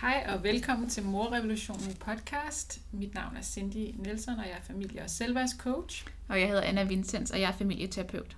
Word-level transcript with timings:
Hej 0.00 0.26
og 0.28 0.42
velkommen 0.44 0.88
til 0.88 1.04
Morrevolutionen 1.04 1.94
podcast. 1.94 2.80
Mit 2.92 3.14
navn 3.14 3.36
er 3.36 3.42
Cindy 3.42 3.94
Nielsen, 3.96 4.38
og 4.38 4.44
jeg 4.44 4.52
er 4.52 4.60
familie- 4.62 5.02
og 5.02 5.10
selvværdscoach. 5.10 6.06
Og 6.28 6.40
jeg 6.40 6.48
hedder 6.48 6.62
Anna 6.62 6.82
Vincents, 6.84 7.30
og 7.30 7.40
jeg 7.40 7.48
er 7.48 7.56
familieterapeut. 7.56 8.36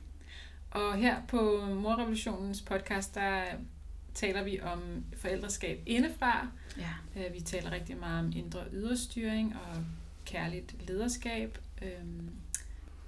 Og 0.70 0.94
her 0.96 1.16
på 1.28 1.64
Morrevolutionens 1.74 2.62
podcast, 2.62 3.14
der 3.14 3.44
taler 4.14 4.42
vi 4.44 4.60
om 4.60 5.04
forældreskab 5.16 5.82
indefra. 5.86 6.48
Ja. 6.78 6.90
Øh, 7.16 7.34
Vi 7.34 7.40
taler 7.40 7.70
rigtig 7.70 7.96
meget 7.96 8.24
om 8.26 8.32
indre 8.36 8.60
og 8.60 8.66
ydre 8.72 8.96
styring 8.96 9.56
og 9.56 9.84
kærligt 10.24 10.88
lederskab. 10.88 11.58
Øhm, 11.82 12.30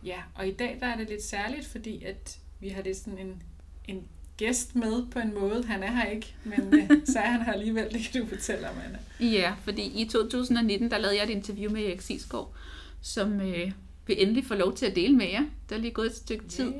Ja, 0.05 0.23
og 0.35 0.49
i 0.49 0.53
dag 0.53 0.79
der 0.81 0.87
er 0.87 0.97
det 0.97 1.09
lidt 1.09 1.23
særligt, 1.25 1.67
fordi 1.67 2.05
at 2.05 2.39
vi 2.61 2.69
har 2.69 2.83
lidt 2.83 2.97
sådan 2.97 3.19
en, 3.19 3.43
en 3.85 4.09
gæst 4.37 4.77
med 4.77 5.07
på 5.11 5.19
en 5.19 5.35
måde. 5.35 5.65
Han 5.65 5.83
er 5.83 5.91
her 5.93 6.11
ikke, 6.11 6.35
men 6.45 6.61
øh, 6.79 6.91
så 7.05 7.19
er 7.19 7.31
han 7.31 7.43
her 7.43 7.53
alligevel. 7.53 7.93
Det 7.93 8.09
kan 8.13 8.23
du 8.23 8.29
fortælle 8.29 8.71
om, 8.71 8.77
Anna. 8.85 8.99
Ja, 9.33 9.55
fordi 9.65 9.83
i 9.83 10.09
2019, 10.09 10.91
der 10.91 10.99
lavede 10.99 11.17
jeg 11.17 11.25
et 11.25 11.31
interview 11.31 11.73
med 11.73 11.83
Erik 11.83 12.01
Sisgaard, 12.01 12.55
som 13.01 13.41
øh, 13.41 13.73
vil 14.07 14.23
endelig 14.23 14.47
få 14.47 14.55
lov 14.55 14.75
til 14.75 14.87
at 14.87 14.97
dele 14.97 15.17
med 15.17 15.27
jer. 15.27 15.43
Der 15.69 15.77
er 15.77 15.81
lige 15.81 15.93
gået 15.93 16.07
et 16.07 16.17
stykke 16.17 16.49
tid, 16.49 16.73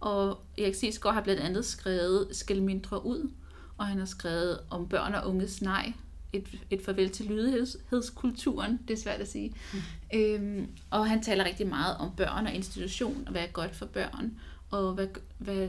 og 0.00 0.40
Erik 0.58 0.74
Sisgaard 0.74 1.14
har 1.14 1.22
blandt 1.22 1.42
andet 1.42 1.64
skrevet 1.64 2.28
Skæld 2.32 2.60
mindre 2.60 3.06
ud, 3.06 3.30
og 3.78 3.86
han 3.86 3.98
har 3.98 4.06
skrevet 4.06 4.58
om 4.70 4.88
børn 4.88 5.14
og 5.14 5.28
unges 5.28 5.62
nej, 5.62 5.92
et, 6.32 6.48
et 6.70 6.82
farvel 6.84 7.10
til 7.10 7.26
lydighedskulturen, 7.26 8.80
det 8.88 8.94
er 8.94 8.98
svært 8.98 9.20
at 9.20 9.28
sige. 9.28 9.54
Mm. 9.72 9.78
Øhm, 10.18 10.66
og 10.90 11.08
han 11.08 11.22
taler 11.22 11.44
rigtig 11.44 11.66
meget 11.66 11.96
om 11.96 12.10
børn 12.16 12.46
og 12.46 12.54
institution, 12.54 13.22
og 13.26 13.32
hvad 13.32 13.42
er 13.42 13.46
godt 13.46 13.76
for 13.76 13.86
børn, 13.86 14.38
og 14.70 14.94
hvad, 14.94 15.06
hvad, 15.38 15.68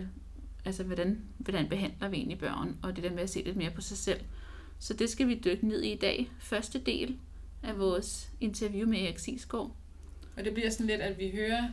altså, 0.70 0.84
hvordan, 0.84 1.21
hvordan 1.37 1.70
behandler 1.70 2.07
vi 2.09 2.17
egentlig 2.17 2.39
børn, 2.39 2.77
og 2.84 2.95
det 2.95 3.03
der 3.03 3.12
med 3.12 3.23
at 3.23 3.29
se 3.29 3.41
lidt 3.41 3.55
mere 3.55 3.71
på 3.71 3.81
sig 3.81 3.98
selv. 3.98 4.21
Så 4.79 4.93
det 4.93 5.09
skal 5.09 5.27
vi 5.27 5.41
dykke 5.45 5.67
ned 5.67 5.81
i 5.84 5.91
i 5.91 5.98
dag. 5.98 6.31
Første 6.39 6.79
del 6.79 7.17
af 7.63 7.79
vores 7.79 8.31
interview 8.41 8.87
med 8.89 8.99
Erik 8.99 9.20
Sisgaard. 9.20 9.76
Og 10.37 10.45
det 10.45 10.53
bliver 10.53 10.70
sådan 10.70 10.85
lidt, 10.87 11.01
at 11.01 11.20
vi 11.20 11.29
hører 11.29 11.63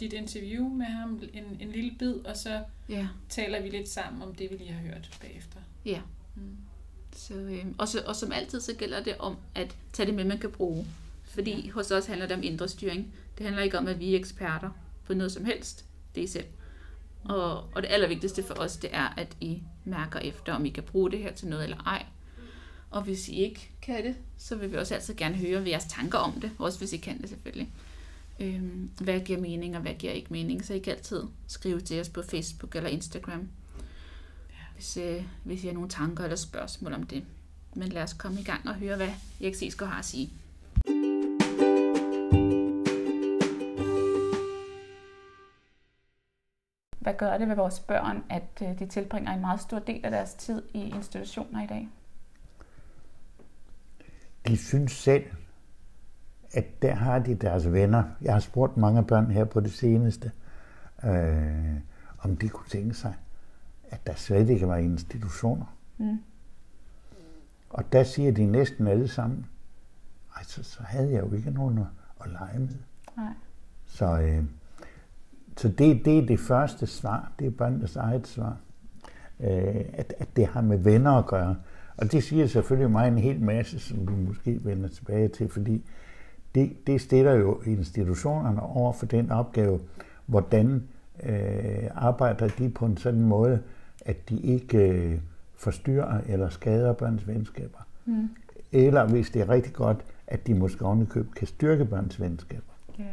dit 0.00 0.12
interview 0.12 0.68
med 0.68 0.86
ham, 0.86 1.22
en, 1.32 1.44
en 1.60 1.72
lille 1.72 1.92
bid, 1.98 2.12
og 2.14 2.36
så 2.36 2.62
Ja. 2.88 3.08
taler 3.28 3.62
vi 3.62 3.68
lidt 3.68 3.88
sammen 3.88 4.22
om 4.22 4.34
det, 4.34 4.50
vi 4.50 4.56
lige 4.56 4.72
har 4.72 4.80
hørt 4.80 5.18
bagefter. 5.20 5.58
Ja. 5.84 6.00
Mm. 6.36 6.56
Så, 7.16 7.34
øh, 7.34 7.66
og, 7.78 7.88
så, 7.88 8.02
og 8.06 8.16
som 8.16 8.32
altid, 8.32 8.60
så 8.60 8.74
gælder 8.74 9.02
det 9.02 9.16
om 9.18 9.36
at 9.54 9.76
tage 9.92 10.06
det 10.06 10.14
med, 10.14 10.24
man 10.24 10.38
kan 10.38 10.50
bruge. 10.50 10.86
Fordi 11.24 11.60
ja. 11.66 11.70
hos 11.70 11.90
os 11.90 12.06
handler 12.06 12.26
det 12.26 12.36
om 12.36 12.42
indre 12.42 12.68
styring. 12.68 13.14
Det 13.38 13.46
handler 13.46 13.62
ikke 13.62 13.78
om, 13.78 13.86
at 13.86 14.00
vi 14.00 14.14
er 14.14 14.18
eksperter 14.18 14.70
på 15.04 15.14
noget 15.14 15.32
som 15.32 15.44
helst. 15.44 15.84
Det 16.14 16.20
er 16.20 16.24
I 16.24 16.26
selv. 16.26 16.44
Og, 17.24 17.64
og 17.74 17.82
det 17.82 17.88
allervigtigste 17.90 18.42
for 18.42 18.54
os, 18.54 18.76
det 18.76 18.90
er, 18.92 19.14
at 19.16 19.36
I 19.40 19.62
mærker 19.84 20.18
efter, 20.18 20.52
om 20.52 20.64
I 20.64 20.68
kan 20.68 20.82
bruge 20.82 21.10
det 21.10 21.18
her 21.18 21.32
til 21.32 21.48
noget 21.48 21.64
eller 21.64 21.82
ej. 21.86 22.06
Og 22.90 23.02
hvis 23.02 23.28
I 23.28 23.34
ikke 23.34 23.70
kan 23.82 24.04
det, 24.04 24.16
så 24.38 24.56
vil 24.56 24.72
vi 24.72 24.76
også 24.76 24.94
altid 24.94 25.14
gerne 25.14 25.34
høre 25.34 25.68
jeres 25.68 25.84
tanker 25.84 26.18
om 26.18 26.40
det. 26.40 26.50
Også 26.58 26.78
hvis 26.78 26.92
I 26.92 26.96
kan 26.96 27.20
det 27.20 27.28
selvfølgelig. 27.28 27.68
Øhm, 28.40 28.90
hvad 29.00 29.20
giver 29.20 29.40
mening, 29.40 29.76
og 29.76 29.82
hvad 29.82 29.94
giver 29.94 30.12
ikke 30.12 30.32
mening. 30.32 30.64
Så 30.64 30.74
I 30.74 30.78
kan 30.78 30.92
altid 30.92 31.22
skrive 31.46 31.80
til 31.80 32.00
os 32.00 32.08
på 32.08 32.22
Facebook 32.22 32.76
eller 32.76 32.90
Instagram 32.90 33.48
hvis, 34.80 34.96
øh, 34.96 35.24
hvis 35.44 35.64
I 35.64 35.66
har 35.66 35.74
nogle 35.74 35.88
tanker 35.88 36.24
eller 36.24 36.36
spørgsmål 36.36 36.92
om 36.92 37.02
det. 37.02 37.24
Men 37.74 37.88
lad 37.88 38.02
os 38.02 38.12
komme 38.12 38.40
i 38.40 38.44
gang 38.44 38.68
og 38.68 38.74
høre, 38.74 38.96
hvad 38.96 39.10
Erik 39.40 39.54
Sisgaard 39.54 39.92
har 39.92 39.98
at 39.98 40.04
sige. 40.04 40.30
Hvad 47.10 47.18
gør 47.18 47.38
det 47.38 47.48
ved 47.48 47.56
vores 47.56 47.80
børn, 47.80 48.24
at 48.28 48.62
øh, 48.62 48.78
de 48.78 48.86
tilbringer 48.86 49.32
en 49.32 49.40
meget 49.40 49.60
stor 49.60 49.78
del 49.78 50.04
af 50.04 50.10
deres 50.10 50.34
tid 50.34 50.62
i 50.74 50.78
institutioner 50.78 51.62
i 51.62 51.66
dag? 51.66 51.88
de 54.46 54.56
synes 54.56 54.92
selv, 54.92 55.24
at 56.52 56.82
der 56.82 56.94
har 56.94 57.18
de 57.18 57.34
deres 57.34 57.72
venner. 57.72 58.04
Jeg 58.20 58.32
har 58.32 58.40
spurgt 58.40 58.76
mange 58.76 59.04
børn 59.04 59.30
her 59.30 59.44
på 59.44 59.60
det 59.60 59.72
seneste, 59.72 60.32
øh, 61.04 61.80
om 62.18 62.36
de 62.36 62.48
kunne 62.48 62.68
tænke 62.68 62.94
sig, 62.94 63.14
at 63.90 64.06
der 64.06 64.14
slet 64.14 64.50
ikke 64.50 64.68
var 64.68 64.76
institutioner. 64.76 65.76
Mm. 65.98 66.18
Og 67.70 67.92
der 67.92 68.02
siger 68.04 68.32
de 68.32 68.46
næsten 68.46 68.86
alle 68.86 69.08
sammen, 69.08 69.46
Ej, 70.36 70.42
så, 70.42 70.62
så 70.62 70.82
havde 70.82 71.12
jeg 71.12 71.20
jo 71.20 71.32
ikke 71.32 71.50
nogen 71.50 71.78
at, 71.78 71.86
at 72.20 72.30
lege 72.30 72.58
med. 72.58 72.78
Nej. 73.16 73.32
Så, 73.86 74.20
øh, 74.20 74.44
så 75.60 75.68
det, 75.68 76.04
det 76.04 76.18
er 76.18 76.26
det 76.26 76.40
første 76.40 76.86
svar, 76.86 77.32
det 77.38 77.46
er 77.46 77.50
børnenes 77.50 77.96
eget 77.96 78.26
svar, 78.26 78.56
øh, 79.40 79.84
at, 79.92 80.14
at 80.18 80.28
det 80.36 80.46
har 80.46 80.60
med 80.60 80.78
venner 80.78 81.10
at 81.10 81.26
gøre. 81.26 81.56
Og 81.96 82.12
det 82.12 82.22
siger 82.22 82.46
selvfølgelig 82.46 82.90
mig 82.90 83.08
en 83.08 83.18
hel 83.18 83.40
masse, 83.40 83.78
som 83.80 84.08
vi 84.08 84.14
måske 84.28 84.64
vender 84.64 84.88
tilbage 84.88 85.28
til, 85.28 85.48
fordi 85.48 85.84
det, 86.54 86.86
det 86.86 87.00
stiller 87.00 87.32
jo 87.32 87.60
institutionerne 87.66 88.62
over 88.62 88.92
for 88.92 89.06
den 89.06 89.30
opgave, 89.30 89.80
hvordan 90.26 90.82
øh, 91.22 91.90
arbejder 91.94 92.48
de 92.48 92.68
på 92.68 92.86
en 92.86 92.96
sådan 92.96 93.22
måde, 93.22 93.62
at 94.00 94.28
de 94.28 94.40
ikke 94.40 94.78
øh, 94.78 95.18
forstyrrer 95.56 96.20
eller 96.26 96.48
skader 96.48 96.92
børns 96.92 97.28
venskaber. 97.28 97.86
Mm. 98.06 98.28
Eller 98.72 99.06
hvis 99.06 99.30
det 99.30 99.42
er 99.42 99.48
rigtig 99.48 99.72
godt, 99.72 100.04
at 100.26 100.46
de 100.46 100.54
måske 100.54 100.84
ovenikøbet 100.84 101.34
kan 101.34 101.46
styrke 101.46 101.84
børns 101.84 102.20
venskaber. 102.20 102.72
Ja. 102.98 103.04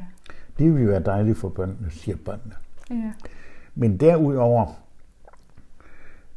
Det 0.59 0.73
vil 0.73 0.83
jo 0.83 0.89
være 0.89 1.03
dejligt 1.03 1.37
for 1.37 1.49
børnene, 1.49 1.91
siger 1.91 2.17
børnene. 2.25 2.55
Ja. 2.89 3.11
Men 3.75 3.97
derudover, 3.97 4.83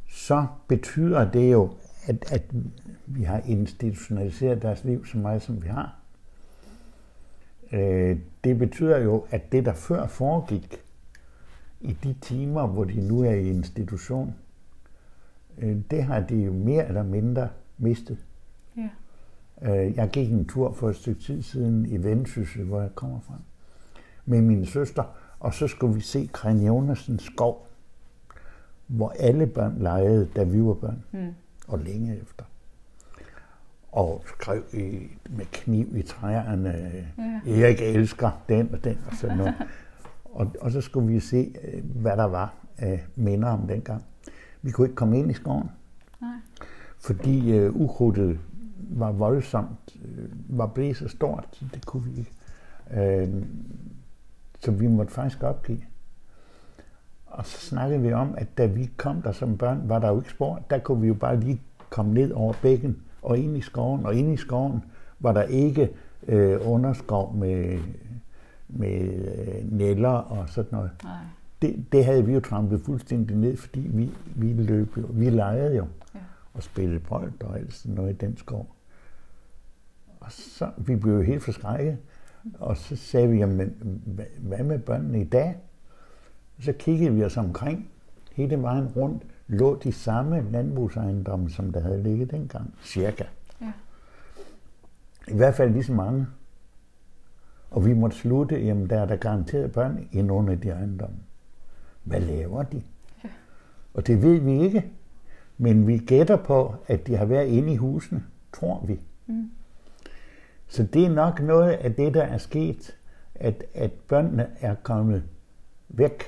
så 0.09 0.47
betyder 0.69 1.31
det 1.31 1.53
jo, 1.53 1.71
at, 2.07 2.33
at 2.33 2.43
vi 3.07 3.23
har 3.23 3.43
institutionaliseret 3.47 4.63
deres 4.63 4.85
liv 4.85 5.07
så 5.07 5.19
meget, 5.19 5.43
som 5.43 5.63
vi 5.63 5.69
har. 5.69 5.97
Øh, 7.73 8.19
det 8.45 8.59
betyder 8.59 8.99
jo, 8.99 9.25
at 9.31 9.53
det, 9.53 9.65
der 9.65 9.75
før 9.75 10.07
foregik 10.07 10.77
i 11.81 11.93
de 11.93 12.15
timer, 12.21 12.67
hvor 12.67 12.85
de 12.85 13.09
nu 13.09 13.21
er 13.23 13.31
i 13.31 13.49
institution, 13.49 14.35
øh, 15.59 15.77
det 15.91 16.03
har 16.05 16.21
de 16.21 16.37
jo 16.37 16.53
mere 16.53 16.89
eller 16.89 17.03
mindre 17.03 17.49
mistet. 17.79 18.19
Ja. 18.77 18.89
Øh, 19.63 19.97
Jeg 19.97 20.11
gik 20.11 20.31
en 20.33 20.47
tur 20.47 20.73
for 20.73 20.89
et 20.91 20.97
stykke 20.97 21.21
tid 21.21 21.43
siden 21.43 21.87
i 21.87 22.03
Vendsyssel, 22.03 22.65
hvor 22.65 22.81
jeg 22.81 22.95
kommer 22.95 23.21
fra, 23.21 23.35
med 24.31 24.43
min 24.43 24.67
søster, 24.67 25.03
og 25.41 25.55
så 25.55 25.69
skulle 25.69 25.95
vi 25.95 26.01
se 26.01 26.31
Kren 26.33 26.67
Jonassens 26.67 27.23
skov, 27.23 27.67
hvor 28.87 29.13
alle 29.19 29.47
børn 29.47 29.77
legede, 29.79 30.29
da 30.37 30.45
vi 30.45 30.63
var 30.65 30.75
børn, 30.75 31.03
Mm. 31.13 31.35
og 31.69 31.79
længe 31.79 32.17
efter. 32.21 32.45
Og 33.93 34.23
skrev 34.27 34.63
i, 34.73 34.99
med 35.31 35.45
kniv 35.53 35.97
i 35.97 36.03
træerne, 36.03 36.93
Ja. 37.47 37.61
Erik 37.61 37.81
elsker 37.81 38.31
den 38.49 38.75
og 38.75 38.85
den 38.85 38.99
og 39.11 39.17
sådan 39.17 39.37
noget. 39.37 39.55
og, 40.39 40.53
og 40.61 40.71
så 40.71 40.81
skulle 40.81 41.07
vi 41.13 41.21
se, 41.21 41.55
øh, 41.65 41.85
hvad 42.01 42.17
der 42.17 42.25
var 42.25 42.55
af 42.79 43.05
minder 43.17 43.49
om 43.49 43.67
dengang. 43.67 44.05
Vi 44.63 44.71
kunne 44.71 44.87
ikke 44.87 44.95
komme 44.97 45.19
ind 45.19 45.31
i 45.31 45.35
skoven, 45.35 45.71
Nej. 46.21 46.31
fordi 46.99 47.51
øh, 47.57 47.77
ukrudtet 47.77 48.39
var 48.91 49.13
voldsomt, 49.13 49.97
øh, 50.05 50.29
var 50.59 50.67
blevet 50.67 50.97
så 50.97 51.09
stort, 51.09 51.63
det 51.75 51.87
kunne 51.87 52.05
vi 52.05 52.19
ikke. 52.19 52.33
Øh, 53.23 53.29
så 54.61 54.71
vi 54.71 54.87
måtte 54.87 55.13
faktisk 55.13 55.43
opgive. 55.43 55.81
Og 57.27 57.47
så 57.47 57.59
snakkede 57.61 58.01
vi 58.01 58.13
om, 58.13 58.35
at 58.39 58.59
da 58.59 58.67
vi 58.67 58.91
kom 58.97 59.23
der 59.23 59.33
som 59.33 59.59
børn, 59.59 59.83
var 59.89 59.99
der 59.99 60.09
jo 60.09 60.19
ikke 60.19 60.31
spor. 60.31 60.63
Der 60.71 60.79
kunne 60.79 61.01
vi 61.01 61.07
jo 61.09 61.15
bare 61.15 61.41
lige 61.41 61.61
komme 61.91 62.15
ned 62.15 62.33
over 62.33 62.55
bækken 62.63 63.03
og 63.23 63.39
ind 63.39 63.57
i 63.57 63.61
skoven. 63.61 64.07
Og 64.07 64.15
inde 64.15 64.33
i 64.33 64.37
skoven 64.37 64.85
var 65.21 65.33
der 65.33 65.43
ikke 65.43 65.91
øh, 66.29 66.59
underskov 66.65 67.35
med, 67.35 67.79
med 68.69 69.01
øh, 69.03 69.73
næller 69.73 70.09
og 70.09 70.49
sådan 70.49 70.69
noget. 70.73 70.91
Nej. 71.05 71.13
Det, 71.63 71.85
det 71.93 72.05
havde 72.05 72.25
vi 72.27 72.33
jo 72.33 72.41
trampet 72.41 72.81
fuldstændig 72.81 73.37
ned, 73.37 73.57
fordi 73.57 73.81
vi, 73.81 74.11
vi 74.37 74.53
løb 74.53 74.97
jo, 74.97 75.07
vi 75.11 75.31
legede 75.31 75.77
jo 75.77 75.87
Ja. 76.15 76.19
og 76.55 76.63
spillede 76.63 77.01
bold 77.01 77.33
og 77.45 77.59
alt 77.59 77.75
sådan 77.75 77.95
noget 77.95 78.11
i 78.11 78.17
den 78.17 78.37
skov. 78.37 78.67
Og 80.21 80.33
så, 80.33 80.71
vi 80.77 80.97
blev 80.97 81.15
jo 81.15 81.21
helt 81.23 81.43
forskrækket, 81.43 81.99
og 82.59 82.77
så 82.77 82.97
sagde 82.97 83.29
vi, 83.29 83.39
jamen, 83.39 83.73
hvad, 84.39 84.65
med 84.65 84.79
børnene 84.79 85.21
i 85.21 85.25
dag? 85.25 85.57
Så 86.61 86.73
kiggede 86.73 87.15
vi 87.15 87.25
os 87.25 87.37
omkring. 87.37 87.91
Hele 88.33 88.63
vejen 88.63 88.87
rundt 88.87 89.23
lå 89.49 89.79
de 89.79 89.93
samme 89.93 90.51
landbrugsejendomme, 90.51 91.51
som 91.51 91.73
der 91.73 91.81
havde 91.81 92.03
ligget 92.03 92.31
dengang, 92.31 92.75
cirka. 92.85 93.25
Ja. 93.61 93.73
I 95.29 95.37
hvert 95.37 95.55
fald 95.55 95.73
lige 95.73 95.85
så 95.85 95.93
mange. 95.93 96.27
Og 97.71 97.87
vi 97.87 97.95
måtte 97.95 98.17
slutte, 98.17 98.61
jamen 98.61 98.91
der 98.91 99.01
er 99.01 99.07
der 99.07 99.17
garanteret 99.17 99.73
børn 99.73 100.09
i 100.13 100.23
nogle 100.23 100.53
af 100.53 100.61
de 100.61 100.69
ejendomme. 100.69 101.17
Hvad 102.05 102.21
laver 102.21 102.63
de? 102.63 102.83
Ja. 103.25 103.29
Og 103.95 104.07
det 104.07 104.23
ved 104.23 104.39
vi 104.39 104.61
ikke. 104.61 104.91
Men 105.59 105.87
vi 105.87 105.99
gætter 105.99 106.37
på, 106.37 106.75
at 106.87 107.07
de 107.07 107.17
har 107.17 107.25
været 107.25 107.47
inde 107.47 107.73
i 107.73 107.77
husene, 107.77 108.25
tror 108.53 108.85
vi. 108.87 109.01
Mm. 109.27 109.51
Så 110.71 110.83
det 110.83 111.05
er 111.05 111.11
nok 111.11 111.41
noget 111.41 111.71
af 111.73 111.95
det, 111.95 112.15
der 112.15 112.23
er 112.23 112.39
sket, 112.39 112.97
at, 113.35 113.65
at 113.75 113.93
børnene 113.93 114.47
er 114.61 114.75
kommet 114.83 115.23
væk 115.89 116.23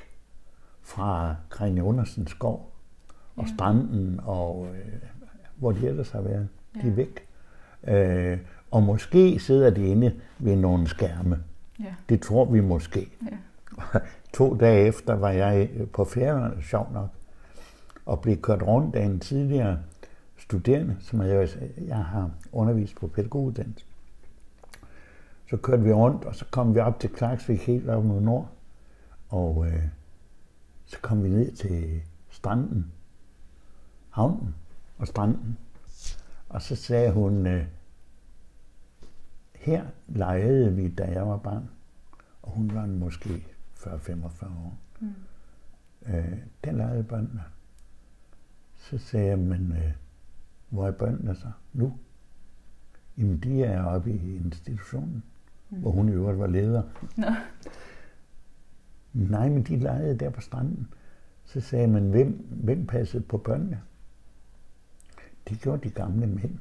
fra 0.82 1.34
Kring 1.48 1.82
Undersens 1.82 2.30
skov 2.30 2.72
og 3.36 3.44
Ja. 3.44 3.54
stranden, 3.54 4.20
og 4.24 4.66
øh, 4.74 4.92
hvor 5.56 5.72
de 5.72 5.86
ellers 5.88 6.10
har 6.10 6.20
været. 6.20 6.48
De 6.74 6.80
er 6.80 6.86
Ja. 6.86 6.90
væk. 6.90 7.26
Øh, 7.88 8.38
og 8.70 8.82
måske 8.82 9.38
sidder 9.38 9.70
de 9.70 9.86
inde 9.86 10.14
ved 10.38 10.56
nogle 10.56 10.86
skærme. 10.88 11.38
Ja. 11.80 11.94
Det 12.08 12.20
tror 12.20 12.44
vi 12.44 12.60
måske. 12.60 13.10
Ja. 13.30 13.36
to 14.34 14.56
dage 14.56 14.86
efter 14.86 15.14
var 15.14 15.30
jeg 15.30 15.70
på 15.92 16.04
Færøerne, 16.04 16.62
sjov 16.62 16.88
nok, 16.92 17.08
og 18.06 18.20
blev 18.20 18.36
kørt 18.36 18.62
rundt 18.62 18.96
af 18.96 19.04
en 19.04 19.20
tidligere 19.20 19.78
studerende, 20.38 20.96
som 21.00 21.22
jeg, 21.22 21.48
jeg 21.86 21.96
har 22.04 22.30
undervist 22.52 22.96
på 22.96 23.06
pædagoguddannelse. 23.06 23.86
Så 25.52 25.58
kørte 25.58 25.82
vi 25.82 25.92
rundt, 25.92 26.24
og 26.24 26.34
så 26.34 26.44
kom 26.50 26.74
vi 26.74 26.80
op 26.80 27.00
til 27.00 27.10
Klaksvik 27.10 27.66
helt 27.66 27.88
op 27.88 28.04
mod 28.04 28.20
nord. 28.20 28.50
Og 29.28 29.66
øh, 29.66 29.88
så 30.86 30.98
kom 31.02 31.24
vi 31.24 31.28
ned 31.28 31.52
til 31.52 32.02
stranden, 32.30 32.92
havnen 34.10 34.54
og 34.98 35.06
stranden. 35.06 35.58
Og 36.48 36.62
så 36.62 36.76
sagde 36.76 37.12
hun, 37.12 37.46
øh, 37.46 37.66
her 39.54 39.86
legede 40.08 40.74
vi, 40.74 40.88
da 40.88 41.04
jeg 41.04 41.28
var 41.28 41.36
barn. 41.36 41.70
Og 42.42 42.50
hun 42.50 42.74
var 42.74 42.86
måske 42.86 43.46
40-45 43.76 44.46
år. 44.46 44.78
Mm. 45.00 45.14
Øh, 46.06 46.38
den 46.64 46.76
legede 46.76 47.04
børnene. 47.04 47.42
Så 48.76 48.98
sagde 48.98 49.26
jeg, 49.26 49.38
men 49.38 49.72
øh, 49.72 49.92
hvor 50.68 50.86
er 50.86 50.92
børnene 50.92 51.34
så 51.34 51.50
nu? 51.72 51.98
Jamen, 53.18 53.38
de 53.38 53.64
er 53.64 53.84
oppe 53.84 54.12
i 54.12 54.36
institutionen, 54.36 55.22
mm. 55.72 55.78
hvor 55.78 55.90
hun 55.90 56.08
i 56.08 56.12
øvrigt 56.12 56.38
var 56.38 56.46
leder. 56.46 56.82
Nå. 57.16 57.26
Nej, 59.12 59.48
men 59.48 59.62
de 59.62 59.76
legede 59.76 60.18
der 60.18 60.30
på 60.30 60.40
stranden. 60.40 60.88
Så 61.44 61.60
sagde 61.60 61.86
man, 61.86 62.10
hvem, 62.10 62.46
hvem 62.50 62.86
passede 62.86 63.22
på 63.22 63.38
børnene? 63.38 63.80
Det 65.48 65.60
gjorde 65.60 65.88
de 65.88 65.90
gamle 65.90 66.26
mænd. 66.26 66.58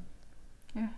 Ja. 0.74 0.88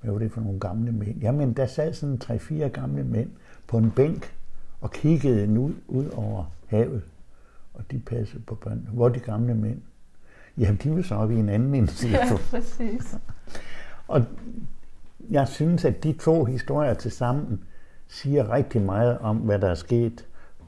Hvad 0.00 0.12
var 0.12 0.18
det 0.18 0.32
for 0.32 0.40
nogle 0.40 0.60
gamle 0.60 0.92
mænd? 0.92 1.20
Jamen, 1.20 1.52
der 1.52 1.66
sad 1.66 1.92
sådan 1.92 2.18
tre-fire 2.18 2.68
gamle 2.68 3.04
mænd 3.04 3.30
på 3.66 3.78
en 3.78 3.90
bænk 3.90 4.34
og 4.80 4.90
kiggede 4.90 5.60
ud, 5.60 5.74
ud 5.88 6.06
over 6.06 6.44
havet. 6.66 7.02
Og 7.74 7.90
de 7.90 7.98
passede 7.98 8.42
på 8.42 8.54
børnene. 8.54 8.90
Hvor 8.90 9.08
de 9.08 9.20
gamle 9.20 9.54
mænd? 9.54 9.80
Jamen, 10.58 10.76
de 10.76 10.96
var 10.96 11.02
så 11.02 11.14
oppe 11.14 11.34
i 11.34 11.38
en 11.38 11.48
anden 11.48 11.74
institution. 11.84 12.38
Ja, 12.38 12.50
præcis. 12.50 13.16
Og 14.08 14.24
jeg 15.30 15.48
synes, 15.48 15.84
at 15.84 16.02
de 16.02 16.12
to 16.12 16.44
historier 16.44 16.94
til 16.94 17.10
sammen 17.10 17.64
siger 18.08 18.52
rigtig 18.52 18.82
meget 18.82 19.18
om, 19.18 19.36
hvad 19.36 19.58
der 19.58 19.68
er 19.68 19.74
sket 19.74 20.26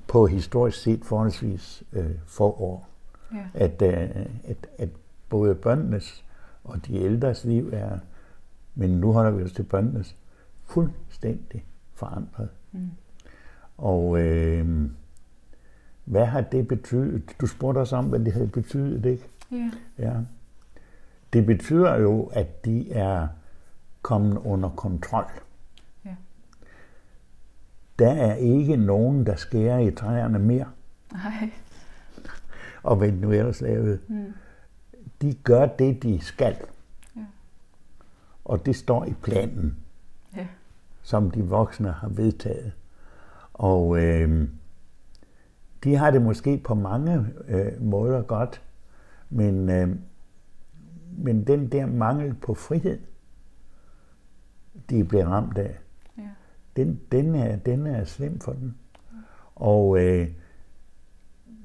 på 0.08 0.26
historisk 0.26 0.82
set 0.82 1.05
forholdsvis 1.05 1.82
øh, 1.93 2.11
få 2.26 2.44
år. 2.44 2.88
Ja. 3.35 3.44
At, 3.55 3.82
øh, 3.82 4.26
at, 4.44 4.69
at 4.79 4.88
både 5.29 5.55
børnenes 5.55 6.25
og 6.64 6.87
de 6.87 7.03
ældres 7.03 7.44
liv 7.44 7.70
er, 7.73 7.99
men 8.75 8.91
nu 8.91 9.12
holder 9.12 9.31
vi 9.31 9.43
os 9.43 9.53
til 9.53 9.62
børnenes, 9.62 10.17
fuldstændig 10.64 11.64
forandret. 11.94 12.49
Mm. 12.73 12.91
Og 13.79 14.20
øh, 14.20 14.91
hvad 16.05 16.26
har 16.26 16.41
det 16.41 16.69
betydet? 16.69 17.23
Du 17.41 17.47
spurgte 17.47 17.79
os 17.79 17.93
om, 17.93 18.05
hvad 18.05 18.20
det 18.20 18.32
havde 18.32 18.49
betydet, 18.49 19.06
ikke? 19.06 19.29
Ja. 19.52 19.70
Ja. 19.99 20.12
Det 21.32 21.47
betyder 21.47 21.94
jo, 21.97 22.25
at 22.25 22.64
de 22.64 22.93
er 22.93 23.29
kommet 24.06 24.38
under 24.44 24.69
kontrol. 24.69 25.25
Ja. 26.05 26.14
Der 27.99 28.11
er 28.12 28.35
ikke 28.35 28.76
nogen, 28.76 29.26
der 29.26 29.37
skærer 29.37 29.79
i 29.79 29.91
træerne 29.91 30.38
mere, 30.38 30.67
Nej. 31.12 31.50
og 32.82 32.97
hvad 32.97 33.12
nu 33.12 33.32
ellers 33.32 33.61
lavede. 33.61 33.99
Mm. 34.08 34.32
De 35.23 35.35
gør 35.35 35.67
det, 35.67 36.03
de 36.03 36.20
skal. 36.20 36.56
Ja. 37.17 37.20
Og 38.44 38.67
det 38.67 38.76
står 38.76 39.05
i 39.05 39.14
planen, 39.23 39.76
Ja. 40.37 40.47
som 41.02 41.31
de 41.31 41.43
voksne 41.43 41.93
har 41.93 42.09
vedtaget. 42.09 42.73
Og 43.55 44.02
øh, 44.02 44.49
de 45.85 45.97
har 45.97 46.11
det 46.11 46.23
måske 46.23 46.59
på 46.59 46.75
mange 46.75 47.26
øh, 47.49 47.82
måder 47.82 48.23
godt, 48.23 48.62
men, 49.31 49.70
øh, 49.70 49.97
men 51.19 51.47
den 51.47 51.73
der 51.73 51.87
mangel 51.87 52.35
på 52.35 52.55
frihed, 52.55 52.99
de 54.91 55.05
bliver 55.05 55.27
ramt 55.27 55.59
af, 55.59 55.79
Ja. 56.19 56.23
den, 56.77 57.00
den, 57.12 57.35
er, 57.35 57.56
den 57.56 57.87
er 57.87 58.05
slem 58.05 58.41
for 58.41 58.53
dem. 58.53 58.75
Og 59.55 60.05
øh, 60.05 60.29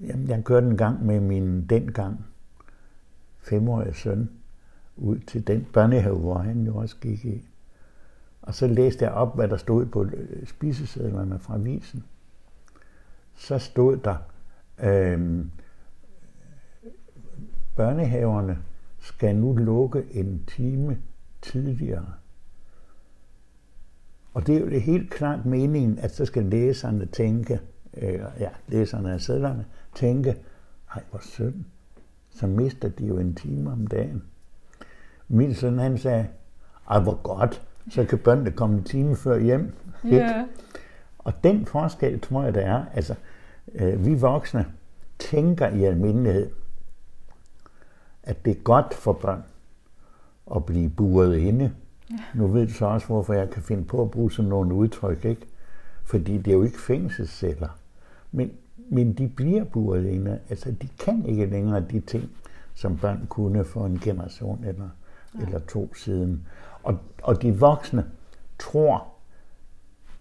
jamen, 0.02 0.28
jeg 0.28 0.44
kørte 0.44 0.68
en 0.68 0.78
gang 0.78 1.06
med 1.06 1.20
min 1.20 1.66
dengang 1.66 2.26
femårige 3.40 3.94
søn 3.94 4.30
ud 4.98 5.20
til 5.20 5.48
den 5.48 5.68
børnehave, 5.74 6.18
hvor 6.20 6.38
han 6.38 6.66
jo 6.66 6.76
også 6.76 6.96
gik 7.02 7.26
i. 7.26 7.48
Og 8.42 8.56
så 8.56 8.68
læste 8.68 9.06
jeg 9.06 9.14
op, 9.14 9.36
hvad 9.36 9.48
der 9.48 9.58
stod 9.58 9.86
på 9.86 10.04
øh, 10.04 10.48
spisesedlerne 10.48 11.40
fra 11.40 11.56
avisen. 11.56 12.04
Så 13.36 13.58
stod 13.60 13.98
der, 13.98 14.16
øh, 14.84 15.46
børnehaverne 17.76 18.58
skal 19.00 19.36
nu 19.36 19.54
lukke 19.56 20.06
en 20.12 20.44
time 20.48 20.98
tidligere. 21.42 22.14
Og 24.34 24.48
det 24.48 24.56
er 24.56 24.60
jo 24.60 24.70
det 24.70 24.82
helt 24.82 25.10
klart 25.10 25.46
meningen, 25.46 26.00
at 26.00 26.16
så 26.16 26.26
skal 26.26 26.44
læserne 26.44 27.06
tænke, 27.06 27.60
eller 27.94 28.32
ja, 28.40 28.50
læserne 28.68 29.14
af 29.14 29.22
sædlerne, 29.22 29.66
tænke, 29.96 30.36
ej, 30.96 31.04
hvor 31.10 31.20
synd, 31.20 31.56
så 32.30 32.48
mister 32.48 32.90
de 32.90 33.06
jo 33.06 33.18
en 33.18 33.36
time 33.36 33.72
om 33.72 33.88
dagen. 33.88 34.24
Min 35.28 35.56
søn, 35.56 35.80
han 35.80 35.98
sagde, 35.98 36.28
ej, 36.90 37.00
hvor 37.00 37.22
godt, 37.24 37.62
så 37.90 38.06
kan 38.06 38.18
børnene 38.20 38.52
komme 38.52 38.78
en 38.78 38.84
time 38.84 39.16
før 39.16 39.40
hjem. 39.40 39.74
Ja. 40.04 40.46
Og 41.18 41.34
den 41.44 41.66
forskel, 41.66 42.20
tror 42.20 42.44
jeg, 42.44 42.54
der 42.54 42.62
er, 42.62 42.86
altså, 42.94 43.16
øh, 43.74 44.06
vi 44.06 44.14
voksne 44.14 44.66
tænker 45.20 45.68
i 45.68 45.84
almindelighed, 45.84 46.50
at 48.24 48.46
det 48.46 48.58
er 48.58 48.62
godt 48.62 48.94
for 48.94 49.14
børn 49.14 49.44
at 50.56 50.66
blive 50.66 50.90
buret 50.90 51.38
inde. 51.38 51.72
Ja. 52.12 52.40
Nu 52.40 52.48
ved 52.48 52.68
du 52.68 52.74
så 52.74 52.86
også, 52.86 53.08
hvorfor 53.08 53.34
jeg 53.34 53.50
kan 53.50 53.64
finde 53.64 53.84
på 53.84 54.02
at 54.02 54.12
bruge 54.12 54.32
sådan 54.32 54.50
nogle 54.50 54.74
udtryk, 54.74 55.26
ikke? 55.26 55.48
Fordi 56.04 56.38
det 56.38 56.48
er 56.48 56.56
jo 56.56 56.64
ikke 56.64 56.80
fængselsceller. 56.80 57.70
Men, 58.32 58.52
men 58.90 59.14
de 59.14 59.28
bliver 59.28 59.64
buret 59.64 60.06
inde. 60.06 60.40
Altså, 60.50 60.72
de 60.72 60.88
kan 61.00 61.26
ikke 61.26 61.46
længere 61.46 61.86
de 61.92 62.00
ting, 62.00 62.30
som 62.74 62.98
børn 62.98 63.26
kunne 63.30 63.66
for 63.66 63.86
en 63.86 64.00
generation 64.00 64.64
eller, 64.66 64.90
ja. 65.40 65.46
eller 65.46 65.60
to 65.60 65.94
siden. 65.94 66.48
Og, 66.84 66.98
og 67.24 67.42
de 67.42 67.60
voksne 67.60 68.06
tror, 68.60 69.08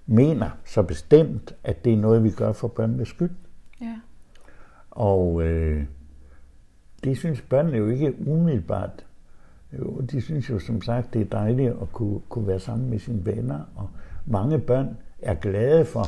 mener 0.07 0.51
så 0.65 0.83
bestemt, 0.83 1.55
at 1.65 1.85
det 1.85 1.93
er 1.93 1.97
noget, 1.97 2.25
vi 2.25 2.31
gør 2.31 2.53
for 2.53 2.69
børnenes 2.69 3.09
skyld. 3.09 3.31
Ja. 3.81 4.01
Og 4.91 5.43
øh, 5.43 5.85
det 7.05 7.19
synes 7.19 7.41
børnene 7.41 7.77
jo 7.77 7.89
ikke 7.89 8.15
umiddelbart. 8.27 9.07
Jo, 9.79 10.01
de 10.01 10.21
synes 10.21 10.51
jo 10.51 10.59
som 10.59 10.83
sagt, 10.83 11.15
det 11.15 11.21
er 11.21 11.25
dejligt 11.25 11.71
at 11.83 11.93
kunne, 11.93 12.21
kunne 12.29 12.47
være 12.47 12.61
sammen 12.61 12.91
med 12.91 12.99
sine 12.99 13.27
venner, 13.27 13.61
og 13.75 13.91
mange 14.27 14.59
børn 14.59 14.97
er 15.19 15.35
glade 15.35 15.85
for 15.85 16.05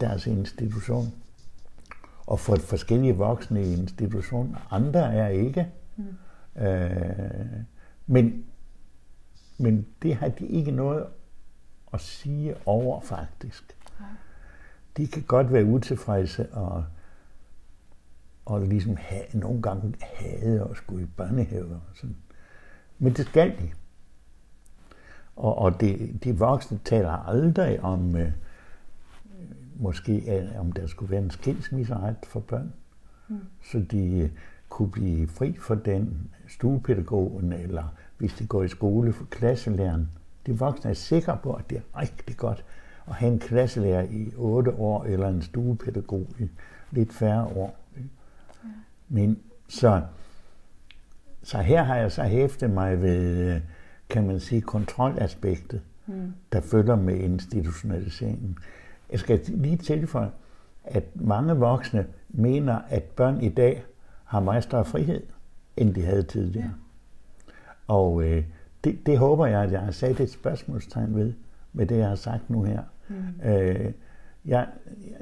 deres 0.00 0.26
institution, 0.26 1.06
og 2.26 2.40
for 2.40 2.56
forskellige 2.56 3.16
voksne 3.16 3.62
i 3.62 3.72
institutionen. 3.72 4.56
Andre 4.70 5.14
er 5.14 5.28
ikke. 5.28 5.68
Mm. 5.96 6.62
Øh, 6.62 7.64
men, 8.06 8.44
men 9.58 9.86
det 10.02 10.14
har 10.14 10.28
de 10.28 10.46
ikke 10.46 10.70
noget 10.70 11.06
at 11.92 12.00
sige 12.00 12.54
over, 12.66 13.00
faktisk. 13.00 13.76
De 14.96 15.06
kan 15.06 15.22
godt 15.22 15.52
være 15.52 15.64
utilfredse 15.64 16.52
og, 16.52 16.84
og 18.44 18.60
ligesom 18.60 18.96
have, 18.96 19.24
nogle 19.32 19.62
gange 19.62 19.94
hade 20.00 20.68
at 20.70 20.76
skulle 20.76 21.02
i 21.02 21.06
børnehave 21.16 21.74
og 21.74 21.80
sådan. 21.94 22.16
Men 22.98 23.12
det 23.12 23.26
skal 23.26 23.50
de. 23.50 23.70
Og, 25.36 25.58
og 25.58 25.80
det, 25.80 26.24
de 26.24 26.38
voksne 26.38 26.80
taler 26.84 27.28
aldrig 27.28 27.80
om, 27.80 28.16
øh, 28.16 28.32
måske 29.76 30.38
øh, 30.38 30.60
om 30.60 30.72
der 30.72 30.86
skulle 30.86 31.10
være 31.10 31.22
en 31.22 31.30
skilsmisseret 31.30 32.16
for 32.26 32.40
børn. 32.40 32.72
Mm. 33.28 33.38
Så 33.62 33.84
de 33.90 34.18
øh, 34.18 34.30
kunne 34.68 34.90
blive 34.90 35.28
fri 35.28 35.56
for 35.60 35.74
den 35.74 36.30
stuepædagogen, 36.48 37.52
eller 37.52 37.84
hvis 38.18 38.34
de 38.34 38.46
går 38.46 38.62
i 38.62 38.68
skole 38.68 39.12
for 39.12 39.24
klasselæreren. 39.24 40.08
De 40.46 40.58
voksne 40.58 40.90
er 40.90 40.94
sikre 40.94 41.38
på, 41.42 41.52
at 41.52 41.70
det 41.70 41.78
er 41.78 42.00
rigtig 42.00 42.36
godt 42.36 42.64
at 43.06 43.14
have 43.14 43.32
en 43.32 43.38
klasselærer 43.38 44.02
i 44.02 44.32
8 44.36 44.70
år, 44.70 45.04
eller 45.04 45.28
en 45.28 45.42
stuepædagog 45.42 46.26
i 46.38 46.48
lidt 46.90 47.12
færre 47.12 47.44
år. 47.44 47.76
Ja. 47.96 48.02
Men 49.08 49.38
så, 49.68 50.02
så 51.44 51.58
her 51.58 51.82
har 51.82 51.96
jeg 51.96 52.12
så 52.12 52.22
hæftet 52.22 52.70
mig 52.70 53.02
ved, 53.02 53.60
kan 54.08 54.26
man 54.26 54.40
sige, 54.40 54.60
kontrolaspektet, 54.60 55.80
mm. 56.06 56.32
der 56.52 56.60
følger 56.60 56.96
med 56.96 57.14
institutionaliseringen. 57.14 58.58
Jeg 59.10 59.18
skal 59.18 59.40
lige 59.48 59.76
tilføje, 59.76 60.30
at 60.84 61.04
mange 61.14 61.54
voksne 61.54 62.06
mener, 62.28 62.78
at 62.88 63.02
børn 63.02 63.40
i 63.40 63.48
dag 63.48 63.84
har 64.24 64.40
meget 64.40 64.62
større 64.64 64.84
frihed, 64.84 65.22
end 65.76 65.94
de 65.94 66.04
havde 66.04 66.22
tidligere. 66.22 66.70
Ja. 67.46 67.52
Og 67.88 68.22
øh, 68.22 68.44
det, 68.84 69.06
det 69.06 69.18
håber 69.18 69.46
jeg, 69.46 69.62
at 69.62 69.72
jeg 69.72 69.80
har 69.80 69.90
sat 69.90 70.20
et 70.20 70.30
spørgsmålstegn 70.30 71.14
ved, 71.14 71.32
med 71.72 71.86
det, 71.86 71.98
jeg 71.98 72.08
har 72.08 72.14
sagt 72.14 72.50
nu 72.50 72.62
her. 72.62 72.82
Mm. 73.08 73.48
Øh, 73.50 73.92
jeg, 74.44 74.66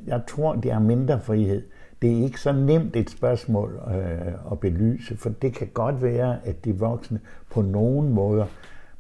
jeg 0.07 0.23
tror, 0.29 0.55
det 0.55 0.71
er 0.71 0.79
mindre 0.79 1.21
frihed. 1.21 1.63
Det 2.03 2.19
er 2.19 2.25
ikke 2.25 2.41
så 2.41 2.53
nemt 2.53 2.97
et 2.97 3.11
spørgsmål 3.11 3.81
øh, 3.89 4.53
at 4.53 4.61
belyse, 4.61 5.17
for 5.17 5.31
det 5.31 5.55
kan 5.55 5.69
godt 5.75 6.03
være, 6.03 6.47
at 6.47 6.65
de 6.65 6.79
voksne 6.79 7.21
på 7.51 7.63
nogen 7.63 8.09
måder 8.09 8.47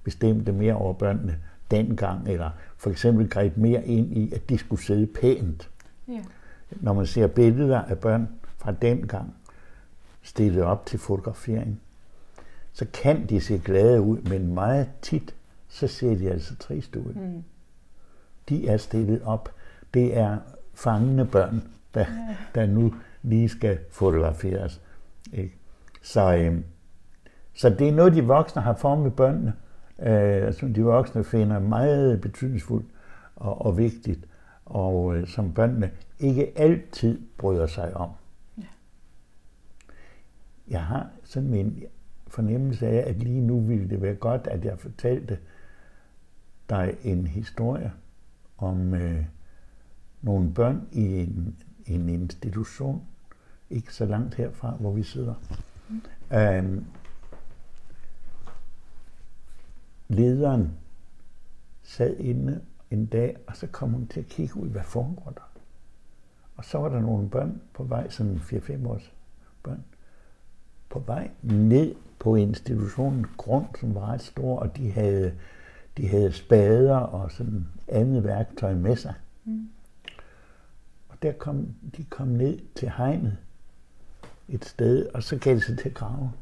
bestemte 0.05 0.53
mere 0.53 0.75
over 0.75 0.93
børnene 0.93 1.39
dengang, 1.71 2.29
eller 2.29 2.51
for 2.77 2.91
eksempel 2.91 3.31
greb 3.31 3.57
mere 3.57 3.87
ind 3.87 4.17
i, 4.17 4.33
at 4.35 4.49
de 4.49 4.59
skulle 4.59 4.83
sidde 4.83 5.07
pænt. 5.07 5.71
Ja. 6.09 6.23
Når 6.71 6.93
man 6.93 7.07
ser 7.07 7.27
billeder 7.27 7.83
af 7.83 7.99
børn 7.99 8.29
fra 8.59 8.73
dengang, 8.73 9.35
stillet 10.23 10.63
op 10.63 10.87
til 10.87 10.99
fotografering, 10.99 11.81
så 12.73 12.87
kan 12.93 13.27
de 13.27 13.41
se 13.41 13.61
glade 13.65 14.01
ud, 14.01 14.19
men 14.19 14.55
meget 14.55 14.89
tit, 15.03 15.35
så 15.69 15.87
ser 15.87 16.15
de 16.17 16.31
altså 16.31 16.57
trist 16.57 16.97
ud. 16.97 17.15
Mm. 17.15 17.45
De 18.49 18.69
er 18.69 18.77
stillet 18.77 19.23
op. 19.23 19.55
Det 19.95 20.17
er 20.17 20.39
fangende 20.75 21.25
børn, 21.25 21.63
der, 21.95 22.07
der 22.55 22.67
nu 22.67 22.95
lige 23.23 23.49
skal 23.49 23.79
fotograferes. 23.91 24.81
Ikke? 25.33 25.57
Så, 26.03 26.37
øh, 26.37 26.61
så 27.55 27.71
det 27.71 27.89
er 27.89 27.93
noget, 27.93 28.15
de 28.15 28.25
voksne 28.25 28.63
har 28.63 28.75
formet 28.75 29.17
børnene, 29.17 29.53
øh, 29.99 30.55
som 30.55 30.75
de 30.75 30.83
voksne 30.83 31.25
finder 31.25 31.59
meget 31.59 32.21
betydningsfuldt 32.21 32.87
og, 33.37 33.67
og 33.67 33.79
vigtigt, 33.79 34.29
og 34.65 35.17
øh, 35.17 35.27
som 35.27 35.55
børnene 35.55 35.91
ikke 36.19 36.59
altid 36.59 37.21
bryder 37.39 37.67
sig 37.67 37.97
om. 37.97 38.11
Ja. 38.59 38.63
Jeg 40.69 40.85
har 40.85 41.11
sådan 41.25 41.55
en 41.55 41.83
fornemmelse 42.27 42.87
af, 42.87 43.09
at 43.11 43.17
lige 43.17 43.41
nu 43.41 43.61
ville 43.61 43.91
det 43.91 44.03
være 44.03 44.15
godt, 44.15 44.47
at 44.47 44.65
jeg 44.65 44.79
fortalte 44.79 45.39
dig 46.71 46.97
en 47.03 47.27
historie 47.27 47.93
om 48.59 48.95
øh, 48.95 49.25
nogle 50.23 50.55
børn 50.55 50.89
i 50.93 51.21
en, 51.21 51.57
en 51.95 52.09
institution, 52.09 53.03
ikke 53.71 53.95
så 53.95 54.07
langt 54.07 54.35
herfra, 54.35 54.71
hvor 54.71 54.93
vi 54.93 55.03
sidder. 55.03 55.35
Mm. 55.89 56.03
Øh, 56.37 56.83
lederen 60.09 60.73
sad 61.83 62.17
inde 62.17 62.61
en 62.91 63.07
dag, 63.07 63.37
og 63.47 63.57
så 63.57 63.67
kom 63.67 63.91
hun 63.91 64.07
til 64.07 64.21
at 64.21 64.27
kigge 64.27 64.57
ud, 64.57 64.69
hvad 64.69 64.83
foregår 64.83 65.31
der? 65.31 65.53
Og 66.57 66.65
så 66.65 66.79
var 66.79 66.89
der 66.89 67.01
nogle 67.01 67.29
børn 67.29 67.61
på 67.75 67.85
vej, 67.85 68.11
sådan 68.11 68.37
4-5 68.37 68.89
års 68.89 69.13
børn, 69.63 69.85
på 70.91 70.99
vej 70.99 71.31
ned 71.43 71.95
på 72.19 72.35
institutionen 72.35 73.27
grund, 73.37 73.67
som 73.81 73.95
var 73.95 74.07
ret 74.07 74.21
stor, 74.21 74.59
og 74.59 74.77
de 74.77 74.93
havde, 74.93 75.35
de 75.97 76.09
havde 76.09 76.33
spader 76.33 76.97
og 76.97 77.33
sådan 77.33 77.67
andet 77.89 78.25
værktøj 78.25 78.75
med 78.75 78.97
sig. 78.97 79.15
Mm. 79.45 79.69
Der 81.23 81.33
kom, 81.33 81.75
de 81.97 82.05
kom 82.05 82.29
ned 82.29 82.59
til 82.75 82.93
hegnet 82.97 83.37
et 84.49 84.65
sted, 84.65 85.07
og 85.15 85.23
så 85.23 85.39
gav 85.39 85.55
de 85.55 85.61
sig 85.61 85.79
til 85.79 85.89
at 85.89 85.95
grave. 85.95 86.33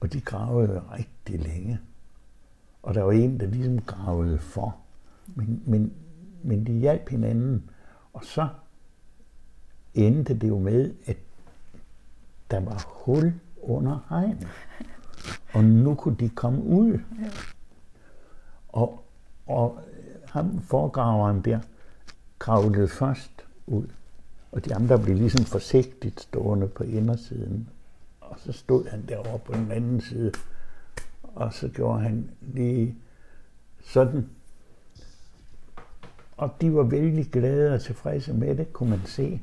Og 0.00 0.12
de 0.12 0.20
gravede 0.20 0.82
rigtig 0.92 1.40
længe. 1.40 1.80
Og 2.82 2.94
der 2.94 3.02
var 3.02 3.12
en, 3.12 3.40
der 3.40 3.46
ligesom 3.46 3.82
gravede 3.82 4.38
for. 4.38 4.76
Men, 5.26 5.62
men, 5.66 5.92
men 6.42 6.66
de 6.66 6.72
hjalp 6.72 7.08
hinanden. 7.08 7.70
Og 8.12 8.24
så 8.24 8.48
endte 9.94 10.34
det 10.34 10.48
jo 10.48 10.58
med, 10.58 10.94
at 11.06 11.16
der 12.50 12.60
var 12.60 12.84
hul 12.86 13.34
under 13.62 14.06
hegnet. 14.08 14.48
Og 15.52 15.64
nu 15.64 15.94
kunne 15.94 16.16
de 16.16 16.28
komme 16.28 16.62
ud. 16.62 16.98
Og, 18.68 19.04
og 19.46 19.80
ham 20.26 20.60
forgraveren 20.62 21.40
der 21.40 21.60
kravlede 22.40 22.88
først 22.88 23.44
ud. 23.66 23.86
Og 24.52 24.64
de 24.64 24.74
andre 24.74 24.98
blev 24.98 25.16
ligesom 25.16 25.44
forsigtigt 25.44 26.20
stående 26.20 26.68
på 26.68 26.84
indersiden. 26.84 27.68
Og 28.20 28.36
så 28.38 28.52
stod 28.52 28.88
han 28.88 29.04
derovre 29.08 29.38
på 29.38 29.52
den 29.52 29.70
anden 29.72 30.00
side. 30.00 30.32
Og 31.22 31.54
så 31.54 31.68
gjorde 31.68 32.00
han 32.00 32.30
lige 32.40 32.96
sådan. 33.84 34.28
Og 36.36 36.50
de 36.60 36.74
var 36.74 36.82
vældig 36.82 37.30
glade 37.30 37.74
og 37.74 37.82
tilfredse 37.82 38.32
med 38.32 38.56
det, 38.56 38.72
kunne 38.72 38.90
man 38.90 39.06
se. 39.06 39.40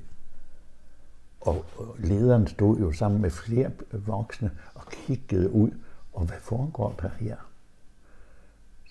Og 1.42 1.66
lederen 2.00 2.48
stod 2.48 2.80
jo 2.80 2.92
sammen 2.92 3.22
med 3.22 3.30
flere 3.30 3.72
voksne 3.92 4.52
og 4.76 4.82
kiggede 4.92 5.52
ud, 5.52 5.72
og 6.14 6.26
hvad 6.26 6.38
foregår 6.42 6.96
der 7.02 7.10
her? 7.20 7.36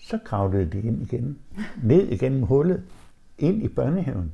Så 0.03 0.19
kravlede 0.25 0.65
de 0.65 0.81
ind 0.81 1.01
igen, 1.01 1.39
ned 1.83 2.07
igennem 2.07 2.43
hullet, 2.43 2.83
ind 3.37 3.63
i 3.63 3.67
børnehaven. 3.67 4.31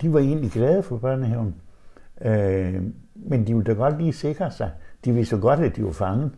De 0.00 0.12
var 0.12 0.18
egentlig 0.18 0.50
glade 0.50 0.82
for 0.82 0.96
børnehaven, 0.96 1.54
øh, 2.20 2.82
men 3.14 3.46
de 3.46 3.54
ville 3.54 3.64
da 3.64 3.72
godt 3.72 3.98
lige 3.98 4.12
sikre 4.12 4.50
sig. 4.50 4.70
De 5.04 5.12
vidste 5.12 5.36
godt, 5.36 5.60
at 5.60 5.76
de 5.76 5.84
var 5.84 5.92
fanget. 5.92 6.30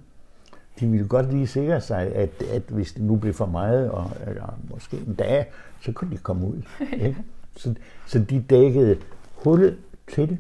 De 0.80 0.86
ville 0.86 1.08
godt 1.08 1.32
lige 1.32 1.46
sikre 1.46 1.80
sig, 1.80 2.14
at, 2.14 2.42
at 2.42 2.62
hvis 2.68 2.92
det 2.92 3.02
nu 3.02 3.16
blev 3.16 3.34
for 3.34 3.46
meget, 3.46 3.90
og, 3.90 4.10
eller 4.26 4.58
måske 4.70 4.96
en 4.96 5.14
dag, 5.14 5.46
så 5.80 5.92
kunne 5.92 6.10
de 6.10 6.16
komme 6.16 6.46
ud. 6.46 6.62
Ikke? 7.06 7.16
Så, 7.56 7.74
så 8.06 8.18
de 8.18 8.40
dækkede 8.40 8.96
hullet 9.44 9.78
til 10.14 10.38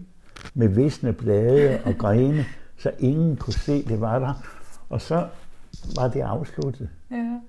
med 0.54 0.68
visne 0.68 1.12
blade 1.12 1.78
og 1.84 1.94
grene, 2.02 2.44
så 2.78 2.92
ingen 2.98 3.36
kunne 3.36 3.52
se, 3.52 3.84
det 3.84 4.00
var 4.00 4.18
der. 4.18 4.34
Og 4.88 5.00
så 5.00 5.28
var 5.96 6.08
det 6.08 6.20
afsluttet. 6.20 6.88
Ja. 7.10 7.40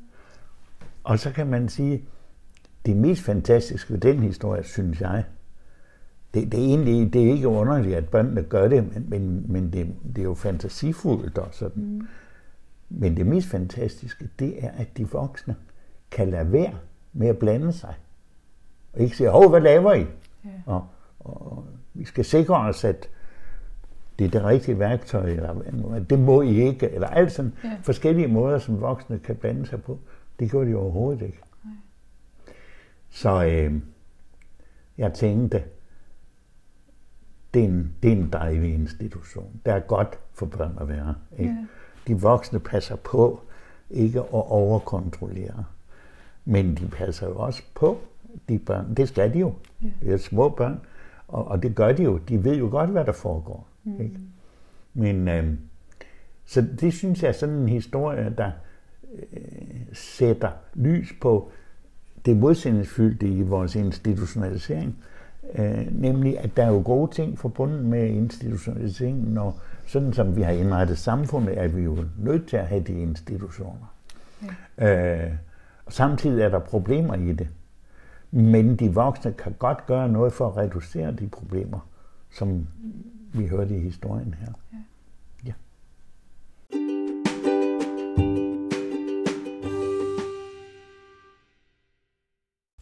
Og 1.03 1.19
så 1.19 1.31
kan 1.31 1.47
man 1.47 1.69
sige, 1.69 2.03
det 2.85 2.97
mest 2.97 3.21
fantastiske 3.21 3.93
ved 3.93 3.99
den 3.99 4.19
historie, 4.19 4.63
synes 4.63 5.01
jeg, 5.01 5.23
det, 6.33 6.51
det, 6.51 6.59
er 6.59 6.63
egentlig 6.63 7.13
det 7.13 7.27
er 7.27 7.31
ikke 7.31 7.47
underligt, 7.47 7.95
at 7.95 8.09
børnene 8.09 8.43
gør 8.43 8.67
det, 8.67 8.93
men, 8.93 9.05
men, 9.09 9.45
men 9.51 9.73
det, 9.73 9.95
det 10.15 10.17
er 10.17 10.23
jo 10.23 10.33
fantasifuldt 10.33 11.37
og 11.37 11.47
sådan. 11.51 11.83
Mm. 11.83 12.07
Men 12.89 13.17
det 13.17 13.25
mest 13.25 13.47
fantastiske, 13.47 14.29
det 14.39 14.63
er, 14.63 14.69
at 14.77 14.97
de 14.97 15.09
voksne 15.09 15.55
kan 16.11 16.29
lade 16.29 16.51
være 16.51 16.73
med 17.13 17.27
at 17.27 17.37
blande 17.37 17.73
sig. 17.73 17.93
Og 18.93 19.01
ikke 19.01 19.17
sige, 19.17 19.29
hov, 19.29 19.49
hvad 19.49 19.61
laver 19.61 19.93
I? 19.93 20.05
Ja. 20.45 20.49
Og, 20.65 20.87
og 21.19 21.65
vi 21.93 22.05
skal 22.05 22.25
sikre 22.25 22.55
os, 22.55 22.83
at 22.83 23.09
det 24.19 24.25
er 24.25 24.29
det 24.29 24.43
rigtige 24.43 24.79
værktøj, 24.79 25.29
eller 25.29 25.99
det 26.09 26.19
må 26.19 26.41
I 26.41 26.61
ikke, 26.61 26.91
eller 26.91 27.07
alt 27.07 27.31
sådan 27.31 27.53
ja. 27.63 27.77
forskellige 27.81 28.27
måder, 28.27 28.59
som 28.59 28.81
voksne 28.81 29.19
kan 29.19 29.35
blande 29.35 29.65
sig 29.65 29.83
på. 29.83 29.99
Det 30.39 30.51
gjorde 30.51 30.69
de 30.69 30.75
overhovedet 30.75 31.21
ikke. 31.21 31.39
Så 33.15 33.45
øh, 33.45 33.73
jeg 34.97 35.13
tænkte, 35.13 35.63
det 37.53 37.63
er, 37.63 37.67
en, 37.67 37.95
det 38.03 38.11
er 38.11 38.15
en 38.15 38.29
dejlig 38.33 38.73
institution. 38.73 39.61
Det 39.65 39.73
er 39.73 39.79
godt 39.79 40.19
for 40.33 40.45
børn 40.45 40.77
at 40.81 40.89
være. 40.89 41.15
Ikke? 41.37 41.51
Ja. 41.51 41.65
De 42.07 42.21
voksne 42.21 42.59
passer 42.59 42.95
på 42.95 43.41
ikke 43.89 44.19
at 44.19 44.25
overkontrollere. 44.31 45.65
Men 46.45 46.75
de 46.75 46.87
passer 46.87 47.27
jo 47.27 47.37
også 47.37 47.63
på 47.75 47.99
de 48.49 48.59
børn. 48.59 48.95
Det 48.95 49.07
skal 49.07 49.33
de 49.33 49.39
jo. 49.39 49.53
Ja. 49.81 49.87
Det 50.01 50.13
er 50.13 50.17
små 50.17 50.49
børn. 50.49 50.79
Og, 51.27 51.47
og 51.47 51.63
det 51.63 51.75
gør 51.75 51.91
de 51.91 52.03
jo. 52.03 52.17
De 52.17 52.43
ved 52.43 52.55
jo 52.55 52.69
godt, 52.69 52.89
hvad 52.89 53.05
der 53.05 53.11
foregår. 53.11 53.67
Mm. 53.83 54.01
Ikke? 54.01 54.19
Men 54.93 55.27
øh, 55.27 55.53
så 56.45 56.61
det 56.79 56.93
synes 56.93 57.23
jeg 57.23 57.29
er 57.29 57.33
sådan 57.33 57.55
en 57.55 57.69
historie, 57.69 58.33
der 58.37 58.51
øh, 59.13 59.81
sætter 59.93 60.51
lys 60.73 61.13
på 61.21 61.51
det 62.25 62.37
modsætningsfyldte 62.37 63.27
i 63.27 63.41
vores 63.41 63.75
institutionalisering. 63.75 64.97
Øh, 65.55 66.01
nemlig, 66.01 66.39
at 66.39 66.57
der 66.57 66.63
er 66.63 66.71
jo 66.71 66.81
gode 66.85 67.11
ting 67.11 67.39
forbundet 67.39 67.85
med 67.85 68.07
institutionaliseringen, 68.07 69.37
og 69.37 69.59
sådan 69.85 70.13
som 70.13 70.35
vi 70.35 70.41
har 70.41 70.51
indrettet 70.51 70.97
samfundet, 70.97 71.57
er 71.57 71.67
vi 71.67 71.81
jo 71.81 72.05
nødt 72.17 72.47
til 72.47 72.57
at 72.57 72.67
have 72.67 72.83
de 72.83 72.93
institutioner. 72.93 73.95
Ja. 74.79 75.25
Øh, 75.25 75.31
og 75.85 75.93
samtidig 75.93 76.43
er 76.43 76.49
der 76.49 76.59
problemer 76.59 77.15
i 77.15 77.33
det. 77.33 77.47
Men 78.31 78.75
de 78.75 78.93
voksne 78.93 79.33
kan 79.33 79.55
godt 79.59 79.85
gøre 79.85 80.09
noget 80.09 80.33
for 80.33 80.47
at 80.47 80.57
reducere 80.57 81.11
de 81.11 81.27
problemer, 81.27 81.89
som 82.31 82.67
vi 83.33 83.47
hørte 83.47 83.75
i 83.75 83.79
historien 83.79 84.35
her. 84.39 84.53
Ja. 84.73 84.77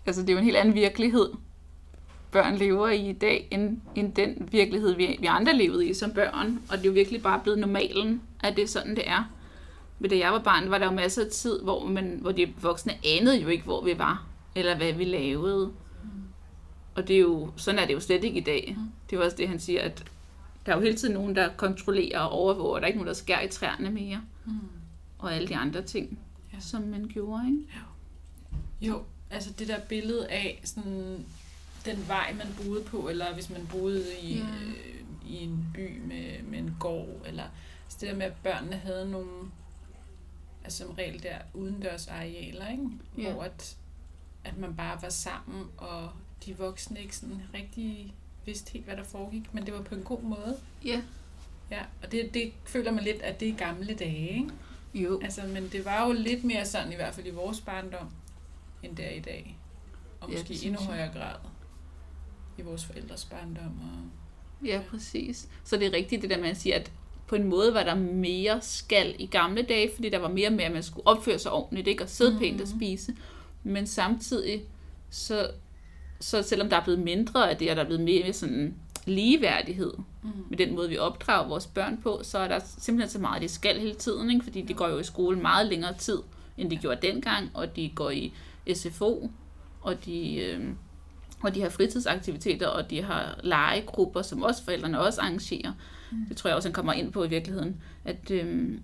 Altså, 0.06 0.22
det 0.22 0.30
er 0.30 0.34
jo 0.34 0.40
en 0.40 0.46
helt 0.46 0.58
anden 0.58 0.74
virkelighed, 0.76 1.30
børn 2.32 2.56
lever 2.58 2.90
i 2.90 3.10
i 3.10 3.14
dag, 3.14 3.48
end, 3.52 3.78
end 3.96 4.14
den 4.14 4.50
virkelighed, 4.52 4.96
vi, 4.96 5.18
vi 5.20 5.26
andre 5.26 5.54
levede 5.58 5.88
i 5.90 5.94
som 5.94 6.12
børn. 6.12 6.60
Og 6.72 6.78
det 6.78 6.84
er 6.84 6.90
jo 6.90 6.92
virkelig 6.94 7.22
bare 7.24 7.40
blevet 7.44 7.60
normalen, 7.60 8.22
at 8.44 8.56
det 8.56 8.64
er 8.64 8.68
sådan, 8.68 8.96
det 8.96 9.10
er. 9.10 9.32
Men 10.00 10.10
da 10.10 10.18
jeg 10.18 10.32
var 10.32 10.40
barn, 10.40 10.70
var 10.70 10.78
der 10.78 10.86
jo 10.86 10.92
masser 10.92 11.26
af 11.26 11.32
tid, 11.32 11.62
hvor, 11.62 11.88
man, 11.88 12.18
hvor 12.22 12.32
de 12.32 12.54
voksne 12.62 12.94
anede 13.06 13.42
jo 13.42 13.48
ikke, 13.48 13.64
hvor 13.64 13.84
vi 13.86 13.98
var 13.98 14.26
eller 14.56 14.78
hvad 14.78 14.94
vi 14.94 15.04
lavede. 15.04 15.72
Og 16.96 17.08
det 17.08 17.16
er 17.16 17.20
jo, 17.20 17.52
sådan 17.56 17.80
er 17.80 17.86
det 17.86 17.94
jo 17.94 18.00
slet 18.00 18.24
ikke 18.24 18.38
i 18.40 18.44
dag. 18.44 18.78
Det 19.10 19.18
var 19.18 19.24
også 19.26 19.38
det, 19.38 19.48
han 19.50 19.60
siger, 19.60 19.82
at 19.82 20.04
der 20.66 20.72
er 20.72 20.76
jo 20.76 20.82
hele 20.84 20.96
tiden 20.98 21.14
nogen, 21.14 21.36
der 21.36 21.50
kontrollerer 21.58 22.20
og 22.20 22.30
overvåger. 22.32 22.76
Der 22.76 22.82
er 22.84 22.88
ikke 22.88 22.98
nogen, 23.00 23.08
der 23.08 23.14
skærer 23.14 23.42
i 23.42 23.48
træerne 23.48 23.90
mere. 23.90 24.22
Mm. 24.46 24.52
og 25.20 25.34
alle 25.36 25.48
de 25.48 25.56
andre 25.56 25.82
ting, 25.82 26.20
Ja. 26.54 26.60
som 26.60 26.82
man 26.82 27.06
gjorde, 27.14 27.44
ikke? 27.48 27.60
Jo, 28.82 29.02
altså 29.34 29.52
det 29.60 29.68
der 29.68 29.80
billede 29.80 30.28
af 30.30 30.62
sådan 30.64 31.26
den 31.86 32.08
vej, 32.08 32.34
man 32.34 32.48
boede 32.66 32.84
på, 32.84 33.10
eller 33.10 33.34
hvis 33.34 33.50
man 33.50 33.68
boede 33.68 34.06
i, 34.22 34.34
Ja. 34.38 34.44
øh, 34.44 34.74
i 35.30 35.36
en 35.44 35.66
by 35.74 35.98
med, 36.06 36.42
med 36.44 36.60
en 36.60 36.76
gård, 36.80 37.22
eller 37.26 37.44
altså 37.86 37.98
det 38.02 38.10
der 38.10 38.16
med, 38.16 38.26
at 38.26 38.34
børnene 38.44 38.76
havde 38.78 39.12
nogle, 39.12 39.52
altså 40.64 40.84
som 40.84 40.92
regel 40.94 41.24
der 41.24 41.36
udendørs 41.54 42.08
arealer, 42.08 42.72
ikke? 42.72 42.84
Ja. 43.18 43.32
hvor 43.32 43.44
at, 43.44 43.76
at 44.44 44.58
man 44.58 44.76
bare 44.76 45.02
var 45.02 45.10
sammen, 45.10 45.64
og 45.78 46.10
de 46.46 46.58
voksne 46.58 47.02
ikke 47.02 47.16
sådan 47.18 47.42
rigtig 47.54 48.14
vidste 48.46 48.72
helt, 48.72 48.86
hvad 48.86 48.98
der 48.98 49.04
foregik, 49.04 49.54
men 49.54 49.66
det 49.66 49.74
var 49.74 49.82
på 49.82 49.96
en 49.96 50.04
god 50.04 50.22
måde. 50.22 50.58
Ja. 50.86 51.02
Ja, 51.72 51.82
og 52.04 52.12
det, 52.12 52.34
det 52.34 52.52
føler 52.66 52.92
man 52.92 53.04
lidt, 53.04 53.22
at 53.22 53.40
det 53.40 53.50
er 53.50 53.54
gamle 53.56 53.94
dage, 53.94 54.30
ikke? 54.30 54.50
Jo. 54.94 55.20
Altså, 55.24 55.42
men 55.48 55.70
det 55.72 55.86
var 55.86 56.08
jo 56.08 56.14
lidt 56.14 56.44
mere 56.44 56.66
sådan, 56.66 56.92
i 56.92 56.96
hvert 56.96 57.14
fald 57.16 57.28
i 57.28 57.30
vores 57.30 57.62
barndom, 57.62 58.08
end 58.84 58.96
der 58.98 59.10
i 59.10 59.20
dag. 59.20 59.60
Og 60.22 60.30
Ja, 60.30 60.34
måske 60.34 60.48
det 60.54 60.64
ja, 60.64 60.68
endnu 60.68 60.82
højere 60.84 61.14
grad 61.14 61.36
i 62.58 62.62
vores 62.62 62.86
forældres 62.86 63.26
barndom. 63.26 63.80
Og, 63.82 64.10
Ja, 64.66 64.82
præcis. 64.90 65.48
Så 65.64 65.78
det 65.78 65.88
er 65.88 65.94
rigtigt 65.94 66.22
det 66.22 66.30
der, 66.30 66.42
man 66.42 66.56
siger, 66.56 66.76
at 66.76 66.92
på 67.28 67.36
en 67.36 67.44
måde 67.44 67.74
var 67.74 67.84
der 67.84 67.96
mere 67.96 68.62
skal 68.62 69.16
i 69.20 69.26
gamle 69.26 69.62
dage, 69.62 69.92
fordi 69.96 70.10
der 70.10 70.18
var 70.18 70.28
mere 70.28 70.50
med, 70.50 70.64
at 70.64 70.72
man 70.72 70.84
skulle 70.84 71.08
opføre 71.08 71.40
sig 71.40 71.52
ordentligt, 71.52 71.88
ikke? 71.88 72.04
Og 72.04 72.10
sidde 72.10 72.32
mm-hmm. 72.32 72.46
pænt 72.46 72.62
og 72.62 72.68
spise. 72.68 73.16
Men 73.64 73.88
samtidig, 73.88 74.64
så, 75.10 75.50
så 76.20 76.42
selvom 76.42 76.70
der 76.70 76.78
er 76.78 76.84
blevet 76.84 77.00
mindre 77.00 77.52
af 77.52 77.58
det, 77.58 77.70
og 77.70 77.76
der 77.76 77.82
er 77.82 77.86
blevet 77.86 78.04
mere 78.04 78.34
sådan 78.34 78.76
ligeværdighed 79.06 79.94
mm. 80.24 80.30
med 80.50 80.58
den 80.58 80.76
måde, 80.76 80.90
vi 80.90 80.98
opdrager 80.98 81.48
vores 81.48 81.68
børn 81.68 82.00
på, 82.04 82.20
så 82.24 82.38
er 82.38 82.48
der 82.48 82.60
simpelthen 82.78 83.10
så 83.10 83.20
meget, 83.20 83.42
de 83.42 83.48
skal 83.48 83.80
hele 83.80 83.96
tiden, 83.96 84.32
ikke? 84.32 84.44
fordi 84.44 84.62
de 84.62 84.74
går 84.74 84.88
jo 84.88 85.00
i 85.00 85.04
skole 85.04 85.38
meget 85.40 85.68
længere 85.68 85.94
tid, 85.98 86.18
end 86.58 86.70
de 86.70 86.78
gjorde 86.78 87.08
dengang, 87.08 87.50
og 87.54 87.76
de 87.76 87.92
går 87.96 88.10
i 88.10 88.34
SFO, 88.74 89.32
og 89.82 90.06
de, 90.06 90.36
øh, 90.36 90.70
og 91.42 91.56
de 91.56 91.62
har 91.62 91.70
fritidsaktiviteter, 91.70 92.68
og 92.68 92.90
de 92.90 93.02
har 93.04 93.40
legegrupper, 93.44 94.22
som 94.22 94.42
også 94.44 94.64
forældrene 94.64 95.00
også 95.00 95.22
arrangerer. 95.22 95.72
Mm. 96.12 96.26
Det 96.30 96.38
tror 96.38 96.48
jeg 96.48 96.56
også, 96.56 96.70
han 96.70 96.74
kommer 96.74 96.94
ind 96.94 97.12
på 97.12 97.24
i 97.24 97.30
virkeligheden, 97.30 97.82
at, 98.06 98.32
øh, 98.32 98.78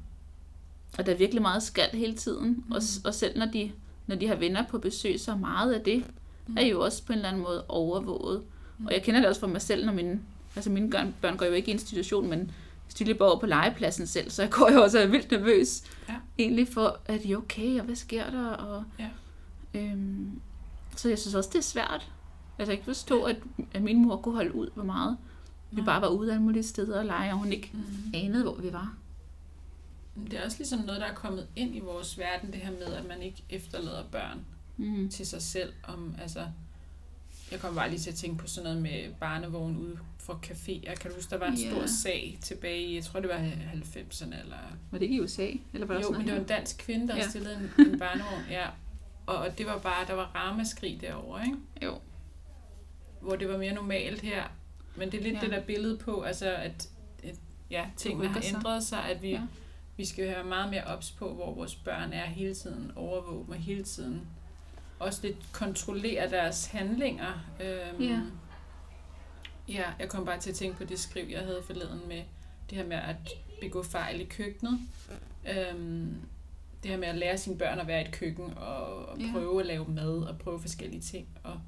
at 0.98 1.06
der 1.06 1.14
er 1.14 1.18
virkelig 1.18 1.42
meget 1.42 1.64
skal 1.64 1.90
hele 1.94 2.14
tiden, 2.14 2.64
mm. 2.68 2.72
og, 2.72 2.82
og 3.06 3.14
selv 3.14 3.40
når 3.40 3.46
de, 3.46 3.72
når 4.08 4.16
de 4.16 4.28
har 4.28 4.36
venner 4.36 4.64
på 4.70 4.78
besøg, 4.78 5.20
så 5.20 5.36
meget 5.36 5.74
af 5.74 5.82
det 5.82 6.04
Mm. 6.50 6.58
er 6.58 6.66
jo 6.66 6.82
også 6.82 7.06
på 7.06 7.14
en 7.14 7.18
eller 7.18 7.30
anden 7.30 7.44
måde 7.44 7.66
overvåget. 7.68 8.44
Mm. 8.78 8.86
Og 8.86 8.94
jeg 8.94 9.04
kender 9.04 9.20
det 9.20 9.30
også 9.30 9.42
fra 9.42 9.48
mig 9.48 9.62
selv, 9.62 9.86
når 9.86 9.94
mine, 9.94 10.20
altså 10.56 10.70
mine 10.70 10.92
børn, 11.22 11.38
går 11.38 11.46
jo 11.46 11.52
ikke 11.52 11.68
i 11.68 11.72
institution, 11.74 12.30
men 12.30 12.52
hvis 12.86 12.94
de 12.94 13.14
går 13.14 13.26
over 13.26 13.40
på 13.40 13.46
legepladsen 13.46 14.08
selv, 14.08 14.30
så 14.30 14.48
går 14.52 14.70
jeg 14.70 14.80
også 14.80 14.98
og 14.98 15.04
er 15.04 15.08
vildt 15.08 15.32
nervøs. 15.32 15.84
Ja. 16.10 16.16
Egentlig 16.40 16.68
for, 16.68 17.00
er 17.06 17.18
de 17.18 17.36
okay, 17.36 17.80
og 17.80 17.86
hvad 17.86 17.96
sker 17.96 18.30
der? 18.30 18.48
Og, 18.48 18.84
Ja. 19.00 19.08
Øhm, 19.74 20.42
så 20.96 21.10
jeg 21.10 21.20
synes 21.20 21.36
også, 21.36 21.50
det 21.54 21.58
er 21.60 21.64
svært. 21.64 21.92
Altså 21.92 22.12
jeg 22.58 22.66
kan 22.68 22.74
ikke 22.74 22.86
forstå, 22.86 23.24
at, 23.24 23.36
at 23.74 23.82
min 23.82 24.02
mor 24.02 24.16
kunne 24.18 24.36
holde 24.36 24.56
ud, 24.56 24.70
hvor 24.74 24.84
meget 24.84 25.18
vi 25.72 25.82
bare 25.82 26.02
var 26.02 26.08
ude 26.08 26.32
alle 26.32 26.44
mulige 26.44 26.64
steder 26.64 27.00
og 27.00 27.06
lege, 27.06 27.32
og 27.32 27.38
hun 27.38 27.52
ikke 27.54 27.70
Mm. 27.74 28.12
anede, 28.14 28.44
hvor 28.44 28.56
vi 28.56 28.74
var. 28.74 28.94
Det 30.32 30.34
er 30.40 30.46
også 30.46 30.58
ligesom 30.58 30.80
noget, 30.80 31.02
der 31.02 31.08
er 31.08 31.14
kommet 31.14 31.48
ind 31.56 31.76
i 31.76 31.80
vores 31.80 32.18
verden, 32.20 32.52
det 32.54 32.60
her 32.62 32.72
med, 32.72 32.94
at 32.94 33.08
man 33.08 33.22
ikke 33.22 33.44
efterlader 33.50 34.04
børn 34.12 34.40
Mm. 34.78 35.10
til 35.10 35.26
sig 35.28 35.42
selv. 35.42 35.74
Om, 35.84 36.16
altså, 36.22 36.46
jeg 37.52 37.60
kom 37.60 37.76
bare 37.76 37.90
lige 37.90 38.00
til 38.00 38.10
at 38.10 38.16
tænke 38.16 38.38
på 38.38 38.48
sådan 38.48 38.64
noget 38.64 38.82
med 38.82 39.14
barnevogn 39.20 39.78
ude 39.78 39.98
fra 40.18 40.40
caféer. 40.46 40.96
Kan 40.96 41.12
du 41.12 41.16
huske, 41.16 41.30
der 41.30 41.38
var 41.38 41.46
en 41.48 41.56
Ja. 41.58 41.72
stor 41.72 41.86
sag 41.86 42.38
tilbage 42.42 42.82
i, 42.82 42.96
jeg 42.96 43.04
tror 43.04 43.20
det 43.20 43.30
var 43.30 43.38
90'erne, 43.74 44.40
eller 44.42 44.58
Var 44.92 44.98
det 45.00 45.02
ikke 45.02 45.16
i 45.16 45.22
USA? 45.22 45.48
Eller 45.74 45.88
var 45.88 45.94
der 45.94 46.02
Jo, 46.02 46.12
men 46.12 46.22
det 46.26 46.34
var 46.34 46.40
en 46.40 46.46
dansk 46.48 46.78
kvinde, 46.78 47.08
der. 47.08 47.16
Ja. 47.16 47.30
stillede 47.30 47.56
en, 47.78 47.86
en 47.94 48.00
barnevogn, 48.00 48.44
ja. 48.50 48.66
Og, 49.38 49.58
det 49.58 49.66
var 49.66 49.78
bare, 49.78 50.08
der 50.08 50.14
var 50.14 50.32
ramaskrig 50.36 51.02
derovre, 51.02 51.46
ikke? 51.46 51.58
Jo. 51.82 52.00
Hvor 53.22 53.36
det 53.36 53.50
var 53.50 53.58
mere 53.58 53.74
normalt 53.74 54.22
her. 54.22 54.44
Men 54.96 55.12
det 55.12 55.20
er 55.20 55.24
lidt 55.24 55.36
ja. 55.36 55.42
Det 55.42 55.52
der 55.52 55.62
billede 55.62 55.98
på, 55.98 56.22
altså 56.22 56.56
at, 56.56 56.90
at 57.24 57.36
ja, 57.72 57.86
tingene 57.98 58.28
har 58.28 58.44
ændret 58.56 58.84
sig, 58.84 59.04
at 59.04 59.22
vi, 59.22 59.30
ja. 59.30 59.42
Vi 59.98 60.06
skal 60.06 60.26
være 60.28 60.44
meget 60.44 60.70
mere 60.70 60.84
ops 60.84 61.12
på, 61.12 61.34
hvor 61.34 61.54
vores 61.54 61.76
børn 61.76 62.14
er 62.14 62.26
hele 62.26 62.56
tiden, 62.56 62.92
overvåge 62.96 63.56
hele 63.58 63.84
tiden 63.84 64.28
også 65.00 65.20
lidt 65.24 65.38
kontrollere 65.54 66.30
deres 66.30 66.66
handlinger. 66.66 67.46
Øhm, 67.62 68.04
Ja. 68.04 68.20
Ja, 69.68 69.84
jeg 70.00 70.10
kom 70.10 70.26
bare 70.26 70.40
til 70.40 70.50
at 70.50 70.56
tænke 70.56 70.78
på 70.78 70.84
det 70.84 71.00
skriv, 71.00 71.28
jeg 71.30 71.40
havde 71.40 71.62
forleden 71.66 72.02
med 72.08 72.24
det 72.70 72.78
her 72.78 72.86
med 72.86 72.98
at 72.98 73.16
begå 73.62 73.84
fejl 73.84 74.22
i 74.22 74.24
køkkenet. 74.24 74.80
Øhm, 75.50 76.16
det 76.84 76.92
her 76.92 76.98
med 76.98 77.08
at 77.08 77.16
lære 77.16 77.38
sine 77.38 77.58
børn 77.58 77.80
at 77.80 77.88
være 77.88 78.02
i 78.02 78.06
et 78.06 78.12
køkken 78.12 78.54
og, 78.58 79.06
og 79.06 79.20
Ja. 79.20 79.32
prøve 79.32 79.60
at 79.60 79.66
lave 79.66 79.86
mad 79.88 80.18
og 80.22 80.38
prøve 80.40 80.60
forskellige 80.60 81.02
ting. 81.02 81.28
Og 81.44 81.60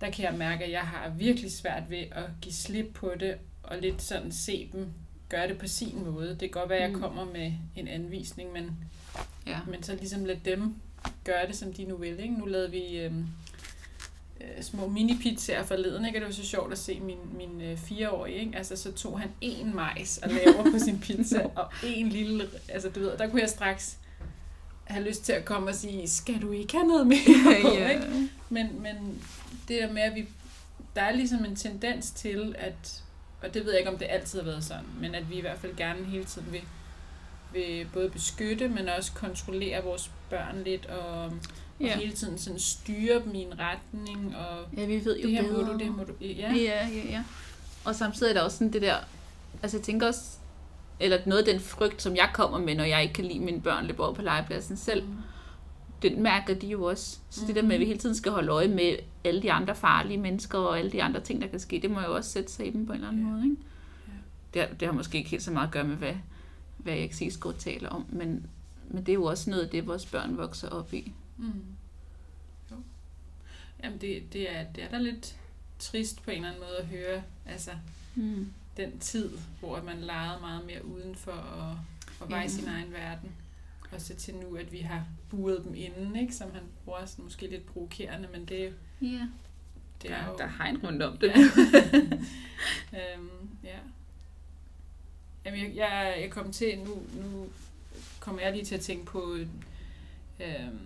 der 0.00 0.10
kan 0.10 0.24
jeg 0.24 0.34
mærke, 0.38 0.64
at 0.64 0.70
jeg 0.70 0.80
har 0.80 1.08
virkelig 1.08 1.52
svært 1.52 1.82
ved 1.90 1.98
at 2.12 2.24
give 2.40 2.52
slip 2.52 2.86
på 2.94 3.12
det 3.20 3.34
og 3.62 3.78
lidt 3.78 4.02
sådan 4.02 4.32
se 4.32 4.68
dem 4.72 4.86
gøre 5.28 5.48
det 5.48 5.58
på 5.58 5.66
sin 5.66 6.04
måde. 6.04 6.28
Det 6.30 6.38
kan 6.38 6.50
godt 6.50 6.68
være, 6.70 6.78
at 6.78 6.84
jeg 6.90 6.92
Mm. 6.96 7.00
kommer 7.00 7.24
med 7.24 7.52
en 7.76 7.88
anvisning, 7.88 8.52
men, 8.52 8.76
Ja. 9.46 9.58
men 9.66 9.82
så 9.82 9.94
ligesom 9.94 10.24
lade 10.24 10.40
dem 10.44 10.74
gøre 11.24 11.46
det, 11.46 11.56
som 11.56 11.72
de 11.72 11.84
nu 11.84 11.96
vil. 11.96 12.20
Ikke? 12.20 12.34
Nu 12.34 12.44
lavede 12.46 12.70
vi 12.70 12.98
øhm, 12.98 13.26
øh, 14.40 14.62
små 14.62 14.86
mini-pizzaer 14.88 15.62
forleden, 15.64 16.04
ikke? 16.06 16.18
og 16.18 16.20
det 16.20 16.26
var 16.26 16.34
så 16.42 16.44
sjovt 16.48 16.72
at 16.72 16.78
se 16.78 17.00
min, 17.00 17.18
min 17.36 17.60
øh, 17.60 17.76
fireårige. 17.78 18.36
Ikke? 18.36 18.56
Altså, 18.56 18.76
så 18.76 18.92
tog 18.92 19.20
han 19.20 19.28
en 19.40 19.74
majs 19.74 20.18
og 20.18 20.30
laver 20.30 20.62
på 20.72 20.78
sin 20.78 21.00
pizza, 21.06 21.46
og 21.56 21.68
en 21.86 22.08
lille... 22.08 22.48
Altså, 22.68 22.88
du 22.88 23.00
ved, 23.00 23.18
der 23.18 23.28
kunne 23.28 23.40
jeg 23.40 23.48
straks 23.48 23.98
have 24.90 25.08
lyst 25.08 25.24
til 25.24 25.32
at 25.32 25.44
komme 25.44 25.68
og 25.68 25.74
sige, 25.74 26.08
skal 26.08 26.42
du 26.42 26.52
ikke 26.52 26.72
have 26.72 26.88
noget 26.88 27.06
mere 27.06 27.18
på? 27.62 27.68
Ikke? 27.92 28.28
Men, 28.48 28.82
men 28.82 29.22
det 29.68 29.82
der 29.82 29.92
med, 29.92 30.02
at 30.02 30.14
vi, 30.14 30.28
der 30.96 31.02
er 31.02 31.12
ligesom 31.12 31.44
en 31.44 31.56
tendens 31.56 32.10
til, 32.10 32.54
at, 32.58 33.02
og 33.42 33.54
det 33.54 33.64
ved 33.64 33.70
jeg 33.72 33.78
ikke, 33.80 33.90
om 33.90 33.98
det 33.98 34.06
altid 34.10 34.38
har 34.38 34.46
været 34.46 34.64
sådan, 34.64 34.84
men 35.00 35.14
at 35.14 35.30
vi 35.30 35.34
i 35.34 35.40
hvert 35.40 35.58
fald 35.58 35.76
gerne 35.76 36.04
hele 36.04 36.24
tiden 36.24 36.52
vil, 36.52 36.62
vil 37.52 37.86
både 37.92 38.10
beskytte, 38.10 38.68
men 38.68 38.88
også 38.88 39.12
kontrollere 39.12 39.84
vores 39.84 40.10
børn 40.30 40.62
lidt, 40.64 40.86
og, 40.86 41.24
og 41.24 41.32
Ja. 41.80 41.96
hele 41.96 42.12
tiden 42.12 42.38
sådan 42.38 42.58
styre 42.58 43.22
dem 43.24 43.34
i 43.34 43.38
en 43.42 43.58
retning, 43.58 44.36
og 44.36 44.66
ja, 44.76 44.84
vi 44.86 45.04
ved 45.04 45.18
jo 45.18 45.26
det 45.28 45.30
her 45.36 45.42
bedre. 45.42 45.62
må 45.66 45.72
du, 45.72 45.78
det 45.78 45.96
må 45.96 46.04
du. 46.04 46.12
Ja, 46.20 46.52
Ja, 46.52 46.88
ja, 46.88 47.02
ja. 47.10 47.24
Og 47.84 47.94
samtidig 47.96 48.30
er 48.30 48.34
der 48.34 48.40
også 48.42 48.56
sådan 48.56 48.72
det 48.72 48.82
der, 48.82 48.94
altså 49.62 49.76
jeg 49.76 49.84
tænker 49.84 50.06
også, 50.06 50.20
eller 51.00 51.18
noget 51.26 51.42
af 51.48 51.52
den 51.52 51.60
frygt, 51.60 52.02
som 52.02 52.16
jeg 52.16 52.30
kommer 52.34 52.58
med, 52.58 52.74
når 52.74 52.84
jeg 52.84 53.02
ikke 53.02 53.14
kan 53.14 53.24
lide 53.24 53.40
mine 53.40 53.60
børn 53.60 53.86
løbe 53.86 54.02
over 54.04 54.14
på 54.14 54.22
legepladsen 54.22 54.76
selv, 54.76 55.04
den 56.02 56.22
mærker 56.22 56.54
de 56.54 56.66
jo 56.66 56.82
også. 56.84 57.18
Så 57.30 57.40
det 57.46 57.56
der 57.56 57.62
med, 57.62 57.74
at 57.74 57.80
vi 57.80 57.84
hele 57.84 57.98
tiden 57.98 58.14
skal 58.14 58.32
holde 58.32 58.48
øje 58.52 58.68
med 58.68 58.96
alle 59.24 59.42
de 59.42 59.52
andre 59.52 59.74
farlige 59.76 60.18
mennesker 60.18 60.58
og 60.58 60.78
alle 60.78 60.90
de 60.92 61.02
andre 61.02 61.20
ting, 61.20 61.40
der 61.42 61.48
kan 61.48 61.60
ske, 61.60 61.80
det 61.82 61.90
må 61.90 62.00
jo 62.00 62.14
også 62.14 62.30
sætte 62.30 62.52
sig 62.52 62.66
i 62.66 62.70
dem 62.70 62.86
på 62.86 62.92
en 62.92 62.96
eller 62.96 63.08
anden 63.08 63.22
Ja. 63.26 63.28
måde. 63.32 63.42
Ikke? 63.44 63.56
Ja. 64.08 64.12
Det, 64.54 64.68
har, 64.68 64.74
det 64.76 64.88
har 64.88 64.92
måske 64.92 65.18
ikke 65.18 65.30
helt 65.30 65.42
så 65.42 65.50
meget 65.50 65.66
at 65.66 65.72
gøre 65.72 65.84
med, 65.84 65.96
hvad, 65.96 66.14
hvad 66.76 66.94
jeg 66.94 67.10
går 67.40 67.52
taler 67.52 67.88
om, 67.88 68.06
men, 68.08 68.46
men 68.88 69.06
det 69.06 69.08
er 69.08 69.14
jo 69.14 69.24
også 69.24 69.50
noget 69.50 69.62
af 69.64 69.70
det, 69.70 69.86
vores 69.86 70.06
børn 70.06 70.36
vokser 70.36 70.68
op 70.68 70.94
i. 70.94 71.12
Mm. 71.36 71.44
Jo. 72.70 72.76
Jamen, 73.84 73.98
det, 74.00 74.22
det, 74.32 74.56
er, 74.56 74.64
det 74.74 74.84
er 74.84 74.88
da 74.88 74.98
lidt 74.98 75.36
trist 75.78 76.22
på 76.22 76.30
en 76.30 76.36
eller 76.36 76.48
anden 76.48 76.62
måde 76.62 76.78
at 76.78 76.86
høre, 76.86 77.22
altså 77.46 77.70
Mm. 78.14 78.52
Den 78.80 78.98
tid, 78.98 79.30
hvor 79.60 79.82
man 79.82 79.98
legede 80.00 80.40
meget 80.40 80.66
mere 80.66 80.84
udenfor 80.84 81.32
og, 81.32 81.78
og 82.20 82.30
var 82.30 82.38
Ja. 82.38 82.44
i 82.44 82.48
sin 82.48 82.68
egen 82.68 82.92
verden. 82.92 83.32
Og 83.92 84.00
så 84.00 84.14
til 84.14 84.34
nu, 84.34 84.56
at 84.56 84.72
vi 84.72 84.78
har 84.78 85.04
buret 85.30 85.62
dem 85.64 85.74
inden, 85.74 86.16
ikke? 86.16 86.34
som 86.34 86.52
han 86.52 86.62
bruger 86.84 87.06
sådan 87.06 87.24
måske 87.24 87.46
lidt 87.46 87.66
provokerende, 87.66 88.28
men 88.32 88.44
det, 88.44 88.60
er 88.60 88.64
jo- 88.68 88.74
Ja, 89.02 89.28
det 90.02 90.10
er 90.10 90.26
jo... 90.26 90.36
der 90.38 90.44
er 90.44 90.52
hegn 90.58 90.76
rundt 90.86 91.02
om 91.02 91.16
det. 91.18 91.28
Ja. 91.28 91.34
øhm, 93.16 93.48
ja. 93.64 93.78
Jamen, 95.44 95.60
jeg, 95.60 95.76
jeg, 95.76 96.18
jeg 96.22 96.30
kom 96.30 96.52
til, 96.52 96.78
nu, 96.78 97.02
nu 97.22 97.46
kommer 98.20 98.42
jeg 98.42 98.52
lige 98.52 98.64
til 98.64 98.74
at 98.74 98.80
tænke 98.80 99.04
på, 99.06 99.36
øhm, 100.40 100.78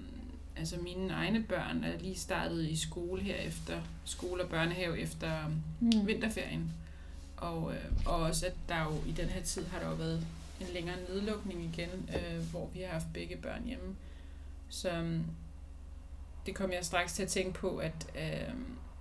altså 0.56 0.76
mine 0.76 1.12
egne 1.12 1.42
børn 1.42 1.84
er 1.84 1.98
lige 1.98 2.14
startet 2.18 2.68
i 2.68 2.76
skole 2.76 3.22
her 3.22 3.36
efter, 3.36 3.80
skole 4.04 4.42
og 4.44 4.48
børnehave 4.50 4.98
efter 5.00 5.48
Mm. 5.80 6.06
vinterferien. 6.06 6.70
Og, 7.44 7.74
øh, 7.74 7.84
og 8.06 8.16
også, 8.16 8.46
at 8.46 8.54
der 8.68 8.84
jo 8.84 9.08
i 9.08 9.12
den 9.12 9.28
her 9.28 9.42
tid 9.42 9.66
har 9.66 9.80
der 9.80 9.88
jo 9.88 9.94
været 9.94 10.26
en 10.60 10.66
længere 10.74 10.96
nedlukning 11.08 11.64
igen, 11.64 12.10
øh, 12.16 12.50
hvor 12.50 12.68
vi 12.74 12.80
har 12.80 12.92
haft 12.92 13.06
begge 13.14 13.36
børn 13.36 13.64
hjemme. 13.64 13.96
Så 14.68 14.90
øhm, 14.90 15.24
det 16.46 16.54
kom 16.54 16.72
jeg 16.72 16.84
straks 16.84 17.12
til 17.12 17.22
at 17.22 17.28
tænke 17.28 17.52
på, 17.52 17.76
at 17.76 18.06
øh, 18.18 18.54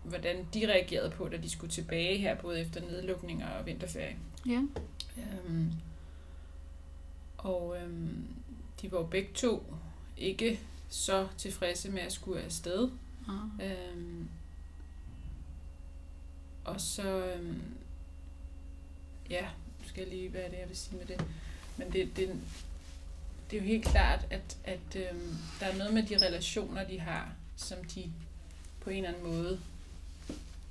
hvordan 0.04 0.48
de 0.54 0.68
reagerede 0.68 1.10
på, 1.10 1.28
da 1.28 1.38
de 1.38 1.50
skulle 1.50 1.72
tilbage 1.72 2.18
her, 2.18 2.36
både 2.36 2.62
efter 2.62 2.82
nedlukning 2.82 3.44
og 3.44 3.66
vinterferie. 3.66 4.18
Ja. 4.48 4.62
Øhm, 5.18 5.72
og 7.38 7.78
øhm, 7.82 8.28
de 8.82 8.92
var 8.92 8.98
jo 8.98 9.06
begge 9.06 9.30
to 9.34 9.74
ikke 10.18 10.60
så 10.90 11.28
tilfredse 11.38 11.92
med 11.92 12.02
at 12.02 12.14
skulle 12.14 12.42
afsted. 12.42 12.90
Ah. 13.28 13.72
Øhm, 13.72 14.30
og 16.64 16.82
så, 16.82 17.26
øhm, 17.26 17.62
ja, 19.30 19.42
nu 19.80 19.88
skal 19.88 20.02
jeg 20.02 20.14
lige, 20.14 20.30
hvad 20.30 20.42
er 20.42 20.50
det, 20.50 20.58
jeg 20.60 20.70
vil 20.70 20.78
sige 20.78 20.98
med 20.98 21.06
det. 21.06 21.26
Men 21.78 21.94
det, 21.94 22.18
det, 22.18 22.30
det 23.52 23.58
er 23.58 23.62
jo 23.62 23.68
helt 23.68 23.86
klart, 23.86 24.28
at, 24.30 24.58
at 24.64 24.96
øhm, 24.96 25.38
der 25.60 25.66
er 25.66 25.78
noget 25.78 25.94
med 25.94 26.04
de 26.04 26.26
relationer, 26.26 26.88
de 26.88 27.00
har, 27.00 27.32
som 27.56 27.78
de 27.84 28.12
på 28.82 28.90
en 28.90 28.98
eller 29.06 29.10
anden 29.10 29.38
måde, 29.38 29.60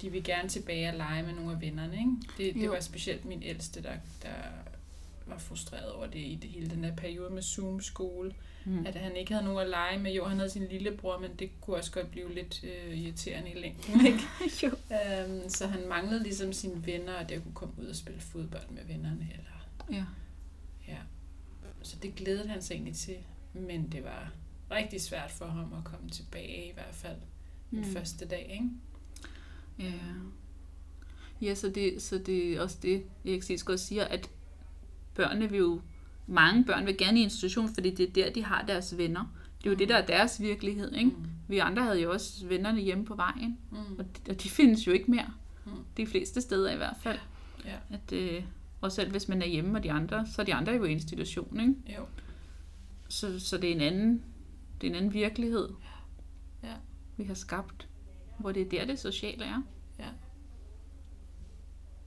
de 0.03 0.11
vil 0.11 0.25
gerne 0.25 0.49
tilbage 0.49 0.89
og 0.89 0.97
lege 0.97 1.23
med 1.23 1.33
nogle 1.33 1.53
af 1.53 1.61
vennerne. 1.61 1.97
Ikke? 1.97 2.13
Det, 2.39 2.55
det 2.55 2.71
var 2.71 2.81
specielt 2.81 3.25
min 3.25 3.43
ældste, 3.43 3.83
der, 3.83 3.95
der 4.23 4.35
var 5.27 5.39
frustreret 5.39 5.93
over 5.93 6.07
det 6.07 6.19
i 6.19 6.39
det 6.43 6.51
hele 6.51 6.71
den 6.71 6.83
der 6.85 6.97
periode 6.97 7.31
med 7.35 7.43
Zoom-skole. 7.43 8.35
Mm. 8.65 8.87
At 8.87 8.95
han 8.95 9.17
ikke 9.17 9.33
havde 9.33 9.45
nogen 9.45 9.61
at 9.61 9.69
lege 9.71 9.99
med. 9.99 10.13
Jo, 10.13 10.25
han 10.25 10.37
havde 10.39 10.51
sin 10.51 10.67
lillebror, 10.69 11.19
men 11.19 11.31
det 11.39 11.51
kunne 11.61 11.77
også 11.77 11.93
godt 11.93 12.11
blive 12.11 12.35
lidt 12.35 12.65
øh, 12.65 12.99
irriterende 12.99 13.51
i 13.51 13.55
længden. 13.61 14.01
Ikke? 14.07 14.19
jo. 14.63 14.69
Øhm, 14.69 15.49
så 15.49 15.67
han 15.67 15.89
manglede 15.89 16.23
ligesom 16.23 16.53
sine 16.53 16.87
venner, 16.87 17.15
og 17.15 17.29
det 17.29 17.35
at 17.35 17.43
kunne 17.43 17.55
komme 17.55 17.75
ud 17.81 17.87
og 17.87 17.97
spille 17.97 18.21
fodbold 18.21 18.69
med 18.71 18.85
vennerne. 18.87 19.29
Eller, 19.33 19.97
Ja. 19.99 20.05
ja. 20.89 20.99
Så 21.83 21.97
det 22.03 22.15
glædede 22.15 22.49
han 22.49 22.63
sig 22.63 22.75
egentlig 22.75 22.97
til. 22.97 23.17
Men 23.55 23.89
det 23.93 24.05
var 24.05 24.33
rigtig 24.71 25.01
svært 25.01 25.31
for 25.31 25.47
ham 25.47 25.73
at 25.79 25.85
komme 25.85 26.11
tilbage, 26.11 26.69
i 26.69 26.73
hvert 26.75 26.95
fald 26.95 27.17
den 27.71 27.79
Mm. 27.79 27.85
første 27.85 28.27
dag. 28.29 28.51
Ikke? 28.53 28.71
Ja. 29.79 29.99
Ja, 31.43 31.55
så 31.55 31.69
det, 31.69 32.03
så 32.03 32.19
det 32.19 32.53
er 32.53 32.61
også 32.61 32.79
det, 32.83 33.05
Erik 33.27 33.43
Sisgaard 33.43 33.79
siger, 33.79 34.05
at 34.05 34.31
børnene 35.15 35.51
vil 35.51 35.59
jo, 35.59 35.81
mange 36.27 36.65
børn 36.65 36.87
vil 36.87 36.97
gerne 36.99 37.21
i 37.21 37.23
institution, 37.23 37.75
fordi 37.75 37.95
det 37.95 38.09
er 38.09 38.13
der, 38.13 38.33
de 38.33 38.45
har 38.45 38.63
deres 38.67 38.99
venner. 38.99 39.25
Det 39.59 39.67
er 39.67 39.71
jo 39.71 39.77
det, 39.77 39.89
der 39.89 39.97
er 39.97 40.07
deres 40.07 40.41
virkelighed, 40.41 40.93
ikke? 40.95 41.11
Mm. 41.11 41.27
Vi 41.49 41.59
andre 41.59 41.83
havde 41.83 42.01
jo 42.01 42.13
også 42.13 42.47
vennerne 42.47 42.81
hjemme 42.81 43.05
på 43.05 43.15
vejen, 43.15 43.59
Mm. 43.71 43.77
og 43.99 44.05
de, 44.05 44.31
og 44.31 44.43
de 44.43 44.51
findes 44.51 44.87
jo 44.87 44.93
ikke 44.93 45.11
mere. 45.11 45.33
Mm. 45.65 45.73
De 45.97 46.07
fleste 46.07 46.41
steder 46.41 46.73
i 46.73 46.77
hvert 46.77 46.97
fald. 47.01 47.19
Ja. 47.65 47.77
At, 47.91 48.13
øh, 48.13 48.45
og 48.81 48.93
selv 48.93 49.11
hvis 49.11 49.29
man 49.29 49.43
er 49.43 49.47
hjemme 49.47 49.79
og 49.79 49.83
de 49.85 49.93
andre, 49.93 50.27
så 50.27 50.43
er 50.43 50.47
de 50.47 50.55
andre 50.55 50.73
jo 50.73 50.85
i 50.85 50.93
institution, 50.93 51.61
ikke? 51.61 51.75
Jo. 51.99 52.07
Så, 53.09 53.41
så 53.41 53.59
det 53.59 53.71
er 53.71 53.75
en 53.75 53.81
anden, 53.81 54.23
det 54.81 54.87
er 54.87 54.91
en 54.91 54.97
anden 54.97 55.13
virkelighed, 55.13 55.69
Ja. 56.63 56.75
vi 57.17 57.25
har 57.25 57.35
skabt, 57.35 57.89
hvor 58.39 58.53
det 58.53 58.63
er 58.63 58.69
der, 58.69 58.85
det 58.87 58.99
sociale 58.99 59.45
er. 59.45 59.63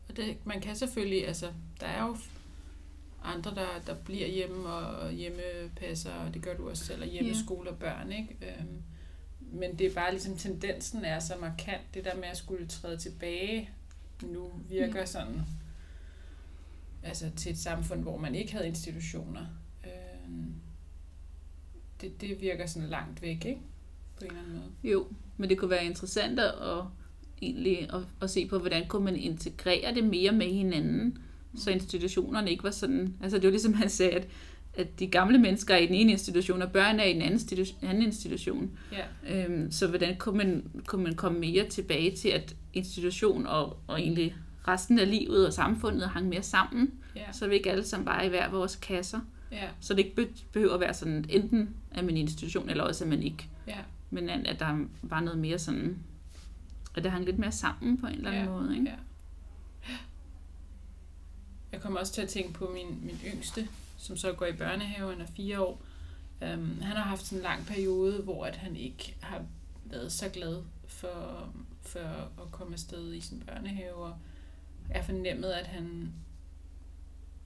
Og 0.10 0.18
det, 0.18 0.38
man 0.46 0.62
kan 0.62 0.76
selvfølgelig, 0.76 1.28
altså, 1.28 1.46
der 1.80 1.88
er 1.88 2.06
jo 2.08 2.18
andre, 3.26 3.56
der, 3.56 3.68
der 3.88 3.96
bliver 3.96 4.28
hjemme 4.28 4.68
og 4.70 5.12
hjemmepasser, 5.12 6.14
og 6.14 6.34
det 6.34 6.42
gør 6.42 6.58
du 6.58 6.70
også 6.70 6.86
selv, 6.86 7.02
og 7.02 7.08
hjemmeskole 7.08 7.70
og 7.70 7.78
børn, 7.80 8.12
ikke? 8.12 8.38
Øhm, 8.42 8.82
men 9.40 9.80
det 9.80 9.88
er 9.88 9.94
bare 9.94 10.12
ligesom, 10.12 10.38
tendensen 10.38 11.06
er 11.06 11.20
så 11.20 11.34
markant, 11.42 11.82
det 11.94 12.06
der 12.06 12.16
med 12.16 12.24
at 12.24 12.38
skulle 12.38 12.68
træde 12.68 12.98
tilbage, 12.98 13.70
nu 14.24 14.52
virker 14.70 15.00
Ja. 15.00 15.06
sådan, 15.06 15.42
altså 17.04 17.32
til 17.36 17.52
et 17.52 17.58
samfund, 17.58 18.02
hvor 18.02 18.18
man 18.18 18.36
ikke 18.36 18.52
havde 18.54 18.68
institutioner. 18.68 19.46
Øhm, 19.86 20.54
det, 22.02 22.22
det 22.22 22.42
virker 22.42 22.66
sådan 22.66 22.90
langt 22.90 23.22
væk, 23.22 23.46
ikke? 23.46 23.62
På 24.20 24.26
en 24.26 24.32
eller 24.32 24.42
anden 24.44 24.56
måde. 24.58 24.72
Jo, 24.94 25.08
men 25.38 25.50
det 25.50 25.58
kunne 25.58 25.70
være 25.70 25.86
interessant 25.86 26.40
at, 26.40 26.84
egentlig 27.42 27.94
at, 27.94 28.02
at 28.22 28.30
se 28.30 28.48
på, 28.48 28.60
hvordan 28.60 28.88
kunne 28.88 29.06
man 29.06 29.16
integrere 29.16 29.96
det 29.96 30.04
mere 30.04 30.32
med 30.32 30.48
hinanden, 30.54 31.18
så 31.58 31.72
institutionerne 31.72 32.52
ikke 32.52 32.64
var 32.64 32.72
sådan... 32.72 33.14
Altså 33.22 33.38
det 33.38 33.44
var 33.46 33.52
ligesom 33.52 33.74
han 33.74 33.90
sagde, 33.90 34.12
at, 34.12 34.28
at 34.78 35.00
de 35.00 35.08
gamle 35.08 35.38
mennesker 35.38 35.74
er 35.74 35.78
i 35.78 35.86
den 35.88 35.96
ene 35.96 36.12
institution, 36.12 36.62
og 36.62 36.72
børn 36.72 37.00
er 37.00 37.04
i 37.04 37.14
den 37.14 37.22
anden, 37.22 37.40
institu- 37.40 37.86
anden 37.86 38.04
institution. 38.04 38.72
Ja, 38.92 39.46
Øhm, 39.46 39.72
så 39.72 39.88
hvordan 39.88 40.16
kunne 40.18 40.38
man, 40.38 40.64
kunne 40.88 41.04
man 41.04 41.16
komme 41.16 41.40
mere 41.40 41.66
tilbage 41.66 42.12
til, 42.16 42.30
at 42.30 42.56
institution 42.74 43.46
og, 43.48 43.78
og 43.88 44.00
egentlig 44.02 44.36
resten 44.68 45.00
af 45.00 45.10
livet 45.12 45.48
og 45.48 45.54
samfundet 45.54 46.10
hang 46.10 46.28
mere 46.30 46.44
sammen, 46.44 46.92
ja, 47.16 47.32
så 47.32 47.48
vi 47.48 47.56
ikke 47.56 47.72
alle 47.72 47.84
sammen 47.84 48.06
bare 48.06 48.26
i 48.26 48.30
hver 48.30 48.50
vores 48.50 48.76
kasser. 48.76 49.20
ja, 49.52 49.68
Så 49.80 49.94
det 49.94 50.00
ikke 50.00 50.16
be- 50.16 50.28
behøver 50.54 50.74
at 50.74 50.80
være 50.80 50.94
sådan, 50.94 51.26
enten 51.30 51.70
er 51.92 52.02
man 52.04 52.18
i 52.18 52.20
institution, 52.20 52.70
eller 52.70 52.84
også 52.84 53.04
er 53.06 53.08
man 53.10 53.24
ikke. 53.24 53.48
ja. 53.68 53.78
Men 54.10 54.30
at, 54.30 54.48
at 54.48 54.60
der 54.60 54.80
var 55.02 55.20
noget 55.22 55.40
mere 55.40 55.60
sådan, 55.60 55.98
at 56.96 57.04
det 57.04 57.12
hang 57.12 57.26
lidt 57.26 57.40
mere 57.40 57.52
sammen 57.52 57.98
på 57.98 58.08
en 58.08 58.14
eller 58.14 58.30
anden 58.32 58.44
Ja, 58.46 58.50
måde. 58.50 58.74
Ikke? 58.78 58.90
Ja. 58.90 58.96
Jeg 61.76 61.82
kommer 61.82 62.00
også 62.00 62.14
til 62.14 62.22
at 62.22 62.30
tænke 62.30 62.54
på 62.54 62.72
min, 62.74 63.06
min 63.06 63.20
yngste, 63.34 63.68
som 63.98 64.18
så 64.18 64.34
går 64.34 64.46
i 64.46 64.54
børnehave, 64.54 65.12
han 65.12 65.22
er 65.22 65.26
fire 65.26 65.60
år. 65.60 65.82
Um, 66.42 66.82
han 66.82 66.98
har 66.98 67.04
haft 67.04 67.26
sådan 67.26 67.38
en 67.38 67.44
lang 67.44 67.66
periode, 67.66 68.22
hvor 68.22 68.46
at 68.46 68.56
han 68.56 68.76
ikke 68.76 69.16
har 69.22 69.46
været 69.86 70.12
så 70.12 70.30
glad 70.30 70.64
for, 70.88 71.50
for 71.82 72.00
at 72.44 72.52
komme 72.52 72.74
afsted 72.74 73.14
i 73.14 73.22
sin 73.22 73.44
børnehave, 73.48 73.96
og 73.96 74.16
jeg 74.90 75.06
fornemmet, 75.06 75.52
at 75.52 75.68
han 75.68 76.14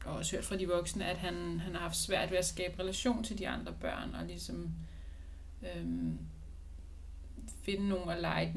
og 0.05 0.15
også 0.15 0.35
hørt 0.35 0.45
fra 0.45 0.57
de 0.57 0.67
voksne, 0.67 1.05
at 1.05 1.17
han, 1.17 1.59
han 1.59 1.73
har 1.73 1.81
haft 1.81 1.97
svært 1.97 2.31
ved 2.31 2.37
at 2.37 2.45
skabe 2.45 2.79
relation 2.79 3.23
til 3.23 3.37
de 3.37 3.47
andre 3.47 3.73
børn, 3.81 4.15
og 4.15 4.25
ligesom 4.25 4.71
øhm, 5.75 6.17
finde 7.63 7.89
nogen 7.89 8.09
at 8.09 8.21
lege 8.21 8.53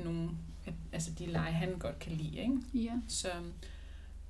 at, 0.66 0.74
altså 0.92 1.10
de 1.18 1.26
lege, 1.26 1.52
han 1.52 1.78
godt 1.78 1.98
kan 1.98 2.12
lide, 2.12 2.36
ikke? 2.36 2.58
Ja. 2.74 2.92
Så, 3.08 3.28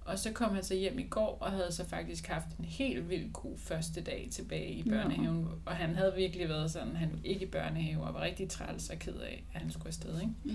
og 0.05 0.19
så 0.19 0.33
kom 0.33 0.55
han 0.55 0.65
så 0.65 0.75
hjem 0.75 0.99
i 0.99 1.03
går, 1.07 1.39
og 1.41 1.51
havde 1.51 1.73
så 1.73 1.89
faktisk 1.89 2.27
haft 2.27 2.47
en 2.59 2.65
helt 2.65 3.09
vildt 3.09 3.33
god 3.33 3.59
første 3.59 4.01
dag 4.01 4.29
tilbage 4.33 4.71
i 4.73 4.83
Nå. 4.83 4.91
børnehaven. 4.95 5.49
Og 5.67 5.77
han 5.77 5.95
havde 5.95 6.13
virkelig 6.17 6.49
været 6.49 6.71
sådan, 6.71 6.97
han 6.97 7.21
ikke 7.25 7.47
i 7.47 7.49
børnehave, 7.49 8.03
og 8.03 8.15
var 8.15 8.21
rigtig 8.21 8.49
træls 8.49 8.91
og 8.91 8.99
ked 8.99 9.15
af, 9.15 9.45
at 9.55 9.61
han 9.61 9.71
skulle 9.71 9.89
afsted, 9.89 10.21
ikke? 10.21 10.33
ja. 10.47 10.53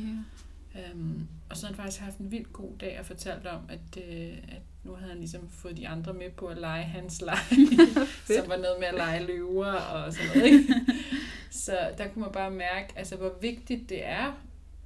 Um, 0.94 1.28
og 1.50 1.58
så 1.58 1.66
har 1.66 1.74
han 1.74 1.84
faktisk 1.84 2.02
haft 2.02 2.18
en 2.18 2.32
vildt 2.32 2.54
god 2.54 2.78
dag 2.80 3.00
og 3.00 3.06
fortalt 3.06 3.48
om, 3.48 3.62
at, 3.70 4.04
øh, 4.10 4.38
at 4.48 4.62
nu 4.84 4.94
havde 4.96 5.10
han 5.10 5.20
ligesom 5.20 5.50
fået 5.50 5.78
de 5.78 5.88
andre 5.88 6.14
med 6.14 6.30
på 6.30 6.46
at 6.48 6.58
lege 6.58 6.84
hans 6.84 7.22
leg, 7.22 7.38
som 8.38 8.50
var 8.50 8.58
noget 8.58 8.76
med 8.80 8.88
at 8.88 8.94
lege 8.94 9.26
løver 9.26 9.74
og 9.74 10.14
sådan 10.14 10.28
noget. 10.36 10.52
Ikke? 10.52 10.76
så 11.66 11.78
der 11.98 12.08
kunne 12.08 12.24
man 12.24 12.32
bare 12.32 12.52
mærke, 12.52 12.94
altså, 12.96 13.16
hvor 13.16 13.34
vigtigt 13.42 13.90
det 13.90 14.06
er 14.06 14.42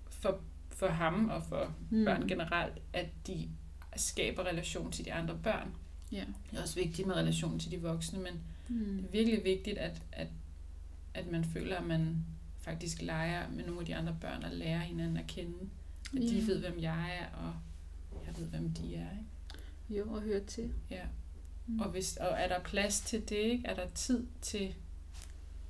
for, 0.09 0.39
for 0.69 0.87
ham 0.87 1.29
og 1.29 1.43
for 1.43 1.73
Mm. 1.89 2.05
børn 2.05 2.27
generelt, 2.27 2.73
at 2.93 3.07
de 3.27 3.49
skaber 4.01 4.43
relation 4.43 4.91
til 4.91 5.05
de 5.05 5.13
andre 5.13 5.39
børn. 5.43 5.69
Ja. 6.11 6.23
Det 6.51 6.57
er 6.57 6.61
også 6.61 6.75
vigtigt 6.75 7.07
med 7.07 7.15
relation 7.15 7.59
til 7.59 7.71
de 7.71 7.81
voksne, 7.81 8.19
men 8.19 8.33
Mm. 8.67 8.95
det 8.97 9.05
er 9.05 9.11
virkelig 9.11 9.43
vigtigt, 9.43 9.77
at, 9.77 10.01
at, 10.11 10.27
at 11.13 11.31
man 11.31 11.43
føler, 11.45 11.77
at 11.77 11.85
man 11.85 12.25
faktisk 12.61 13.01
leger 13.01 13.49
med 13.49 13.65
nogle 13.65 13.79
af 13.79 13.85
de 13.85 13.95
andre 13.95 14.17
børn 14.21 14.43
og 14.43 14.51
lærer 14.51 14.79
hinanden 14.79 15.17
at 15.17 15.27
kende. 15.27 15.53
At 16.15 16.21
de 16.21 16.35
Ja. 16.39 16.45
ved, 16.45 16.59
hvem 16.59 16.79
jeg 16.79 17.17
er, 17.19 17.37
og 17.37 17.53
jeg 18.27 18.37
ved, 18.37 18.45
hvem 18.47 18.73
de 18.73 18.95
er. 18.95 19.07
Ikke? 19.11 19.99
Jo, 19.99 20.13
og 20.13 20.21
høre 20.21 20.39
til. 20.43 20.73
Ja. 20.89 21.03
Mm. 21.67 21.79
Og, 21.79 21.89
hvis, 21.89 22.17
og 22.17 22.27
er 22.27 22.47
der 22.47 22.59
plads 22.59 23.01
til 23.01 23.29
det? 23.29 23.35
Ikke? 23.35 23.67
Er 23.67 23.75
der 23.75 23.87
tid 23.95 24.25
til, 24.41 24.73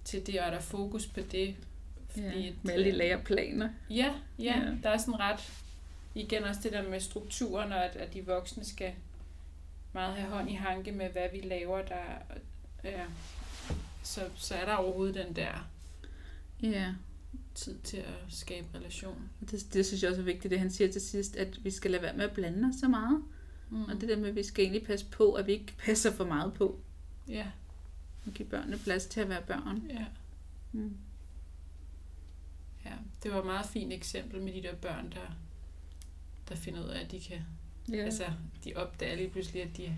til 0.04 0.28
det, 0.28 0.39
og 0.39 0.46
er 0.48 0.52
der 0.52 0.60
fokus 0.60 1.08
på 1.08 1.20
det? 1.32 1.56
Ja, 2.17 2.22
at, 2.48 2.54
med 2.63 2.74
alle 2.74 2.86
de 2.86 2.89
øh, 2.91 2.96
læreplaner. 2.98 3.70
Ja, 3.89 3.96
ja, 3.96 4.44
Ja. 4.44 4.60
ja, 4.60 4.76
der 4.84 4.89
er 4.89 4.98
sådan 4.98 5.20
ret... 5.20 5.61
Igen 6.15 6.43
også 6.43 6.62
det 6.63 6.71
der 6.71 6.89
med 6.89 7.00
strukturen, 7.00 7.71
og 7.71 7.86
at, 7.86 7.95
at 7.95 8.13
de 8.13 8.26
voksne 8.26 8.65
skal 8.65 8.93
meget 9.93 10.13
have 10.15 10.30
hånd 10.30 10.50
i 10.50 10.54
hanke 10.54 10.91
med, 10.91 11.10
hvad 11.10 11.28
vi 11.34 11.41
laver, 11.41 11.82
der... 11.86 12.04
Ja, 12.84 13.06
så, 14.04 14.21
så 14.36 14.56
er 14.56 14.65
der 14.65 14.74
overhovedet 14.76 15.15
den 15.15 15.36
der 15.36 15.69
Ja, 16.63 16.93
tid 17.56 17.80
til 17.80 17.97
at 17.97 18.13
skabe 18.30 18.67
relation. 18.76 19.30
og 19.41 19.52
det, 19.52 19.74
det 19.74 19.86
synes 19.86 20.04
jeg 20.04 20.10
også 20.10 20.21
er 20.21 20.26
vigtigt, 20.26 20.52
det 20.52 20.60
han 20.60 20.71
siger 20.71 20.91
til 20.91 21.02
sidst, 21.02 21.36
at 21.36 21.63
vi 21.63 21.71
skal 21.71 21.91
lade 21.91 22.04
være 22.04 22.17
med 22.17 22.26
at 22.26 22.32
blande 22.34 22.67
os 22.69 22.76
så 22.80 22.88
meget. 22.88 23.24
Mm. 23.69 23.84
Og 23.84 24.02
det 24.02 24.10
der 24.10 24.17
med, 24.17 24.30
at 24.30 24.36
vi 24.36 24.43
skal 24.43 24.63
egentlig 24.65 24.88
passe 24.88 25.06
på, 25.06 25.34
at 25.34 25.47
vi 25.47 25.52
ikke 25.52 25.74
passer 25.78 26.12
for 26.12 26.26
meget 26.26 26.54
på. 26.54 26.80
Ja, 27.28 27.47
Og 28.28 28.34
give 28.34 28.47
børnene 28.47 28.78
plads 28.78 29.06
til 29.06 29.21
at 29.21 29.30
være 29.30 29.41
børn. 29.41 29.84
ja, 29.89 30.06
Mm. 30.71 30.97
ja. 32.86 32.91
Det 33.24 33.32
var 33.32 33.39
et 33.39 33.45
meget 33.45 33.65
fint 33.65 33.93
eksempel 33.93 34.41
med 34.41 34.54
de 34.54 34.63
der 34.63 34.76
børn, 34.76 35.12
der, 35.12 35.36
der 36.51 36.57
finder 36.57 36.83
ud 36.83 36.89
af, 36.89 37.01
at 37.01 37.11
de 37.11 37.19
kan... 37.19 37.37
Ja. 37.91 37.97
Altså, 37.97 38.23
de 38.65 38.73
opdager 38.75 39.15
lige 39.15 39.29
pludselig, 39.29 39.63
at 39.63 39.77
de, 39.77 39.97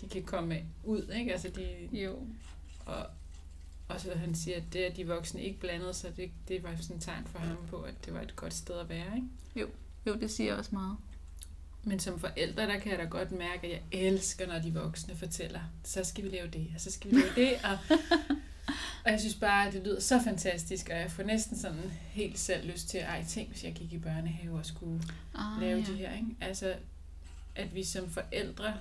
de 0.00 0.08
kan 0.08 0.22
komme 0.22 0.64
ud, 0.84 1.08
ikke? 1.18 1.32
Altså, 1.32 1.48
de, 1.48 1.98
jo. 2.00 2.18
Og, 2.86 3.06
og 3.88 4.00
så 4.00 4.14
han 4.14 4.34
siger, 4.34 4.56
at 4.56 4.62
det, 4.72 4.78
at 4.78 4.96
de 4.96 5.06
voksne 5.06 5.42
ikke 5.42 5.60
blandede 5.60 5.94
sig, 5.94 6.16
det, 6.16 6.30
det 6.48 6.62
var 6.62 6.76
sådan 6.80 6.96
et 6.96 7.02
tegn 7.02 7.26
for 7.26 7.38
ham 7.38 7.56
på, 7.70 7.82
at 7.82 7.94
det 8.04 8.14
var 8.14 8.20
et 8.20 8.36
godt 8.36 8.54
sted 8.54 8.78
at 8.78 8.88
være. 8.88 9.16
Ikke? 9.16 9.28
Jo, 10.06 10.14
det 10.14 10.30
siger 10.30 10.54
også 10.54 10.70
meget. 10.72 10.96
Men 11.84 12.00
som 12.00 12.18
forældre, 12.18 12.66
der 12.66 12.78
kan 12.78 12.90
jeg 12.90 12.98
da 12.98 13.04
godt 13.04 13.32
mærke, 13.32 13.66
at 13.66 13.72
jeg 13.72 13.82
elsker, 13.92 14.46
når 14.46 14.58
de 14.58 14.74
voksne 14.74 15.16
fortæller, 15.16 15.60
så 15.84 16.04
skal 16.04 16.24
vi 16.24 16.28
lave 16.28 16.48
det, 16.48 16.70
og 16.74 16.80
så 16.80 16.90
skal 16.90 17.10
vi 17.10 17.16
lave 17.16 17.34
det. 17.36 17.52
Og, 17.64 17.78
og 19.04 19.10
jeg 19.10 19.20
synes 19.20 19.34
bare, 19.34 19.66
at 19.66 19.72
det 19.72 19.82
lyder 19.84 20.00
så 20.00 20.20
fantastisk, 20.24 20.88
og 20.92 20.98
jeg 20.98 21.10
får 21.10 21.22
næsten 21.22 21.58
sådan 21.58 21.92
helt 22.10 22.38
selv 22.38 22.70
lyst 22.72 22.88
til, 22.88 23.00
ej, 23.00 23.24
tænk, 23.28 23.48
hvis 23.48 23.64
jeg 23.64 23.72
gik 23.72 23.92
i 23.92 23.98
børnehave 23.98 24.58
og 24.58 24.66
skulle 24.66 25.02
Ah, 25.34 25.60
lave 25.60 25.78
de 25.80 25.94
her. 25.96 26.14
Ikke? 26.14 26.26
Altså, 26.40 26.74
at 27.56 27.74
vi 27.74 27.84
som 27.84 28.10
forældre 28.10 28.74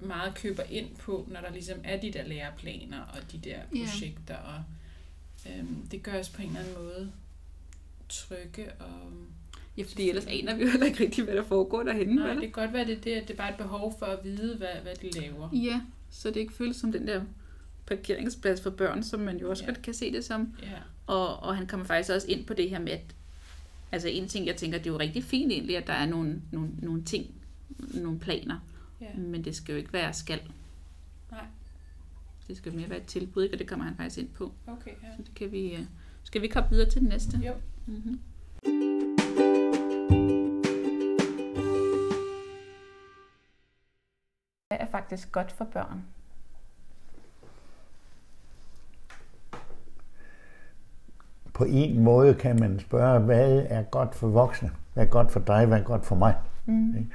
meget 0.00 0.34
køber 0.34 0.62
ind 0.62 0.96
på, 0.96 1.28
når 1.30 1.40
der 1.40 1.50
ligesom 1.52 1.78
er 1.84 2.00
de 2.00 2.12
der 2.12 2.22
læreplaner 2.26 3.00
og 3.02 3.32
de 3.32 3.38
der 3.38 3.58
Ja. 3.74 3.84
projekter. 3.84 4.36
Og, 4.36 4.62
øhm, 5.50 5.86
det 5.90 6.02
gør 6.02 6.20
os 6.20 6.28
på 6.28 6.42
en 6.42 6.48
eller 6.48 6.60
anden 6.60 6.74
måde 6.74 7.12
trygge. 8.08 8.72
Og, 8.72 9.12
Ja, 9.76 9.82
fordi 9.82 10.08
ellers 10.08 10.26
aner 10.26 10.54
vi 10.56 10.62
jo 10.64 10.70
heller 10.70 10.86
ikke 10.86 11.04
rigtig, 11.04 11.24
hvad 11.24 11.34
der 11.36 11.44
foregår 11.44 11.82
derhenne. 11.82 12.14
nej, 12.14 12.26
vel? 12.28 12.34
det 12.36 12.42
kan 12.42 12.50
godt 12.52 12.72
være, 12.72 12.84
det, 12.86 12.96
er 12.96 13.00
det, 13.00 13.10
at 13.10 13.28
det 13.28 13.34
er 13.34 13.36
bare 13.38 13.50
et 13.50 13.56
behov 13.56 13.96
for 13.98 14.06
at 14.06 14.24
vide, 14.24 14.56
hvad, 14.56 14.68
hvad 14.82 14.94
de 14.94 15.10
laver. 15.20 15.48
Ja, 15.52 15.80
så 16.10 16.28
det 16.28 16.36
ikke 16.36 16.52
føles 16.52 16.76
som 16.76 16.92
den 16.92 17.06
der 17.06 17.22
parkeringsplads 17.86 18.60
for 18.60 18.70
børn, 18.70 19.02
som 19.02 19.20
man 19.20 19.36
jo 19.38 19.50
også 19.50 19.64
godt 19.64 19.82
kan 19.82 19.94
se 19.94 20.12
det 20.12 20.24
som. 20.24 20.54
Ja. 20.62 20.68
Og, 21.06 21.36
og 21.36 21.56
han 21.56 21.66
kommer 21.66 21.86
faktisk 21.86 22.10
også 22.10 22.26
ind 22.28 22.46
på 22.46 22.54
det 22.54 22.70
her 22.70 22.78
med, 22.78 22.92
at 22.92 23.14
altså 23.92 24.08
en 24.08 24.28
ting, 24.28 24.46
jeg 24.46 24.56
tænker, 24.56 24.78
det 24.78 24.86
er 24.86 24.90
jo 24.90 24.98
rigtig 24.98 25.24
fint 25.24 25.52
egentlig, 25.52 25.76
at 25.76 25.86
der 25.86 25.92
er 25.92 26.06
nogle, 26.06 26.42
nogle, 26.52 26.70
nogle 26.82 27.04
ting, 27.04 27.34
nogle 27.94 28.18
planer, 28.18 28.58
Ja. 29.00 29.06
men 29.16 29.44
det 29.44 29.56
skal 29.56 29.72
jo 29.72 29.78
ikke 29.78 29.92
være 29.92 30.12
skal. 30.12 30.40
Nej. 31.30 31.44
Det 32.48 32.56
skal 32.56 32.74
mere 32.74 32.90
være 32.90 32.98
et 33.00 33.06
tilbud, 33.06 33.42
ikke? 33.42 33.54
og 33.54 33.58
det 33.58 33.66
kommer 33.68 33.84
han 33.84 33.96
faktisk 33.96 34.18
ind 34.18 34.28
på. 34.28 34.52
Okay, 34.66 34.90
ja. 34.90 35.16
Så 35.16 35.22
det 35.22 35.34
kan 35.34 35.52
vi, 35.52 35.74
øh, 35.74 35.84
skal 36.24 36.42
vi 36.42 36.48
komme 36.48 36.70
videre 36.70 36.90
til 36.90 37.00
den 37.00 37.08
næste? 37.08 37.40
Jo. 37.46 37.52
Mm-hmm. 37.86 38.20
Er 44.70 44.86
faktisk 44.90 45.32
godt 45.32 45.52
for 45.52 45.64
børn? 45.64 46.02
På 51.54 51.64
en 51.64 52.00
måde 52.00 52.34
kan 52.34 52.60
man 52.60 52.78
spørge, 52.80 53.20
hvad 53.20 53.62
er 53.68 53.82
godt 53.82 54.14
for 54.14 54.28
voksne? 54.28 54.70
Hvad 54.94 55.04
er 55.04 55.08
godt 55.08 55.30
for 55.32 55.40
dig? 55.40 55.66
Hvad 55.66 55.78
er 55.78 55.82
godt 55.82 56.06
for 56.06 56.16
mig? 56.16 56.34
Mm. 56.66 56.96
Ikke? 56.96 57.08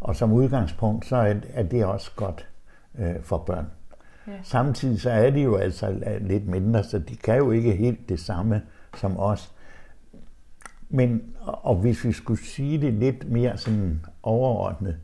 Og 0.00 0.16
som 0.16 0.32
udgangspunkt, 0.32 1.06
så 1.06 1.16
er- 1.54 1.62
det 1.62 1.84
også 1.84 2.10
godt 2.16 2.48
øh, 2.98 3.22
for 3.22 3.38
børn. 3.38 3.66
Ja. 4.26 4.32
Samtidig 4.42 5.00
så 5.00 5.10
er 5.10 5.30
de 5.30 5.40
jo 5.40 5.56
altså 5.56 6.16
lidt 6.20 6.48
mindre, 6.48 6.84
så 6.84 6.98
de 6.98 7.16
kan 7.16 7.36
jo 7.36 7.50
ikke 7.50 7.72
helt 7.76 8.08
det 8.08 8.20
samme 8.20 8.62
som 8.96 9.18
os. 9.18 9.52
Men, 10.88 11.22
og 11.40 11.64
og 11.64 11.76
hvis 11.76 12.04
vi 12.04 12.12
skulle 12.12 12.44
sige 12.44 12.80
det 12.80 12.92
lidt 12.92 13.30
mere 13.30 13.56
sådan 13.58 14.00
overordnet, 14.22 14.96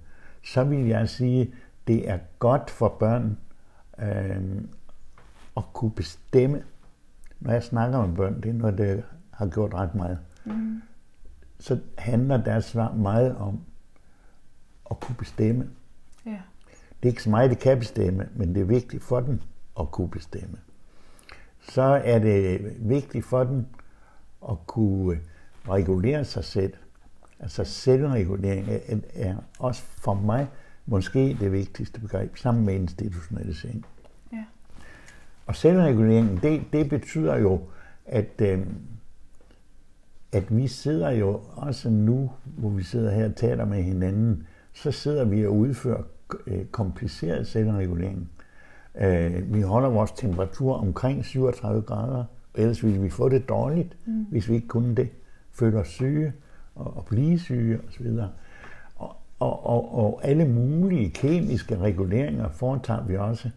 så 0.45 0.65
vil 0.65 0.87
jeg 0.87 1.09
sige, 1.09 1.55
det 1.87 2.11
er 2.11 2.19
godt 2.39 2.71
for 2.71 2.89
børn 2.89 3.39
øh, 3.99 4.63
at 5.57 5.63
kunne 5.73 5.91
bestemme. 5.91 6.63
Når 7.41 7.53
jeg 7.53 7.63
snakker 7.63 8.07
med 8.07 8.17
børn, 8.17 8.41
det 8.43 8.49
er 8.49 8.53
noget, 8.53 8.79
det 8.79 9.05
har 9.31 9.47
gjort 9.47 9.75
ret 9.75 9.95
meget. 9.95 10.19
Mm. 10.45 10.83
Så 11.59 11.79
handler 11.99 12.37
deres 12.37 12.65
svar 12.65 12.93
meget 12.93 13.37
om 13.37 13.61
at 14.91 15.01
kunne 15.01 15.17
bestemme. 15.17 15.71
Ja. 16.27 16.39
Det 17.03 17.09
er 17.09 17.13
ikke 17.13 17.23
så 17.23 17.31
meget, 17.31 17.51
det 17.51 17.59
kan 17.59 17.79
bestemme, 17.79 18.29
men 18.35 18.55
det 18.55 18.61
er 18.61 18.65
vigtigt 18.65 19.03
for 19.03 19.21
dem 19.21 19.41
at 19.81 19.91
kunne 19.91 20.09
bestemme. 20.09 20.59
Så 21.61 21.83
er 21.83 22.19
det 22.19 22.61
vigtigt 22.79 23.25
for 23.25 23.45
dem 23.45 23.67
at 24.51 24.57
kunne 24.67 25.21
regulere 25.69 26.25
sig 26.25 26.45
selv. 26.45 26.73
Altså 27.41 27.65
selvregulering 27.65 28.69
er, 28.69 28.97
er 29.15 29.37
også 29.59 29.83
for 29.83 30.15
mig 30.15 30.49
måske 30.87 31.37
det 31.41 31.53
vigtigste 31.53 32.01
begreb, 32.01 32.37
sammen 32.37 32.67
med 32.67 32.75
institutionalisering. 32.75 33.85
Ja. 33.85 33.98
Og 35.49 35.57
selvreguleringen, 35.57 36.39
det, 36.43 36.63
det 36.73 36.89
betyder 36.89 37.37
jo, 37.37 37.61
at, 38.07 38.41
øh, 38.43 38.67
at 40.33 40.57
vi 40.57 40.69
sidder 40.69 41.11
jo 41.11 41.41
også 41.57 41.91
nu, 41.91 42.31
hvor 42.45 42.69
vi 42.69 42.83
sidder 42.83 43.11
her 43.11 43.29
og 43.29 43.37
taler 43.37 43.65
med 43.65 43.83
hinanden, 43.83 44.47
så 44.73 44.93
sidder 44.93 45.25
vi 45.25 45.47
og 45.47 45.57
udfører 45.57 46.03
øh, 46.47 46.65
kompliceret 46.65 47.47
selvregulering. 47.47 48.31
Øh, 49.01 49.55
vi 49.55 49.61
holder 49.61 49.89
vores 49.89 50.13
temperatur 50.13 50.75
omkring 50.75 51.25
37 51.25 51.83
grader, 51.83 52.25
ellers 52.55 52.85
ville 52.85 53.01
vi 53.01 53.11
få 53.11 53.29
det 53.29 53.49
dårligt, 53.49 53.97
mm. 54.07 54.27
hvis 54.31 54.49
vi 54.49 54.55
ikke 54.55 54.69
kunne 54.69 54.95
det. 54.95 55.09
Føle 55.53 55.79
os 55.79 55.89
syge 55.89 56.33
og, 56.75 56.97
og 56.97 57.05
blive 57.05 57.39
syge 57.39 57.81
osv. 57.89 58.07
Og, 58.97 59.17
og, 59.39 59.67
og, 59.67 59.95
og 59.95 60.21
alle 60.25 60.49
mulige 60.49 61.11
kemiske 61.11 61.79
reguleringer 61.79 62.49
foretager 62.49 63.05
vi 63.05 63.17
også. 63.17 63.51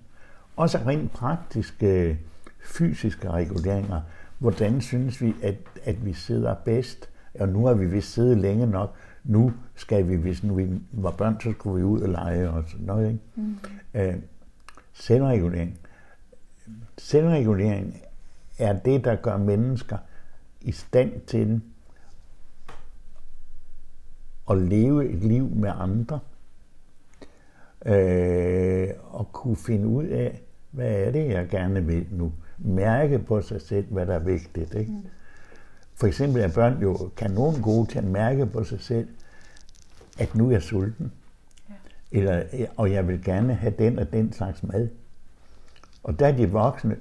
Også 0.61 0.77
rent 0.77 1.11
praktiske 1.11 2.19
fysiske 2.63 3.31
reguleringer. 3.31 4.01
Hvordan 4.39 4.81
synes 4.81 5.21
vi, 5.21 5.35
at, 5.43 5.55
at 5.83 6.05
vi 6.05 6.13
sidder 6.13 6.55
bedst? 6.55 7.09
Og 7.39 7.49
nu 7.49 7.65
har 7.65 7.73
vi 7.73 7.85
vist 7.85 8.13
siddet 8.13 8.37
længe 8.37 8.67
nok. 8.67 8.95
Nu 9.23 9.53
skal 9.75 10.07
vi, 10.07 10.15
hvis 10.15 10.43
nu 10.43 10.55
vi 10.55 10.69
var 10.91 11.11
børn, 11.11 11.39
så 11.41 11.51
skulle 11.51 11.77
vi 11.77 11.83
ud 11.83 12.01
og 12.01 12.09
lege 12.09 12.49
og 12.49 12.63
sådan 12.67 12.85
noget. 12.85 13.07
Ikke? 13.07 13.19
Mm. 13.35 13.55
Øh, 13.93 14.15
selvregulering. 14.93 15.79
Selvregulering 16.97 18.01
er 18.59 18.73
det, 18.73 19.03
der 19.03 19.15
gør 19.15 19.37
mennesker 19.37 19.97
i 20.61 20.71
stand 20.71 21.21
til 21.27 21.61
at 24.49 24.57
leve 24.57 25.09
et 25.09 25.23
liv 25.23 25.49
med 25.49 25.71
andre. 25.75 26.19
Øh, 27.85 28.89
og 29.09 29.33
kunne 29.33 29.55
finde 29.57 29.87
ud 29.87 30.05
af, 30.05 30.41
hvad 30.71 30.91
er 30.91 31.11
det, 31.11 31.27
jeg 31.27 31.47
gerne 31.49 31.85
vil 31.85 32.05
nu. 32.11 32.31
Mærke 32.57 33.19
på 33.19 33.41
sig 33.41 33.61
selv, 33.61 33.85
hvad 33.89 34.05
der 34.05 34.13
er 34.13 34.19
vigtigt. 34.19 34.75
Ikke? 34.75 34.91
Mm. 34.91 35.05
For 35.95 36.07
eksempel 36.07 36.41
er 36.41 36.47
børn 36.47 36.81
jo 36.81 37.09
kanon 37.17 37.61
gode 37.61 37.89
til 37.89 37.97
at 37.97 38.03
mærke 38.03 38.45
på 38.45 38.63
sig 38.63 38.79
selv, 38.81 39.07
at 40.19 40.35
nu 40.35 40.47
er 40.47 40.51
jeg 40.51 40.61
sulten. 40.61 41.11
Ja. 41.69 41.73
Eller, 42.11 42.43
og 42.77 42.91
jeg 42.91 43.07
vil 43.07 43.23
gerne 43.23 43.53
have 43.53 43.73
den 43.79 43.99
og 43.99 44.13
den 44.13 44.33
slags 44.33 44.63
mad. 44.63 44.87
Og 46.03 46.19
der 46.19 46.27
er 46.27 46.31
de 46.31 46.49
voksne 46.49 46.95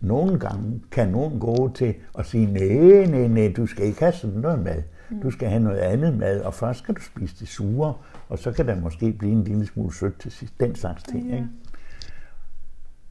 nogle 0.00 0.38
gange 0.38 0.80
kanon 0.90 1.38
gode 1.38 1.72
til 1.72 1.94
at 2.18 2.26
sige, 2.26 2.46
nej, 2.46 3.06
nej, 3.06 3.28
nej, 3.28 3.52
du 3.56 3.66
skal 3.66 3.84
ikke 3.84 4.00
have 4.00 4.12
sådan 4.12 4.40
noget 4.40 4.64
mad. 4.64 4.82
Mm. 5.10 5.20
Du 5.20 5.30
skal 5.30 5.48
have 5.48 5.62
noget 5.62 5.78
andet 5.78 6.18
mad, 6.18 6.40
og 6.40 6.54
først 6.54 6.78
skal 6.78 6.94
du 6.94 7.00
spise 7.00 7.34
det 7.40 7.48
sure, 7.48 7.94
og 8.28 8.38
så 8.38 8.52
kan 8.52 8.66
der 8.66 8.80
måske 8.80 9.12
blive 9.12 9.32
en 9.32 9.44
lille 9.44 9.66
smule 9.66 9.94
sødt 9.94 10.20
til 10.20 10.32
sidst. 10.32 10.60
Den 10.60 10.74
slags 10.74 11.02
ting. 11.02 11.28
Ja. 11.28 11.34
Ikke? 11.34 11.48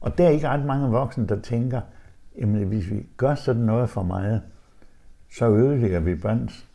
Og 0.00 0.18
der 0.18 0.26
er 0.26 0.30
ikke 0.30 0.48
ret 0.48 0.64
mange 0.64 0.88
voksne, 0.88 1.26
der 1.26 1.40
tænker, 1.40 1.80
jamen 2.38 2.68
hvis 2.68 2.90
vi 2.90 3.06
gør 3.16 3.34
sådan 3.34 3.62
noget 3.62 3.90
for 3.90 4.02
meget, 4.02 4.42
så 5.32 5.50
ødelægger 5.50 6.00
vi 6.00 6.14
børns 6.14 6.66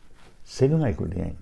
selvregulering. 0.44 1.38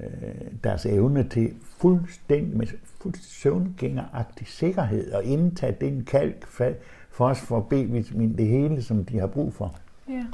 Øh, 0.00 0.50
deres 0.64 0.86
evne 0.86 1.28
til 1.28 1.54
fuldstændig 1.62 2.56
med 2.56 2.66
fuld 2.84 3.14
søvngængeragtig 3.14 4.46
sikkerhed 4.46 5.12
og 5.12 5.24
indtage 5.24 5.76
den 5.80 6.04
kalk 6.04 6.46
for 6.46 7.26
os 7.26 7.40
for 7.40 7.60
B-vitamin, 7.60 8.38
det 8.38 8.46
hele, 8.46 8.82
som 8.82 9.04
de 9.04 9.18
har 9.18 9.26
brug 9.26 9.54
for. 9.54 9.76
Ja. 10.08 10.26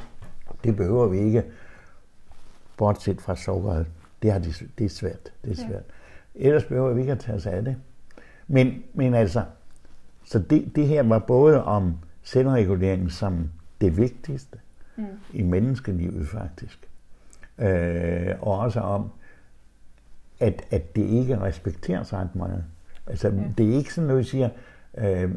Det 0.64 0.76
behøver 0.76 1.08
vi 1.08 1.18
ikke, 1.18 1.44
bortset 2.76 3.20
fra 3.20 3.36
sukkeret. 3.36 3.86
Det, 4.22 4.32
har 4.32 4.38
de, 4.38 4.52
det 4.78 4.84
er 4.84 4.88
svært. 4.88 5.32
Det 5.44 5.50
er 5.50 5.56
svært. 5.56 5.84
Ja. 6.34 6.46
Ellers 6.46 6.64
behøver 6.64 6.92
vi 6.92 7.00
ikke 7.00 7.12
at 7.12 7.20
tage 7.20 7.36
os 7.36 7.46
af 7.46 7.64
det. 7.64 7.76
Men, 8.46 8.82
men 8.94 9.14
altså, 9.14 9.42
så 10.24 10.38
det, 10.38 10.76
det 10.76 10.86
her 10.86 11.02
var 11.02 11.18
både 11.18 11.64
om 11.64 11.94
selvregulering 12.22 13.12
som 13.12 13.50
det 13.80 13.96
vigtigste 13.96 14.58
mm. 14.96 15.04
i 15.32 15.42
menneskelivet 15.42 16.28
faktisk. 16.28 16.88
Øh, 17.58 18.34
og 18.40 18.58
også 18.58 18.80
om, 18.80 19.10
at, 20.40 20.62
at 20.70 20.96
det 20.96 21.02
ikke 21.02 21.40
respekteres 21.40 22.12
ret 22.12 22.34
meget. 22.34 22.64
Altså, 23.06 23.28
ja. 23.28 23.42
det 23.58 23.72
er 23.72 23.76
ikke 23.76 23.94
sådan 23.94 24.08
noget, 24.08 24.18
vi 24.18 24.28
siger, 24.28 24.48
øh, 24.98 25.30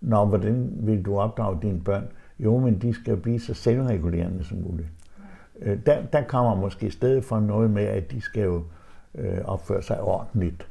Nå, 0.00 0.24
hvordan 0.24 0.72
vil 0.76 1.04
du 1.04 1.18
opdrage 1.18 1.58
dine 1.62 1.80
børn? 1.80 2.08
Jo, 2.38 2.58
men 2.58 2.78
de 2.78 2.94
skal 2.94 3.16
blive 3.16 3.40
så 3.40 3.54
selvregulerende 3.54 4.44
som 4.44 4.58
muligt. 4.58 4.88
Øh, 5.58 5.78
der, 5.86 6.02
der 6.02 6.22
kommer 6.22 6.54
måske 6.54 6.90
stedet 6.90 7.24
for 7.24 7.40
noget 7.40 7.70
med, 7.70 7.82
at 7.82 8.10
de 8.10 8.20
skal 8.20 8.42
jo 8.42 8.62
øh, 9.14 9.38
opføre 9.44 9.82
sig 9.82 10.00
ordentligt. 10.00 10.66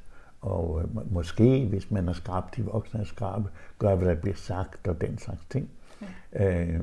Og 0.46 0.82
øh, 0.82 1.14
måske, 1.14 1.68
hvis 1.70 1.92
man 1.92 2.10
er 2.10 2.14
skrab, 2.14 2.56
de 2.56 2.64
voksne 2.64 3.00
er 3.00 3.04
skrabe, 3.04 3.50
gør, 3.80 3.96
hvad 3.96 4.08
der 4.08 4.16
bliver 4.16 4.36
sagt 4.36 4.88
og 4.88 5.02
den 5.02 5.18
slags 5.18 5.46
ting. 5.46 5.70
Ja. 6.34 6.66
Øh, 6.66 6.80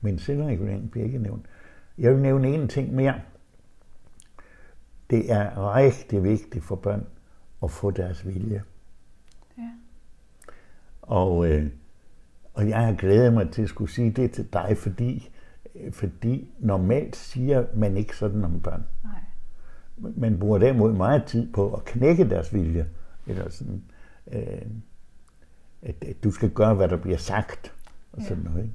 men 0.00 0.18
selvregulering 0.18 0.90
bliver 0.90 1.06
ikke 1.06 1.18
nævnt. 1.18 1.46
Jeg 1.98 2.12
vil 2.12 2.22
nævne 2.22 2.48
en 2.48 2.68
ting 2.68 2.94
mere. 2.94 3.20
Det 5.10 5.32
er 5.32 5.74
rigtig 5.74 6.24
vigtigt 6.24 6.64
for 6.64 6.76
børn 6.76 7.06
at 7.62 7.70
få 7.70 7.90
deres 7.90 8.26
vilje. 8.26 8.62
Ja. 9.58 9.70
Og, 11.02 11.48
øh, 11.48 11.70
og 12.54 12.68
jeg 12.68 12.86
har 12.86 12.92
glædet 12.92 13.32
mig 13.32 13.50
til 13.50 13.62
at 13.62 13.68
skulle 13.68 13.90
sige 13.90 14.10
det 14.10 14.32
til 14.32 14.52
dig, 14.52 14.76
fordi, 14.78 15.30
fordi 15.92 16.54
normalt 16.58 17.16
siger 17.16 17.66
man 17.74 17.96
ikke 17.96 18.16
sådan 18.16 18.44
om 18.44 18.60
børn. 18.60 18.84
Nej. 19.04 19.20
Man 20.16 20.38
bruger 20.38 20.58
derimod 20.58 20.92
meget 20.92 21.24
tid 21.24 21.52
på 21.52 21.72
at 21.72 21.84
knække 21.84 22.30
deres 22.30 22.54
vilje. 22.54 22.86
Eller 23.26 23.50
sådan, 23.50 23.82
øh, 24.32 24.66
at, 25.82 25.94
at 26.02 26.24
du 26.24 26.30
skal 26.30 26.50
gøre, 26.50 26.74
hvad 26.74 26.88
der 26.88 26.96
bliver 26.96 27.18
sagt. 27.18 27.72
Og 28.12 28.22
sådan 28.22 28.42
ja. 28.42 28.48
noget. 28.48 28.62
Ikke? 28.62 28.74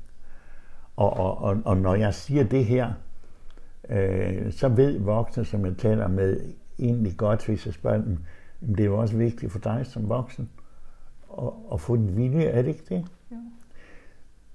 Og, 0.95 1.13
og, 1.13 1.38
og, 1.38 1.61
og 1.65 1.77
når 1.77 1.95
jeg 1.95 2.13
siger 2.13 2.43
det 2.43 2.65
her, 2.65 2.93
øh, 3.89 4.51
så 4.51 4.69
ved 4.69 4.99
voksne, 4.99 5.45
som 5.45 5.65
jeg 5.65 5.77
taler 5.77 6.07
med, 6.07 6.41
egentlig 6.79 7.17
godt, 7.17 7.45
hvis 7.45 7.65
jeg 7.65 7.73
spørger 7.73 8.03
dem, 8.03 8.17
det 8.61 8.79
er 8.79 8.85
jo 8.85 8.97
også 8.97 9.17
vigtigt 9.17 9.51
for 9.51 9.59
dig 9.59 9.85
som 9.85 10.09
voksen 10.09 10.49
at, 11.41 11.49
at 11.73 11.81
få 11.81 11.95
din 11.95 12.17
vilje, 12.17 12.43
er 12.43 12.61
det 12.61 12.69
ikke 12.69 12.85
det? 12.89 13.05
Jo. 13.31 13.38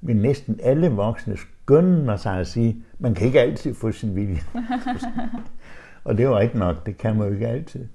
Men 0.00 0.16
næsten 0.16 0.60
alle 0.62 0.88
voksne 0.88 1.36
skynder 1.36 2.16
sig 2.16 2.38
at 2.38 2.46
sige, 2.46 2.84
man 2.98 3.14
kan 3.14 3.26
ikke 3.26 3.40
altid 3.40 3.74
få 3.74 3.92
sin 3.92 4.16
vilje. 4.16 4.40
og 6.04 6.16
det 6.16 6.24
er 6.24 6.28
jo 6.28 6.38
ikke 6.38 6.58
nok, 6.58 6.86
det 6.86 6.98
kan 6.98 7.16
man 7.16 7.26
jo 7.26 7.34
ikke 7.34 7.48
altid. 7.48 7.86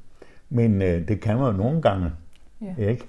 Men 0.49 0.81
øh, 0.81 1.07
det 1.07 1.21
kan 1.21 1.37
man 1.37 1.45
jo 1.45 1.57
nogle 1.57 1.81
gange. 1.81 2.11
Ja. 2.61 2.75
Ikke? 2.77 3.05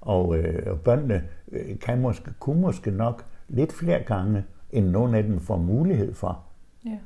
Og, 0.00 0.38
øh, 0.38 0.72
og 0.72 0.80
børnene 0.80 1.22
øh, 1.52 1.78
kan 1.78 2.00
måske, 2.00 2.30
kunne 2.40 2.60
måske 2.60 2.90
nok 2.90 3.24
lidt 3.48 3.72
flere 3.72 4.02
gange, 4.02 4.44
end 4.72 4.86
nogen 4.86 5.14
af 5.14 5.22
dem 5.22 5.40
får 5.40 5.56
mulighed 5.56 6.14
for. 6.14 6.42
Ja. 6.84 6.98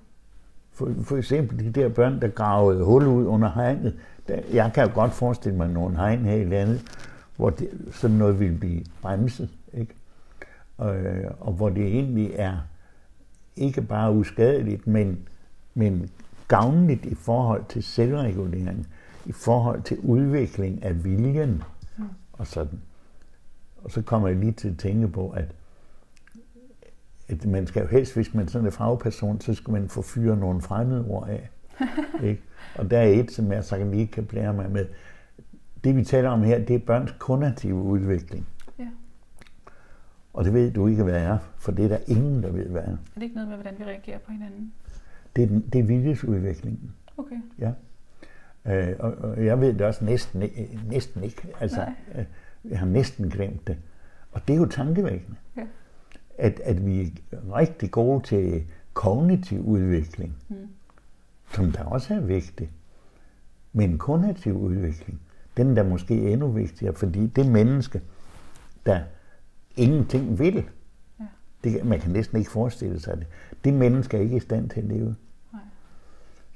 For, 0.73 0.89
for 1.03 1.17
eksempel 1.17 1.65
de 1.65 1.81
der 1.81 1.89
børn, 1.89 2.21
der 2.21 2.29
gravede 2.29 2.85
hul 2.85 3.07
ud 3.07 3.27
under 3.27 3.51
hegnet. 3.51 3.99
Der, 4.29 4.41
jeg 4.53 4.71
kan 4.75 4.87
jo 4.89 4.95
godt 4.95 5.13
forestille 5.13 5.59
mig 5.59 5.69
nogle 5.69 5.97
hegn 5.97 6.25
her 6.25 6.37
i 6.37 6.45
landet, 6.45 6.83
hvor 7.37 7.51
det, 7.51 7.69
sådan 7.91 8.17
noget 8.17 8.41
vil 8.41 8.53
blive 8.53 8.85
bremset. 9.03 9.49
Ikke? 9.75 9.95
Og, 10.79 10.97
og 11.41 11.53
hvor 11.53 11.69
det 11.69 11.87
egentlig 11.87 12.33
er 12.35 12.57
ikke 13.57 13.83
bare 13.83 14.13
uskadeligt, 14.13 14.87
men, 14.87 15.19
men 15.75 16.11
gavnligt 16.51 17.07
i 17.07 17.15
forhold 17.15 17.65
til 17.69 17.83
selvregulering, 17.83 18.87
i 19.27 19.33
forhold 19.33 19.83
til 19.83 19.99
udvikling 19.99 20.83
af 20.83 21.05
viljen 21.05 21.63
mm. 21.99 22.05
og 22.33 22.47
sådan. 22.47 22.81
Og 23.85 23.91
så 23.91 24.03
kommer 24.03 24.29
jeg 24.29 24.37
lige 24.37 24.53
til 24.53 24.69
at 24.69 24.79
tænke 24.79 25.09
på, 25.09 25.31
at, 25.31 25.55
at 27.29 27.47
man 27.47 27.67
skal 27.67 27.83
jo 27.83 27.89
helst, 27.89 28.15
hvis 28.15 28.35
man 28.35 28.49
sådan 28.49 28.67
er 28.67 28.71
fagperson, 28.71 29.41
så 29.41 29.55
skal 29.55 29.73
man 29.73 29.89
få 29.89 30.03
fyre 30.03 30.37
nogle 30.37 30.61
fremmede 30.61 31.05
ord 31.09 31.29
af. 31.29 31.51
ikke? 32.29 32.43
Og 32.75 32.91
der 32.91 32.99
er 32.99 33.07
et, 33.07 33.31
som 33.31 33.53
jeg 33.53 33.65
så 33.65 33.85
lige 33.85 34.07
kan 34.07 34.25
blære 34.27 34.55
mig 34.55 34.71
med. 34.71 34.87
Det 35.85 35.97
vi 35.97 36.05
taler 36.05 36.31
om 36.31 36.43
her, 36.43 36.59
det 36.65 36.75
er 36.77 36.79
børns 36.79 37.15
kognitive 37.19 37.83
udvikling. 37.83 38.47
Ja. 38.79 38.89
Og 40.33 40.45
det 40.45 40.55
ved 40.55 40.71
du 40.71 40.87
ikke, 40.87 41.03
hvad 41.03 41.23
er, 41.23 41.39
for 41.59 41.73
det 41.73 41.85
er 41.85 41.89
der 41.89 41.99
ingen, 42.07 42.43
der 42.43 42.53
ved, 42.53 42.67
hvad 42.67 42.83
er. 42.83 42.87
Er 42.87 42.97
det 43.15 43.23
ikke 43.23 43.35
noget 43.35 43.49
med, 43.49 43.57
hvordan 43.57 43.79
vi 43.79 43.85
reagerer 43.85 44.19
på 44.19 44.33
hinanden? 44.33 44.73
Det 45.37 45.43
er, 45.45 45.47
den, 45.49 45.61
det 45.73 45.79
er 45.79 45.83
viljesudviklingen. 45.83 46.93
Okay. 47.17 47.37
Ja. 47.59 47.73
Øh, 48.67 48.97
og, 48.99 49.13
og 49.13 49.45
jeg 49.47 49.61
ved 49.61 49.73
det 49.73 49.81
også 49.81 50.05
næsten, 50.05 50.43
næsten 50.91 51.25
ikke. 51.25 51.43
Altså, 51.61 51.87
øh, 52.15 52.25
jeg 52.71 52.79
har 52.79 52.87
næsten 52.87 53.29
glemt 53.31 53.67
det. 53.67 53.77
Og 54.33 54.49
det 54.49 54.55
er 54.55 54.59
jo 54.59 54.67
tankevækkende. 54.67 55.37
Ja. 55.57 55.63
At, 56.39 56.61
at 56.65 56.87
vi 56.87 57.01
er 57.33 57.57
rigtig 57.57 57.91
gode 57.91 58.23
til 58.27 58.65
kognitiv 58.95 59.61
udvikling, 59.67 60.35
Mm. 60.49 60.57
som 61.55 61.73
der 61.73 61.85
også 61.85 62.15
er 62.15 62.21
vigtig. 62.21 62.71
Men 63.73 63.99
kognitiv 63.99 64.57
udvikling, 64.59 65.21
den 65.57 65.71
er 65.71 65.75
der 65.75 65.91
måske 65.91 66.33
endnu 66.33 66.49
vigtigere, 66.49 66.95
fordi 66.95 67.27
det 67.27 67.47
menneske, 67.47 68.01
der 68.87 69.01
ingenting 69.77 70.39
vil, 70.39 70.65
Ja. 71.21 71.25
det, 71.65 71.85
man 71.85 72.01
kan 72.01 72.11
næsten 72.11 72.39
ikke 72.39 72.51
forestille 72.51 73.01
sig 73.01 73.17
det, 73.17 73.27
det 73.65 73.75
menneske 73.75 74.17
er 74.17 74.21
ikke 74.21 74.37
i 74.37 74.41
stand 74.41 74.71
til 74.71 74.81
at 74.81 74.87
leve. 74.87 75.17
Nej. 75.53 75.63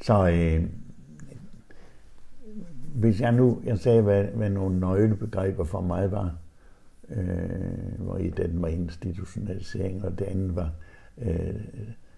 Så 0.02 0.28
øh, 0.28 0.64
hvis 2.94 3.20
jeg 3.20 3.32
nu, 3.32 3.60
jeg 3.64 3.78
sagde, 3.78 4.02
hvad, 4.02 4.24
hvad 4.24 4.50
nogle 4.50 4.80
nøglebegreber 4.80 5.64
for 5.64 5.80
mig 5.80 6.10
var, 6.10 6.36
øh, 7.08 7.98
hvor 7.98 8.16
i 8.16 8.30
den 8.30 8.62
var 8.62 8.68
institutionalisering, 8.68 10.04
og 10.04 10.18
det 10.18 10.24
andet 10.24 10.56
var 10.56 10.72
øh, 11.18 11.54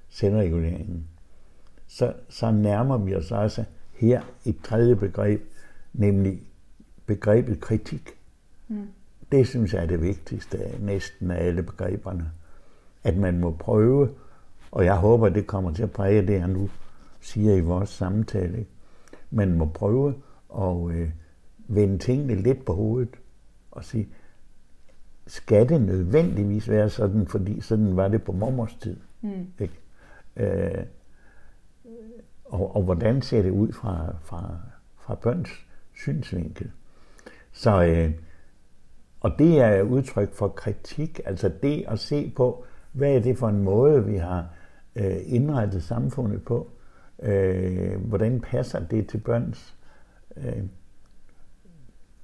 selvreguleringen, 0.09 1.07
så, 1.87 2.13
så 2.29 2.51
nærmer 2.51 2.99
vi 2.99 3.15
os 3.15 3.33
også 3.33 3.65
her 3.93 4.23
et 4.45 4.57
tredje 4.65 4.97
begreb, 4.97 5.43
nemlig 5.93 6.41
begrebet 7.07 7.61
kritik. 7.61 8.11
Mm. 8.69 8.89
Det 9.33 9.47
synes 9.47 9.75
jeg 9.75 9.83
er 9.83 9.87
det 9.87 10.03
vigtigste 10.03 10.59
næsten 10.81 11.31
af 11.31 11.45
alle 11.45 11.63
begreberne. 11.63 12.31
At 13.05 13.17
man 13.17 13.41
må 13.41 13.51
prøve, 13.51 14.09
og 14.71 14.85
jeg 14.85 14.97
håber, 14.97 15.29
det 15.29 15.47
kommer 15.47 15.73
til 15.73 15.83
at 15.83 15.91
præge 15.91 16.27
det, 16.27 16.33
jeg 16.33 16.49
nu 16.49 16.71
siger 17.21 17.55
i 17.55 17.61
vores 17.61 17.89
samtale. 17.89 18.59
Ikke? 18.59 18.71
Man 19.31 19.59
må 19.59 19.65
prøve 19.65 20.15
at 20.59 20.91
øh, 20.91 21.11
vende 21.69 21.99
tingene 21.99 22.35
lidt 22.35 22.65
på 22.65 22.75
hovedet 22.75 23.17
og 23.71 23.85
sige, 23.85 24.09
skal 25.27 25.69
det 25.69 25.83
nødvendigvis 25.83 26.69
være 26.69 26.91
sådan, 26.91 27.27
fordi 27.27 27.61
sådan 27.61 27.97
var 27.97 28.09
det 28.09 28.23
på 28.23 28.33
mormors 28.33 28.75
tid? 28.75 28.97
Mm. 29.21 29.47
Ikke? 29.59 29.81
Øh, 30.37 30.85
og, 32.45 32.77
og 32.77 32.83
hvordan 32.83 33.23
ser 33.23 33.43
det 33.43 33.51
ud 33.51 33.73
fra, 33.73 34.17
fra, 34.23 34.57
fra 34.97 35.15
børns 35.15 35.51
synsvinkel? 35.95 36.71
Så, 37.53 37.85
øh, 37.85 38.13
og 39.21 39.33
det 39.39 39.61
er 39.61 39.83
udtryk 39.83 40.33
for 40.33 40.49
kritik, 40.49 41.21
altså 41.25 41.51
det 41.63 41.85
at 41.89 41.99
se 41.99 42.33
på, 42.37 42.65
hvad 42.97 43.15
er 43.15 43.21
det 43.21 43.39
for 43.39 43.49
en 43.49 43.63
måde, 43.63 44.05
vi 44.05 44.17
har 44.17 44.47
øh, 44.97 45.17
indrettet 45.25 45.83
samfundet 45.83 46.45
på? 46.45 46.71
Øh, 47.23 48.01
hvordan 48.01 48.41
passer 48.41 48.87
det 48.87 49.09
til 49.09 49.19
børns, 49.19 49.77
øh, 50.37 50.63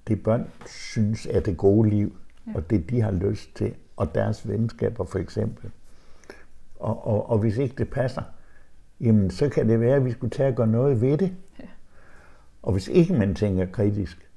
det 0.08 0.22
børn 0.22 0.48
synes 0.66 1.26
er 1.26 1.40
det 1.40 1.56
gode 1.56 1.90
liv, 1.90 2.16
ja. 2.46 2.52
og 2.54 2.70
det 2.70 2.90
de 2.90 3.00
har 3.00 3.10
lyst 3.10 3.56
til, 3.56 3.74
og 3.96 4.14
deres 4.14 4.48
venskaber 4.48 5.04
for 5.04 5.18
eksempel. 5.18 5.70
Og, 6.80 7.06
og, 7.06 7.30
og 7.30 7.38
hvis 7.38 7.56
ikke 7.56 7.74
det 7.78 7.90
passer, 7.90 8.22
jamen 9.00 9.30
så 9.30 9.48
kan 9.48 9.68
det 9.68 9.80
være, 9.80 9.96
at 9.96 10.04
vi 10.04 10.10
skulle 10.10 10.30
tage 10.30 10.48
og 10.48 10.54
gøre 10.54 10.66
noget 10.66 11.00
ved 11.00 11.18
det. 11.18 11.32
Ja. 11.60 11.64
Og 12.62 12.72
hvis 12.72 12.88
ikke 12.88 13.14
man 13.14 13.34
tænker 13.34 13.66
kritisk, 13.66 14.28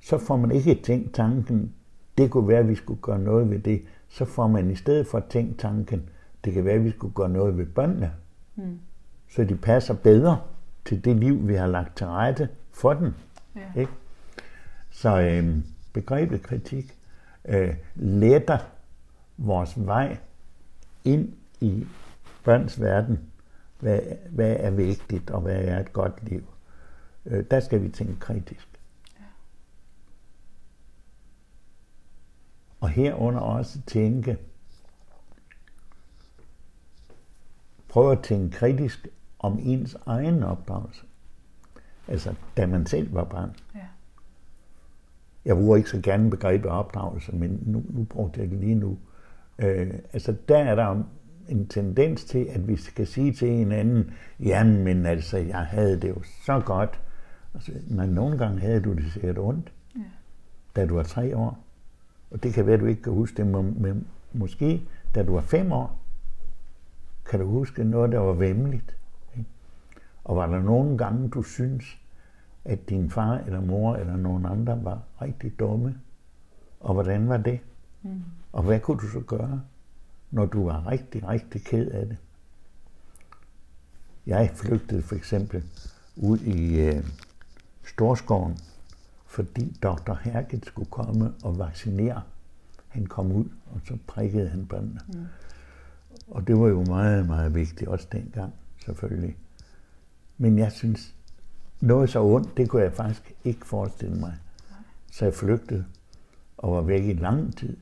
så 0.00 0.18
får 0.18 0.36
man 0.36 0.50
ikke 0.50 0.74
tænkt 0.74 1.14
tanken, 1.14 1.74
det 2.18 2.30
kunne 2.30 2.48
være, 2.48 2.58
at 2.58 2.68
vi 2.68 2.74
skulle 2.74 3.00
gøre 3.00 3.18
noget 3.18 3.50
ved 3.50 3.58
det. 3.58 3.82
Så 4.08 4.24
får 4.24 4.46
man 4.46 4.70
i 4.70 4.74
stedet 4.74 5.06
for 5.06 5.20
tænkt 5.30 5.58
tanken, 5.58 6.10
det 6.44 6.52
kan 6.52 6.64
være, 6.64 6.74
at 6.74 6.84
vi 6.84 6.90
skulle 6.90 7.14
gøre 7.14 7.28
noget 7.28 7.58
ved 7.58 7.66
børnene. 7.66 8.12
Mm. 8.56 8.78
Så 9.30 9.44
de 9.44 9.56
passer 9.56 9.94
bedre 9.94 10.40
til 10.84 11.04
det 11.04 11.16
liv, 11.16 11.48
vi 11.48 11.54
har 11.54 11.66
lagt 11.66 11.96
til 11.96 12.06
rette 12.06 12.48
for 12.72 12.94
dem. 12.94 13.14
Ja. 13.56 13.80
Ikke? 13.80 13.92
Så 14.90 15.20
øh, 15.20 15.56
begrebet 15.92 16.42
kritik 16.42 16.94
øh, 17.44 17.74
letter 17.94 18.58
vores 19.36 19.86
vej 19.86 20.16
ind 21.04 21.32
i 21.60 21.86
børns 22.44 22.80
verden. 22.80 23.18
Hvad, 23.80 24.00
hvad 24.30 24.56
er 24.58 24.70
vigtigt, 24.70 25.30
og 25.30 25.40
hvad 25.40 25.64
er 25.64 25.80
et 25.80 25.92
godt 25.92 26.30
liv? 26.30 26.44
Øh, 27.26 27.44
der 27.50 27.60
skal 27.60 27.82
vi 27.82 27.88
tænke 27.88 28.20
kritisk. 28.20 28.68
Og 32.80 32.88
herunder 32.88 33.40
også 33.40 33.80
tænke, 33.86 34.36
prøve 37.88 38.12
at 38.12 38.22
tænke 38.22 38.56
kritisk 38.56 39.08
om 39.38 39.58
ens 39.62 39.96
egen 40.06 40.42
opdragelse. 40.42 41.02
Altså, 42.08 42.34
da 42.56 42.66
man 42.66 42.86
selv 42.86 43.14
var 43.14 43.24
barn. 43.24 43.50
Ja. 43.74 43.80
Jeg 45.44 45.56
bruger 45.56 45.76
ikke 45.76 45.90
så 45.90 46.00
gerne 46.02 46.30
begrebet 46.30 46.70
opdragelse, 46.70 47.32
men 47.36 47.62
nu, 47.66 47.82
nu 47.88 48.04
brugte 48.04 48.40
jeg 48.40 48.50
det 48.50 48.58
lige 48.58 48.74
nu. 48.74 48.98
Øh, 49.58 49.94
altså, 50.12 50.34
der 50.48 50.58
er 50.58 50.74
der 50.74 51.02
en 51.48 51.68
tendens 51.68 52.24
til, 52.24 52.44
at 52.50 52.68
vi 52.68 52.76
skal 52.76 53.06
sige 53.06 53.32
til 53.32 53.48
hinanden, 53.48 54.10
jamen, 54.40 54.84
men 54.84 55.06
altså, 55.06 55.38
jeg 55.38 55.58
havde 55.58 56.00
det 56.00 56.08
jo 56.08 56.22
så 56.46 56.62
godt. 56.66 57.00
Altså, 57.54 57.72
men 57.90 58.08
nogle 58.08 58.38
gange 58.38 58.60
havde 58.60 58.80
du 58.80 58.92
det 58.92 59.12
sikkert 59.12 59.38
ondt, 59.38 59.72
Ja. 59.96 60.00
da 60.76 60.86
du 60.86 60.94
var 60.94 61.02
tre 61.02 61.36
år. 61.36 61.64
Og 62.30 62.42
det 62.42 62.54
kan 62.54 62.66
være, 62.66 62.74
at 62.74 62.80
du 62.80 62.86
ikke 62.86 63.02
kan 63.02 63.12
huske 63.12 63.36
det, 63.36 63.46
men, 63.46 63.82
men 63.82 64.06
måske 64.32 64.88
da 65.14 65.22
du 65.22 65.32
var 65.32 65.40
fem 65.40 65.72
år, 65.72 65.98
kan 67.30 67.40
du 67.40 67.46
huske 67.46 67.84
noget, 67.84 68.12
der 68.12 68.18
var 68.18 68.32
vemmeligt. 68.32 68.96
Ikke? 69.36 69.50
Og 70.24 70.36
var 70.36 70.46
der 70.46 70.62
nogle 70.62 70.98
gange, 70.98 71.28
du 71.28 71.42
synes, 71.42 71.98
at 72.64 72.88
din 72.88 73.10
far 73.10 73.38
eller 73.38 73.60
mor 73.60 73.96
eller 73.96 74.16
nogen 74.16 74.46
andre 74.46 74.84
var 74.84 75.02
rigtig 75.22 75.58
dumme? 75.58 76.00
Og 76.80 76.94
hvordan 76.94 77.28
var 77.28 77.36
det? 77.36 77.60
Mm. 78.02 78.22
Og 78.52 78.62
hvad 78.62 78.80
kunne 78.80 78.98
du 78.98 79.06
så 79.06 79.20
gøre, 79.20 79.62
når 80.30 80.46
du 80.46 80.64
var 80.64 80.86
rigtig, 80.86 81.28
rigtig 81.28 81.64
ked 81.64 81.90
af 81.90 82.06
det? 82.06 82.16
Jeg 84.26 84.50
flygtede 84.54 85.02
for 85.02 85.14
eksempel 85.16 85.64
ud 86.16 86.38
i 86.38 86.80
øh, 86.80 87.04
Storskoven, 87.84 88.58
fordi 89.38 89.76
dr. 89.82 90.14
Herget 90.22 90.66
skulle 90.66 90.90
komme 90.90 91.32
og 91.44 91.58
vaccinere. 91.58 92.22
Han 92.88 93.06
kom 93.06 93.32
ud, 93.32 93.44
og 93.44 93.80
så 93.84 93.98
prikkede 94.06 94.48
han 94.48 94.66
børnene. 94.66 95.00
Mm. 95.08 95.26
Og 96.28 96.46
det 96.46 96.58
var 96.58 96.68
jo 96.68 96.84
meget, 96.84 97.26
meget 97.26 97.54
vigtigt, 97.54 97.90
også 97.90 98.06
dengang, 98.12 98.52
selvfølgelig. 98.84 99.36
Men 100.38 100.58
jeg 100.58 100.72
synes, 100.72 101.14
noget 101.80 102.10
så 102.10 102.22
ondt, 102.22 102.56
det 102.56 102.68
kunne 102.68 102.82
jeg 102.82 102.92
faktisk 102.92 103.34
ikke 103.44 103.66
forestille 103.66 104.16
mig. 104.16 104.34
Så 105.12 105.24
jeg 105.24 105.34
flygtede 105.34 105.84
og 106.56 106.72
var 106.72 106.82
væk 106.82 107.04
i 107.04 107.12
lang 107.12 107.56
tid. 107.56 107.76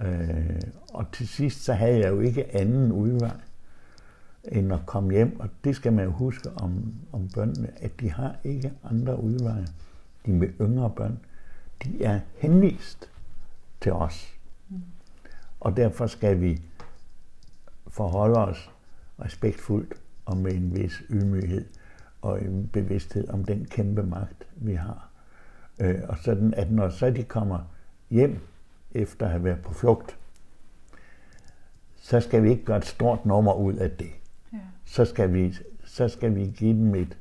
Øh, 0.00 0.60
og 0.88 1.12
til 1.12 1.28
sidst, 1.28 1.64
så 1.64 1.72
havde 1.72 1.98
jeg 1.98 2.08
jo 2.08 2.20
ikke 2.20 2.56
anden 2.56 2.92
udvej 2.92 3.36
end 4.44 4.72
at 4.72 4.80
komme 4.86 5.12
hjem. 5.12 5.40
Og 5.40 5.48
det 5.64 5.76
skal 5.76 5.92
man 5.92 6.04
jo 6.04 6.10
huske 6.10 6.50
om, 6.56 6.94
om 7.12 7.28
børnene, 7.34 7.68
at 7.76 8.00
de 8.00 8.10
har 8.10 8.36
ikke 8.44 8.72
andre 8.84 9.22
udveje. 9.22 9.66
De 10.26 10.32
med 10.32 10.48
yngre 10.60 10.90
børn, 10.90 11.18
de 11.84 12.04
er 12.04 12.20
henvist 12.36 13.10
til 13.80 13.92
os. 13.92 14.34
Og 15.60 15.76
derfor 15.76 16.06
skal 16.06 16.40
vi 16.40 16.62
forholde 17.88 18.38
os 18.38 18.70
respektfuldt 19.20 19.94
og 20.24 20.36
med 20.36 20.54
en 20.54 20.76
vis 20.76 21.02
ydmyghed 21.10 21.64
og 22.22 22.42
en 22.42 22.68
bevidsthed 22.72 23.28
om 23.28 23.44
den 23.44 23.64
kæmpe 23.64 24.02
magt, 24.02 24.46
vi 24.56 24.74
har. 24.74 25.10
Øh, 25.78 26.00
og 26.08 26.18
sådan, 26.18 26.54
at 26.54 26.70
når 26.70 26.88
så 26.88 27.10
de 27.10 27.22
kommer 27.24 27.58
hjem 28.10 28.38
efter 28.92 29.26
at 29.26 29.32
have 29.32 29.44
været 29.44 29.62
på 29.62 29.72
flugt, 29.72 30.18
så 31.96 32.20
skal 32.20 32.42
vi 32.42 32.50
ikke 32.50 32.64
gøre 32.64 32.76
et 32.76 32.84
stort 32.84 33.26
nummer 33.26 33.54
ud 33.54 33.74
af 33.74 33.90
det. 33.90 34.10
Ja. 34.52 34.58
Så 34.84 35.04
skal 35.04 35.32
vi, 35.32 35.54
så 35.84 36.08
skal 36.08 36.34
vi 36.34 36.46
give 36.46 36.74
dem 36.74 36.94
et 36.94 37.18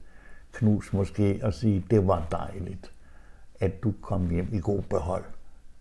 knus 0.52 0.94
måske 0.94 1.40
og 1.44 1.54
sige, 1.54 1.86
det 1.90 2.08
var 2.08 2.28
dejligt, 2.32 2.93
at 3.64 3.84
du 3.84 3.94
kom 4.02 4.30
hjem 4.30 4.50
i 4.52 4.60
god 4.60 4.82
behold, 4.82 5.24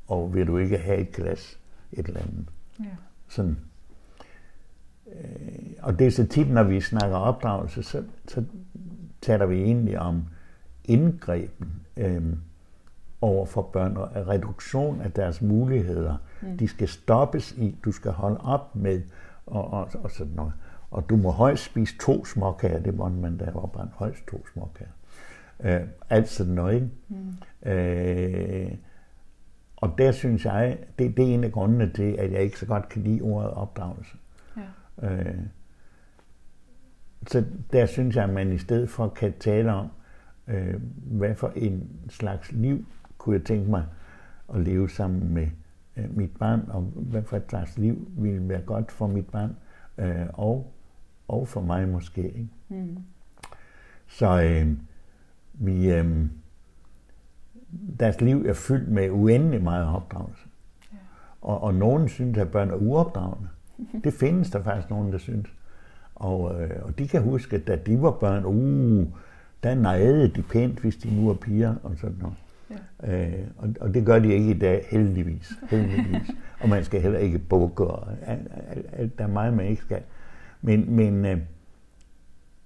og 0.07 0.35
vil 0.35 0.47
du 0.47 0.59
ikke 0.59 0.78
have 0.78 0.99
et 0.99 1.12
glas, 1.12 1.59
et 1.93 2.07
eller 2.07 2.20
andet. 2.20 2.49
Ja. 2.80 2.85
Sådan. 3.28 3.57
Øh, 5.07 5.72
og 5.83 5.99
det 5.99 6.07
er 6.07 6.11
så 6.11 6.26
tit, 6.26 6.51
når 6.51 6.62
vi 6.62 6.80
snakker 6.80 7.16
opdragelse, 7.16 7.83
så, 7.83 8.05
så 8.28 8.45
taler 9.20 9.47
vi 9.47 9.62
egentlig 9.62 9.99
om 9.99 10.24
indgreben 10.85 11.72
øh, 11.97 12.22
over 13.20 13.47
for 13.47 13.62
børn 13.62 13.97
og 13.97 14.28
reduktion 14.28 15.01
af 15.01 15.12
deres 15.12 15.43
muligheder. 15.43 16.16
Mm. 16.43 16.59
De 16.59 16.68
skal 16.68 16.89
stoppes 16.89 17.53
i, 17.53 17.76
du 17.85 17.93
skal 17.93 18.12
holde 18.12 18.41
op 18.41 18.76
med 18.76 19.03
og, 19.47 19.70
og, 19.70 19.89
og 20.03 20.11
sådan 20.11 20.33
noget. 20.33 20.53
Og 20.91 21.09
du 21.09 21.16
må 21.16 21.30
højst 21.30 21.64
spise 21.64 21.95
to 22.01 22.24
småkager, 22.24 22.80
det 22.80 22.97
må 22.97 23.09
man 23.09 23.37
da 23.37 23.45
var 23.45 23.66
bare 23.66 23.89
højst 23.95 24.26
to 24.30 24.47
småkager. 24.53 24.91
Øh, 25.61 25.80
alt 26.11 26.28
sådan 26.28 26.53
noget, 26.53 26.74
ikke? 26.74 26.90
Mm. 27.09 27.70
Øh, 27.70 28.72
og 29.76 29.98
der 29.98 30.12
synes 30.12 30.44
jeg, 30.44 30.78
det, 30.98 31.16
det 31.16 31.30
er 31.30 31.34
en 31.34 31.44
af 31.44 31.53
grundene 31.53 31.92
til, 31.92 32.16
at 32.18 32.32
jeg 32.32 32.42
ikke 32.42 32.59
så 32.59 32.66
godt 32.66 32.88
kan 32.88 33.03
lide 33.03 33.20
ordet 33.20 33.50
opdragelse. 33.50 34.16
Ja. 34.57 35.11
Øh, 35.11 35.38
så 37.26 37.44
der 37.72 37.86
synes 37.86 38.16
jeg, 38.16 38.24
at 38.24 38.30
man 38.30 38.53
i 38.53 38.59
stedet 38.59 38.90
for 38.90 39.09
kan 39.09 39.32
tale 39.40 39.72
om, 39.72 39.88
øh, 40.48 40.74
hvad 40.94 41.34
for 41.34 41.53
en 41.57 41.90
slags 42.09 42.53
liv 42.53 42.86
kunne 43.18 43.36
jeg 43.36 43.44
tænke 43.44 43.70
mig 43.70 43.84
at 44.55 44.61
leve 44.61 44.90
sammen 44.90 45.34
med 45.34 45.46
øh, 45.96 46.16
mit 46.16 46.36
barn, 46.38 46.61
og 46.68 46.82
hvad 46.82 47.22
for 47.22 47.36
et 47.36 47.44
slags 47.48 47.78
liv 47.78 48.09
ville 48.18 48.48
være 48.48 48.62
godt 48.62 48.92
for 48.92 49.07
mit 49.07 49.26
barn, 49.26 49.57
øh, 49.98 50.26
og, 50.32 50.72
og 51.28 51.48
for 51.48 51.61
mig 51.61 51.88
måske. 51.88 52.22
Ikke? 52.22 52.48
Mm. 52.68 52.98
Så 54.07 54.42
øh, 54.42 54.76
vi, 55.55 55.92
øh, 55.92 56.26
deres 58.00 58.20
liv 58.20 58.44
er 58.46 58.53
fyldt 58.53 58.88
med 58.88 59.11
uendelig 59.11 59.62
meget 59.62 59.86
opdragelse. 59.86 60.42
Ja. 60.92 60.96
Og, 61.40 61.62
og 61.62 61.74
nogen 61.74 62.09
synes, 62.09 62.38
at 62.38 62.50
børn 62.50 62.70
er 62.70 62.74
uopdragende. 62.74 63.48
Det 64.05 64.12
findes 64.12 64.50
der 64.50 64.62
faktisk 64.62 64.90
nogen, 64.90 65.12
der 65.12 65.18
synes. 65.18 65.48
Og, 66.14 66.62
øh, 66.62 66.70
og 66.82 66.98
de 66.98 67.09
kan 67.09 67.22
huske, 67.22 67.57
at 67.57 67.66
da 67.66 67.76
de 67.76 68.03
var 68.03 68.11
børn, 68.11 68.44
uh, 68.44 69.07
der 69.62 69.74
nejede 69.74 70.28
de 70.28 70.42
pænt, 70.42 70.78
hvis 70.78 70.96
de 70.96 71.20
nu 71.20 71.28
er 71.28 71.34
piger 71.34 71.74
og 71.82 71.96
sådan 71.96 72.16
noget. 72.20 72.36
Ja. 73.03 73.30
Øh, 73.32 73.46
og, 73.59 73.74
og 73.80 73.94
det 73.94 74.07
gør 74.07 74.18
de 74.18 74.32
ikke 74.32 74.50
i 74.50 74.59
dag, 74.59 74.86
heldigvis. 74.90 75.53
heldigvis. 75.70 76.30
og 76.61 76.68
man 76.68 76.84
skal 76.84 77.00
heller 77.00 77.18
ikke 77.18 77.38
bukke, 77.38 77.84
og 77.84 78.09
alt, 78.22 78.48
alt, 78.68 78.86
alt, 78.92 79.18
der 79.18 79.24
er 79.24 79.28
meget, 79.28 79.55
man 79.55 79.66
ikke 79.66 79.82
skal. 79.82 80.03
Men, 80.62 80.96
men, 80.96 81.24
øh, 81.24 81.38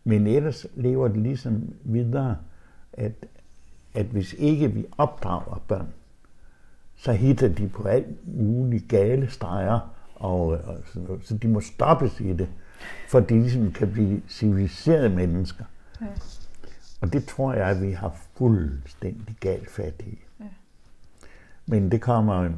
men 0.05 0.27
ellers 0.27 0.67
lever 0.75 1.09
det 1.09 1.17
ligesom 1.17 1.75
videre, 1.85 2.37
at, 2.97 3.13
at 3.95 4.07
hvis 4.07 4.33
ikke 4.33 4.73
vi 4.73 4.87
opdrager 4.99 5.63
børn, 5.69 5.89
så 6.97 7.13
hitter 7.13 7.49
de 7.49 7.69
på 7.69 7.89
alt 7.89 8.39
muligt 8.39 8.89
gale 8.89 9.31
streger, 9.31 9.97
og, 10.15 10.47
og 10.47 10.79
sådan 10.87 11.09
noget. 11.09 11.27
så 11.27 11.37
de 11.37 11.49
må 11.49 11.61
stoppes 11.61 12.21
i 12.21 12.33
det, 12.33 12.49
for 13.09 13.21
de 13.21 13.41
ligesom 13.41 13.73
kan 13.73 13.93
blive 13.93 14.23
civiliserede 14.29 15.09
mennesker. 15.09 15.65
Ja. 16.01 16.07
Og 17.01 17.13
det 17.13 17.25
tror 17.25 17.53
jeg, 17.53 17.67
at 17.67 17.83
vi 17.83 17.93
har 17.93 18.17
fuldstændig 18.35 19.37
galt 19.41 19.71
fat 19.71 20.03
i. 20.07 20.19
Ja. 20.41 20.45
Men 21.67 21.91
det 21.91 22.01
kommer, 22.01 22.51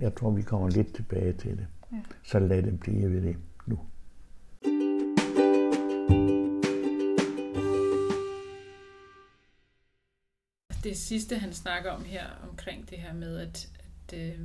jeg 0.00 0.14
tror, 0.14 0.30
vi 0.30 0.42
kommer 0.42 0.68
lidt 0.68 0.94
tilbage 0.94 1.32
til 1.32 1.50
det. 1.50 1.66
Ja. 1.92 1.96
Så 2.24 2.38
lad 2.38 2.62
det 2.62 2.80
blive 2.80 3.12
ved 3.12 3.22
det 3.22 3.36
Det 10.86 10.98
sidste, 10.98 11.38
han 11.38 11.52
snakker 11.52 11.90
om 11.90 12.04
her, 12.04 12.26
omkring 12.50 12.90
det 12.90 12.98
her 12.98 13.14
med, 13.14 13.38
at, 13.38 13.68
at 14.08 14.18
øh, 14.18 14.40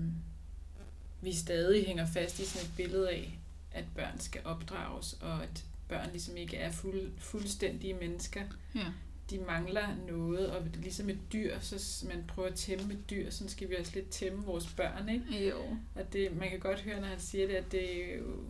vi 1.21 1.33
stadig 1.33 1.85
hænger 1.85 2.05
fast 2.05 2.39
i 2.39 2.45
sådan 2.45 2.67
et 2.67 2.73
billede 2.77 3.09
af, 3.09 3.39
at 3.71 3.85
børn 3.95 4.19
skal 4.19 4.41
opdrages, 4.45 5.13
og 5.13 5.43
at 5.43 5.65
børn 5.89 6.09
ligesom 6.11 6.37
ikke 6.37 6.57
er 6.57 6.71
fuld, 6.71 7.11
fuldstændige 7.17 7.93
mennesker. 7.93 8.41
Ja. 8.75 8.85
De 9.29 9.37
mangler 9.37 9.95
noget, 10.07 10.51
og 10.51 10.65
ligesom 10.73 11.09
et 11.09 11.19
dyr, 11.33 11.59
så 11.59 12.05
man 12.07 12.23
prøver 12.27 12.49
at 12.49 12.55
tæmme 12.55 12.93
et 12.93 13.09
dyr, 13.09 13.29
så 13.29 13.49
skal 13.49 13.69
vi 13.69 13.75
også 13.75 13.91
lidt 13.95 14.09
tæmme 14.09 14.43
vores 14.43 14.73
børn, 14.73 15.09
ikke? 15.09 15.49
Jo. 15.49 15.77
Og 15.95 16.13
det, 16.13 16.37
man 16.37 16.49
kan 16.49 16.59
godt 16.59 16.81
høre, 16.81 17.01
når 17.01 17.07
han 17.07 17.19
siger 17.19 17.47
det, 17.47 17.55
at 17.55 17.71
det 17.71 18.13
er 18.13 18.17
jo 18.17 18.43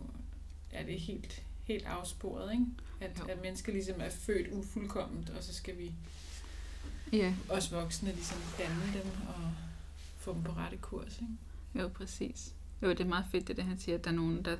er 0.70 0.84
det 0.86 1.00
helt, 1.00 1.42
helt 1.64 1.86
afsporet, 1.86 2.52
ikke? 2.52 2.66
At, 3.00 3.30
at 3.30 3.42
mennesker 3.42 3.72
ligesom 3.72 4.00
er 4.00 4.10
født 4.10 4.48
ufuldkomment, 4.52 5.30
og 5.30 5.42
så 5.42 5.54
skal 5.54 5.78
vi 5.78 5.92
Ja, 7.12 7.34
også 7.48 7.74
voksne 7.74 8.12
ligesom 8.12 8.38
danne 8.58 8.92
dem 8.94 9.10
og 9.28 9.52
få 10.16 10.34
dem 10.34 10.42
på 10.42 10.52
rette 10.52 10.76
kurs, 10.76 11.18
ikke? 11.20 11.82
jo, 11.82 11.88
præcis. 11.88 12.54
Jo, 12.82 12.90
det 12.90 13.00
er 13.00 13.04
meget 13.04 13.26
fedt, 13.30 13.48
det 13.48 13.56
der, 13.56 13.62
han 13.62 13.78
siger, 13.78 13.98
at 13.98 14.04
der 14.04 14.10
er 14.10 14.14
nogen, 14.14 14.44
der 14.44 14.56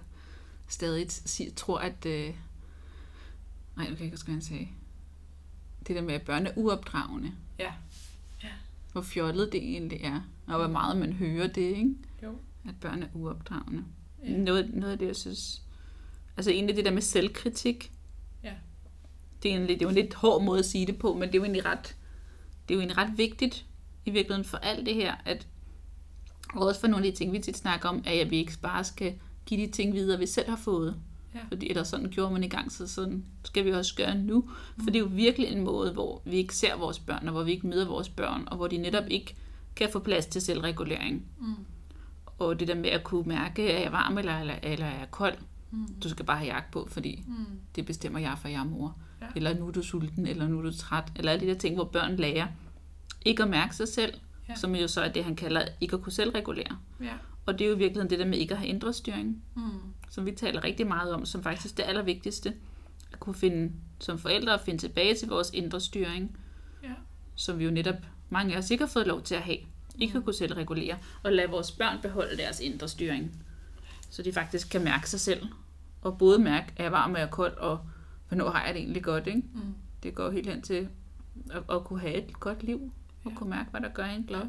stadig 0.68 1.10
siger, 1.10 1.50
tror, 1.56 1.78
at... 1.78 2.06
Øh... 2.06 2.34
Nej, 3.76 3.84
nu 3.84 3.84
kan 3.84 3.90
jeg 3.90 4.00
ikke 4.00 4.14
huske, 4.14 4.26
hvad 4.26 4.34
han 4.34 4.42
sagde. 4.42 4.68
Det 5.86 5.96
der 5.96 6.02
med, 6.02 6.14
at 6.14 6.22
børn 6.22 6.46
er 6.46 6.52
uopdragende. 6.56 7.32
Ja. 7.58 7.72
Ja. 8.42 8.48
Hvor 8.92 9.02
fjollet 9.02 9.52
det 9.52 9.62
egentlig 9.62 10.00
er. 10.02 10.20
Og 10.46 10.56
hvor 10.56 10.68
meget 10.68 10.96
man 10.96 11.12
hører 11.12 11.46
det, 11.46 11.76
ikke? 11.76 11.94
Jo. 12.22 12.38
At 12.68 12.74
børn 12.80 13.02
er 13.02 13.08
uopdragende. 13.14 13.84
Ja. 14.24 14.36
Noget, 14.36 14.74
noget 14.74 14.92
af 14.92 14.98
det, 14.98 15.06
jeg 15.06 15.16
synes... 15.16 15.62
Altså 16.36 16.50
egentlig 16.50 16.76
det 16.76 16.84
der 16.84 16.90
med 16.90 17.02
selvkritik. 17.02 17.92
Ja. 18.42 18.54
Det 19.42 19.50
er, 19.50 19.52
egentlig, 19.54 19.80
det 19.80 19.84
er 19.84 19.86
jo 19.86 19.88
en 19.88 20.04
lidt 20.04 20.14
hård 20.14 20.44
måde 20.44 20.58
at 20.58 20.64
sige 20.64 20.86
det 20.86 20.98
på, 20.98 21.14
men 21.14 21.22
det 21.22 21.34
er 21.34 21.38
jo 21.38 21.44
egentlig 21.44 21.64
ret, 21.64 21.96
det 22.68 22.74
er 22.74 22.76
jo 22.76 22.80
egentlig 22.80 22.98
ret 22.98 23.18
vigtigt 23.18 23.66
i 24.06 24.10
virkeligheden 24.10 24.44
for 24.48 24.56
alt 24.56 24.86
det 24.86 24.94
her, 24.94 25.14
at 25.24 25.46
og 26.54 26.66
også 26.66 26.80
for 26.80 26.86
nogle 26.88 27.06
af 27.06 27.12
de 27.12 27.18
ting, 27.18 27.32
vi 27.32 27.38
tit 27.38 27.56
snakker 27.56 27.88
om, 27.88 28.02
er, 28.06 28.20
at 28.20 28.30
vi 28.30 28.36
ikke 28.36 28.52
bare 28.62 28.84
skal 28.84 29.14
give 29.46 29.66
de 29.66 29.70
ting 29.72 29.92
videre, 29.94 30.18
vi 30.18 30.26
selv 30.26 30.48
har 30.48 30.56
fået. 30.56 30.96
Ja. 31.34 31.40
Fordi, 31.48 31.68
eller 31.68 31.82
sådan 31.82 32.10
gjorde 32.10 32.32
man 32.32 32.44
i 32.44 32.48
gang, 32.48 32.72
så 32.72 32.86
sådan 32.86 33.24
skal 33.44 33.64
vi 33.64 33.70
også 33.72 33.94
gøre 33.96 34.14
nu. 34.14 34.50
For 34.78 34.86
det 34.86 34.96
er 34.96 35.00
jo 35.00 35.08
virkelig 35.12 35.48
en 35.48 35.64
måde, 35.64 35.92
hvor 35.92 36.22
vi 36.24 36.36
ikke 36.36 36.54
ser 36.56 36.76
vores 36.76 36.98
børn, 36.98 37.26
og 37.26 37.32
hvor 37.32 37.42
vi 37.42 37.50
ikke 37.52 37.66
møder 37.66 37.86
vores 37.88 38.08
børn, 38.08 38.44
og 38.46 38.56
hvor 38.56 38.66
de 38.66 38.76
netop 38.78 39.04
ikke 39.08 39.34
kan 39.76 39.88
få 39.92 39.98
plads 39.98 40.26
til 40.26 40.42
selvregulering. 40.42 41.22
Mm. 41.40 41.54
Og 42.38 42.60
det 42.60 42.68
der 42.68 42.74
med 42.74 42.90
at 42.90 43.04
kunne 43.04 43.28
mærke, 43.28 43.70
er 43.70 43.80
jeg 43.82 43.92
varm 43.92 44.18
eller, 44.18 44.38
eller, 44.38 44.54
eller 44.62 44.86
er 44.86 44.98
jeg 44.98 45.10
kold? 45.10 45.34
Mm. 45.70 45.94
Du 46.02 46.08
skal 46.08 46.24
bare 46.26 46.38
have 46.38 46.52
jakke 46.54 46.72
på, 46.72 46.88
fordi 46.90 47.24
Mm. 47.26 47.34
det 47.76 47.86
bestemmer 47.86 48.18
jeg, 48.18 48.38
for 48.40 48.48
jeg 48.48 48.60
er 48.60 48.64
mor. 48.64 48.96
Ja. 49.10 49.11
Eller 49.36 49.54
nu 49.58 49.66
er 49.68 49.70
du 49.72 49.82
sulten, 49.82 50.26
eller 50.26 50.48
nu 50.48 50.58
er 50.58 50.62
du 50.62 50.72
træt. 50.76 51.04
Eller 51.16 51.32
alle 51.32 51.46
de 51.46 51.52
der 51.52 51.58
ting, 51.58 51.74
hvor 51.74 51.84
børn 51.84 52.16
lærer 52.16 52.46
ikke 53.24 53.42
at 53.42 53.48
mærke 53.50 53.76
sig 53.76 53.88
selv, 53.88 54.14
Ja. 54.48 54.54
som 54.54 54.74
jo 54.74 54.88
så 54.88 55.00
er 55.00 55.08
det, 55.12 55.24
han 55.24 55.36
kalder 55.36 55.62
ikke 55.80 55.96
at 55.96 56.02
kunne 56.02 56.12
selvregulere. 56.12 56.78
Ja. 57.00 57.12
Og 57.46 57.58
det 57.58 57.64
er 57.64 57.68
jo 57.68 57.74
i 57.74 57.78
virkeligheden 57.78 58.10
det 58.10 58.18
der 58.18 58.24
med 58.26 58.38
ikke 58.38 58.54
at 58.54 58.58
have 58.58 58.68
indre 58.68 58.92
styring, 58.92 59.42
Mm. 59.54 59.62
som 60.10 60.26
vi 60.26 60.32
taler 60.32 60.64
rigtig 60.64 60.86
meget 60.86 61.12
om, 61.14 61.26
som 61.26 61.42
faktisk 61.42 61.76
det 61.76 61.82
allervigtigste. 61.82 62.54
At 63.12 63.20
kunne 63.20 63.34
finde, 63.34 63.72
som 64.00 64.18
forældre, 64.18 64.54
at 64.54 64.60
finde 64.60 64.78
tilbage 64.80 65.14
til 65.14 65.28
vores 65.28 65.50
indre 65.54 65.80
styring, 65.80 66.36
Ja. 66.82 66.88
som 67.34 67.58
vi 67.58 67.64
jo 67.64 67.70
netop, 67.70 67.94
mange 68.30 68.54
af 68.54 68.58
os 68.58 68.70
ikke 68.70 68.84
har 68.84 68.88
fået 68.88 69.06
lov 69.06 69.22
til 69.22 69.34
at 69.34 69.40
have. 69.42 69.56
Ikke 69.98 70.18
at 70.18 70.24
kunne 70.24 70.34
selvregulere, 70.34 70.98
og 71.22 71.32
lade 71.32 71.48
vores 71.50 71.70
børn 71.72 71.98
beholde 72.02 72.36
deres 72.36 72.60
indre 72.60 72.88
styring. 72.88 73.42
Så 74.10 74.22
de 74.22 74.32
faktisk 74.32 74.70
kan 74.70 74.84
mærke 74.84 75.10
sig 75.10 75.20
selv. 75.20 75.46
Og 76.02 76.18
både 76.18 76.38
mærke, 76.38 76.72
er 76.76 76.82
jeg 76.82 76.92
varm, 76.92 77.14
er 77.14 77.18
jeg 77.18 77.30
kold, 77.30 77.56
og 77.56 77.78
hvornår 78.34 78.50
har 78.50 78.64
jeg 78.64 78.74
det 78.74 78.80
egentlig 78.82 79.02
godt, 79.02 79.26
ikke? 79.26 79.42
Mm. 79.54 79.74
Det 80.02 80.14
går 80.14 80.30
helt 80.30 80.48
hen 80.48 80.62
til 80.62 80.88
at, 81.50 81.62
at 81.70 81.84
kunne 81.84 82.00
have 82.00 82.14
et 82.14 82.40
godt 82.40 82.62
liv, 82.62 82.92
og 83.24 83.30
Ja. 83.30 83.36
kunne 83.36 83.50
mærke, 83.50 83.70
hvad 83.70 83.80
der 83.80 83.88
gør 83.88 84.04
en 84.04 84.22
glad. 84.24 84.42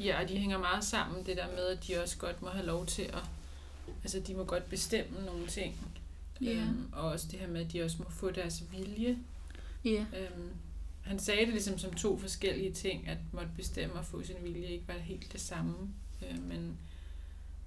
Ja, 0.00 0.22
og 0.22 0.28
de 0.28 0.38
hænger 0.38 0.58
meget 0.58 0.84
sammen, 0.84 1.26
det 1.26 1.36
der 1.36 1.46
med, 1.46 1.66
at 1.66 1.86
de 1.86 2.02
også 2.02 2.18
godt 2.18 2.42
må 2.42 2.48
have 2.48 2.66
lov 2.66 2.86
til 2.86 3.02
at... 3.02 3.22
Altså, 4.02 4.20
de 4.20 4.34
må 4.34 4.44
godt 4.44 4.68
bestemme 4.68 5.24
nogle 5.26 5.46
ting. 5.46 5.76
Ja. 6.40 6.50
Øhm, 6.52 6.88
og 6.92 7.02
også 7.02 7.26
det 7.30 7.40
her 7.40 7.48
med, 7.48 7.60
at 7.66 7.72
de 7.72 7.82
også 7.82 7.96
må 7.98 8.10
få 8.10 8.30
deres 8.30 8.64
vilje. 8.72 9.18
Ja. 9.84 10.04
Øhm, 10.18 10.50
han 11.02 11.18
sagde 11.18 11.40
det 11.40 11.48
ligesom 11.52 11.78
som 11.78 11.94
to 11.94 12.18
forskellige 12.18 12.72
ting, 12.72 13.08
at 13.08 13.18
måtte 13.32 13.50
bestemme 13.56 13.94
og 13.94 14.04
få 14.04 14.22
sin 14.22 14.36
vilje 14.42 14.66
ikke 14.66 14.88
var 14.88 14.94
helt 14.98 15.32
det 15.32 15.40
samme. 15.40 15.74
Øh, 16.22 16.42
men, 16.48 16.78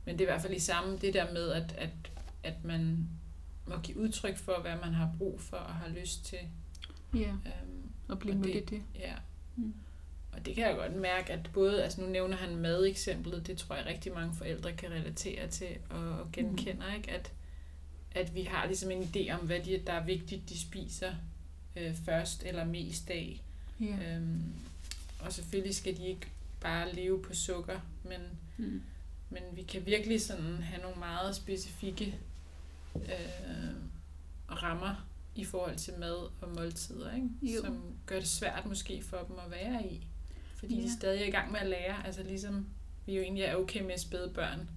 men 0.05 0.13
det 0.19 0.21
er 0.21 0.29
i 0.29 0.31
hvert 0.31 0.41
fald 0.41 0.53
i 0.53 0.59
samme, 0.59 0.97
det 0.97 1.13
der 1.13 1.33
med, 1.33 1.51
at, 1.51 1.75
at, 1.77 1.89
at 2.43 2.63
man 2.63 3.07
må 3.67 3.77
give 3.83 3.97
udtryk 3.97 4.37
for, 4.37 4.61
hvad 4.61 4.75
man 4.83 4.93
har 4.93 5.11
brug 5.17 5.41
for 5.41 5.57
og 5.57 5.73
har 5.73 5.87
lyst 5.89 6.25
til. 6.25 6.37
Ja, 7.13 7.29
Øhm, 7.29 7.89
og 8.07 8.19
blive 8.19 8.35
mødt 8.35 8.47
i 8.47 8.53
det- 8.59 8.69
det. 8.69 8.81
ja. 8.99 9.13
Mm. 9.55 9.73
Og 10.31 10.45
det 10.45 10.55
kan 10.55 10.67
jeg 10.67 10.75
godt 10.75 10.95
mærke, 10.95 11.33
at 11.33 11.49
både, 11.53 11.83
altså 11.83 12.01
nu 12.01 12.07
nævner 12.07 12.37
han 12.37 12.55
mad-eksemplet, 12.55 13.47
det 13.47 13.57
tror 13.57 13.75
jeg 13.75 13.85
rigtig 13.85 14.13
mange 14.13 14.33
forældre 14.35 14.73
kan 14.73 14.91
relatere 14.91 15.47
til 15.47 15.67
og, 15.89 15.99
og 16.19 16.31
genkender, 16.33 16.93
ikke? 16.93 17.11
At, 17.11 17.31
at 18.11 18.35
vi 18.35 18.41
har 18.41 18.65
ligesom 18.65 18.91
en 18.91 19.03
idé 19.03 19.31
om, 19.33 19.39
hvad 19.39 19.59
de, 19.59 19.81
der 19.87 19.93
er 19.93 20.05
vigtigt, 20.05 20.49
de 20.49 20.59
spiser 20.59 21.13
øh, 21.75 21.95
først 22.05 22.43
eller 22.43 22.65
mest 22.65 23.09
af. 23.09 23.41
Ja. 23.79 24.15
Øhm, 24.15 24.43
og 25.19 25.33
selvfølgelig 25.33 25.75
skal 25.75 25.97
de 25.97 26.07
ikke 26.07 26.27
bare 26.61 26.93
leve 26.93 27.21
på 27.23 27.33
sukker, 27.33 27.79
men, 28.03 28.19
Mm. 28.57 28.81
men 29.29 29.41
vi 29.53 29.61
kan 29.63 29.85
virkelig 29.85 30.21
sådan 30.21 30.55
have 30.63 30.81
nogle 30.81 30.99
meget 30.99 31.35
specifikke 31.35 32.15
øh, 32.95 33.75
rammer 34.63 35.07
i 35.35 35.43
forhold 35.45 35.75
til 35.75 35.93
mad 35.99 36.29
og 36.41 36.49
måltider, 36.55 37.13
ikke? 37.15 37.29
Jo. 37.41 37.61
som 37.61 37.95
gør 38.05 38.19
det 38.19 38.27
svært 38.27 38.65
måske 38.65 39.03
for 39.03 39.17
dem 39.27 39.35
at 39.45 39.51
være 39.51 39.87
i. 39.87 40.07
Fordi 40.55 40.75
ja. 40.75 40.81
De 40.81 40.93
stadig 40.97 41.21
er 41.21 41.25
i 41.27 41.31
gang 41.31 41.51
med 41.51 41.59
at 41.59 41.67
lære, 41.67 42.05
altså 42.05 42.23
ligesom 42.23 42.67
vi 43.05 43.15
jo 43.15 43.21
egentlig 43.21 43.43
er 43.43 43.55
okay 43.55 43.81
med 43.81 43.91
at 43.93 43.99
spæde 44.01 44.31
børn, 44.33 44.69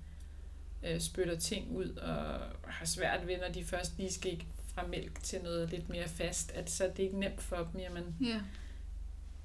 øh, 0.82 1.00
spytter 1.00 1.38
ting 1.38 1.70
ud 1.76 1.88
og 1.96 2.40
har 2.64 2.84
svært 2.86 3.26
ved, 3.26 3.38
når 3.38 3.48
de 3.48 3.64
først 3.64 3.98
lige 3.98 4.12
skal 4.12 4.32
i- 4.32 4.46
fra 4.74 4.86
mælk 4.86 5.22
til 5.22 5.42
noget 5.42 5.70
lidt 5.70 5.88
mere 5.88 6.08
fast, 6.08 6.52
at 6.52 6.70
så 6.70 6.84
er 6.84 6.90
det 6.90 7.02
ikke 7.02 7.18
nemt 7.20 7.40
for 7.42 7.56
dem, 7.72 7.80
jamen, 7.80 8.16
Ja. 8.20 8.40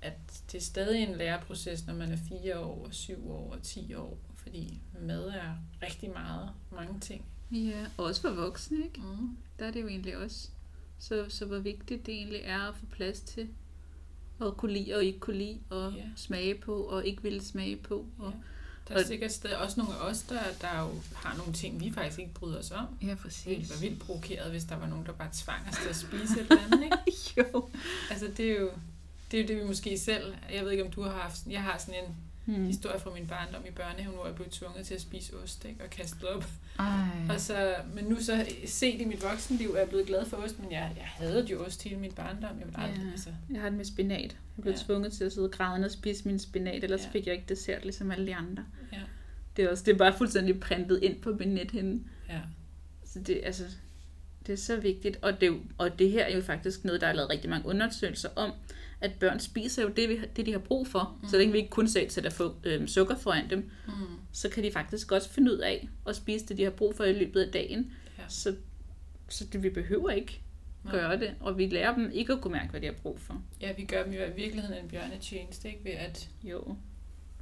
at 0.01 0.43
det 0.51 0.57
er 0.57 0.61
stadig 0.61 1.03
en 1.03 1.15
læreproces, 1.15 1.87
når 1.87 1.93
man 1.93 2.11
er 2.11 2.17
4 2.17 2.59
år, 2.59 2.87
7 2.91 3.31
år 3.31 3.53
og 3.53 3.61
10 3.63 3.93
år, 3.93 4.17
fordi 4.35 4.81
mad 5.01 5.23
er 5.27 5.55
rigtig 5.83 6.09
meget, 6.09 6.49
mange 6.71 6.99
ting. 6.99 7.25
Ja, 7.53 7.85
og 7.97 8.05
også 8.05 8.21
for 8.21 8.29
voksne, 8.29 8.77
ikke? 8.83 8.99
Mm. 9.01 9.37
Der 9.59 9.65
er 9.65 9.71
det 9.71 9.81
jo 9.81 9.87
egentlig 9.87 10.17
også. 10.17 10.47
Så, 10.99 11.25
så 11.29 11.45
hvor 11.45 11.59
vigtigt 11.59 12.05
det 12.05 12.13
egentlig 12.13 12.41
er 12.43 12.59
at 12.61 12.75
få 12.75 12.85
plads 12.91 13.19
til 13.21 13.47
at 14.41 14.57
kunne 14.57 14.73
lide 14.73 14.95
og 14.95 15.03
ikke 15.03 15.19
kunne 15.19 15.37
lide, 15.37 15.59
og 15.69 15.93
Ja. 15.93 16.03
smage 16.15 16.55
på 16.55 16.75
og 16.75 17.05
ikke 17.07 17.23
ville 17.23 17.43
smage 17.43 17.75
på. 17.75 18.05
Og, 18.19 18.31
Ja. 18.31 18.37
Der 18.87 18.95
er 18.95 18.99
Og- 18.99 19.05
sikkert 19.05 19.31
stadig 19.31 19.57
også 19.57 19.79
nogle 19.79 19.95
af 19.95 19.99
os, 20.09 20.21
der, 20.21 20.39
der 20.61 20.79
jo 20.81 20.89
har 21.15 21.37
nogle 21.37 21.53
ting, 21.53 21.79
vi 21.79 21.91
faktisk 21.91 22.19
ikke 22.19 22.33
bryder 22.33 22.59
os 22.59 22.71
om. 22.71 22.85
ja, 23.01 23.15
præcis. 23.15 23.45
ville 23.47 23.65
være 23.69 23.79
vildt 23.79 23.99
provokeret, 23.99 24.51
hvis 24.51 24.63
der 24.63 24.75
var 24.77 24.87
nogen, 24.87 25.05
der 25.05 25.11
bare 25.11 25.29
tvang 25.33 25.67
os 25.69 25.75
til 25.83 25.89
at 25.89 25.95
spise 25.95 26.33
et 26.41 26.47
eller 26.51 26.63
andet, 26.65 26.83
ikke? 26.83 26.97
jo. 27.53 27.69
Altså, 28.11 28.27
det 28.37 28.51
er 28.51 28.59
jo 28.59 28.69
det, 29.31 29.39
er 29.39 29.43
jo 29.43 29.47
det 29.47 29.57
vi 29.63 29.67
måske 29.67 29.97
selv... 29.97 30.33
Jeg 30.53 30.63
ved 30.63 30.71
ikke, 30.71 30.85
om 30.85 30.91
du 30.91 31.01
har 31.01 31.11
haft... 31.11 31.45
Jeg 31.47 31.63
har 31.63 31.77
sådan 31.77 32.03
en 32.03 32.15
Hmm. 32.45 32.65
historie 32.65 32.99
fra 32.99 33.09
min 33.13 33.27
barndom 33.27 33.61
i 33.67 33.71
børnehaven, 33.71 34.15
hvor 34.15 34.25
jeg 34.25 34.35
blev 34.35 34.47
tvunget 34.49 34.85
til 34.85 34.93
at 34.95 35.01
spise 35.01 35.33
ost, 35.43 35.65
ikke? 35.65 35.83
Og 35.83 35.89
kastet 35.89 36.23
op. 36.23 36.45
Ej. 36.79 36.85
Og 37.29 37.39
så, 37.39 37.75
men 37.93 38.03
nu 38.05 38.15
så 38.21 38.45
set 38.65 39.01
i 39.01 39.05
mit 39.05 39.23
voksenliv 39.23 39.69
er 39.69 39.77
jeg 39.79 39.89
blevet 39.89 40.07
glad 40.07 40.25
for 40.25 40.37
ost, 40.37 40.59
men 40.59 40.71
jeg, 40.71 40.91
jeg 40.97 41.05
havde 41.05 41.45
jo 41.51 41.65
ost 41.65 41.83
hele 41.83 41.95
min 41.99 42.11
barndom. 42.11 42.59
Jeg 42.59 42.67
vil 42.67 42.75
aldrig, 42.77 43.03
Ja. 43.05 43.11
altså... 43.11 43.29
Jeg 43.49 43.61
har 43.61 43.69
det 43.69 43.77
med 43.77 43.85
spinat. 43.85 44.21
Jeg 44.57 44.61
blev 44.61 44.73
Ja. 44.73 44.77
tvunget 44.85 45.13
til 45.13 45.23
at 45.23 45.33
sidde 45.33 45.49
grædende 45.49 45.85
og 45.85 45.91
spise 45.91 46.27
min 46.27 46.39
spinat, 46.39 46.83
ellers 46.83 47.03
Ja. 47.03 47.09
fik 47.09 47.25
jeg 47.27 47.33
ikke 47.33 47.45
dessert 47.49 47.83
ligesom 47.83 48.11
alle 48.11 48.27
de 48.27 48.35
andre. 48.35 48.65
Ja, 48.93 48.99
Det 49.57 49.65
er 49.65 49.69
også 49.69 49.83
det 49.83 49.93
er 49.93 49.97
bare 49.97 50.13
fuldstændig 50.17 50.59
printet 50.59 50.99
ind 51.03 51.21
på 51.21 51.31
min 51.39 51.47
nethinde. 51.49 52.03
ja, 52.29 52.39
Så 53.05 53.19
det, 53.19 53.41
altså, 53.43 53.63
det 54.47 54.53
er 54.53 54.57
så 54.57 54.75
vigtigt. 54.79 55.17
Og 55.21 55.41
det, 55.41 55.59
og 55.77 55.99
det 55.99 56.11
her 56.11 56.23
er 56.25 56.35
jo 56.35 56.41
faktisk 56.41 56.85
noget, 56.85 57.01
der 57.01 57.07
er 57.07 57.13
lavet 57.13 57.29
rigtig 57.29 57.49
mange 57.49 57.67
undersøgelser 57.67 58.29
om, 58.35 58.51
at 59.03 59.11
børn 59.19 59.39
spiser 59.39 59.81
jo 59.83 59.89
det, 59.89 60.09
vi, 60.09 60.19
det 60.35 60.45
de 60.45 60.51
har 60.51 60.59
brug 60.59 60.87
for. 60.87 61.17
Mm. 61.23 61.29
Så 61.29 61.37
længe 61.37 61.51
vi 61.51 61.57
ikke 61.57 61.69
kun 61.69 61.87
sætter 61.87 62.09
til 62.09 62.25
at 62.25 62.33
få 62.33 62.55
øhm, 62.63 62.87
sukker 62.87 63.15
foran 63.17 63.49
dem, 63.49 63.59
mm, 63.87 63.93
så 64.31 64.49
kan 64.49 64.63
de 64.63 64.71
faktisk 64.71 65.11
også 65.11 65.29
finde 65.29 65.51
ud 65.53 65.57
af 65.57 65.89
at 66.07 66.15
spise 66.15 66.45
det, 66.45 66.57
de 66.57 66.63
har 66.63 66.71
brug 66.71 66.95
for 66.95 67.03
i 67.03 67.13
løbet 67.13 67.41
af 67.41 67.51
dagen. 67.51 67.91
Ja. 68.17 68.23
Så, 68.27 68.55
så 69.29 69.45
det, 69.53 69.63
vi 69.63 69.69
behøver 69.69 70.09
ikke 70.09 70.41
Nej. 70.83 70.93
gøre 70.93 71.19
det, 71.19 71.35
og 71.39 71.57
vi 71.57 71.67
lærer 71.67 71.95
dem 71.95 72.11
ikke 72.13 72.33
at 72.33 72.41
kunne 72.41 72.53
mærke, 72.53 72.69
hvad 72.71 72.81
de 72.81 72.85
har 72.85 72.93
brug 72.93 73.19
for. 73.19 73.41
ja, 73.61 73.73
vi 73.73 73.83
gør 73.85 74.03
dem 74.03 74.13
jo 74.13 74.23
i 74.23 74.31
virkeligheden 74.35 74.83
en 74.83 74.89
bjørnetjeneste, 74.89 75.67
ikke? 75.67 75.79
Ved 75.83 75.91
at, 75.91 76.29
Jo. 76.43 76.75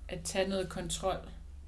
at 0.08 0.20
tage 0.24 0.50
noget 0.50 0.70
kontrol 0.70 1.18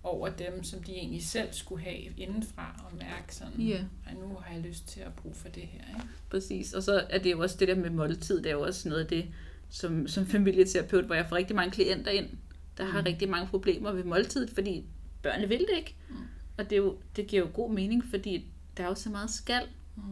over 0.04 0.30
dem, 0.30 0.64
som 0.64 0.84
de 0.84 0.91
egentlig 0.91 1.24
selv 1.24 1.48
skulle 1.52 1.84
have 1.84 1.98
indenfra 2.18 2.86
og 2.91 2.98
mærke 2.98 3.36
sådan, 3.36 3.62
Ja. 3.62 3.78
Ej, 4.08 4.14
nu 4.14 4.38
har 4.41 4.54
jeg 4.54 4.62
lyst 4.64 4.88
til 4.88 5.00
at 5.00 5.14
bruge 5.14 5.36
for 5.36 5.50
det 5.50 5.64
her. 5.64 5.80
Ikke? 5.96 6.08
Præcis, 6.30 6.74
og 6.74 6.84
så 6.84 7.06
er 7.10 7.18
det 7.18 7.32
jo 7.32 7.39
også 7.39 7.58
det 7.60 7.68
der 7.68 7.76
med 7.76 7.89
måltid, 7.89 8.38
det 8.38 8.46
er 8.46 8.54
jo 8.54 8.62
også 8.62 8.89
noget 8.89 9.02
af 9.02 9.08
det, 9.08 9.26
som, 9.74 10.08
som 10.08 10.26
familieterapeut, 10.28 11.06
hvor 11.06 11.16
jeg 11.16 11.26
får 11.30 11.36
rigtig 11.36 11.56
mange 11.56 11.72
klienter 11.72 12.12
ind, 12.12 12.30
der 12.78 12.84
har 12.86 13.00
Mm. 13.02 13.06
rigtig 13.06 13.30
mange 13.30 13.48
problemer 13.48 13.92
ved 13.92 14.04
måltidet, 14.04 14.50
fordi 14.50 14.86
børnene 15.22 15.48
vil 15.48 15.60
det 15.60 15.78
ikke. 15.78 15.96
Mm. 16.10 16.16
Og 16.58 16.64
det, 16.70 16.72
er 16.72 16.78
jo, 16.78 16.98
det 17.16 17.28
giver 17.28 17.42
jo 17.42 17.50
god 17.54 17.72
mening, 17.74 18.06
fordi 18.06 18.46
der 18.78 18.84
er 18.84 18.88
jo 18.88 18.96
så 18.96 19.10
meget 19.10 19.30
skal. 19.30 19.62
Mm. 19.96 20.04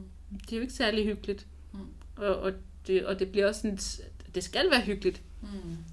Det 0.41 0.51
er 0.53 0.55
jo 0.57 0.61
ikke 0.61 0.73
særlig 0.73 1.05
hyggeligt. 1.05 1.47
Mm. 1.73 1.79
Og, 2.15 2.35
og, 2.39 2.53
det, 2.87 3.05
og 3.05 3.19
det 3.19 3.31
bliver 3.31 3.47
også 3.47 3.61
sådan, 3.61 3.77
det 4.35 4.43
skal 4.43 4.71
være 4.71 4.81
hyggeligt. 4.81 5.21
Mm. 5.41 5.47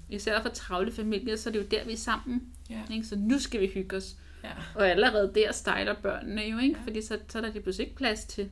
Især 0.09 0.41
for 0.41 0.49
travle 0.49 0.91
familier, 0.91 1.35
så 1.35 1.49
er 1.49 1.53
det 1.53 1.59
jo 1.59 1.65
der, 1.71 1.85
vi 1.85 1.91
er 1.91 1.97
sammen. 1.97 2.41
Ja. 2.69 2.81
Ikke? 2.91 3.07
Så 3.07 3.15
nu 3.15 3.39
skal 3.39 3.61
vi 3.61 3.67
hygge 3.67 3.95
os. 3.97 4.15
Ja. 4.43 4.49
Og 4.75 4.89
allerede 4.89 5.31
der 5.35 5.51
stejler 5.51 5.95
børnene 6.01 6.41
jo, 6.41 6.57
ikke? 6.57 6.75
Ja. 6.79 6.83
Fordi 6.85 7.01
så, 7.01 7.19
så 7.29 7.37
er 7.37 7.41
der 7.41 7.51
lige 7.51 7.61
pludselig 7.63 7.85
ikke 7.87 7.97
plads 7.97 8.25
til, 8.25 8.49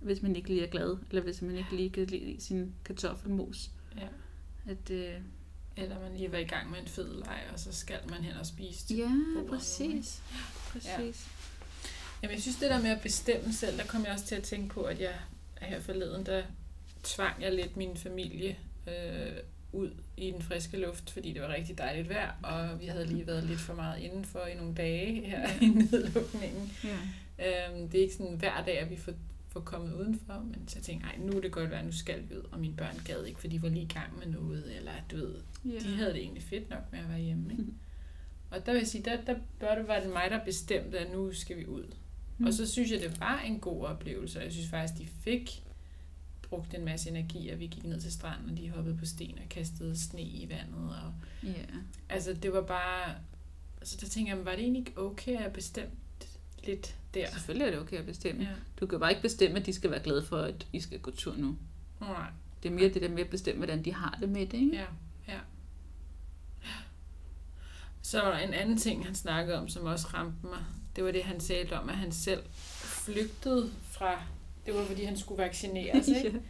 hvis 0.00 0.22
man 0.22 0.36
ikke 0.36 0.48
lige 0.48 0.62
er 0.66 0.70
glad, 0.70 0.96
eller 1.10 1.22
hvis 1.22 1.42
man 1.42 1.56
ikke 1.56 1.76
lige 1.76 1.90
kan 1.90 2.06
lide 2.06 2.36
sin 2.38 2.74
kartoffelmos. 2.84 3.70
ja. 3.96 4.06
At, 4.68 4.90
øh, 4.90 5.14
Eller 5.76 6.00
man 6.00 6.16
lige 6.16 6.32
var 6.32 6.38
i 6.38 6.44
gang 6.44 6.70
med 6.70 6.78
en 6.78 6.86
fed 6.88 7.18
leg, 7.18 7.42
og 7.52 7.58
så 7.58 7.72
skal 7.72 7.98
man 8.10 8.24
hen 8.24 8.36
og 8.36 8.46
spise 8.46 8.86
til 8.86 8.96
ja, 8.96 9.10
bordet 9.34 9.50
præcis. 9.50 10.22
Præcis. 10.72 11.26
Jamen, 12.22 12.34
jeg 12.34 12.42
synes, 12.42 12.56
det 12.56 12.70
der 12.70 12.82
med 12.82 12.90
at 12.90 13.00
bestemme 13.00 13.52
selv, 13.52 13.78
der 13.78 13.84
kom 13.86 14.04
jeg 14.04 14.12
også 14.12 14.24
til 14.24 14.34
at 14.34 14.42
tænke 14.42 14.68
på, 14.74 14.82
at 14.82 15.00
jeg 15.00 15.14
her 15.60 15.80
forleden, 15.80 16.26
der 16.26 16.42
tvang 17.02 17.42
jeg 17.42 17.52
lidt 17.52 17.76
min 17.76 17.96
familie 17.96 18.56
øh, 18.86 19.32
ud 19.72 19.90
i 20.16 20.30
den 20.30 20.42
friske 20.42 20.76
luft, 20.76 21.10
fordi 21.10 21.32
det 21.32 21.42
var 21.42 21.48
rigtig 21.48 21.78
dejligt 21.78 22.08
vejr, 22.08 22.32
og 22.42 22.80
vi 22.80 22.86
havde 22.86 23.06
lige 23.06 23.26
været 23.26 23.44
lidt 23.44 23.60
for 23.60 23.74
meget 23.74 24.00
indenfor 24.02 24.46
i 24.46 24.54
nogle 24.54 24.74
dage 24.74 25.26
her 25.26 25.48
i 25.62 25.66
nedlukningen. 25.66 26.72
Ja. 26.84 26.98
Øhm, 27.38 27.88
det 27.88 27.98
er 27.98 28.02
ikke 28.02 28.14
sådan 28.14 28.36
hver 28.36 28.64
dag, 28.64 28.78
at 28.78 28.90
vi 28.90 28.96
får, 28.96 29.12
får 29.58 29.64
kommet 29.64 29.94
udenfor, 29.94 30.44
men 30.44 30.68
så 30.68 30.80
tænkte 30.80 31.06
jeg, 31.08 31.18
nu 31.18 31.36
er 31.36 31.40
det 31.40 31.52
godt 31.52 31.70
være, 31.70 31.84
nu 31.84 31.92
skal 31.92 32.28
vi 32.28 32.36
ud, 32.36 32.42
og 32.52 32.60
mine 32.60 32.76
børn 32.76 33.00
gad 33.04 33.24
ikke, 33.24 33.40
for 33.40 33.48
de 33.48 33.62
var 33.62 33.68
lige 33.68 33.82
i 33.82 33.88
gang 33.94 34.18
med 34.18 34.26
noget, 34.26 34.76
eller 34.76 34.92
du 35.10 35.16
ved, 35.16 35.34
Ja. 35.64 35.78
de 35.78 35.96
havde 35.96 36.12
det 36.12 36.20
egentlig 36.20 36.42
fedt 36.42 36.70
nok 36.70 36.82
med 36.92 36.98
at 36.98 37.08
være 37.08 37.20
hjemme. 37.20 37.50
Ikke? 37.52 37.64
Og 38.50 38.66
der 38.66 38.72
vil 38.72 38.78
jeg 38.78 38.88
sige, 38.88 39.04
der, 39.04 39.24
der 39.24 39.36
bør 39.60 39.74
det 39.74 39.88
være 39.88 40.08
mig, 40.08 40.26
der 40.30 40.44
bestemte, 40.44 40.98
at 40.98 41.12
nu 41.12 41.32
skal 41.32 41.56
vi 41.56 41.66
ud. 41.66 41.84
Mm. 42.38 42.46
Og 42.46 42.52
så 42.52 42.66
synes 42.66 42.90
jeg, 42.90 43.00
det 43.00 43.20
var 43.20 43.40
en 43.40 43.60
god 43.60 43.84
oplevelse, 43.84 44.38
og 44.38 44.44
jeg 44.44 44.52
synes 44.52 44.68
faktisk, 44.68 44.98
de 44.98 45.06
fik 45.06 45.62
brugt 46.42 46.74
en 46.74 46.84
masse 46.84 47.10
energi, 47.10 47.48
at 47.48 47.60
vi 47.60 47.66
gik 47.66 47.84
ned 47.84 48.00
til 48.00 48.12
stranden, 48.12 48.50
og 48.50 48.56
de 48.56 48.70
hoppede 48.70 48.96
på 48.96 49.06
sten 49.06 49.38
og 49.42 49.48
kastede 49.48 49.98
sne 49.98 50.22
i 50.22 50.48
vandet. 50.48 50.90
Og, 51.04 51.12
ja. 51.48 51.64
altså, 52.08 52.32
det 52.34 52.52
var 52.52 52.62
bare... 52.62 53.14
Altså, 53.80 53.96
der 54.00 54.06
tænker 54.06 54.36
jeg, 54.36 54.44
var 54.44 54.50
det 54.50 54.60
egentlig 54.60 54.98
okay, 54.98 55.36
at 55.36 55.42
jeg 55.42 55.52
bestemte 55.52 56.26
lidt 56.64 56.97
der? 57.14 57.30
Selvfølgelig 57.30 57.66
er 57.66 57.70
det 57.70 57.80
okay 57.80 57.96
at 57.96 58.06
bestemme. 58.06 58.42
Ja. 58.42 58.48
Du 58.80 58.86
kan 58.86 59.00
bare 59.00 59.10
ikke 59.10 59.22
bestemme, 59.22 59.58
at 59.58 59.66
de 59.66 59.72
skal 59.72 59.90
være 59.90 60.02
glade 60.02 60.24
for, 60.24 60.36
at 60.36 60.66
I 60.72 60.80
skal 60.80 60.98
gå 60.98 61.10
tur 61.10 61.34
nu. 61.36 61.56
Nej. 62.00 62.30
Det 62.62 62.68
er 62.68 62.72
mere 62.72 62.88
det 62.88 63.02
der 63.02 63.08
med 63.08 63.20
at 63.22 63.30
bestemme, 63.30 63.58
hvordan 63.58 63.84
de 63.84 63.94
har 63.94 64.18
det 64.20 64.28
med 64.28 64.46
det, 64.46 64.58
ikke? 64.58 64.76
Ja, 64.76 64.84
ja. 65.28 65.38
Så 68.02 68.20
var 68.20 68.30
der 68.30 68.38
en 68.38 68.54
anden 68.54 68.78
ting, 68.78 69.04
han 69.04 69.14
snakkede 69.14 69.58
om, 69.58 69.68
som 69.68 69.84
også 69.84 70.06
ramte 70.14 70.46
mig. 70.46 70.58
Det 70.96 71.04
var 71.04 71.10
det, 71.10 71.24
han 71.24 71.40
talte 71.40 71.80
om, 71.80 71.88
at 71.88 71.96
han 71.96 72.12
selv 72.12 72.42
flygtede 73.04 73.70
fra... 73.90 74.22
Det 74.66 74.74
var, 74.74 74.84
fordi 74.84 75.04
han 75.04 75.16
skulle 75.16 75.42
vaccineres, 75.42 76.08
ikke? 76.24 76.40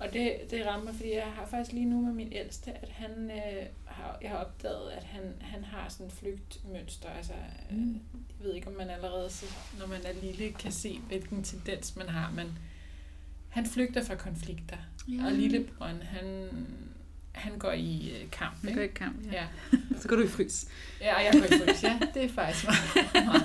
Og 0.00 0.12
det, 0.12 0.34
det 0.50 0.66
rammer 0.66 0.92
fordi 0.92 1.14
jeg 1.14 1.26
har 1.34 1.46
faktisk 1.46 1.72
lige 1.72 1.86
nu 1.86 2.00
med 2.00 2.12
min 2.12 2.32
ældste, 2.32 2.70
at 2.72 2.88
han 2.88 3.30
øh, 3.30 3.66
har, 3.86 4.18
jeg 4.22 4.30
har 4.30 4.36
opdaget, 4.36 4.90
at 4.90 5.04
han, 5.04 5.22
han 5.40 5.64
har 5.64 5.88
sådan 5.88 6.06
et 6.06 6.12
flygtmønster. 6.12 7.08
Altså, 7.08 7.32
øh, 7.70 7.76
Mm. 7.76 8.00
jeg 8.38 8.46
ved 8.46 8.54
ikke, 8.54 8.66
om 8.68 8.72
man 8.74 8.90
allerede, 8.90 9.30
så, 9.30 9.46
når 9.78 9.86
man 9.86 10.00
er 10.04 10.12
lille, 10.22 10.52
kan 10.52 10.72
se, 10.72 10.98
hvilken 11.08 11.42
tendens 11.44 11.96
man 11.96 12.08
har, 12.08 12.30
men 12.30 12.58
han 13.48 13.66
flygter 13.66 14.04
fra 14.04 14.14
konflikter. 14.14 14.76
ja. 15.08 15.26
Og 15.26 15.32
lillebroren, 15.32 16.02
han, 16.02 16.48
han 17.32 17.58
går 17.58 17.72
i 17.72 18.12
øh, 18.22 18.30
kamp. 18.30 18.54
Man 18.62 18.68
Ikke? 18.70 18.78
går 18.78 18.82
ikke 18.82 18.94
kamp, 18.94 19.26
ja. 19.32 19.32
Ja. 19.32 19.46
Så 20.00 20.08
går 20.08 20.16
du 20.16 20.22
i 20.22 20.28
frys. 20.28 20.66
ja, 21.00 21.16
jeg 21.16 21.32
går 21.32 21.56
i 21.56 21.58
frys. 21.66 21.82
Ja, 21.82 21.98
det 22.14 22.24
er 22.24 22.28
faktisk 22.28 22.66
meget, 22.66 23.26
meget. 23.26 23.44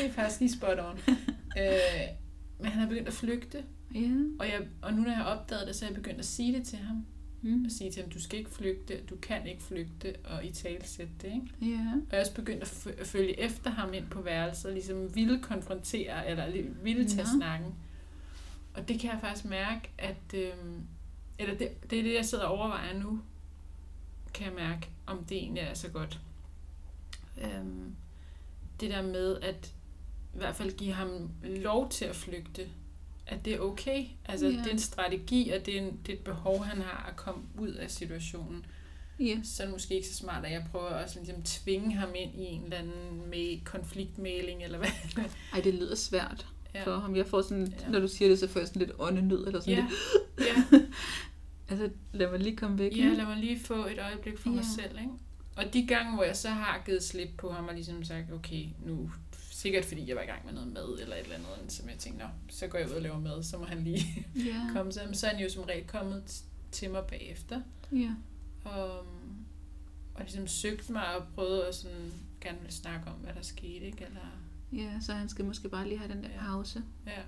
Det 0.00 0.06
er 0.06 0.12
faktisk 0.12 0.40
lige 0.40 0.52
spot 0.52 0.78
on. 0.78 0.98
Øh, 1.58 2.08
men 2.58 2.70
han 2.70 2.82
er 2.82 2.88
begyndt 2.88 3.08
at 3.08 3.14
flygte, 3.14 3.64
Ja. 3.94 4.10
og, 4.38 4.46
jeg, 4.46 4.66
og 4.82 4.94
nu 4.94 5.02
når 5.02 5.08
jeg 5.08 5.16
har 5.16 5.24
opdaget 5.24 5.66
det, 5.66 5.76
så 5.76 5.84
er 5.84 5.88
jeg 5.88 5.96
begyndt 5.96 6.18
at 6.18 6.24
sige 6.24 6.58
det 6.58 6.66
til 6.66 6.78
ham. 6.78 7.06
Mm. 7.42 7.64
Og 7.64 7.70
sige 7.70 7.90
til 7.92 8.02
ham, 8.02 8.10
du 8.10 8.22
skal 8.22 8.38
ikke 8.38 8.50
flygte, 8.50 9.00
du 9.10 9.16
kan 9.16 9.46
ikke 9.46 9.62
flygte, 9.62 10.14
og 10.24 10.44
i 10.44 10.50
talsætte 10.52 11.12
det. 11.22 11.26
Ikke? 11.26 11.72
Ja. 11.74 11.92
Og 11.94 12.06
jeg 12.10 12.16
er 12.16 12.20
også 12.20 12.34
begyndt 12.34 12.62
at, 12.62 12.68
f- 12.68 13.00
at 13.00 13.06
følge 13.06 13.40
efter 13.40 13.70
ham 13.70 13.94
ind 13.94 14.06
på 14.10 14.20
værelset, 14.20 14.66
og 14.66 14.72
ligesom 14.72 15.14
ville 15.14 15.40
konfrontere, 15.42 16.28
eller 16.28 16.62
ville 16.82 17.08
tage 17.08 17.22
Nå. 17.22 17.38
snakken. 17.38 17.74
Og 18.74 18.88
det 18.88 19.00
kan 19.00 19.10
jeg 19.10 19.18
faktisk 19.20 19.44
mærke, 19.44 19.90
at... 19.98 20.34
Øhm, 20.34 20.80
eller 21.38 21.54
det, 21.54 21.90
det 21.90 21.98
er 21.98 22.02
det, 22.02 22.14
jeg 22.14 22.24
sidder 22.26 22.44
og 22.44 22.58
overvejer 22.58 22.98
nu, 22.98 23.20
kan 24.34 24.46
jeg 24.46 24.54
mærke, 24.54 24.88
om 25.06 25.24
det 25.24 25.36
egentlig 25.36 25.60
er 25.62 25.74
så 25.74 25.88
godt. 25.88 26.20
Øhm, 27.42 27.94
det 28.80 28.90
der 28.90 29.02
med 29.02 29.36
at 29.40 29.74
i 30.34 30.38
hvert 30.38 30.56
fald 30.56 30.76
give 30.76 30.92
ham 30.92 31.30
lov 31.42 31.90
til 31.90 32.04
at 32.04 32.16
flygte, 32.16 32.68
at 33.26 33.44
det 33.44 33.54
er 33.54 33.58
okay. 33.60 34.04
Altså, 34.24 34.46
Ja. 34.46 34.52
det 34.52 34.66
er 34.66 34.70
en 34.70 34.78
strategi, 34.78 35.50
og 35.50 35.66
det 35.66 35.76
er, 35.76 35.80
en, 35.82 35.98
det 36.06 36.12
er 36.12 36.16
et 36.16 36.24
behov, 36.24 36.64
han 36.64 36.82
har 36.82 37.06
at 37.10 37.16
komme 37.16 37.42
ud 37.58 37.68
af 37.70 37.90
situationen 37.90 38.66
Ja. 39.20 39.38
så 39.44 39.62
er 39.62 39.66
det 39.66 39.72
måske 39.74 39.94
ikke 39.94 40.08
så 40.08 40.14
smart, 40.14 40.44
at 40.44 40.52
jeg 40.52 40.64
prøver 40.70 40.84
også 40.84 41.18
ligesom 41.20 41.42
tvinge 41.42 41.94
ham 41.94 42.08
ind 42.14 42.34
i 42.34 42.44
en 42.44 42.64
eller 42.64 42.76
anden 42.76 43.30
med 43.30 43.64
konfliktmæling, 43.64 44.62
eller 44.64 44.78
hvad. 44.78 44.88
Ej, 45.52 45.60
det 45.60 45.74
lyder 45.74 45.94
svært 45.94 46.46
Ja. 46.74 46.84
for 46.84 46.96
ham. 46.96 47.16
Jeg 47.16 47.26
får 47.26 47.42
sådan, 47.42 47.74
Ja. 47.80 47.88
når 47.88 48.00
du 48.00 48.08
siger 48.08 48.28
det, 48.28 48.38
så 48.38 48.48
får 48.48 48.60
jeg 48.60 48.66
sådan 48.68 48.80
lidt 48.82 48.92
åndenød, 48.98 49.46
eller 49.46 49.60
sådan 49.60 49.74
Ja, 49.74 49.86
lidt. 50.38 50.48
ja, 50.72 50.78
Altså, 51.68 51.90
lad 52.12 52.30
mig 52.30 52.40
lige 52.40 52.56
komme 52.56 52.78
væk. 52.78 52.96
ja, 52.98 53.04
lad 53.04 53.24
mig 53.24 53.36
lige 53.36 53.60
få 53.60 53.86
et 53.86 53.98
øjeblik 53.98 54.38
for 54.38 54.48
mig 54.48 54.64
Ja. 54.78 54.82
selv, 54.82 54.98
ikke? 54.98 55.10
og 55.56 55.64
de 55.74 55.86
gange, 55.86 56.14
hvor 56.14 56.24
jeg 56.24 56.36
så 56.36 56.48
har 56.48 56.82
givet 56.86 57.02
slip 57.02 57.28
på 57.38 57.50
ham 57.52 57.68
og 57.68 57.74
ligesom 57.74 58.04
sagt, 58.04 58.32
okay, 58.32 58.64
nu 58.86 59.10
sikkert 59.62 59.84
fordi 59.84 60.08
jeg 60.08 60.16
var 60.16 60.22
i 60.22 60.26
gang 60.26 60.44
med 60.44 60.52
noget 60.52 60.72
mad 60.72 60.98
eller 61.02 61.16
et 61.16 61.22
eller 61.22 61.34
andet, 61.36 61.72
som 61.72 61.88
jeg 61.88 61.98
tænkte, 61.98 62.24
Nå, 62.24 62.28
så 62.48 62.66
går 62.66 62.78
jeg 62.78 62.88
ud 62.90 62.92
og 62.94 63.02
laver 63.02 63.20
mad, 63.20 63.42
så 63.42 63.58
må 63.58 63.64
han 63.64 63.84
lige 63.84 64.26
Ja. 64.36 64.66
komme 64.74 64.92
sig. 64.92 65.02
Men 65.06 65.14
så 65.14 65.26
er 65.26 65.30
han 65.30 65.42
jo 65.42 65.50
som 65.50 65.62
regel 65.62 65.86
kommet 65.86 66.42
til 66.72 66.90
mig 66.90 67.02
bagefter, 67.08 67.60
Ja. 67.92 68.10
og, 68.64 68.98
og 70.14 70.20
ligesom 70.20 70.46
søgt 70.46 70.90
mig 70.90 71.16
og 71.16 71.22
prøvet 71.34 71.60
at 71.60 71.74
sådan 71.74 72.12
gerne 72.40 72.58
vil 72.62 72.72
snakke 72.72 73.06
om, 73.10 73.14
hvad 73.16 73.34
der 73.34 73.42
skete, 73.42 73.84
ikke? 73.86 74.04
Eller, 74.04 74.20
ja, 74.72 74.90
så 75.00 75.12
han 75.12 75.28
skal 75.28 75.44
måske 75.44 75.68
bare 75.68 75.88
lige 75.88 75.98
have 75.98 76.12
den 76.12 76.22
der 76.22 76.28
Ja. 76.34 76.40
pause. 76.46 76.82
ja, 77.06 77.20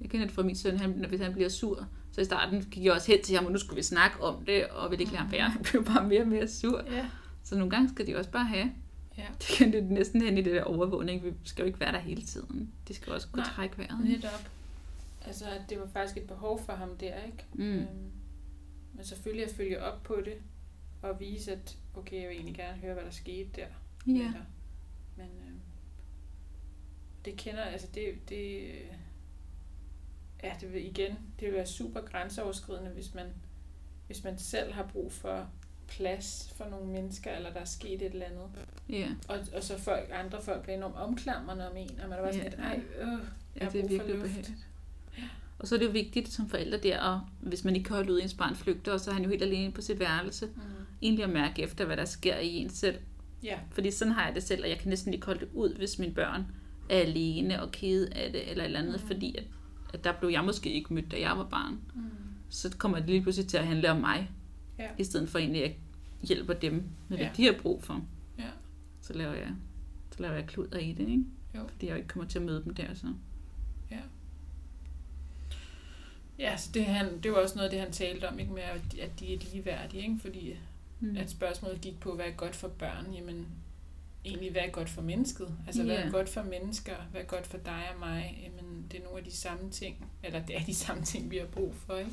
Jeg 0.00 0.10
kender 0.10 0.26
det 0.26 0.34
fra 0.34 0.42
min 0.42 0.56
søn, 0.56 0.78
han, 0.78 1.04
hvis 1.08 1.20
han 1.20 1.32
bliver 1.32 1.48
sur. 1.48 1.86
Så 2.12 2.20
i 2.20 2.24
starten 2.24 2.62
gik 2.70 2.84
jeg 2.84 2.92
også 2.92 3.12
hen 3.12 3.22
til 3.24 3.36
ham, 3.36 3.46
og 3.46 3.52
nu 3.52 3.58
skulle 3.58 3.76
vi 3.76 3.82
snakke 3.82 4.22
om 4.22 4.44
det, 4.44 4.66
og 4.66 4.90
ville 4.90 5.00
ikke 5.02 5.12
lade 5.12 5.22
ham 5.22 5.32
være. 5.32 5.50
Han 5.50 5.62
blev 5.62 5.84
bare 5.84 6.08
mere 6.08 6.20
og 6.20 6.28
mere 6.28 6.48
sur. 6.48 6.82
ja, 6.92 7.06
Så 7.42 7.54
nogle 7.56 7.70
gange 7.70 7.88
skal 7.88 8.06
de 8.06 8.16
også 8.16 8.30
bare 8.30 8.44
have. 8.44 8.72
Ja. 9.18 9.26
Det 9.40 9.56
kan 9.58 9.72
det 9.72 9.84
næsten 9.84 10.22
hen 10.22 10.38
i 10.38 10.42
det 10.42 10.54
der 10.54 10.64
overvågning. 10.64 11.24
Vi 11.24 11.32
skal 11.44 11.62
jo 11.62 11.66
ikke 11.66 11.80
være 11.80 11.92
der 11.92 11.98
hele 11.98 12.22
tiden. 12.22 12.72
De 12.88 12.94
skal 12.94 13.12
også 13.12 13.28
kunne 13.28 13.42
Nej, 13.42 13.52
trække 13.54 13.78
vejret. 13.78 14.04
Netop. 14.04 14.50
Altså, 15.26 15.50
at 15.50 15.62
det 15.68 15.80
var 15.80 15.86
faktisk 15.86 16.16
et 16.16 16.26
behov 16.26 16.60
for 16.60 16.72
ham 16.72 16.96
der, 16.96 17.24
ikke? 17.24 17.44
Mm. 17.52 17.78
Øhm, 17.78 18.10
men 18.94 19.04
selvfølgelig 19.04 19.44
at 19.44 19.50
følge 19.50 19.82
op 19.82 20.02
på 20.02 20.16
det, 20.24 20.34
og 21.02 21.20
vise, 21.20 21.52
at 21.52 21.78
okay, 21.94 22.20
jeg 22.20 22.28
vil 22.28 22.36
egentlig 22.36 22.54
gerne 22.54 22.78
høre, 22.78 22.94
hvad 22.94 23.04
der 23.04 23.10
skete 23.10 23.48
der. 23.54 23.66
Ja. 24.06 24.12
dig. 24.12 24.44
Men 25.16 25.26
øhm, 25.26 25.60
det 27.24 27.36
kender, 27.36 27.62
altså 27.62 27.88
det, 27.94 28.28
det, 28.28 28.72
ja, 30.42 30.52
det 30.60 30.72
vil 30.72 30.86
igen, 30.86 31.12
det 31.40 31.46
vil 31.46 31.54
være 31.54 31.66
super 31.66 32.00
grænseoverskridende, 32.00 32.90
hvis 32.90 33.14
man, 33.14 33.26
hvis 34.06 34.24
man 34.24 34.38
selv 34.38 34.72
har 34.72 34.86
brug 34.86 35.12
for 35.12 35.50
plads 35.88 36.52
for 36.56 36.64
nogle 36.70 36.86
mennesker, 36.86 37.30
eller 37.36 37.52
der 37.52 37.60
er 37.60 37.64
sket 37.64 38.02
et 38.02 38.12
eller 38.12 38.26
andet. 38.26 38.42
ja. 38.88 39.08
Og, 39.28 39.38
og 39.56 39.62
så 39.62 39.78
folk, 39.78 40.10
andre 40.12 40.42
folk 40.42 40.62
bliver 40.62 40.76
enormt 40.76 40.96
omklamrende 40.96 41.70
om 41.70 41.76
en, 41.76 41.90
og 42.02 42.08
man 42.08 42.18
er 42.18 42.22
bare 42.22 42.32
sådan 42.32 42.44
Ja. 42.44 42.50
lidt, 42.50 42.60
ej, 42.60 42.80
øh, 43.00 43.18
Ja, 43.60 43.66
det 43.72 43.84
er 43.84 43.88
virkelig 43.88 44.18
ubehageligt. 44.18 44.50
Og 45.58 45.68
så 45.68 45.74
er 45.74 45.78
det 45.78 45.86
jo 45.86 45.90
vigtigt 45.90 46.28
som 46.32 46.48
forældre 46.48 46.78
der, 46.78 47.00
og 47.00 47.20
hvis 47.40 47.64
man 47.64 47.76
ikke 47.76 47.86
kan 47.86 47.96
holde 47.96 48.12
ud, 48.12 48.20
ens 48.20 48.34
barn 48.34 48.56
flygter, 48.56 48.92
og 48.92 49.00
så 49.00 49.10
er 49.10 49.14
han 49.14 49.22
jo 49.24 49.30
helt 49.30 49.42
alene 49.42 49.72
på 49.72 49.82
sit 49.82 50.00
værelse, 50.00 50.46
Mm. 50.46 50.60
egentlig 51.02 51.24
at 51.24 51.30
mærke 51.30 51.62
efter, 51.62 51.84
hvad 51.84 51.96
der 51.96 52.04
sker 52.04 52.36
i 52.38 52.48
en 52.56 52.70
selv. 52.70 52.98
Ja, 53.42 53.58
Fordi 53.70 53.90
sådan 53.90 54.12
har 54.12 54.26
jeg 54.26 54.34
det 54.34 54.42
selv, 54.42 54.62
og 54.62 54.68
jeg 54.68 54.78
kan 54.78 54.88
næsten 54.88 55.14
ikke 55.14 55.26
holde 55.26 55.40
det 55.40 55.48
ud, 55.54 55.74
hvis 55.74 55.98
mine 55.98 56.14
børn 56.14 56.46
er 56.90 56.98
alene 56.98 57.62
og 57.62 57.72
kede 57.72 58.14
af 58.14 58.32
det, 58.32 58.50
eller 58.50 58.64
et 58.64 58.66
eller 58.66 58.78
andet, 58.80 59.00
mm. 59.02 59.06
fordi 59.06 59.36
at, 59.38 59.44
at 59.94 60.04
der 60.04 60.12
blev 60.12 60.30
jeg 60.30 60.44
måske 60.44 60.70
ikke 60.72 60.94
mødt, 60.94 61.10
da 61.12 61.20
jeg 61.20 61.38
var 61.38 61.44
barn. 61.44 61.78
mm. 61.94 62.02
Så 62.50 62.76
kommer 62.78 62.98
det 62.98 63.06
lige 63.06 63.22
pludselig 63.22 63.48
til 63.48 63.56
at 63.56 63.66
handle 63.66 63.90
om 63.90 63.96
mig, 63.96 64.30
Ja. 64.78 64.88
i 64.98 65.04
stedet 65.04 65.28
for 65.28 65.38
egentlig 65.38 65.64
at 65.64 65.72
hjælper 66.22 66.54
dem 66.54 66.72
med, 67.08 67.16
hvad 67.18 67.26
Ja. 67.26 67.30
de 67.36 67.44
har 67.44 67.54
brug 67.62 67.82
for. 67.82 68.04
Ja. 68.38 68.44
Så 69.00 69.12
laver 69.12 69.34
jeg, 69.34 69.50
så 70.16 70.22
laver 70.22 70.34
jeg 70.34 70.46
kluder 70.46 70.78
i 70.78 70.92
det, 70.92 71.08
ikke? 71.08 71.24
Jo. 71.54 71.60
Fordi 71.68 71.86
jeg 71.86 71.92
jo 71.92 71.96
ikke 71.96 72.08
kommer 72.08 72.28
til 72.28 72.38
at 72.38 72.44
møde 72.44 72.64
dem 72.64 72.74
der, 72.74 72.94
så. 72.94 73.06
Ja, 76.38 76.56
så 76.56 76.70
det, 76.74 76.84
han, 76.84 77.20
det 77.20 77.32
var 77.32 77.36
også 77.38 77.54
noget 77.54 77.68
af 77.68 77.70
det, 77.70 77.80
han 77.80 77.92
talte 77.92 78.28
om, 78.28 78.38
ikke 78.38 78.52
med, 78.52 78.62
at 78.62 78.80
de- 78.92 79.00
er 79.34 79.38
ligeværdige, 79.38 80.02
ikke? 80.02 80.18
fordi 80.20 80.54
Mm. 81.00 81.16
at 81.16 81.30
spørgsmålet 81.30 81.80
gik 81.80 82.00
på, 82.00 82.14
hvad 82.14 82.24
er 82.26 82.30
godt 82.30 82.56
for 82.56 82.68
børn? 82.68 83.12
Jamen, 83.14 83.46
egentlig, 84.24 84.50
hvad 84.50 84.62
er 84.62 84.70
godt 84.70 84.88
for 84.88 85.02
mennesket? 85.02 85.54
Altså, 85.66 85.82
hvad 85.84 85.94
Ja. 85.94 86.02
er 86.02 86.10
godt 86.10 86.28
for 86.28 86.42
mennesker? 86.42 86.94
Hvad 87.10 87.20
er 87.20 87.24
godt 87.24 87.46
for 87.46 87.58
dig 87.58 87.82
og 87.94 87.98
mig? 88.00 88.40
Jamen, 88.44 88.86
det 88.92 89.00
er 89.00 89.04
nogle 89.04 89.18
af 89.18 89.24
de 89.24 89.30
samme 89.32 89.70
ting, 89.70 90.06
eller 90.24 90.46
det 90.46 90.56
er 90.56 90.64
de 90.64 90.74
samme 90.74 91.04
ting, 91.04 91.30
vi 91.30 91.36
har 91.36 91.46
brug 91.46 91.74
for, 91.74 91.96
ikke? 91.96 92.10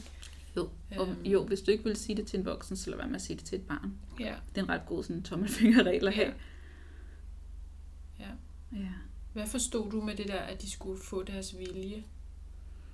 Jo, 0.57 0.69
og, 0.97 1.07
Øhm. 1.09 1.23
jo, 1.23 1.43
hvis 1.45 1.61
du 1.61 1.71
ikke 1.71 1.83
vil 1.83 1.95
sige 1.95 2.15
det 2.15 2.27
til 2.27 2.39
en 2.39 2.45
voksen, 2.45 2.75
så 2.77 2.89
lad 2.89 2.97
være 2.97 3.07
med 3.07 3.15
at 3.15 3.21
sige 3.21 3.37
det 3.37 3.45
til 3.45 3.55
et 3.59 3.67
barn. 3.67 3.93
Ja. 4.19 4.33
Det 4.49 4.57
er 4.57 4.63
en 4.63 4.69
ret 4.69 4.85
god 4.87 5.03
sådan 5.03 5.23
tommelfingerregel 5.23 6.07
at 6.07 6.13
have. 6.13 6.33
Ja. 8.19 8.29
Ja. 8.73 8.87
Hvad 9.33 9.47
forstod 9.47 9.91
du 9.91 10.01
med 10.01 10.15
det 10.15 10.27
der, 10.27 10.39
at 10.39 10.61
de 10.61 10.69
skulle 10.71 11.01
få 11.03 11.23
deres 11.23 11.57
vilje? 11.57 12.03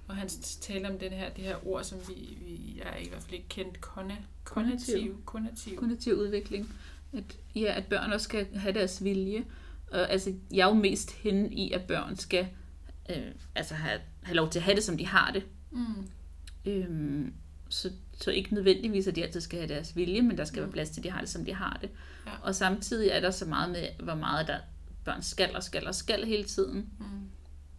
Og 0.08 0.16
han 0.16 0.30
talte 0.62 0.88
om 0.88 1.00
den 1.00 1.12
her, 1.12 1.30
det 1.34 1.44
her 1.44 1.68
ord, 1.68 1.84
som 1.84 1.98
vi, 2.08 2.38
vi 2.46 2.78
jeg 2.80 2.94
er 2.94 2.98
i 3.06 3.08
hvert 3.10 3.22
fald 3.22 3.34
ikke 3.34 3.50
kendt, 3.50 3.82
konna, 3.82 4.18
konativ, 4.44 5.22
konativ. 5.26 5.76
Kognitiv 5.78 6.14
udvikling. 6.14 6.74
At, 7.14 7.38
ja, 7.56 7.74
at 7.78 7.86
børn 7.86 8.12
også 8.14 8.24
skal 8.24 8.48
have 8.58 8.74
deres 8.74 9.04
vilje. 9.04 9.46
Og, 9.92 10.10
altså, 10.12 10.34
jeg 10.54 10.60
er 10.64 10.68
jo 10.68 10.74
mest 10.74 11.12
henne 11.12 11.54
i, 11.54 11.72
at 11.72 11.82
børn 11.88 12.16
skal 12.16 12.48
øh, 13.10 13.32
altså 13.56 13.74
have, 13.76 14.02
have 14.24 14.36
lov 14.36 14.50
til 14.50 14.60
at 14.60 14.64
have 14.64 14.76
det, 14.76 14.84
som 14.84 14.98
de 14.98 15.06
har 15.08 15.32
det. 15.32 15.46
Mm. 15.72 16.08
Øhm, 16.66 17.34
så, 17.72 17.92
så 18.22 18.32
ikke 18.32 18.54
nødvendigvis, 18.54 19.08
at 19.08 19.16
de 19.16 19.24
altid 19.24 19.42
skal 19.42 19.60
have 19.60 19.74
deres 19.74 19.96
vilje, 19.96 20.22
men 20.22 20.38
der 20.38 20.46
skal 20.46 20.60
Mm. 20.60 20.64
være 20.66 20.72
plads 20.72 20.90
til, 20.90 21.00
at 21.00 21.04
de 21.04 21.10
har 21.12 21.20
det, 21.20 21.30
som 21.30 21.46
de 21.46 21.54
har 21.54 21.78
det. 21.82 21.90
Ja. 22.26 22.32
Og 22.44 22.56
samtidig 22.56 23.10
er 23.10 23.20
der 23.20 23.32
så 23.32 23.46
meget 23.46 23.72
med, 23.72 23.88
hvor 24.04 24.16
meget 24.16 24.48
der 24.48 24.58
børn 25.06 25.22
skal 25.22 25.56
og 25.56 25.64
skal 25.64 25.88
og 25.88 25.96
skal 25.96 26.26
hele 26.26 26.44
tiden. 26.44 26.90
Mm. 27.00 27.06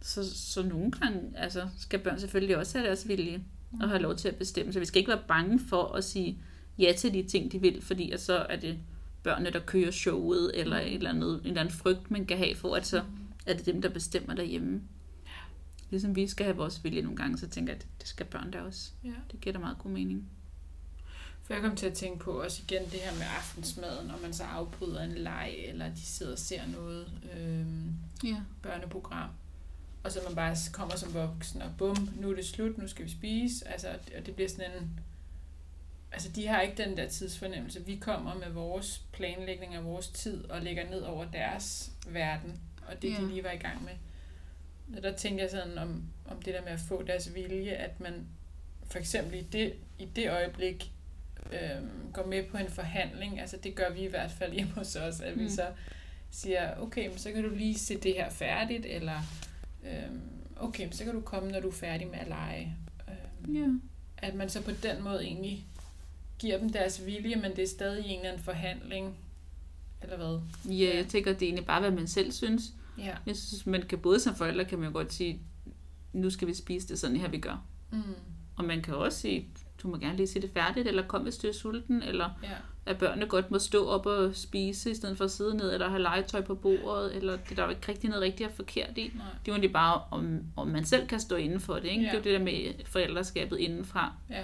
Så, 0.01 0.35
så 0.35 0.63
nogle 0.63 0.91
gange 0.91 1.19
altså, 1.35 1.67
skal 1.79 1.99
børn 1.99 2.19
selvfølgelig 2.19 2.57
også 2.57 2.77
have 2.77 2.87
deres 2.87 3.07
vilje 3.07 3.43
og 3.81 3.89
have 3.89 4.01
lov 4.01 4.15
til 4.15 4.27
at 4.27 4.35
bestemme. 4.35 4.73
Så 4.73 4.79
vi 4.79 4.85
skal 4.85 4.99
ikke 4.99 5.09
være 5.11 5.21
bange 5.27 5.59
for 5.69 5.83
at 5.83 6.03
sige 6.03 6.37
ja 6.79 6.93
til 6.97 7.13
de 7.13 7.23
ting, 7.23 7.51
de 7.51 7.61
vil, 7.61 7.81
fordi 7.81 8.11
at 8.11 8.21
så 8.21 8.45
er 8.49 8.55
det 8.55 8.77
børnene, 9.23 9.49
der 9.51 9.59
kører 9.59 9.91
showet, 9.91 10.51
eller 10.53 10.81
Mm. 10.81 10.87
et 10.87 10.93
eller 10.93 11.09
andet, 11.09 11.33
en 11.41 11.47
eller 11.47 11.61
anden 11.61 11.75
frygt, 11.75 12.11
man 12.11 12.25
kan 12.25 12.37
have 12.37 12.55
for, 12.55 12.75
at 12.75 12.87
så 12.87 13.03
er 13.45 13.53
det 13.53 13.65
dem, 13.65 13.81
der 13.81 13.89
bestemmer 13.89 14.33
derhjemme. 14.35 14.81
Ligesom 15.89 16.15
vi 16.15 16.27
skal 16.27 16.45
have 16.45 16.57
vores 16.57 16.83
vilje 16.83 17.01
nogle 17.01 17.17
gange, 17.17 17.37
så 17.37 17.47
tænker 17.49 17.73
jeg, 17.73 17.81
at 17.81 17.87
det 17.99 18.07
skal 18.07 18.25
børn 18.25 18.51
da 18.51 18.61
også. 18.61 18.91
Ja. 19.03 19.09
Det 19.31 19.41
giver 19.41 19.53
da 19.53 19.59
meget 19.59 19.77
god 19.77 19.91
mening. 19.91 20.29
For 21.43 21.53
jeg 21.53 21.63
kom 21.63 21.75
til 21.75 21.85
at 21.85 21.93
tænke 21.93 22.19
på 22.19 22.31
også 22.43 22.61
igen 22.67 22.81
det 22.83 22.99
her 22.99 23.13
med 23.13 23.25
aftensmaden, 23.37 24.07
når 24.07 24.19
man 24.21 24.33
så 24.33 24.43
afbryder 24.43 25.03
en 25.03 25.11
leg, 25.11 25.53
eller 25.57 25.87
de 25.95 26.01
sidder 26.01 26.31
og 26.31 26.39
ser 26.39 26.61
noget 26.67 27.11
øhm, 27.37 27.93
Ja. 28.23 28.35
børneprogram, 28.61 29.29
og 30.03 30.11
så 30.11 30.19
man 30.27 30.35
bare 30.35 30.55
kommer 30.73 30.95
som 30.95 31.13
voksen, 31.13 31.61
og 31.61 31.71
bum, 31.77 32.09
nu 32.15 32.31
er 32.31 32.35
det 32.35 32.45
slut, 32.45 32.77
nu 32.77 32.87
skal 32.87 33.05
vi 33.05 33.09
spise, 33.11 33.67
altså, 33.67 33.87
og 34.19 34.25
det 34.25 34.35
bliver 34.35 34.49
sådan 34.49 34.71
en, 34.81 34.99
altså 36.11 36.29
de 36.29 36.47
har 36.47 36.61
ikke 36.61 36.83
den 36.83 36.97
der 36.97 37.09
tidsfornemmelse. 37.09 37.85
Vi 37.85 37.95
kommer 37.95 38.33
med 38.35 38.49
vores 38.49 39.03
planlægning 39.13 39.75
af 39.75 39.83
vores 39.85 40.07
tid, 40.07 40.45
og 40.45 40.61
lægger 40.61 40.89
ned 40.89 41.01
over 41.01 41.25
deres 41.31 41.91
verden, 42.07 42.59
og 42.87 43.01
det 43.01 43.09
Ja. 43.11 43.21
de 43.21 43.27
lige 43.27 43.43
var 43.43 43.51
i 43.51 43.57
gang 43.57 43.83
med. 43.83 43.93
Og 44.97 45.03
der 45.03 45.11
tænker 45.15 45.43
jeg 45.43 45.51
sådan 45.51 45.77
om, 45.77 46.03
om 46.25 46.41
det 46.41 46.53
der 46.53 46.61
med 46.61 46.71
at 46.71 46.79
få 46.79 47.03
deres 47.03 47.35
vilje, 47.35 47.71
at 47.71 47.99
man 47.99 48.13
for 48.91 48.99
eksempel 48.99 49.39
i 49.39 49.41
det, 49.41 49.73
i 49.99 50.05
det 50.05 50.29
øjeblik 50.29 50.91
øhm, 51.51 51.89
går 52.13 52.25
med 52.25 52.43
på 52.43 52.57
en 52.57 52.69
forhandling, 52.69 53.39
altså 53.39 53.57
det 53.63 53.75
gør 53.75 53.89
vi 53.89 53.99
i 53.99 54.07
hvert 54.07 54.31
fald 54.31 54.53
hjemme 54.53 54.71
hos 54.73 54.95
os, 54.95 55.21
at 55.21 55.39
vi 55.39 55.43
Mm. 55.43 55.49
så 55.49 55.65
siger, 56.31 56.77
okay, 56.81 57.07
men 57.07 57.17
så 57.17 57.31
kan 57.31 57.43
du 57.43 57.49
lige 57.55 57.79
se 57.79 57.97
det 57.97 58.13
her 58.13 58.29
færdigt, 58.29 58.85
eller 58.85 59.19
øhm, 59.85 60.21
okay, 60.57 60.83
men 60.83 60.93
så 60.93 61.03
kan 61.03 61.13
du 61.13 61.21
komme, 61.21 61.51
når 61.51 61.59
du 61.59 61.67
er 61.67 61.73
færdig 61.73 62.07
med 62.07 62.19
at 62.19 62.27
lege. 62.27 62.75
Øhm, 63.09 63.55
Ja. 63.55 63.67
At 64.27 64.35
man 64.35 64.49
så 64.49 64.61
på 64.61 64.71
den 64.83 65.03
måde 65.03 65.23
egentlig 65.23 65.65
giver 66.39 66.57
dem 66.57 66.69
deres 66.69 67.05
vilje, 67.05 67.35
men 67.35 67.55
det 67.55 67.63
er 67.63 67.67
stadig 67.67 68.05
en 68.05 68.15
eller 68.19 68.29
anden 68.31 68.43
forhandling, 68.43 69.17
eller 70.01 70.17
hvad? 70.17 70.39
Ja, 70.73 70.95
jeg 70.97 71.07
tænker, 71.07 71.33
det 71.33 71.41
er 71.41 71.45
egentlig 71.47 71.65
bare, 71.65 71.79
hvad 71.81 71.91
man 71.91 72.07
selv 72.07 72.31
synes. 72.31 72.63
Ja. 72.97 73.15
Jeg 73.25 73.35
synes, 73.35 73.65
man 73.65 73.81
kan 73.81 73.99
både 73.99 74.19
som 74.19 74.35
forældre, 74.35 74.65
kan 74.65 74.79
man 74.79 74.91
godt 74.93 75.13
sige, 75.13 75.41
nu 76.13 76.29
skal 76.29 76.47
vi 76.47 76.53
spise 76.53 76.87
det 76.87 76.99
sådan 76.99 77.17
her, 77.17 77.27
vi 77.29 77.37
gør. 77.39 77.63
Mm. 77.91 78.01
Og 78.55 78.65
man 78.65 78.81
kan 78.81 78.95
også 78.95 79.19
sige, 79.19 79.49
du 79.83 79.87
må 79.87 79.97
gerne 79.97 80.17
lige 80.17 80.27
se 80.27 80.41
det 80.41 80.49
færdigt, 80.53 80.87
eller 80.87 81.07
kom, 81.07 81.21
hvis 81.21 81.37
du 81.37 81.47
er 81.47 81.51
sulten, 81.51 82.03
eller 82.03 82.29
Ja. 82.43 82.49
at 82.85 82.97
børnene 82.97 83.25
godt 83.25 83.51
må 83.51 83.59
stå 83.59 83.87
op 83.87 84.05
og 84.05 84.35
spise, 84.35 84.91
i 84.91 84.95
stedet 84.95 85.17
for 85.17 85.25
at 85.25 85.31
sidde 85.31 85.57
ned, 85.57 85.73
eller 85.73 85.89
have 85.89 86.01
legetøj 86.01 86.41
på 86.41 86.55
bordet, 86.55 87.15
eller 87.15 87.31
det 87.37 87.51
er 87.51 87.55
der 87.55 87.63
jo 87.63 87.69
ikke 87.69 87.89
rigtig 87.89 88.09
noget 88.09 88.23
rigtigt 88.23 88.49
og 88.49 88.55
forkert 88.55 88.97
i. 88.97 89.01
Nej. 89.01 89.11
Det 89.11 89.17
er 89.23 89.27
jo 89.47 89.51
egentlig 89.53 89.73
bare, 89.73 90.01
om, 90.11 90.39
om 90.55 90.67
man 90.67 90.85
selv 90.85 91.07
kan 91.07 91.19
stå 91.19 91.35
inden 91.35 91.59
for 91.59 91.73
det. 91.75 91.85
Ikke? 91.85 92.01
Ja. 92.03 92.07
Det 92.07 92.13
er 92.13 92.17
jo 92.17 92.23
det 92.23 92.33
der 92.39 92.45
med 92.45 92.85
forældreskabet 92.85 93.57
indenfra. 93.59 94.13
Ja. 94.29 94.43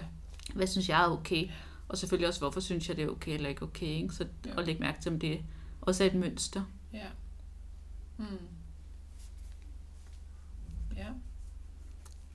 Hvad 0.53 0.67
synes 0.67 0.89
jeg 0.89 1.03
er 1.03 1.07
okay? 1.11 1.49
Og 1.87 1.97
selvfølgelig 1.97 2.27
også, 2.27 2.39
hvorfor 2.39 2.59
synes 2.59 2.89
jeg, 2.89 2.97
det 2.97 3.03
er 3.05 3.09
okay 3.09 3.33
eller 3.33 3.49
ikke 3.49 3.63
okay. 3.63 3.85
Ikke? 3.87 4.13
Så 4.13 4.25
Ja. 4.45 4.59
at 4.59 4.65
lægge 4.67 4.81
mærke 4.81 5.01
til, 5.01 5.11
om 5.11 5.19
det 5.19 5.39
også 5.81 6.03
er 6.03 6.07
et 6.07 6.15
mønster. 6.15 6.61
Ja. 6.93 7.05
Mm. 8.19 8.47
Ja. 10.97 11.07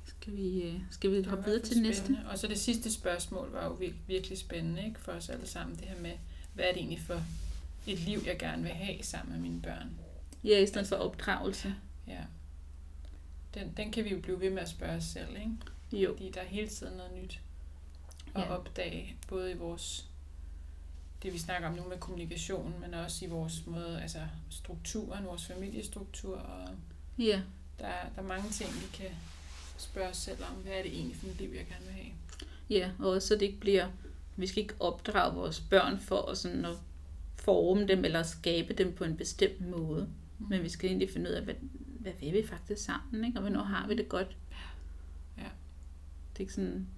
Skal 0.05 0.37
vi, 0.37 0.63
øh, 0.63 0.81
skal 0.91 1.11
vi 1.13 1.23
hoppe 1.23 1.45
videre 1.45 1.63
til 1.63 1.75
det 1.75 1.83
næste? 1.83 2.05
spændende. 2.05 2.29
Og 2.31 2.39
så 2.39 2.47
det 2.47 2.61
sidste 2.61 2.93
spørgsmål 2.93 3.51
var 3.53 3.65
jo 3.65 3.73
vir- 3.75 3.95
virkelig 4.07 4.39
spændende 4.39 4.85
ikke, 4.85 5.01
for 5.01 5.13
os 5.13 5.29
alle 5.29 5.47
sammen. 5.47 5.77
Det 5.79 5.85
her 5.89 6.01
med, 6.01 6.13
hvad 6.55 6.65
er 6.65 6.69
det 6.73 6.79
egentlig 6.79 7.01
for 7.01 7.23
et 7.87 7.99
liv, 7.99 8.21
jeg 8.27 8.39
gerne 8.39 8.63
vil 8.63 8.73
have 8.73 9.03
sammen 9.03 9.33
med 9.33 9.41
mine 9.51 9.63
børn? 9.63 9.91
Ja, 10.45 10.59
i 10.59 10.67
stedet 10.67 10.87
for 10.89 10.97
opdragelse. 10.97 11.75
Ja. 12.07 12.21
Den, 13.55 13.73
den 13.77 13.93
kan 13.93 14.05
vi 14.05 14.11
jo 14.11 14.21
blive 14.21 14.41
ved 14.41 14.51
med 14.51 14.63
at 14.63 14.69
spørge 14.69 14.97
os 14.97 15.05
selv, 15.05 15.37
ikke? 15.37 16.03
Jo. 16.05 16.13
Fordi 16.13 16.31
der 16.31 16.41
er 16.41 16.45
hele 16.47 16.69
tiden 16.69 16.97
noget 16.97 17.13
nyt 17.23 17.41
at 18.35 18.41
Ja. 18.43 18.51
opdage, 18.59 19.17
både 19.29 19.51
i 19.53 19.55
vores, 19.55 20.09
det 21.25 21.33
vi 21.33 21.39
snakker 21.39 21.69
om 21.69 21.75
nu 21.75 21.89
med 21.89 21.99
kommunikation, 21.99 22.75
men 22.81 22.95
også 22.95 23.25
i 23.25 23.29
vores 23.29 23.67
måde, 23.67 24.03
altså 24.03 24.19
strukturen, 24.51 25.25
vores 25.25 25.47
familiestruktur, 25.47 26.37
og 26.37 26.69
Ja. 27.19 27.43
der, 27.79 27.87
er- 27.87 28.09
der 28.17 28.23
er 28.23 28.27
mange 28.27 28.51
ting, 28.51 28.71
vi 28.75 28.87
kan 28.97 29.11
spørge 29.79 30.09
os 30.09 30.17
selv 30.17 30.39
om, 30.51 30.63
hvad 30.63 30.73
er 30.73 30.83
det 30.83 30.93
egentlig 30.95 31.17
for 31.17 31.27
et 31.27 31.37
liv, 31.41 31.51
jeg 31.55 31.67
gerne 31.67 31.85
vil 31.85 31.95
have? 31.95 32.13
Ja, 32.71 32.91
og 32.99 33.11
også 33.11 33.29
så 33.29 33.35
det 33.35 33.43
ikke 33.43 33.61
bliver, 33.61 33.89
vi 34.37 34.47
skal 34.47 34.63
ikke 34.63 34.75
opdrage 34.81 35.35
vores 35.35 35.61
børn 35.61 36.01
for 36.01 36.23
at, 36.23 36.39
sådan 36.39 36.65
at 36.65 36.77
forme 37.37 37.87
dem 37.89 38.05
eller 38.05 38.23
skabe 38.23 38.73
dem 38.75 38.93
på 38.95 39.05
en 39.05 39.17
bestemt 39.17 39.61
måde. 39.69 40.09
Men 40.39 40.63
vi 40.63 40.69
skal 40.69 40.89
egentlig 40.91 41.11
finde 41.11 41.31
ud 41.31 41.35
af, 41.35 41.43
hvad, 41.43 41.55
hvad 42.01 42.13
vil 42.21 42.33
vi 42.33 42.47
faktisk 42.47 42.85
sammen, 42.85 43.25
ikke? 43.25 43.39
og 43.39 43.41
hvornår 43.41 43.63
har 43.63 43.89
vi 43.89 43.97
det 43.97 44.09
godt. 44.09 44.37
Ja. 45.39 45.43
Det 46.33 46.37
er 46.37 46.41
ikke 46.41 46.53
sådan 46.53 46.71
en 46.71 46.89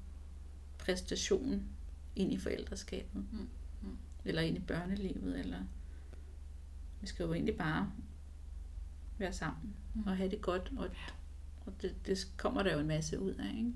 præstation 0.79 1.63
ind 2.17 2.33
i 2.33 2.39
forældreskabet. 2.39 3.25
Mm. 3.33 3.49
Eller 4.29 4.43
ind 4.43 4.57
i 4.57 4.61
børnelivet. 4.61 5.39
Eller 5.41 5.59
vi 7.01 7.07
skal 7.07 7.25
jo 7.27 7.33
egentlig 7.35 7.57
bare 7.57 7.93
være 9.19 9.33
sammen 9.33 9.75
Mm. 9.95 10.03
og 10.07 10.17
have 10.17 10.31
det 10.31 10.41
godt. 10.41 10.73
Og, 10.77 10.89
og 11.67 11.73
det, 11.83 11.95
det 12.07 12.29
kommer 12.37 12.63
der 12.63 12.73
jo 12.75 12.79
en 12.81 12.87
masse 12.87 13.21
ud 13.21 13.31
af. 13.35 13.49
Ikke? 13.57 13.73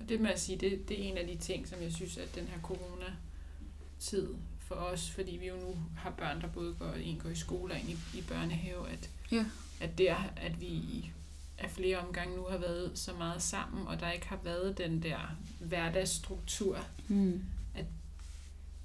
Og 0.00 0.08
det 0.08 0.20
med 0.20 0.30
at 0.30 0.40
sige, 0.40 0.58
det, 0.58 0.88
det 0.88 1.00
er 1.04 1.10
en 1.12 1.18
af 1.18 1.26
de 1.26 1.36
ting, 1.36 1.68
som 1.68 1.82
jeg 1.82 1.92
synes, 1.92 2.16
at 2.16 2.34
den 2.34 2.44
her 2.46 2.60
corona-tid 2.62 4.34
for 4.58 4.74
os, 4.74 5.10
fordi 5.10 5.36
vi 5.36 5.48
jo 5.48 5.56
nu 5.56 5.76
har 5.96 6.10
børn, 6.10 6.40
der 6.40 6.48
både 6.48 6.74
går, 6.74 6.92
en 6.92 7.18
går 7.18 7.28
i 7.28 7.34
skole 7.34 7.74
og 7.74 7.80
en 7.80 7.88
i, 7.88 8.18
i 8.18 8.22
børnehave, 8.28 8.90
at, 8.90 9.10
Ja. 9.32 9.46
at 9.80 9.98
det 9.98 10.10
er, 10.10 10.22
at 10.36 10.60
vi 10.60 10.66
i- 10.66 11.12
af 11.58 11.70
flere 11.70 11.98
omgange 11.98 12.36
nu 12.36 12.44
har 12.50 12.58
været 12.58 12.98
så 12.98 13.12
meget 13.12 13.42
sammen, 13.42 13.86
og 13.86 14.00
der 14.00 14.10
ikke 14.10 14.28
har 14.28 14.38
været 14.44 14.78
den 14.78 15.02
der 15.02 15.36
hverdagsstruktur. 15.60 16.78
Mm. 17.08 17.44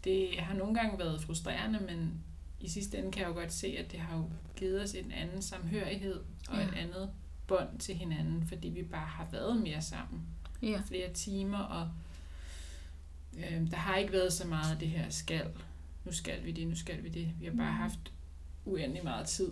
Det 0.03 0.39
har 0.39 0.53
nogle 0.53 0.75
gange 0.75 0.99
været 0.99 1.21
frustrerende, 1.21 1.79
men 1.79 2.23
i 2.59 2.69
sidste 2.69 2.97
ende 2.97 3.11
kan 3.11 3.21
jeg 3.21 3.29
jo 3.29 3.33
godt 3.33 3.53
se, 3.53 3.67
at 3.67 3.91
det 3.91 3.99
har 3.99 4.17
jo 4.17 4.29
givet 4.55 4.81
os 4.83 4.93
en 4.93 5.11
anden 5.11 5.41
samhørighed 5.41 6.19
og 6.49 6.57
Ja. 6.57 6.67
et 6.67 6.73
andet 6.73 7.09
bånd 7.47 7.79
til 7.79 7.95
hinanden, 7.95 8.47
fordi 8.47 8.67
vi 8.69 8.83
bare 8.83 9.07
har 9.07 9.27
været 9.31 9.61
mere 9.61 9.81
sammen. 9.81 10.21
Ja. 10.61 10.81
flere 10.85 11.13
timer, 11.13 11.57
og 11.57 11.89
øh, 13.37 13.71
der 13.71 13.77
har 13.77 13.95
ikke 13.95 14.13
været 14.13 14.33
så 14.33 14.47
meget 14.47 14.71
af 14.73 14.79
det 14.79 14.87
her 14.89 15.09
skal. 15.09 15.47
Nu 16.05 16.11
skal 16.11 16.45
vi 16.45 16.51
det, 16.51 16.67
nu 16.67 16.75
skal 16.75 17.03
vi 17.03 17.09
det. 17.09 17.31
Vi 17.39 17.45
har 17.45 17.53
bare 17.53 17.71
Mm. 17.71 17.77
haft 17.77 17.99
uendelig 18.65 19.03
meget 19.03 19.27
tid, 19.27 19.51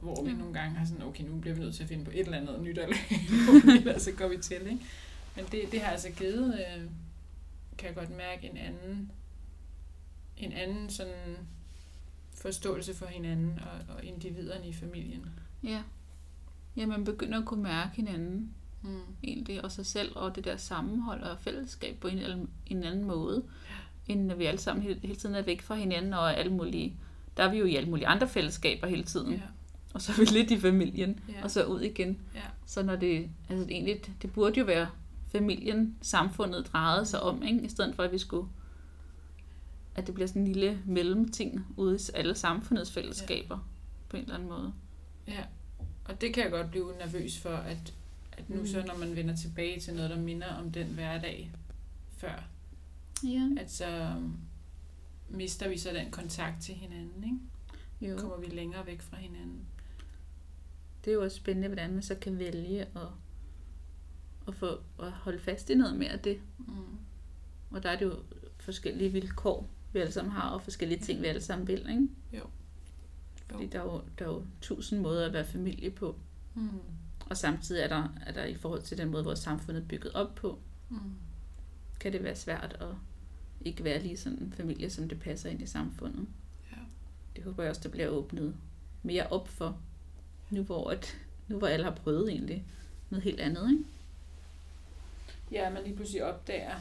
hvor 0.00 0.22
vi 0.24 0.30
Ja. 0.30 0.36
nogle 0.36 0.54
gange 0.54 0.76
har 0.78 0.86
sådan, 0.86 1.02
okay, 1.02 1.24
nu 1.24 1.36
bliver 1.40 1.54
vi 1.54 1.60
nødt 1.60 1.74
til 1.74 1.82
at 1.82 1.88
finde 1.88 2.04
på 2.04 2.10
et 2.10 2.20
eller 2.20 2.36
andet 2.36 2.62
nyt 2.62 2.78
at 2.78 2.88
lave, 2.88 3.76
ellers 3.78 4.02
så 4.02 4.12
går 4.12 4.28
vi 4.28 4.36
til, 4.36 4.62
ikke? 4.66 4.80
Men 5.36 5.44
det, 5.52 5.60
det 5.72 5.80
har 5.80 5.90
altså 5.92 6.08
givet, 6.10 6.54
øh, 6.54 6.84
kan 7.78 7.86
jeg 7.86 7.94
godt 7.94 8.10
mærke, 8.16 8.50
en 8.50 8.56
anden, 8.56 9.10
en 10.36 10.52
anden 10.52 10.90
sådan 10.90 11.36
forståelse 12.34 12.94
for 12.94 13.06
hinanden 13.06 13.58
og, 13.62 13.94
og 13.96 14.04
individerne 14.04 14.68
i 14.68 14.72
familien. 14.72 15.26
ja. 15.64 15.82
Ja, 16.76 16.86
man 16.86 17.04
begynder 17.04 17.38
at 17.38 17.44
kunne 17.44 17.62
mærke 17.62 17.96
hinanden 17.96 18.50
Mm. 18.82 19.00
egentlig, 19.24 19.64
og 19.64 19.72
sig 19.72 19.86
selv, 19.86 20.12
og 20.16 20.36
det 20.36 20.44
der 20.44 20.56
sammenhold 20.56 21.22
og 21.22 21.38
fællesskab 21.40 21.96
på 22.00 22.08
en, 22.08 22.18
eller 22.18 22.38
en 22.66 22.82
anden 22.82 23.04
måde, 23.04 23.42
end 24.08 24.24
når 24.26 24.34
vi 24.34 24.44
alle 24.46 24.60
sammen 24.60 24.82
hele, 24.82 25.00
hele 25.02 25.16
tiden 25.16 25.34
er 25.34 25.42
væk 25.42 25.62
fra 25.62 25.74
hinanden, 25.74 26.12
og 26.14 26.36
alle 26.38 26.52
mulige, 26.52 26.96
der 27.36 27.42
er 27.44 27.50
vi 27.50 27.58
jo 27.58 27.64
i 27.64 27.76
alle 27.76 27.88
mulige 27.90 28.06
andre 28.06 28.28
fællesskaber 28.28 28.86
hele 28.86 29.02
tiden, 29.04 29.32
Ja, 29.32 29.40
og 29.98 30.02
så 30.02 30.12
er 30.12 30.16
vi 30.16 30.24
lidt 30.24 30.50
i 30.50 30.60
familien, 30.60 31.20
ja, 31.28 31.42
og 31.44 31.50
så 31.50 31.64
ud 31.64 31.80
igen. 31.80 32.18
ja, 32.34 32.40
Så 32.66 32.82
når 32.82 32.96
det, 32.96 33.30
altså 33.50 33.66
egentlig, 33.70 34.00
det 34.22 34.32
burde 34.32 34.58
jo 34.60 34.64
være 34.64 34.88
familien, 35.28 35.96
samfundet 36.02 36.66
drejede 36.72 37.06
sig 37.06 37.20
om, 37.22 37.42
ikke? 37.42 37.60
i 37.64 37.68
stedet 37.68 37.94
for 37.94 38.02
at 38.02 38.12
vi 38.12 38.18
skulle, 38.18 38.48
at 39.94 40.06
det 40.06 40.14
bliver 40.14 40.26
sådan 40.26 40.42
en 40.42 40.48
lille 40.52 40.82
mellemting 40.86 41.66
ude 41.76 41.96
i 41.96 41.98
alle 42.14 42.34
samfundets 42.34 42.90
fællesskaber, 42.92 43.58
på 44.08 44.16
en 44.16 44.22
eller 44.22 44.34
anden 44.34 44.48
måde. 44.48 44.72
Ja, 45.28 45.44
og 46.04 46.20
det 46.20 46.34
kan 46.34 46.42
jeg 46.42 46.50
godt 46.52 46.70
blive 46.70 46.92
nervøs 46.98 47.38
for, 47.38 47.50
at, 47.56 47.94
at 48.32 48.50
nu 48.50 48.56
Mm. 48.60 48.66
så, 48.66 48.82
når 48.86 48.96
man 48.98 49.16
vender 49.16 49.36
tilbage 49.36 49.80
til 49.80 49.94
noget, 49.94 50.10
der 50.10 50.16
minder 50.18 50.54
om 50.54 50.70
den 50.72 50.86
hverdag 50.86 51.50
før, 52.16 52.44
Ja. 53.24 53.42
at 53.60 53.72
så 53.72 53.86
øhm, 53.86 54.32
mister 55.28 55.68
vi 55.68 55.78
så 55.78 55.90
den 55.94 56.10
kontakt 56.10 56.62
til 56.62 56.74
hinanden, 56.74 57.24
ikke? 57.24 57.38
Jo. 58.12 58.18
Kommer 58.18 58.36
vi 58.36 58.46
længere 58.46 58.86
væk 58.86 59.02
fra 59.02 59.16
hinanden. 59.16 59.60
Det 61.08 61.12
er 61.14 61.16
jo 61.18 61.24
også 61.24 61.36
spændende, 61.36 61.68
hvordan 61.68 61.92
man 61.92 62.02
så 62.02 62.14
kan 62.14 62.38
vælge 62.38 62.80
at, 62.80 63.08
at, 64.48 64.54
få, 64.54 64.66
at 65.02 65.10
holde 65.12 65.38
fast 65.38 65.70
i 65.70 65.74
noget 65.74 65.96
mere 65.96 66.08
af 66.10 66.18
det. 66.20 66.40
Mm. 66.58 66.74
Og 67.70 67.82
der 67.82 67.90
er 67.90 67.98
det 67.98 68.04
jo 68.04 68.14
forskellige 68.60 69.12
vilkår, 69.12 69.68
vi 69.92 69.98
alle 69.98 70.12
sammen 70.12 70.32
har, 70.32 70.48
og 70.50 70.62
forskellige 70.62 71.00
ting, 71.00 71.20
vi 71.22 71.26
alle 71.26 71.40
sammen 71.40 71.66
vil. 71.68 71.78
Ikke? 71.90 72.08
Jo. 72.32 72.44
Fordi 73.50 73.66
der 73.66 73.78
er, 73.80 73.84
jo, 73.84 74.02
der 74.18 74.24
er 74.24 74.28
jo 74.28 74.44
tusind 74.60 75.00
måder 75.00 75.26
at 75.26 75.32
være 75.32 75.44
familie 75.44 75.90
på. 75.90 76.16
Mm. 76.54 76.68
Og 77.30 77.36
samtidig 77.36 77.82
er 77.82 77.88
der, 77.88 78.08
er 78.26 78.32
der 78.32 78.44
i 78.44 78.54
forhold 78.54 78.82
til 78.82 78.98
den 78.98 79.10
måde, 79.10 79.24
vores 79.24 79.38
samfund 79.38 79.76
er 79.76 79.82
bygget 79.88 80.12
op 80.12 80.34
på, 80.34 80.58
Mm. 80.90 80.98
kan 82.00 82.12
det 82.12 82.24
være 82.24 82.36
svært 82.36 82.76
at 82.80 82.94
ikke 83.60 83.84
være 83.84 84.02
lige 84.02 84.16
sådan 84.16 84.38
en 84.38 84.52
familie, 84.52 84.90
som 84.90 85.08
det 85.08 85.20
passer 85.20 85.50
ind 85.50 85.62
i 85.62 85.66
samfundet. 85.66 86.26
Ja. 86.72 86.76
Det 87.36 87.44
håber 87.44 87.62
jeg 87.62 87.70
også, 87.70 87.82
der 87.82 87.88
bliver 87.88 88.08
åbnet 88.08 88.56
mere 89.02 89.26
op 89.26 89.48
for, 89.48 89.80
nu 90.50 90.62
hvor, 90.62 90.90
at, 90.90 91.16
nu 91.48 91.58
hvor 91.58 91.66
alle 91.66 91.84
har 91.84 91.94
prøvet 91.94 92.30
egentlig 92.30 92.64
noget 93.10 93.24
helt 93.24 93.40
andet. 93.40 93.70
Ikke? 93.70 93.84
Ja, 95.52 95.70
man 95.70 95.82
lige 95.84 95.96
pludselig 95.96 96.24
opdager, 96.24 96.74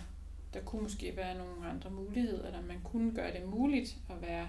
der 0.53 0.59
kunne 0.59 0.81
måske 0.81 1.13
være 1.15 1.37
nogle 1.37 1.69
andre 1.69 1.89
muligheder, 1.89 2.45
eller 2.45 2.61
man 2.61 2.77
kunne 2.83 3.11
gøre 3.11 3.31
det 3.31 3.49
muligt 3.49 3.97
at 4.09 4.21
være 4.21 4.47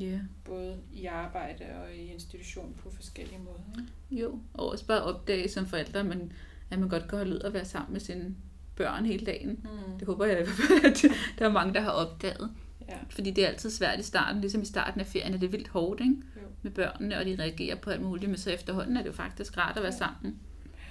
Ja. 0.00 0.18
både 0.44 0.78
i 0.92 1.06
arbejde 1.06 1.64
og 1.82 1.94
i 1.94 2.12
institution 2.12 2.74
på 2.82 2.90
forskellige 2.90 3.38
måder. 3.38 3.82
Ikke? 3.82 4.22
Jo, 4.22 4.38
og 4.54 4.68
også 4.68 4.86
bare 4.86 5.02
opdage 5.02 5.48
som 5.48 5.66
forældre, 5.66 6.00
at 6.00 6.06
man, 6.06 6.32
at 6.70 6.78
man 6.78 6.88
godt 6.88 7.08
kan 7.08 7.18
holde 7.18 7.34
ud 7.34 7.40
og 7.40 7.52
være 7.52 7.64
sammen 7.64 7.92
med 7.92 8.00
sine 8.00 8.34
børn 8.76 9.06
hele 9.06 9.26
dagen. 9.26 9.48
Mm. 9.48 9.98
Det 9.98 10.06
håber 10.06 10.24
jeg 10.24 10.40
i 10.40 10.44
hvert 10.44 10.56
fald, 10.56 10.84
at 10.84 11.04
der 11.38 11.48
er 11.48 11.52
mange, 11.52 11.74
der 11.74 11.80
har 11.80 11.90
opdaget. 11.90 12.50
Ja. 12.88 12.96
Fordi 13.10 13.30
det 13.30 13.44
er 13.44 13.48
altid 13.48 13.70
svært 13.70 13.98
i 14.00 14.02
starten, 14.02 14.40
ligesom 14.40 14.62
i 14.62 14.64
starten 14.64 15.00
af 15.00 15.06
ferien, 15.06 15.34
er 15.34 15.38
det 15.38 15.52
vildt 15.52 15.68
hårdt, 15.68 16.00
ikke? 16.00 16.16
Med 16.62 16.70
børnene, 16.72 17.18
og 17.18 17.24
de 17.24 17.36
reagerer 17.38 17.76
på 17.76 17.90
alt 17.90 18.02
muligt, 18.02 18.30
men 18.30 18.38
så 18.38 18.50
efterhånden 18.50 18.96
er 18.96 19.00
det 19.00 19.08
jo 19.08 19.12
faktisk 19.12 19.58
rart 19.58 19.76
at 19.76 19.82
være 19.82 19.92
sammen. 19.92 20.40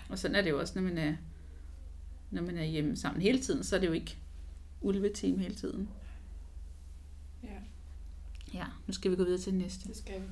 Og 0.10 0.20
sådan 0.20 0.36
er 0.36 0.42
det 0.42 0.50
jo 0.50 0.60
også, 0.60 0.74
når 0.76 0.82
man 0.82 0.98
er, 0.98 1.16
når 2.32 2.42
man 2.42 2.58
er 2.58 2.64
hjemme 2.64 2.98
sammen 2.98 3.22
hele 3.22 3.40
tiden, 3.40 3.64
så 3.64 3.76
er 3.76 3.80
det 3.80 3.88
jo 3.88 3.92
ikke 3.92 4.18
ulveteam 4.82 5.40
hele 5.40 5.56
tiden. 5.56 5.90
ja, 7.44 7.50
Ja, 8.54 8.66
nu 8.88 8.94
skal 8.94 9.12
vi 9.12 9.16
gå 9.16 9.24
videre 9.24 9.40
til 9.40 9.52
den 9.52 9.60
næste. 9.60 9.88
det 9.88 9.98
skal 9.98 10.22
vi. 10.22 10.28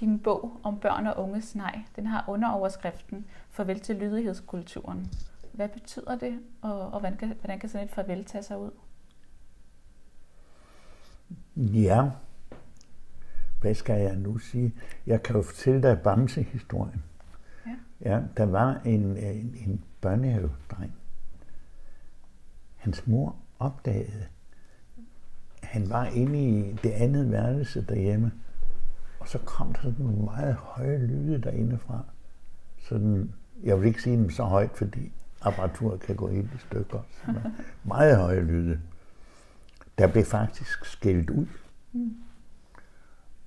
Din 0.00 0.18
bog 0.18 0.60
om 0.62 0.78
børn 0.78 1.06
og 1.06 1.18
unges 1.18 1.54
nej, 1.54 1.82
den 1.96 2.06
har 2.06 2.24
underoverskriften 2.28 3.26
Farvel 3.50 3.80
til 3.80 3.96
lydighedskulturen. 3.96 5.12
Hvad 5.52 5.68
betyder 5.68 6.18
det, 6.18 6.40
og, 6.62 6.90
og 6.90 7.00
hvordan, 7.00 7.16
kan, 7.18 7.34
hvordan 7.40 7.58
kan 7.58 7.68
sådan 7.68 7.86
et 7.86 7.92
farvel 7.92 8.24
tage 8.24 8.42
sig 8.42 8.58
ud? 8.58 8.70
Ja, 11.56 12.10
hvad 13.60 13.74
skal 13.74 14.00
jeg 14.00 14.16
nu 14.16 14.38
sige? 14.38 14.74
Jeg 15.06 15.22
kan 15.22 15.36
jo 15.36 15.42
fortælle 15.42 15.82
dig 15.82 15.98
Bamse-historien. 16.02 17.02
Ja. 17.66 17.76
ja. 18.10 18.22
der 18.36 18.44
var 18.44 18.80
en, 18.84 19.16
en, 19.16 19.54
en 19.66 19.84
børnehavedreng. 20.00 20.94
Hans 22.76 23.06
mor 23.06 23.36
opdagede, 23.58 24.26
han 25.62 25.90
var 25.90 26.06
inde 26.06 26.48
i 26.48 26.72
det 26.72 26.90
andet 26.90 27.30
værelse 27.30 27.86
derhjemme, 27.88 28.32
og 29.20 29.28
så 29.28 29.38
kom 29.38 29.72
der 29.72 29.80
sådan 29.80 30.04
nogle 30.04 30.24
meget 30.24 30.54
høje 30.54 31.06
lyde 31.06 31.38
derinde 31.38 31.78
fra. 31.78 32.04
Sådan, 32.78 33.34
jeg 33.62 33.80
vil 33.80 33.86
ikke 33.88 34.02
sige 34.02 34.16
dem 34.16 34.30
så 34.30 34.44
højt, 34.44 34.70
fordi 34.76 35.12
apparaturet 35.40 36.00
kan 36.00 36.16
gå 36.16 36.28
helt 36.28 36.54
i 36.54 36.58
stykker. 36.58 37.00
Meget 37.84 38.16
høje 38.16 38.40
lyde. 38.40 38.80
Der 39.98 40.06
blev 40.06 40.24
faktisk 40.24 40.84
skældt 40.84 41.30
ud. 41.30 41.46
Mm. 41.92 42.14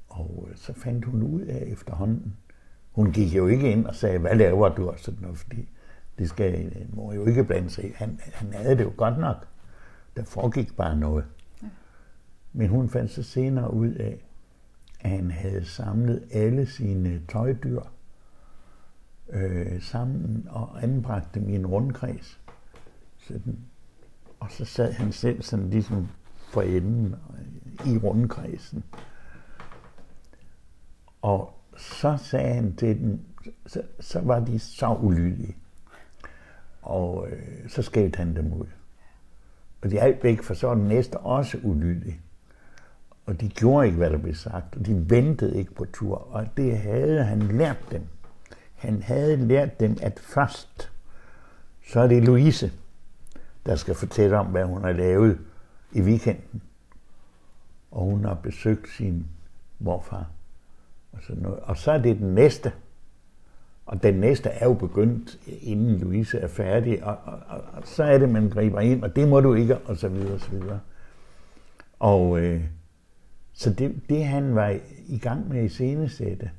Og 0.10 0.48
øh, 0.50 0.58
så 0.58 0.74
fandt 0.74 1.06
hun 1.06 1.24
ud 1.24 1.42
af 1.42 1.64
efterhånden. 1.68 2.38
Hun 2.92 3.12
gik 3.12 3.36
jo 3.36 3.48
ikke 3.48 3.72
ind 3.72 3.86
og 3.86 3.96
sagde, 3.96 4.20
hvad 4.20 4.36
laver 4.36 4.70
du 4.70 4.90
og 4.90 5.00
sådan 5.00 5.20
noget, 5.22 5.38
fordi 5.38 5.70
det 6.18 6.30
skal 6.30 6.56
en 6.76 6.90
mor 6.94 7.14
jo 7.14 7.26
ikke 7.26 7.44
blande 7.44 7.70
sig. 7.70 7.94
Han, 7.96 8.20
han 8.34 8.54
havde 8.54 8.78
det 8.78 8.84
jo 8.84 8.94
godt 8.98 9.20
nok. 9.20 9.48
Der 10.18 10.24
foregik 10.24 10.76
bare 10.76 10.98
noget. 10.98 11.26
Ja. 11.64 11.68
Men 12.54 12.70
hun 12.70 12.90
fandt 12.90 13.12
så 13.12 13.24
senere 13.24 13.74
ud 13.74 13.90
af, 13.90 14.26
at 15.00 15.10
han 15.10 15.32
havde 15.32 15.66
samlet 15.66 16.24
alle 16.32 16.66
sine 16.66 17.22
tøjdyr 17.30 17.82
øh, 19.34 19.82
sammen 19.82 20.48
og 20.50 20.84
anbragte 20.84 21.40
dem 21.40 21.50
i 21.50 21.56
en 21.56 21.68
rundkreds. 21.68 22.40
Sådan. 23.18 23.58
Og 24.40 24.52
så 24.52 24.66
sad 24.66 24.92
han 24.92 25.12
selv 25.12 25.42
sådan 25.42 25.70
ligesom 25.70 26.08
for 26.54 26.62
enden 26.62 27.16
i 27.86 27.98
rundkredsen. 27.98 28.84
Og 31.22 31.54
så 31.78 32.18
sagde 32.18 32.54
han 32.54 32.76
til 32.76 33.00
dem, 33.00 33.20
så, 33.66 33.82
så 34.00 34.22
var 34.22 34.40
de 34.40 34.60
så 34.60 34.98
ulydige. 35.02 35.56
Og 36.82 37.28
øh, 37.30 37.70
så 37.70 37.82
skældte 37.82 38.18
han 38.18 38.36
dem 38.36 38.54
ud. 38.54 38.66
Og 39.82 39.92
de 39.92 40.02
alt 40.02 40.24
væk, 40.24 40.44
for 40.44 40.54
så 40.54 40.68
var 40.68 40.76
den 40.76 40.88
næste 40.88 41.18
også 41.18 41.60
ulydig. 41.64 42.22
Og 43.26 43.42
de 43.42 43.50
gjorde 43.50 43.86
ikke, 43.86 43.98
hvad 43.98 44.10
der 44.10 44.18
blev 44.18 44.36
sagt, 44.36 44.76
og 44.76 44.86
de 44.86 45.10
ventede 45.10 45.58
ikke 45.58 45.74
på 45.74 45.86
tur. 45.86 46.16
Og 46.16 46.48
det 46.58 46.78
havde 46.78 47.24
han 47.24 47.40
lært 47.40 47.86
dem. 47.92 48.02
Han 48.84 49.02
havde 49.02 49.36
lært 49.36 49.80
dem, 49.80 49.98
at 50.02 50.20
først 50.20 50.92
Så 51.88 52.00
er 52.00 52.08
det 52.08 52.24
Louise, 52.24 52.72
der 53.66 53.76
skal 53.76 53.96
fortælle 53.96 54.38
om, 54.38 54.46
hvad 54.46 54.66
hun 54.66 54.84
har 54.84 54.92
lavet 54.92 55.40
i 55.92 56.02
weekenden. 56.02 56.62
Og 57.92 58.06
hun 58.06 58.26
har 58.26 58.34
besøgt 58.34 58.90
sin 58.90 59.26
morfar. 59.80 60.30
Og, 61.12 61.20
sådan 61.28 61.42
noget. 61.42 61.60
og 61.60 61.78
så 61.78 61.92
er 61.92 61.98
det 61.98 62.18
den 62.18 62.36
næste. 62.36 62.72
Og 63.86 64.04
den 64.04 64.14
næste 64.14 64.50
er 64.50 64.66
jo 64.66 64.74
begyndt, 64.74 65.40
inden 65.48 65.98
Louise 65.98 66.40
er 66.40 66.48
færdig. 66.48 67.04
Og, 67.04 67.18
og, 67.26 67.40
og, 67.48 67.62
og 67.74 67.82
så 67.86 68.04
er 68.04 68.18
det, 68.18 68.30
man 68.30 68.50
griber 68.50 68.80
ind, 68.80 69.04
og 69.04 69.16
det 69.16 69.28
må 69.28 69.42
du 69.42 69.54
ikke, 69.54 69.78
og 69.78 69.98
så 69.98 70.08
videre, 70.08 70.34
og 70.34 70.40
så 70.40 70.52
videre. 70.52 70.80
Og 72.00 72.40
øh, 72.40 72.64
så 73.54 73.74
det, 73.74 74.10
det, 74.10 74.26
han 74.26 74.56
var 74.56 74.80
i 75.08 75.18
gang 75.18 75.50
med 75.50 75.64
i 75.64 75.70
scenesætte, 75.70 76.52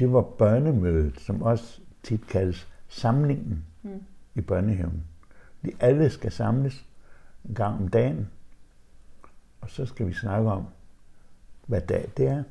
det 0.00 0.12
var 0.12 0.22
børnemødet, 0.22 1.20
som 1.20 1.42
også 1.42 1.80
tit 2.02 2.26
kaldes 2.26 2.68
samlingen 2.88 3.64
mm. 3.82 4.04
i 4.34 4.40
børnehaven. 4.40 5.04
De 5.64 5.72
alle 5.80 6.10
skal 6.10 6.32
samles 6.32 6.86
en 7.44 7.54
gang 7.54 7.82
om 7.82 7.88
dagen, 7.88 8.28
og 9.60 9.70
så 9.70 9.86
skal 9.86 10.06
vi 10.06 10.12
snakke 10.12 10.50
om, 10.50 10.66
hvad 11.66 11.80
dag 11.80 12.10
det 12.16 12.26
er, 12.26 12.42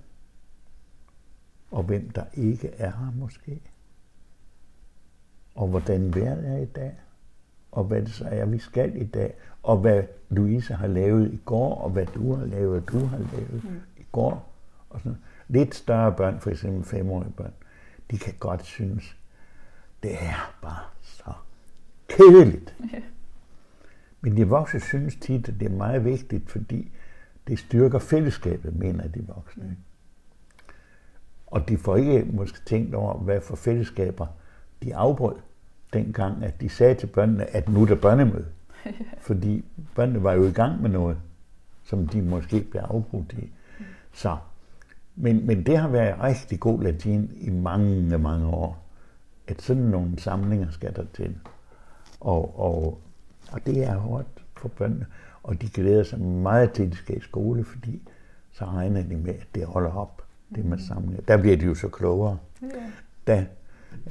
og 1.72 1.84
hvem 1.84 2.10
der 2.10 2.24
ikke 2.34 2.68
er 2.68 2.92
her 2.92 3.12
måske, 3.16 3.62
og 5.56 5.68
hvordan 5.68 6.16
vejret 6.16 6.48
er 6.48 6.58
i 6.58 6.66
dag, 6.66 6.96
og 7.72 7.84
hvad 7.84 8.02
det 8.02 8.14
så 8.14 8.28
er, 8.28 8.46
vi 8.46 8.60
skal 8.60 9.02
i 9.02 9.06
dag, 9.06 9.34
og 9.64 9.78
hvad 9.78 10.04
Louise 10.30 10.74
har 10.74 10.88
lavet 10.88 11.34
i 11.34 11.40
går, 11.46 11.76
og 11.76 11.90
hvad 11.90 12.06
du 12.06 12.36
har 12.36 12.46
lavet, 12.46 12.90
du 12.90 13.06
har 13.06 13.18
lavet 13.18 13.64
mm. 13.64 13.82
i 13.98 14.06
går. 14.12 14.54
Og 14.90 15.00
sådan. 15.00 15.18
Lidt 15.50 15.76
større 15.76 16.12
børn, 16.12 16.40
for 16.40 16.50
eksempel 16.50 16.84
femårige 16.84 17.32
børn, 17.38 17.54
de 18.12 18.18
kan 18.18 18.34
godt 18.40 18.66
synes, 18.66 19.18
det 20.04 20.14
er 20.14 20.58
bare 20.62 20.84
så 21.02 21.32
kedeligt. 22.08 22.76
Men 24.22 24.38
de 24.38 24.48
voksne 24.48 24.80
synes 24.80 25.16
tit, 25.16 25.48
at 25.50 25.60
det 25.60 25.66
er 25.66 25.76
meget 25.76 26.06
vigtigt, 26.06 26.52
fordi 26.52 26.92
det 27.48 27.60
styrker 27.60 28.00
fællesskabet, 28.00 28.76
mener 28.76 29.08
de 29.08 29.28
voksne. 29.28 29.64
Mm. 29.64 29.76
Og 31.48 31.70
de 31.70 31.78
får 31.78 31.96
ikke 31.96 32.26
måske 32.32 32.60
tænkt 32.66 32.96
over, 32.96 33.18
hvad 33.18 33.42
for 33.42 33.56
fællesskaber 33.56 34.28
de 34.84 34.96
afbrød 34.96 35.36
dengang, 35.94 36.44
at 36.44 36.62
de 36.62 36.70
sagde 36.70 36.96
til 36.96 37.08
børnene, 37.08 37.46
at 37.46 37.70
nu 37.70 37.82
er 37.82 37.86
der 37.86 37.96
børnemøde. 37.96 38.48
Fordi 39.28 39.66
børnene 39.96 40.24
var 40.24 40.34
jo 40.34 40.44
i 40.44 40.52
gang 40.52 40.82
med 40.82 40.90
noget, 40.90 41.18
som 41.84 42.08
de 42.08 42.22
måske 42.22 42.62
blev 42.72 42.82
afbrudt 42.82 43.34
i. 43.34 43.52
Så, 44.14 44.38
men, 45.22 45.48
men 45.48 45.66
det 45.66 45.78
har 45.78 45.88
været 45.88 46.24
rigtig 46.24 46.60
god 46.60 46.84
latin 46.84 47.32
i 47.36 47.50
mange, 47.50 48.18
mange 48.18 48.48
år. 48.48 48.86
At 49.48 49.62
sådan 49.62 49.84
nogle 49.84 50.20
samlinger 50.20 50.70
skal 50.70 50.96
der 50.96 51.06
til. 51.14 51.38
Og, 52.20 52.60
og, 52.60 53.02
og 53.52 53.66
det 53.66 53.84
er 53.84 53.96
hårdt 53.96 54.28
for 54.58 54.68
børnene. 54.68 55.06
Og 55.44 55.62
de 55.62 55.70
glæder 55.70 56.04
sig 56.04 56.20
meget 56.20 56.72
til, 56.72 56.84
at 56.84 56.92
de 56.92 56.96
skal 56.96 57.18
i 57.18 57.22
skole, 57.22 57.64
fordi 57.64 58.02
så 58.52 58.66
regner 58.66 59.04
de 59.04 59.16
med, 59.16 59.34
at 59.34 59.48
det 59.56 59.66
holder 59.66 59.92
op, 59.92 60.24
det 60.56 60.66
med 60.66 60.78
samlinger. 60.78 61.22
Der 61.22 61.38
bliver 61.38 61.58
de 61.58 61.66
jo 61.66 61.76
så 61.76 61.88
klogere. 61.88 62.38
Ja. 62.62 62.68
Der 63.28 63.44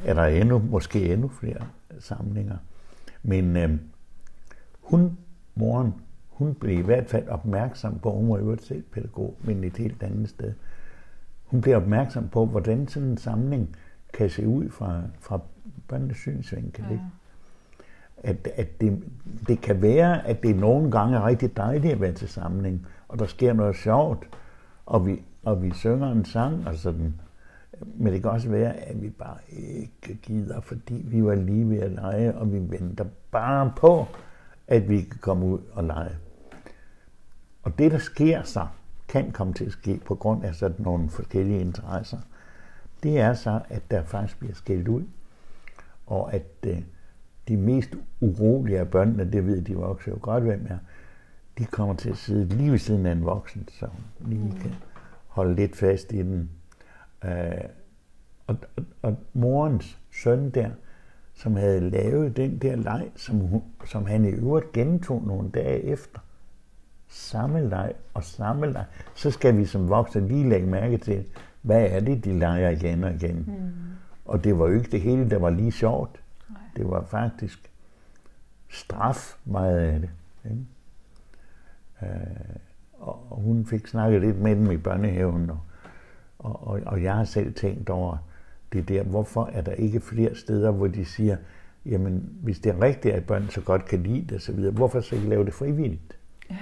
er 0.05 0.15
der 0.15 0.25
endnu, 0.25 0.59
måske 0.59 1.13
endnu 1.13 1.29
flere 1.29 1.67
samlinger. 1.99 2.57
Men 3.23 3.57
øh, 3.57 3.79
hun, 4.81 5.19
moren, 5.55 5.95
hun 6.29 6.55
blev 6.55 6.79
i 6.79 6.83
hvert 6.83 7.07
fald 7.07 7.29
opmærksom 7.29 7.99
på, 7.99 8.13
hun 8.13 8.31
var 8.31 8.39
jo 8.39 8.57
selv 8.63 8.83
pædagog, 8.83 9.37
men 9.41 9.65
et 9.65 9.77
helt 9.77 10.03
andet 10.03 10.29
sted. 10.29 10.53
Hun 11.51 11.61
blev 11.61 11.77
opmærksom 11.77 12.29
på, 12.29 12.47
hvordan 12.47 12.89
sådan 12.89 13.09
en 13.09 13.17
samling 13.17 13.77
kan 14.15 14.31
se 14.31 14.47
ud 14.47 14.71
fra, 14.71 15.01
fra 15.21 15.41
børnenes 15.89 16.17
synsvinkel. 16.17 16.85
Ja. 16.91 16.99
At, 18.23 18.49
at 18.57 18.81
det, 18.81 19.03
det 19.49 19.61
kan 19.61 19.83
være, 19.83 20.27
at 20.27 20.43
det 20.43 20.57
nogle 20.57 20.91
gange 20.91 21.17
er 21.17 21.27
rigtig 21.27 21.57
dejligt 21.57 21.93
at 21.93 22.01
være 22.01 22.13
til 22.13 22.29
samling, 22.29 22.87
og 23.09 23.19
der 23.19 23.27
sker 23.27 23.53
noget 23.53 23.77
sjovt, 23.77 24.29
og 24.87 25.07
vi, 25.07 25.23
og 25.43 25.63
vi 25.63 25.73
synger 25.75 26.13
en 26.13 26.25
sang, 26.25 26.67
og 26.67 26.75
sådan. 26.75 27.15
Men 27.97 28.13
det 28.13 28.23
kan 28.23 28.31
også 28.31 28.49
være, 28.49 28.73
at 28.75 29.03
vi 29.03 29.11
bare 29.11 29.39
ikke 29.49 30.15
gider, 30.23 30.61
fordi 30.61 31.05
vi 31.05 31.25
var 31.25 31.35
lige 31.35 31.71
ved 31.71 31.79
at 31.79 31.91
lege, 31.91 32.35
og 32.35 32.53
vi 32.53 32.59
venter 32.59 33.05
bare 33.31 33.73
på, 33.77 34.07
at 34.69 34.89
vi 34.89 35.01
kan 35.01 35.19
komme 35.21 35.47
ud 35.47 35.59
og 35.73 35.85
lege. 35.85 36.17
Og 37.63 37.79
det, 37.79 37.93
der 37.93 37.99
sker 37.99 38.43
så, 38.43 38.67
kan 39.09 39.33
komme 39.33 39.53
til 39.53 39.65
at 39.65 39.73
ske 39.73 40.01
på 40.05 40.15
grund 40.15 40.45
af 40.45 40.55
sådan 40.55 40.85
nogle 40.85 41.11
forskellige 41.11 41.61
interesser, 41.61 42.19
det 43.03 43.19
er 43.19 43.35
så, 43.35 43.61
at 43.69 43.83
der 43.91 44.05
faktisk 44.05 44.39
bliver 44.39 44.55
skældt 44.55 44.89
ud, 44.89 45.03
og 46.07 46.35
at 46.35 46.47
øh, 46.67 46.83
de 47.49 47.57
mest 47.57 47.91
urolige 48.21 48.79
af 48.79 48.89
børnene, 48.89 49.33
det 49.33 49.47
ved 49.47 49.63
de 49.63 49.75
voksne 49.75 50.13
jo 50.13 50.19
godt, 50.23 50.45
hvem 50.45 50.67
er, 50.69 50.79
de 51.59 51.65
kommer 51.65 51.95
til 51.95 52.11
at 52.11 52.17
sidde 52.17 52.57
lige 52.57 52.71
ved 52.71 52.79
siden 52.79 53.07
af 53.07 53.13
en 53.13 53.25
voksen, 53.25 53.69
så 53.69 53.89
lige 54.21 54.55
kan 54.61 54.75
holde 55.27 55.55
lidt 55.55 55.77
fast 55.77 56.13
i 56.13 56.19
den. 56.19 56.51
Øh, 57.25 57.65
og, 58.47 58.57
og, 58.77 58.85
og 59.03 59.17
morens 59.33 59.99
søn 60.11 60.51
der, 60.51 60.71
som 61.35 61.57
havde 61.57 61.91
lavet 61.91 62.37
den 62.37 62.59
der 62.59 62.77
leg, 62.77 63.11
som, 63.17 63.37
hun, 63.39 63.63
som 63.85 64.07
han 64.07 64.25
i 64.25 64.29
øvrigt 64.29 64.73
gentog 64.73 65.23
nogle 65.27 65.51
dage 65.51 65.83
efter. 65.85 66.21
Samme 67.09 67.69
leg 67.69 67.93
og 68.15 68.25
samme 68.25 68.73
leg. 68.73 68.85
Så 69.15 69.31
skal 69.31 69.57
vi 69.57 69.65
som 69.65 69.89
voksne 69.89 70.29
lige 70.29 70.49
lægge 70.49 70.67
mærke 70.67 70.99
til, 70.99 71.25
hvad 71.63 71.87
er 71.91 72.01
det, 72.01 72.25
de 72.25 72.39
leger 72.39 72.71
igen 72.71 73.05
og 73.05 73.15
igen. 73.15 73.37
Mm. 73.37 73.71
Og 74.25 74.45
det 74.45 74.59
var 74.59 74.67
jo 74.67 74.75
ikke 74.75 74.91
det 74.91 75.01
hele, 75.01 75.31
der 75.31 75.39
var 75.39 75.51
lige 75.51 75.73
sjovt. 75.73 76.21
Nej. 76.49 76.59
Det 76.77 76.91
var 76.91 77.05
faktisk 77.05 77.71
straf 78.69 79.37
meget 79.45 79.79
af 79.79 80.01
det. 80.01 80.11
Ikke? 80.45 80.65
Øh, 82.03 82.57
og 82.99 83.37
hun 83.43 83.67
fik 83.67 83.87
snakket 83.87 84.21
lidt 84.21 84.41
med 84.41 84.57
dem 84.57 84.71
i 84.71 84.77
børnehaven, 84.77 85.51
og, 85.51 85.61
og, 86.39 86.67
og, 86.67 86.81
og 86.87 87.03
jeg 87.03 87.15
har 87.15 87.25
selv 87.25 87.55
tænkt 87.55 87.91
over, 87.91 88.17
det 88.73 88.89
der, 88.89 89.03
hvorfor 89.03 89.51
er 89.53 89.61
der 89.61 89.73
ikke 89.73 90.01
flere 90.01 90.35
steder, 90.35 90.71
hvor 90.71 90.87
de 90.87 91.05
siger, 91.05 91.37
jamen 91.87 92.31
hvis 92.43 92.59
det 92.59 92.75
er 92.75 92.83
rigtigt, 92.83 93.15
at 93.15 93.27
børn 93.27 93.49
så 93.49 93.61
godt 93.61 93.85
kan 93.85 94.03
lide 94.03 94.35
det, 94.35 94.43
så 94.43 94.53
videre, 94.53 94.73
hvorfor 94.73 95.01
så 95.01 95.15
ikke 95.15 95.29
lave 95.29 95.45
det 95.45 95.55
frivilligt? 95.55 96.19
Ja. 96.51 96.57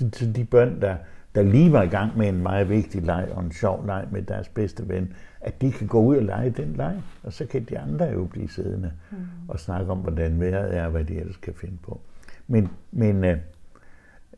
Så, 0.00 0.10
så 0.12 0.32
de 0.32 0.44
børn, 0.44 0.80
der, 0.80 0.96
der 1.34 1.42
lige 1.42 1.72
var 1.72 1.82
i 1.82 1.88
gang 1.88 2.18
med 2.18 2.28
en 2.28 2.42
meget 2.42 2.68
vigtig 2.68 3.02
leg 3.02 3.28
og 3.32 3.44
en 3.44 3.52
sjov 3.52 3.86
leg 3.86 4.08
med 4.12 4.22
deres 4.22 4.48
bedste 4.48 4.88
ven, 4.88 5.12
at 5.40 5.60
de 5.60 5.72
kan 5.72 5.86
gå 5.86 6.00
ud 6.00 6.16
og 6.16 6.22
lege 6.22 6.50
den 6.50 6.72
leg, 6.72 7.02
og 7.22 7.32
så 7.32 7.46
kan 7.46 7.64
de 7.64 7.78
andre 7.78 8.04
jo 8.04 8.24
blive 8.24 8.48
siddende 8.48 8.92
mm. 9.10 9.16
og 9.48 9.60
snakke 9.60 9.92
om, 9.92 9.98
hvordan 9.98 10.40
vejret 10.40 10.76
er, 10.76 10.84
og 10.84 10.90
hvad 10.90 11.04
de 11.04 11.14
ellers 11.14 11.36
kan 11.36 11.54
finde 11.54 11.78
på. 11.82 12.00
Men, 12.46 12.68
men 12.92 13.24
øh, 13.24 13.38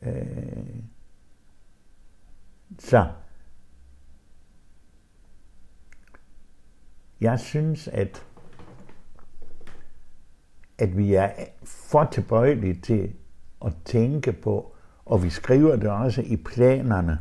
øh, 0.03 0.17
så 2.79 3.07
Jeg 7.21 7.41
synes, 7.41 7.89
at, 7.89 8.27
at 10.79 10.97
vi 10.97 11.15
er 11.15 11.31
for 11.65 12.05
tilbøjelige 12.13 12.75
til 12.75 13.13
at 13.65 13.73
tænke 13.85 14.33
på, 14.33 14.72
og 15.07 15.23
vi 15.23 15.31
skriver 15.31 15.77
det 15.77 15.91
også 15.91 16.23
i 16.23 16.37
planerne, 16.37 17.19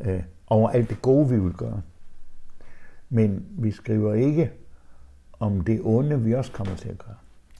øh, 0.00 0.22
over 0.46 0.70
alt 0.70 0.90
det 0.90 1.02
gode, 1.02 1.28
vi 1.28 1.38
vil 1.38 1.52
gøre. 1.52 1.82
Men 3.10 3.46
vi 3.50 3.70
skriver 3.70 4.14
ikke 4.14 4.52
om 5.32 5.60
det 5.60 5.80
onde, 5.84 6.20
vi 6.20 6.34
også 6.34 6.52
kommer 6.52 6.76
til 6.76 6.88
at 6.88 6.98
gøre. 6.98 7.16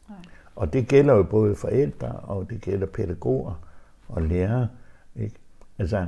Nej. 0.09 0.19
Og 0.57 0.73
det 0.73 0.89
gælder 0.89 1.15
jo 1.15 1.23
både 1.23 1.57
forældre, 1.57 2.09
og 2.09 2.51
det 2.51 2.61
gælder 2.61 2.87
pædagoger 2.87 3.55
og 4.09 4.23
lærere. 4.23 4.69
Ikke? 5.17 5.37
Altså, 5.79 6.07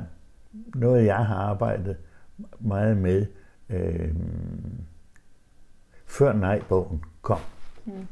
noget 0.75 1.05
jeg 1.05 1.25
har 1.25 1.35
arbejdet 1.35 1.97
meget 2.59 2.97
med, 2.97 3.25
øh, 3.69 4.15
før 6.05 6.33
nej-bogen 6.33 7.03
kom. 7.21 7.39
Mm. 7.85 8.07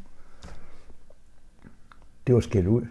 Det 2.28 2.36
var 2.36 2.42
skæld 2.42 2.68
ud. 2.68 2.86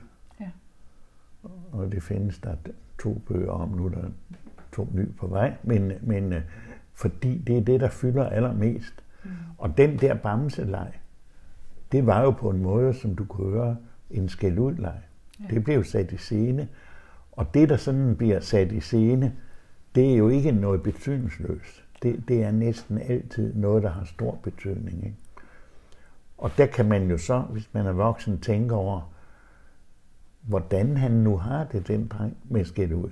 Og 1.73 1.93
det 1.93 2.03
findes 2.03 2.39
der 2.39 2.55
to 3.03 3.21
bøger 3.29 3.51
om, 3.51 3.69
nu 3.69 3.87
er 3.87 3.91
der 3.91 4.09
to 4.73 4.89
nye 4.93 5.13
på 5.19 5.27
vej, 5.27 5.55
men, 5.63 5.93
men 6.01 6.33
øh, 6.33 6.43
fordi 6.95 7.39
det 7.39 7.59
er 7.59 7.63
det, 7.63 7.81
der 7.81 7.89
fylder 7.89 8.29
allermest. 8.29 8.95
Mm. 9.25 9.31
Og 9.59 9.79
den 9.79 9.99
der 9.99 10.15
bamseleg, 10.15 10.93
det 11.93 12.07
var 12.07 12.23
jo 12.23 12.31
på 12.31 12.51
en 12.51 12.63
måde, 12.63 12.95
som 12.95 13.17
du 13.17 13.25
kunne 13.25 13.51
høre, 13.51 13.77
en 14.11 14.29
skæld 14.29 14.59
ud 14.59 14.75
leg. 14.75 15.01
Ja. 15.41 15.55
Det 15.55 15.65
blev 15.65 15.85
sat 15.85 16.13
i 16.13 16.17
scene. 16.17 16.69
Og 17.33 17.55
det, 17.55 17.69
der 17.69 17.77
sådan 17.77 18.17
bliver 18.17 18.41
sat 18.41 18.73
i 18.73 18.81
scene, 18.81 19.33
det 19.95 20.13
er 20.13 20.17
jo 20.17 20.29
ikke 20.29 20.53
noget 20.53 20.83
betydningsløst 20.83 21.83
det, 22.03 22.29
det 22.29 22.43
er 22.43 22.51
næsten 22.51 22.99
altid 22.99 23.55
noget, 23.55 23.83
der 23.83 23.91
har 23.91 24.05
stor 24.05 24.39
betydning. 24.43 25.05
Ikke? 25.05 25.17
Og 26.39 26.51
der 26.59 26.67
kan 26.67 26.89
man 26.89 27.11
jo 27.11 27.19
så, 27.19 27.41
hvis 27.41 27.69
man 27.73 27.87
er 27.87 27.93
voksen, 27.93 28.41
tænke 28.41 28.75
over, 28.75 29.12
hvordan 30.43 30.97
han 30.97 31.11
nu 31.11 31.37
har 31.37 31.65
det, 31.65 31.89
den 31.89 32.07
dreng, 32.07 32.37
med 32.45 32.65
skæld 32.65 32.93
ud. 32.93 33.11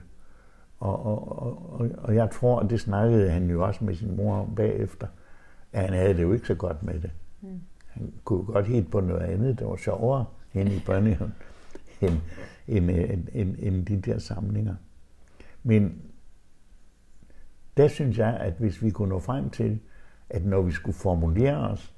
Og, 0.79 1.07
og, 1.07 1.33
og, 1.81 1.91
og 1.99 2.15
jeg 2.15 2.31
tror, 2.31 2.61
og 2.61 2.71
det 2.71 2.81
snakkede 2.81 3.31
han 3.31 3.51
jo 3.51 3.67
også 3.67 3.85
med 3.85 3.95
sin 3.95 4.17
mor 4.17 4.37
om 4.37 4.55
bagefter, 4.55 5.07
at 5.73 5.85
han 5.85 5.93
havde 5.93 6.15
det 6.15 6.23
jo 6.23 6.33
ikke 6.33 6.47
så 6.47 6.55
godt 6.55 6.83
med 6.83 7.01
det. 7.01 7.11
Mm. 7.41 7.61
Han 7.87 8.13
kunne 8.25 8.45
godt 8.45 8.67
helt 8.67 8.91
på 8.91 9.01
noget 9.01 9.21
andet, 9.21 9.59
der 9.59 9.67
var 9.67 9.77
sjovere 9.77 10.25
hen 10.53 10.67
i 10.67 10.83
børnehaven, 10.87 11.35
end, 12.01 12.19
end, 12.69 12.91
end, 12.91 13.29
end, 13.33 13.57
end 13.59 13.87
de 13.87 14.01
der 14.01 14.19
samlinger. 14.19 14.75
Men 15.63 16.03
der 17.77 17.89
synes 17.89 18.19
jeg, 18.19 18.37
at 18.37 18.53
hvis 18.53 18.83
vi 18.83 18.91
kunne 18.91 19.09
nå 19.09 19.19
frem 19.19 19.51
til, 19.51 19.81
at 20.31 20.45
når 20.45 20.63
vi 20.63 20.73
skulle 20.73 20.97
formulere 20.97 21.57
os 21.57 21.95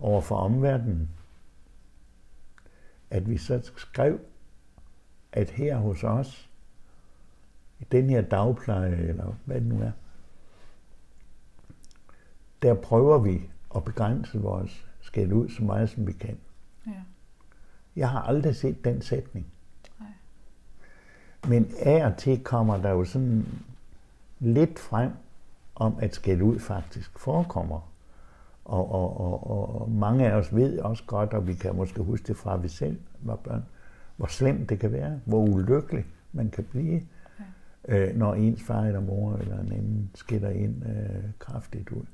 over 0.00 0.20
for 0.20 0.36
omverdenen, 0.36 1.10
at 3.10 3.30
vi 3.30 3.38
så 3.38 3.72
skrev, 3.76 4.20
at 5.32 5.50
her 5.50 5.76
hos 5.76 6.04
os, 6.04 6.50
i 7.80 7.84
den 7.92 8.10
her 8.10 8.20
dagpleje, 8.20 8.96
eller 8.96 9.34
hvad 9.44 9.60
det 9.60 9.66
nu 9.66 9.82
er, 9.82 9.90
der 12.62 12.74
prøver 12.74 13.18
vi 13.18 13.50
at 13.76 13.84
begrænse 13.84 14.38
vores 14.38 14.86
skæld 15.00 15.32
ud 15.32 15.48
så 15.48 15.64
meget, 15.64 15.90
som 15.90 16.06
vi 16.06 16.12
kan. 16.12 16.38
Ja. 16.86 16.92
Jeg 17.96 18.10
har 18.10 18.22
aldrig 18.22 18.56
set 18.56 18.84
den 18.84 19.02
sætning. 19.02 19.46
Nej. 20.00 20.08
Men 21.48 21.70
af 21.78 22.06
og 22.06 22.16
til 22.16 22.44
kommer 22.44 22.76
der 22.76 22.90
jo 22.90 23.04
sådan 23.04 23.46
lidt 24.40 24.78
frem 24.78 25.12
om, 25.74 25.98
at 26.00 26.14
skæld 26.14 26.42
ud 26.42 26.58
faktisk 26.58 27.18
forekommer. 27.18 27.80
Og, 28.66 28.92
og, 28.92 29.20
og, 29.20 29.80
og 29.80 29.90
mange 29.90 30.26
af 30.30 30.34
os 30.36 30.54
ved 30.54 30.78
også 30.78 31.02
godt, 31.06 31.34
og 31.34 31.46
vi 31.46 31.54
kan 31.54 31.76
måske 31.76 32.02
huske 32.02 32.26
det 32.26 32.36
fra, 32.36 32.54
at 32.54 32.62
vi 32.62 32.68
selv 32.68 32.98
var 33.20 33.36
børn, 33.36 33.64
hvor 34.16 34.26
slemt 34.26 34.68
det 34.68 34.78
kan 34.78 34.92
være, 34.92 35.20
hvor 35.24 35.42
ulykkelig 35.42 36.04
man 36.32 36.50
kan 36.50 36.64
blive, 36.64 37.02
ja. 37.88 37.98
øh, 37.98 38.16
når 38.16 38.34
ens 38.34 38.62
far 38.62 38.82
eller 38.82 39.00
mor 39.00 39.36
eller 39.36 39.60
en 39.60 39.72
anden 39.72 40.10
skiller 40.14 40.50
ind 40.50 40.82
øh, 40.86 41.22
kraftigt 41.38 41.90
ud. 41.90 42.04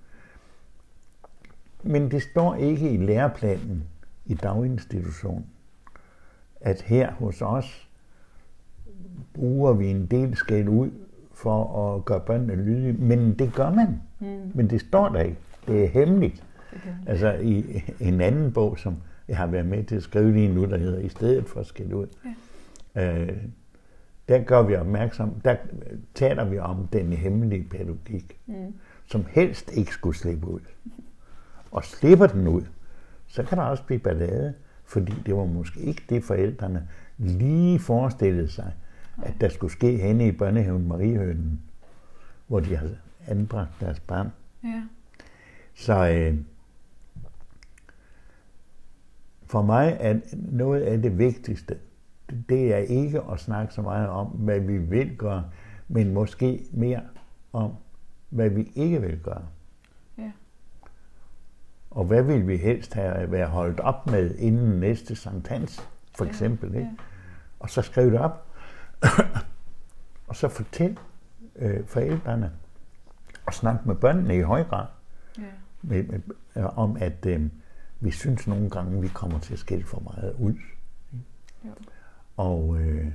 Men 1.82 2.10
det 2.10 2.22
står 2.22 2.54
ikke 2.54 2.90
i 2.90 2.96
læreplanen 2.96 3.84
i 4.26 4.34
daginstitutionen, 4.34 5.46
at 6.60 6.82
her 6.82 7.12
hos 7.12 7.42
os 7.42 7.88
bruger 9.34 9.72
vi 9.72 9.90
en 9.90 10.06
del 10.06 10.36
skæld 10.36 10.68
ud 10.68 10.90
for 11.32 11.94
at 11.94 12.04
gøre 12.04 12.20
børnene 12.20 12.54
lydige. 12.54 12.92
Men 12.92 13.34
det 13.34 13.54
gør 13.54 13.70
man. 13.70 14.00
Mm. 14.20 14.50
Men 14.54 14.70
det 14.70 14.80
står 14.80 15.08
der 15.08 15.20
ikke. 15.20 15.38
Det 15.66 15.84
er 15.84 15.88
hemmeligt. 15.88 16.44
Altså 17.06 17.32
i 17.32 17.82
en 18.00 18.20
anden 18.20 18.52
bog, 18.52 18.78
som 18.78 18.96
jeg 19.28 19.36
har 19.36 19.46
været 19.46 19.66
med 19.66 19.84
til 19.84 19.96
at 19.96 20.02
skrive 20.02 20.32
lige 20.32 20.54
nu, 20.54 20.64
der 20.64 20.76
hedder 20.76 20.98
I 20.98 21.08
stedet 21.08 21.48
for 21.48 21.62
skæld 21.62 21.92
ud, 21.92 22.06
ja. 22.94 23.22
øh, 23.22 23.36
der 24.28 24.42
gør 24.42 24.62
vi 24.62 24.76
opmærksom, 24.76 25.40
der 25.44 25.56
taler 26.14 26.44
vi 26.44 26.58
om 26.58 26.86
den 26.92 27.12
hemmelige 27.12 27.64
pædagogik, 27.70 28.40
mm. 28.46 28.74
som 29.06 29.24
helst 29.30 29.72
ikke 29.72 29.92
skulle 29.92 30.16
slippe 30.16 30.46
ud. 30.46 30.60
Og 31.70 31.84
slipper 31.84 32.26
den 32.26 32.48
ud, 32.48 32.62
så 33.26 33.42
kan 33.42 33.58
der 33.58 33.64
også 33.64 33.84
blive 33.84 33.98
ballade, 33.98 34.54
fordi 34.84 35.12
det 35.26 35.34
var 35.36 35.44
måske 35.44 35.80
ikke 35.80 36.02
det, 36.08 36.24
forældrene 36.24 36.88
lige 37.18 37.78
forestillede 37.78 38.48
sig, 38.48 38.72
at 39.22 39.34
der 39.40 39.48
skulle 39.48 39.72
ske 39.72 39.96
henne 39.96 40.26
i 40.26 40.32
børnehaven 40.32 40.88
Mariehønen, 40.88 41.60
hvor 42.46 42.60
de 42.60 42.76
har 42.76 42.88
anbragt 43.26 43.70
deres 43.80 44.00
barn. 44.00 44.32
Ja. 44.64 44.82
Så 45.74 46.08
øh, 46.08 46.38
for 49.46 49.62
mig 49.62 49.96
er 50.00 50.20
noget 50.34 50.80
af 50.80 51.02
det 51.02 51.18
vigtigste, 51.18 51.78
det 52.48 52.74
er 52.74 52.78
ikke 52.78 53.22
at 53.32 53.40
snakke 53.40 53.74
så 53.74 53.82
meget 53.82 54.08
om, 54.08 54.26
hvad 54.26 54.60
vi 54.60 54.78
vil 54.78 55.16
gøre, 55.16 55.44
men 55.88 56.14
måske 56.14 56.64
mere 56.72 57.00
om, 57.52 57.72
hvad 58.30 58.50
vi 58.50 58.72
ikke 58.74 59.00
vil 59.00 59.20
gøre. 59.22 59.44
Ja. 60.18 60.32
Og 61.90 62.04
hvad 62.04 62.22
vil 62.22 62.48
vi 62.48 62.56
helst 62.56 62.94
have 62.94 63.32
været 63.32 63.48
holdt 63.48 63.80
op 63.80 64.06
med 64.06 64.34
inden 64.34 64.80
næste 64.80 65.16
Sankt 65.16 65.48
Hans, 65.48 65.88
for 66.16 66.24
eksempel. 66.24 66.72
Ja. 66.72 66.78
Ikke? 66.78 66.90
Ja. 66.90 67.04
Og 67.60 67.70
så 67.70 67.82
skriv 67.82 68.10
det 68.10 68.20
op. 68.20 68.46
og 70.28 70.36
så 70.36 70.48
fortæl 70.48 70.98
øh, 71.56 71.86
forældrene 71.86 72.52
og 73.46 73.54
snak 73.54 73.86
med 73.86 73.94
børnene 73.94 74.36
i 74.36 74.40
høj 74.40 74.64
grad. 74.64 74.86
Med, 75.82 76.04
med, 76.04 76.20
om, 76.64 76.96
at 77.00 77.26
øh, 77.26 77.48
vi 78.00 78.10
synes 78.10 78.46
nogle 78.46 78.70
gange, 78.70 79.00
vi 79.00 79.08
kommer 79.08 79.38
til 79.38 79.52
at 79.52 79.58
skille 79.58 79.84
for 79.84 80.00
meget 80.00 80.34
ud. 80.38 80.54
Jo. 81.64 81.70
Og, 82.36 82.80
øh, 82.80 83.12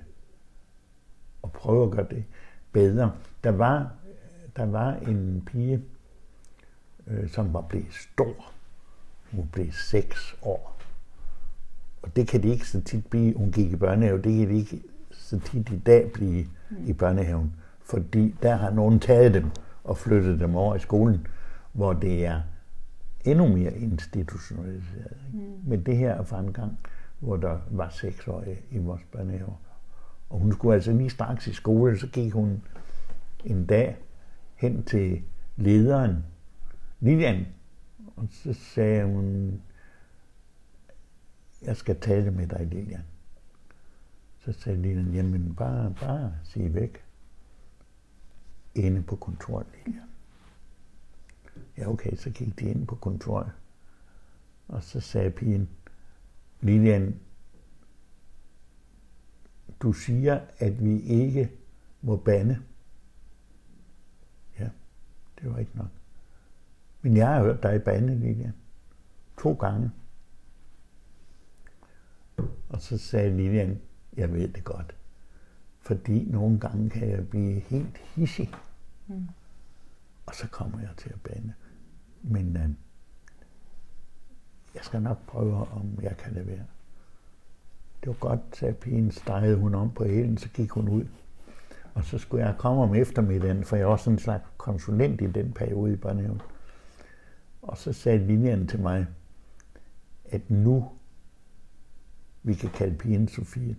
og 1.42 1.52
prøve 1.52 1.86
at 1.86 1.92
gøre 1.92 2.08
det 2.10 2.24
bedre. 2.72 3.12
Der 3.44 3.52
var, 3.52 3.92
der 4.56 4.66
var 4.66 4.94
en 4.94 5.44
pige, 5.46 5.84
øh, 7.08 7.30
som 7.30 7.54
var 7.54 7.62
blevet 7.62 7.94
stor. 7.94 8.52
Hun 9.32 9.48
blev 9.48 9.72
seks 9.72 10.36
år. 10.42 10.78
Og 12.02 12.16
det 12.16 12.28
kan 12.28 12.44
de 12.44 12.50
ikke 12.50 12.68
så 12.68 12.82
tit 12.82 13.08
blive. 13.08 13.38
Hun 13.38 13.52
gik 13.52 13.72
i 13.72 13.76
børnehave. 13.76 14.22
Det 14.22 14.38
kan 14.38 14.50
de 14.50 14.58
ikke 14.58 14.82
så 15.12 15.40
tit 15.40 15.70
i 15.70 15.80
dag 15.80 16.12
blive 16.12 16.48
mm. 16.70 16.88
i 16.88 16.94
børnehaven. 16.94 17.54
Fordi 17.80 18.36
der 18.42 18.56
har 18.56 18.70
nogen 18.72 19.00
taget 19.00 19.34
dem 19.34 19.52
og 19.84 19.98
flyttet 19.98 20.40
dem 20.40 20.56
over 20.56 20.76
i 20.76 20.80
skolen, 20.80 21.28
hvor 21.74 21.94
det 21.94 22.26
er 22.26 22.42
endnu 23.32 23.48
mere 23.48 23.78
institutionaliseret. 23.78 25.18
Ikke? 25.28 25.48
Mm. 25.48 25.60
Men 25.70 25.86
det 25.86 25.98
her 25.98 26.14
er 26.14 26.24
fra 26.24 26.40
en 26.40 26.54
gang, 26.54 26.80
hvor 27.20 27.38
der 27.38 27.60
var 27.72 27.90
seksårige 27.90 28.62
i 28.72 28.78
vores 28.78 29.02
børnehave. 29.12 29.56
Og 30.30 30.40
hun 30.40 30.54
skulle 30.54 30.74
altså 30.74 30.92
lige 30.92 31.10
straks 31.10 31.48
i 31.48 31.54
skole, 31.54 32.00
så 32.00 32.08
gik 32.08 32.34
hun 32.34 32.64
en 33.46 33.66
dag 33.66 33.98
hen 34.56 34.84
til 34.84 35.22
lederen, 35.56 36.26
Lilian, 37.00 37.46
og 38.16 38.28
så 38.32 38.54
sagde 38.54 39.06
hun, 39.06 39.62
jeg 41.62 41.78
skal 41.78 42.00
tale 42.00 42.32
med 42.32 42.48
dig, 42.48 42.68
Lilian. 42.68 43.04
Så 44.40 44.52
sagde 44.52 44.82
Lilian, 44.82 45.14
jamen 45.14 45.56
bare, 45.56 45.94
bare 46.02 46.34
sig 46.44 46.74
væk. 46.74 47.04
Inde 48.76 49.04
på 49.04 49.16
kontoret, 49.16 49.68
Lilian. 49.74 50.07
Ja, 51.78 51.90
okay, 51.90 52.16
så 52.16 52.30
gik 52.30 52.60
de 52.60 52.66
ind 52.70 52.88
på 52.88 52.96
kontoret. 52.96 53.52
Og 54.68 54.84
så 54.84 55.00
sagde 55.00 55.32
pigen, 55.32 55.70
Lilian, 56.62 57.20
du 59.80 59.94
siger, 59.94 60.40
at 60.58 60.84
vi 60.84 61.02
ikke 61.02 61.52
må 62.02 62.18
bande. 62.18 62.64
Ja, 64.60 64.70
det 65.42 65.52
var 65.52 65.58
ikke 65.58 65.78
nok. 65.78 65.88
Men 67.02 67.18
jeg 67.18 67.28
har 67.28 67.42
hørt 67.42 67.64
dig 67.64 67.84
bande, 67.84 68.20
Lilian. 68.20 68.54
To 69.42 69.54
gange. 69.54 69.92
Og 72.70 72.82
så 72.82 72.98
sagde 72.98 73.38
Lilian, 73.38 73.82
jeg 74.18 74.34
ved 74.34 74.48
det 74.48 74.64
godt. 74.64 74.96
Fordi 75.80 76.26
nogle 76.26 76.60
gange 76.60 76.90
kan 76.90 77.10
jeg 77.10 77.30
blive 77.30 77.60
helt 77.60 77.98
hissig. 77.98 78.52
Mm. 79.08 79.28
Og 80.26 80.36
så 80.36 80.48
kommer 80.48 80.80
jeg 80.80 80.90
til 80.98 81.10
at 81.10 81.22
bande. 81.22 81.54
Men 82.22 82.58
øh, 82.58 82.70
jeg 84.76 84.84
skal 84.84 85.02
nok 85.02 85.26
prøve, 85.28 85.56
om 85.56 86.00
jeg 86.02 86.18
kan 86.18 86.36
det 86.36 86.48
være. 86.48 86.66
Det 88.02 88.08
var 88.08 88.14
godt, 88.14 88.40
sagde 88.54 88.74
pigen, 88.74 89.12
stregede 89.12 89.58
hun 89.58 89.76
om 89.76 89.92
på 89.92 90.06
hælen, 90.06 90.38
så 90.38 90.50
gik 90.50 90.70
hun 90.70 90.90
ud. 90.90 91.06
Og 91.94 92.06
så 92.06 92.18
skulle 92.18 92.46
jeg 92.46 92.56
komme 92.58 92.84
om 92.84 92.96
eftermiddagen, 92.96 93.64
for 93.64 93.76
jeg 93.76 93.88
var 93.88 93.98
sådan 93.98 94.14
en 94.14 94.20
slags 94.20 94.44
konsulent 94.58 95.22
i 95.22 95.28
den 95.28 95.54
periode 95.54 95.94
i 95.94 95.96
børnehaven. 95.96 96.42
Og 97.62 97.78
så 97.78 97.94
sagde 97.94 98.28
linjen 98.28 98.68
til 98.68 98.80
mig, 98.80 99.08
at 100.26 100.50
nu, 100.50 100.92
vi 102.44 102.54
kan 102.54 102.70
kalde 102.70 102.98
pigen 102.98 103.28
Sofie, 103.28 103.78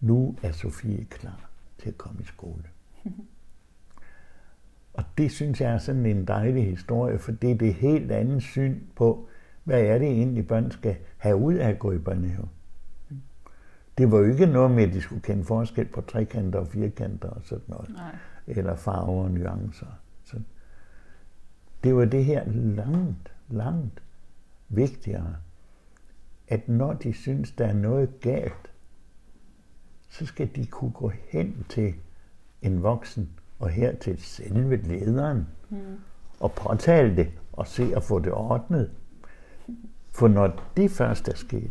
nu 0.00 0.36
er 0.42 0.52
Sofie 0.52 1.04
klar 1.04 1.50
til 1.78 1.88
at 1.88 1.98
komme 1.98 2.20
i 2.22 2.24
skole. 2.24 2.64
Og 4.94 5.04
det 5.18 5.30
synes 5.30 5.60
jeg 5.60 5.72
er 5.72 5.78
sådan 5.78 6.06
en 6.06 6.24
dejlig 6.24 6.64
historie, 6.66 7.18
for 7.18 7.32
det 7.32 7.50
er 7.50 7.54
det 7.54 7.74
helt 7.74 8.12
andet 8.12 8.42
syn 8.42 8.80
på, 8.96 9.28
hvad 9.64 9.80
er 9.80 9.98
det 9.98 10.08
egentlig, 10.08 10.46
børn 10.46 10.70
skal 10.70 10.96
have 11.18 11.36
ud 11.36 11.54
af 11.54 11.68
at 11.68 11.78
gå 11.78 11.92
i 11.92 11.98
børnehave. 11.98 12.48
Det 13.98 14.10
var 14.10 14.18
jo 14.18 14.24
ikke 14.24 14.46
noget 14.46 14.70
med, 14.70 14.82
at 14.82 14.92
de 14.92 15.00
skulle 15.00 15.22
kende 15.22 15.44
forskel 15.44 15.86
på 15.86 16.00
trekanter 16.00 16.58
og 16.58 16.66
firkanter 16.66 17.28
og 17.28 17.42
sådan 17.44 17.64
noget. 17.68 17.90
Nej. 17.90 18.16
Eller 18.46 18.76
farver 18.76 19.24
og 19.24 19.30
nuancer. 19.30 20.00
Så 20.24 20.40
det 21.84 21.96
var 21.96 22.04
det 22.04 22.24
her 22.24 22.44
langt, 22.54 23.32
langt 23.48 24.02
vigtigere, 24.68 25.36
at 26.48 26.68
når 26.68 26.92
de 26.92 27.12
synes, 27.12 27.52
der 27.52 27.66
er 27.66 27.72
noget 27.72 28.20
galt, 28.20 28.70
så 30.08 30.26
skal 30.26 30.50
de 30.56 30.66
kunne 30.66 30.90
gå 30.92 31.12
hen 31.28 31.66
til 31.68 31.94
en 32.62 32.82
voksen, 32.82 33.30
og 33.62 33.70
her 33.70 33.94
til 33.96 34.22
selve 34.22 34.76
lederen, 34.76 35.46
mm. 35.70 35.78
og 36.40 36.52
påtale 36.52 37.16
det, 37.16 37.28
og 37.52 37.66
se 37.66 37.96
at 37.96 38.02
få 38.02 38.18
det 38.18 38.32
ordnet. 38.32 38.90
For 40.12 40.28
når 40.28 40.62
det 40.76 40.90
først 40.90 41.28
er 41.28 41.34
sket, 41.34 41.70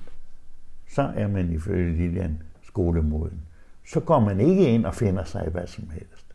så 0.89 1.01
er 1.15 1.27
man 1.27 1.51
ifølge 1.51 1.97
Lilian 1.97 2.41
skolemoden. 2.63 3.41
Så 3.87 3.99
går 3.99 4.19
man 4.19 4.39
ikke 4.39 4.67
ind 4.67 4.85
og 4.85 4.95
finder 4.95 5.23
sig 5.23 5.47
hvad 5.51 5.67
som 5.67 5.89
helst. 5.89 6.33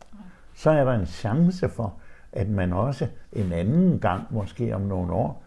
Så 0.55 0.69
er 0.69 0.83
der 0.83 0.93
en 0.93 1.05
chance 1.05 1.69
for, 1.69 1.93
at 2.31 2.49
man 2.49 2.73
også 2.73 3.07
en 3.33 3.51
anden 3.51 3.99
gang, 3.99 4.25
måske 4.29 4.75
om 4.75 4.81
nogle 4.81 5.13
år, 5.13 5.43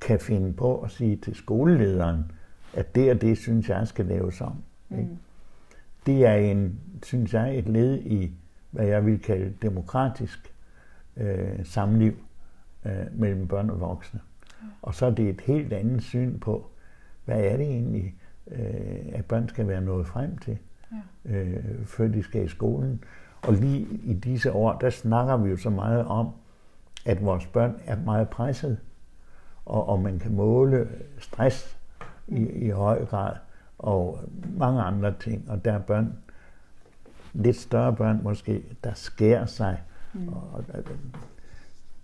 kan 0.00 0.20
finde 0.20 0.52
på 0.52 0.80
at 0.80 0.90
sige 0.90 1.16
til 1.16 1.34
skolelederen, 1.34 2.32
at 2.74 2.94
det 2.94 3.10
og 3.10 3.20
det 3.20 3.38
synes 3.38 3.68
jeg 3.68 3.88
skal 3.88 4.06
laves 4.06 4.40
om. 4.40 4.62
Ikke? 4.90 5.02
Mm. 5.02 5.18
Det 6.06 6.26
er 6.26 6.34
en, 6.34 6.80
synes 7.02 7.34
jeg, 7.34 7.58
et 7.58 7.68
led 7.68 7.98
i, 7.98 8.34
hvad 8.70 8.86
jeg 8.86 9.06
vil 9.06 9.18
kalde 9.22 9.54
demokratisk 9.62 10.54
øh, 11.16 11.64
samliv 11.66 12.12
øh, 12.86 12.92
mellem 13.12 13.48
børn 13.48 13.70
og 13.70 13.80
voksne. 13.80 14.20
Og 14.82 14.94
så 14.94 15.06
er 15.06 15.10
det 15.10 15.28
et 15.28 15.40
helt 15.40 15.72
andet 15.72 16.02
syn 16.02 16.38
på, 16.38 16.66
hvad 17.24 17.40
er 17.44 17.56
det 17.56 17.66
egentlig, 17.66 18.14
øh, 18.50 18.60
at 19.12 19.24
børn 19.24 19.48
skal 19.48 19.68
være 19.68 19.80
nået 19.80 20.06
frem 20.06 20.38
til, 20.38 20.58
Ja. 21.24 21.30
øh, 21.34 21.84
før 21.86 22.08
de 22.08 22.22
skal 22.22 22.44
i 22.44 22.48
skolen. 22.48 23.04
Og 23.42 23.52
lige 23.54 23.86
i 24.04 24.14
disse 24.14 24.52
år, 24.52 24.72
der 24.78 24.90
snakker 24.90 25.36
vi 25.36 25.50
jo 25.50 25.56
så 25.56 25.70
meget 25.70 26.04
om, 26.04 26.28
at 27.06 27.24
vores 27.24 27.46
børn 27.46 27.74
er 27.86 27.96
meget 28.04 28.28
presset, 28.28 28.78
og, 29.66 29.88
og 29.88 30.00
man 30.00 30.18
kan 30.18 30.34
måle 30.34 30.88
stress 31.18 31.78
i, 32.28 32.46
i 32.46 32.70
høj 32.70 33.04
grad, 33.04 33.36
og 33.78 34.18
mange 34.56 34.82
andre 34.82 35.14
ting. 35.20 35.50
Og 35.50 35.64
der 35.64 35.72
er 35.72 35.78
børn, 35.78 36.12
lidt 37.32 37.56
større 37.56 37.96
børn 37.96 38.20
måske, 38.22 38.62
der 38.84 38.94
skærer 38.94 39.46
sig. 39.46 39.82
Mm. 40.12 40.28
Og, 40.28 40.64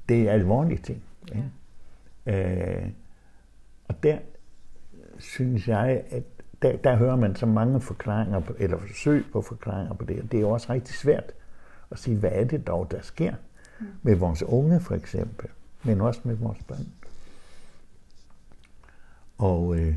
det 0.08 0.28
er 0.28 0.32
alvorlige 0.32 0.78
ting. 0.78 1.02
Ikke? 1.28 1.50
Øh, 2.26 2.88
og 3.88 4.02
der 4.02 4.18
synes 5.18 5.68
jeg, 5.68 6.02
at 6.10 6.22
der, 6.62 6.76
der 6.76 6.96
hører 6.96 7.16
man 7.16 7.36
så 7.36 7.46
mange 7.46 7.80
forklaringer, 7.80 8.40
på, 8.40 8.54
eller 8.58 8.78
forsøg 8.78 9.24
på 9.32 9.42
forklaringer 9.42 9.94
på 9.94 10.04
det, 10.04 10.20
og 10.22 10.32
det 10.32 10.38
er 10.38 10.40
jo 10.40 10.50
også 10.50 10.72
rigtig 10.72 10.94
svært 10.94 11.32
at 11.90 11.98
sige, 11.98 12.16
hvad 12.16 12.30
er 12.32 12.44
det 12.44 12.66
dog, 12.66 12.90
der 12.90 13.00
sker 13.02 13.34
mm. 13.80 13.86
med 14.02 14.14
vores 14.14 14.42
unge 14.42 14.80
for 14.80 14.94
eksempel, 14.94 15.48
men 15.82 16.00
også 16.00 16.20
med 16.24 16.34
vores 16.34 16.58
børn. 16.68 16.86
Og 19.38 19.76
øh, 19.78 19.94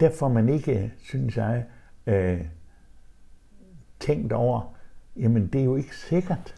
der 0.00 0.10
får 0.10 0.28
man 0.28 0.48
ikke, 0.48 0.92
synes 0.98 1.36
jeg, 1.36 1.64
øh, 2.06 2.40
tænkt 4.02 4.32
over, 4.32 4.74
jamen 5.16 5.46
det 5.46 5.60
er 5.60 5.64
jo 5.64 5.76
ikke 5.76 5.96
sikkert, 5.96 6.54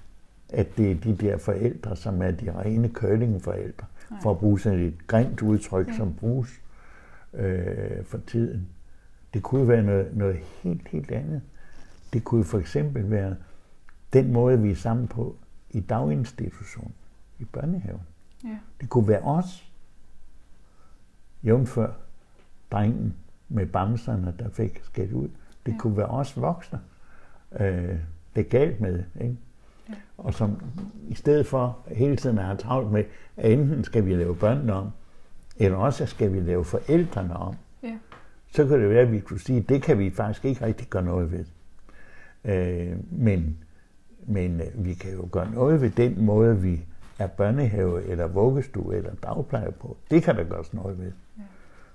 at 0.52 0.76
det 0.76 0.90
er 0.90 0.94
de 0.94 1.16
der 1.16 1.38
forældre, 1.38 1.96
som 1.96 2.22
er 2.22 2.30
de 2.30 2.58
rene 2.60 2.88
curlingforældre, 2.88 3.86
for 4.22 4.30
at 4.30 4.38
bruge 4.38 4.60
sådan 4.60 4.80
et 4.80 5.06
grimt 5.06 5.42
udtryk, 5.42 5.88
ja. 5.88 5.96
som 5.96 6.14
bruges 6.14 6.60
øh, 7.34 8.04
for 8.04 8.18
tiden. 8.26 8.68
Det 9.34 9.42
kunne 9.42 9.68
være 9.68 9.82
noget, 9.82 10.16
noget 10.16 10.36
helt, 10.62 10.88
helt 10.88 11.10
andet. 11.10 11.42
Det 12.12 12.24
kunne 12.24 12.44
for 12.44 12.58
eksempel 12.58 13.10
være 13.10 13.36
den 14.12 14.32
måde, 14.32 14.60
vi 14.62 14.70
er 14.70 14.74
sammen 14.74 15.08
på 15.08 15.36
i 15.70 15.80
daginstitutionen, 15.80 16.94
i 17.38 17.44
børnehaven. 17.44 18.00
Ja. 18.44 18.58
Det 18.80 18.88
kunne 18.88 19.08
være 19.08 19.20
os, 19.22 19.72
jævnfør 21.44 21.92
drengen 22.72 23.14
med 23.48 23.66
bamserne, 23.66 24.34
der 24.38 24.48
fik 24.48 24.80
skæld 24.84 25.12
ud. 25.12 25.28
Det 25.66 25.72
Ja. 25.72 25.78
kunne 25.78 25.96
være 25.96 26.06
os 26.06 26.40
voksne, 26.40 26.80
øh, 27.60 27.98
det 28.34 28.40
er 28.40 28.48
galt 28.48 28.80
med. 28.80 29.02
Ikke? 29.20 29.36
Ja. 29.88 29.94
Og 30.18 30.34
som 30.34 30.62
i 31.08 31.14
stedet 31.14 31.46
for 31.46 31.78
hele 31.86 32.16
tiden 32.16 32.38
at 32.38 32.44
have 32.44 32.56
travlt 32.56 32.92
med, 32.92 33.04
at 33.36 33.52
enten 33.52 33.84
skal 33.84 34.06
vi 34.06 34.14
lave 34.14 34.36
børnene 34.36 34.72
om, 34.72 34.88
eller 35.56 35.78
også 35.78 36.06
skal 36.06 36.32
vi 36.32 36.40
lave 36.40 36.64
forældrene 36.64 37.36
om. 37.36 37.54
Ja. 37.82 37.98
Så 38.52 38.66
kan 38.66 38.80
det 38.80 38.90
være, 38.90 39.00
at 39.00 39.12
vi 39.12 39.20
kunne 39.20 39.40
sige, 39.40 39.58
at 39.58 39.68
det 39.68 39.82
kan 39.82 39.98
vi 39.98 40.10
faktisk 40.10 40.44
ikke 40.44 40.66
rigtig 40.66 40.86
gøre 40.88 41.04
noget 41.04 41.32
ved. 41.32 41.44
Øh, 42.44 42.96
men 43.10 43.56
men 44.26 44.60
øh, 44.60 44.84
vi 44.84 44.94
kan 44.94 45.12
jo 45.12 45.28
gøre 45.32 45.50
noget 45.50 45.80
ved 45.80 45.90
den 45.90 46.24
måde, 46.24 46.60
vi 46.60 46.80
er 47.18 47.26
børnehave, 47.26 48.04
eller 48.04 48.26
vuggestue, 48.26 48.96
eller 48.96 49.14
dagpleje 49.22 49.72
på. 49.72 49.96
Det 50.10 50.22
kan 50.22 50.36
der 50.36 50.44
gøres 50.44 50.74
noget 50.74 50.98
ved. 50.98 51.12
Ja. 51.38 51.42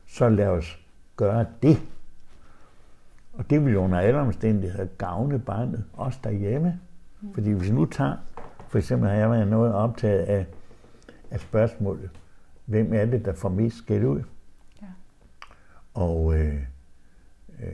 Så 0.07 0.30
lad 0.30 0.47
os 0.47 0.80
gøre 1.16 1.45
det. 1.62 1.78
Og 3.40 3.50
det 3.50 3.66
vil 3.66 3.74
jo 3.74 3.84
under 3.84 4.00
alle 4.00 4.20
omstændigheder 4.20 4.86
gavne 4.86 5.40
barnet, 5.40 5.86
også 5.94 6.20
derhjemme. 6.24 6.80
Mm. 7.22 7.34
Fordi 7.34 7.52
hvis 7.52 7.70
vi 7.70 7.76
nu 7.76 7.86
tager, 7.86 8.18
for 8.68 8.78
eksempel 8.78 9.10
har 9.10 9.16
jeg 9.16 9.32
været 9.32 9.48
noget 9.48 9.74
optaget 9.74 10.20
af, 10.20 10.46
af 11.32 11.40
spørgsmålet, 11.40 12.10
hvem 12.66 12.94
er 12.94 13.06
det, 13.06 13.26
der 13.26 13.34
får 13.34 13.50
mest 13.50 13.78
skæld 13.78 14.06
ud? 14.06 14.24
Ja. 14.82 14.88
Og 15.94 16.38
øh, 16.38 16.64
øh, 17.60 17.68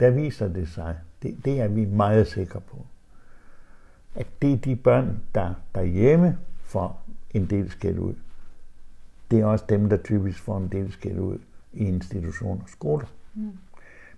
der 0.00 0.10
viser 0.10 0.48
det 0.48 0.68
sig, 0.68 0.96
det, 1.22 1.44
det 1.44 1.60
er 1.60 1.68
vi 1.68 1.84
meget 1.84 2.26
sikre 2.26 2.60
på, 2.60 2.86
at 4.14 4.26
det 4.42 4.52
er 4.52 4.56
de 4.56 4.76
børn, 4.76 5.20
der 5.34 5.54
derhjemme 5.74 6.38
får 6.62 7.02
en 7.30 7.46
del 7.46 7.70
skæld 7.70 7.98
ud. 7.98 8.14
Det 9.30 9.40
er 9.40 9.46
også 9.46 9.64
dem, 9.68 9.88
der 9.88 9.96
typisk 9.96 10.40
får 10.40 10.58
en 10.58 10.68
del 10.68 10.92
skæld 10.92 11.18
ud 11.18 11.38
i 11.72 11.84
institutioner 11.84 12.62
og 12.62 12.68
skoler. 12.68 13.06
Mm. 13.34 13.52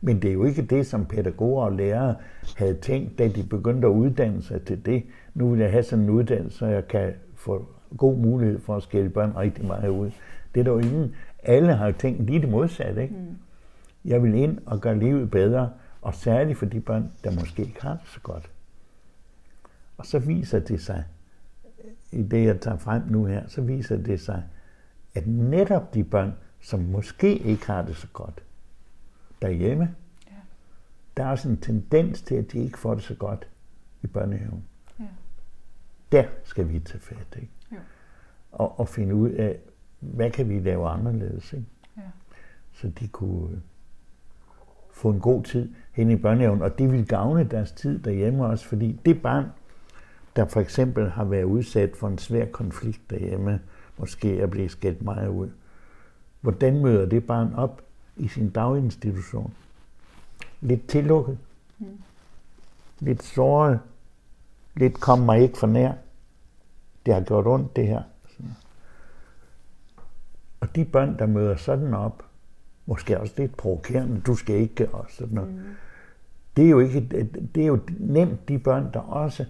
Men 0.04 0.22
det 0.22 0.28
er 0.28 0.34
jo 0.34 0.44
ikke 0.44 0.62
det, 0.62 0.86
som 0.86 1.06
pædagoger 1.06 1.64
og 1.64 1.72
lærere 1.72 2.14
havde 2.56 2.74
tænkt, 2.74 3.18
da 3.18 3.28
de 3.28 3.42
begyndte 3.42 3.88
at 3.88 3.92
uddanne 3.92 4.42
sig 4.42 4.62
til 4.62 4.86
det. 4.86 5.02
Nu 5.34 5.50
vil 5.50 5.60
jeg 5.60 5.70
have 5.70 5.82
sådan 5.82 6.04
en 6.04 6.10
uddannelse, 6.10 6.58
så 6.58 6.66
jeg 6.66 6.88
kan 6.88 7.12
få 7.34 7.66
god 7.96 8.16
mulighed 8.16 8.58
for 8.58 8.76
at 8.76 8.82
skælde 8.82 9.10
børn 9.10 9.32
rigtig 9.36 9.66
meget 9.66 9.88
ud. 9.88 10.10
Det 10.54 10.60
er 10.60 10.64
der 10.64 10.72
jo 10.72 10.78
ingen. 10.78 11.14
Alle 11.42 11.74
har 11.74 11.86
jo 11.86 11.92
tænkt 11.92 12.26
lige 12.26 12.40
det 12.40 12.48
modsatte. 12.48 13.02
Ikke? 13.02 13.14
Mm. 13.14 13.36
Jeg 14.04 14.22
vil 14.22 14.34
ind 14.34 14.58
og 14.66 14.80
gøre 14.80 14.98
livet 14.98 15.30
bedre, 15.30 15.70
og 16.02 16.14
særligt 16.14 16.58
for 16.58 16.66
de 16.66 16.80
børn, 16.80 17.10
der 17.24 17.30
måske 17.40 17.62
ikke 17.62 17.82
har 17.82 17.92
det 17.92 18.08
så 18.08 18.20
godt. 18.20 18.50
Og 19.96 20.06
så 20.06 20.18
viser 20.18 20.58
det 20.58 20.80
sig, 20.80 21.04
i 22.12 22.22
det 22.22 22.44
jeg 22.44 22.60
tager 22.60 22.76
frem 22.76 23.02
nu 23.08 23.24
her, 23.24 23.42
så 23.48 23.60
viser 23.60 23.96
det 23.96 24.20
sig, 24.20 24.42
at 25.14 25.26
netop 25.26 25.94
de 25.94 26.04
børn, 26.04 26.32
som 26.60 26.80
måske 26.80 27.36
ikke 27.36 27.66
har 27.66 27.82
det 27.82 27.96
så 27.96 28.06
godt 28.12 28.42
derhjemme, 29.42 29.94
Ja. 30.26 30.32
der 31.16 31.24
er 31.24 31.30
også 31.30 31.48
en 31.48 31.56
tendens 31.56 32.22
til, 32.22 32.34
at 32.34 32.52
de 32.52 32.58
ikke 32.58 32.78
får 32.78 32.94
det 32.94 33.02
så 33.02 33.14
godt 33.14 33.48
i 34.02 34.06
børnehaven. 34.06 34.64
Ja. 35.00 35.04
Der 36.12 36.24
skal 36.44 36.68
vi 36.68 36.78
tage 36.80 37.00
fat, 37.00 37.26
ikke? 37.36 37.50
Jo. 37.72 37.76
Og, 38.52 38.80
og 38.80 38.88
finde 38.88 39.14
ud 39.14 39.30
af, 39.30 39.58
hvad 40.00 40.30
kan 40.30 40.48
vi 40.48 40.60
lave 40.60 40.88
anderledes, 40.88 41.52
ikke? 41.52 41.66
Ja. 41.96 42.02
så 42.72 42.88
de 42.88 43.08
kunne 43.08 43.52
øh, 43.52 43.58
få 44.90 45.10
en 45.10 45.20
god 45.20 45.42
tid 45.44 45.72
hen 45.92 46.10
i 46.10 46.16
børnehaven, 46.16 46.62
og 46.62 46.78
det 46.78 46.90
ville 46.92 47.06
gavne 47.06 47.44
deres 47.44 47.72
tid 47.72 47.98
derhjemme 47.98 48.46
også, 48.46 48.64
fordi 48.66 49.00
det 49.04 49.22
barn, 49.22 49.44
der 50.36 50.44
for 50.48 50.60
eksempel 50.60 51.10
har 51.10 51.24
været 51.24 51.44
udsat 51.44 51.96
for 51.96 52.08
en 52.08 52.18
svær 52.18 52.44
konflikt 52.46 53.10
derhjemme, 53.10 53.60
måske 53.98 54.40
er 54.40 54.46
blevet 54.46 54.70
skældt 54.70 55.02
meget 55.02 55.28
ud, 55.28 55.50
hvordan 56.40 56.82
møder 56.82 57.06
det 57.06 57.26
barn 57.26 57.54
op 57.54 57.82
i 58.16 58.28
sin 58.28 58.50
daginstitution? 58.50 59.54
Lidt 60.60 60.88
tillukket, 60.88 61.38
Mm. 61.78 61.86
lidt 63.00 63.22
såret, 63.22 63.80
lidt 64.74 65.00
kom 65.00 65.18
mig 65.18 65.40
ikke 65.40 65.58
for 65.58 65.66
nær. 65.66 65.92
Det 67.06 67.14
har 67.14 67.20
gjort 67.20 67.46
ondt, 67.46 67.76
det 67.76 67.86
her. 67.86 68.02
Og 70.60 70.76
de 70.76 70.84
børn, 70.84 71.18
der 71.18 71.26
møder 71.26 71.56
sådan 71.56 71.94
op, 71.94 72.24
måske 72.86 73.20
også 73.20 73.34
lidt 73.36 73.56
provokerende, 73.56 74.20
du 74.20 74.34
skal 74.34 74.54
ikke, 74.56 74.88
og 74.88 75.06
sådan 75.08 75.34
noget. 75.34 75.54
Mm. 75.54 75.60
Det 76.56 76.64
er 76.64 76.70
jo 76.70 76.78
ikke, 76.78 77.00
det 77.54 77.62
er 77.62 77.66
jo 77.66 77.80
nemt 77.98 78.48
de 78.48 78.58
børn, 78.58 78.90
der 78.92 79.00
også 79.00 79.44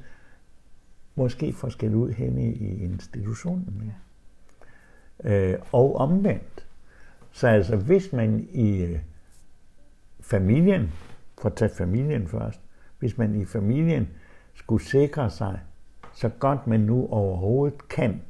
måske 1.15 1.53
får 1.53 1.69
skæld 1.69 1.95
ud 1.95 2.11
henne 2.13 2.53
i 2.53 2.85
institutionen. 2.85 3.93
Ja. 5.25 5.31
Øh, 5.31 5.59
og 5.73 5.97
omvendt. 5.97 6.67
Så 7.33 7.49
altså, 7.49 7.77
hvis 7.77 8.13
man 8.13 8.49
i 8.53 8.83
øh, 8.83 8.99
familien, 10.21 10.93
for 11.39 11.49
at 11.49 11.55
tage 11.55 11.75
familien 11.75 12.29
først, 12.29 12.61
hvis 12.99 13.19
man 13.19 13.35
i 13.35 13.45
familien 13.45 14.09
skulle 14.55 14.85
sikre 14.85 15.31
sig, 15.31 15.61
så 16.13 16.29
godt 16.29 16.67
man 16.67 16.81
nu 16.81 17.07
overhovedet 17.07 17.89
kan, 17.89 18.23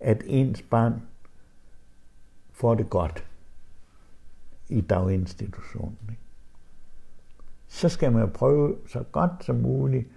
at 0.00 0.22
ens 0.26 0.62
barn 0.62 1.02
får 2.50 2.74
det 2.74 2.90
godt 2.90 3.24
i 4.68 4.80
daginstitutionen. 4.80 5.98
Ikke? 6.10 6.22
Så 7.68 7.88
skal 7.88 8.12
man 8.12 8.30
prøve 8.30 8.76
så 8.86 9.02
godt 9.12 9.44
som 9.44 9.56
muligt 9.56 10.08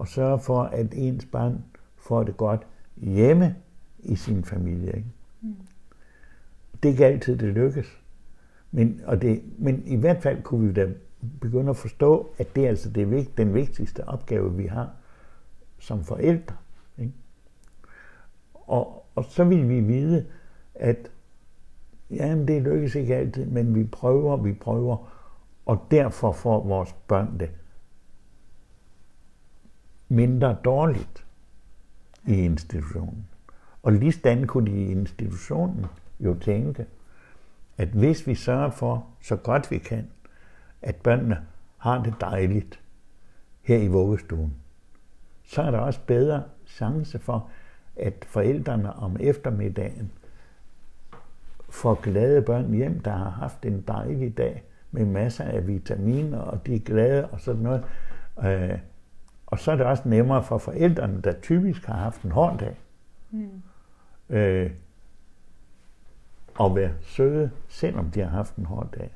at 0.00 0.08
sørge 0.08 0.40
for, 0.40 0.62
at 0.62 0.86
ens 0.92 1.26
barn 1.32 1.64
får 1.96 2.22
det 2.22 2.36
godt 2.36 2.66
hjemme 2.96 3.56
i 3.98 4.16
sin 4.16 4.44
familie. 4.44 4.96
Ikke? 4.96 5.15
Det 6.82 6.88
er 6.88 6.92
ikke 6.92 7.06
altid, 7.06 7.36
det 7.36 7.54
lykkes. 7.54 8.00
Men, 8.70 9.00
og 9.04 9.22
det, 9.22 9.42
men 9.58 9.82
i 9.86 9.96
hvert 9.96 10.22
fald 10.22 10.42
kunne 10.42 10.66
vi 10.66 10.72
da 10.72 10.88
begynde 11.40 11.70
at 11.70 11.76
forstå, 11.76 12.30
at 12.38 12.56
det 12.56 12.64
er 12.64 12.68
altså 12.68 12.90
det, 12.90 13.36
den 13.36 13.54
vigtigste 13.54 14.08
opgave, 14.08 14.54
vi 14.54 14.66
har 14.66 14.90
som 15.78 16.04
forældre. 16.04 16.56
Ikke? 16.98 17.12
Og, 18.54 19.06
og 19.14 19.24
så 19.24 19.44
vil 19.44 19.68
vi 19.68 19.80
vide, 19.80 20.26
at 20.74 21.10
jamen, 22.10 22.48
det 22.48 22.62
lykkes 22.62 22.94
ikke 22.94 23.16
altid, 23.16 23.44
men 23.44 23.74
vi 23.74 23.84
prøver, 23.84 24.36
vi 24.36 24.52
prøver, 24.52 25.12
og 25.66 25.86
derfor 25.90 26.32
får 26.32 26.64
vores 26.64 26.92
børn 26.92 27.40
det 27.40 27.50
mindre 30.08 30.56
dårligt 30.64 31.26
i 32.26 32.34
institutionen. 32.34 33.28
Og 33.82 33.92
lige 33.92 34.12
stand 34.12 34.46
kunne 34.46 34.70
de 34.70 34.76
i 34.76 34.90
institutionen 34.90 35.86
jo 36.20 36.34
tænke, 36.34 36.86
at 37.78 37.88
hvis 37.88 38.26
vi 38.26 38.34
sørger 38.34 38.70
for, 38.70 39.06
så 39.20 39.36
godt 39.36 39.70
vi 39.70 39.78
kan, 39.78 40.08
at 40.82 40.96
børnene 40.96 41.46
har 41.76 42.02
det 42.02 42.14
dejligt 42.20 42.80
her 43.62 43.78
i 43.78 43.88
vuggestuen, 43.88 44.54
så 45.44 45.62
er 45.62 45.70
der 45.70 45.78
også 45.78 46.00
bedre 46.06 46.42
chance 46.66 47.18
for, 47.18 47.50
at 47.96 48.24
forældrene 48.28 48.92
om 48.92 49.16
eftermiddagen 49.20 50.12
får 51.68 51.94
glade 51.94 52.42
børn 52.42 52.74
hjem, 52.74 53.00
der 53.00 53.10
har 53.10 53.30
haft 53.30 53.64
en 53.64 53.84
dejlig 53.88 54.36
dag 54.36 54.64
med 54.90 55.04
masser 55.04 55.44
af 55.44 55.66
vitaminer, 55.66 56.38
og 56.38 56.66
de 56.66 56.74
er 56.74 56.78
glade 56.78 57.28
og 57.28 57.40
sådan 57.40 57.62
noget. 57.62 57.84
Øh, 58.44 58.78
og 59.46 59.58
så 59.58 59.72
er 59.72 59.76
det 59.76 59.86
også 59.86 60.08
nemmere 60.08 60.42
for 60.42 60.58
forældrene, 60.58 61.20
der 61.20 61.32
typisk 61.32 61.84
har 61.84 61.94
haft 61.94 62.22
en 62.22 62.30
hård 62.30 62.58
dag, 62.58 62.76
mm. 63.30 63.62
øh, 64.30 64.70
at 66.60 66.74
være 66.74 66.92
søde, 67.02 67.50
selvom 67.68 68.10
de 68.10 68.20
har 68.20 68.28
haft 68.28 68.56
en 68.56 68.64
hård 68.64 68.88
dag. 68.98 69.10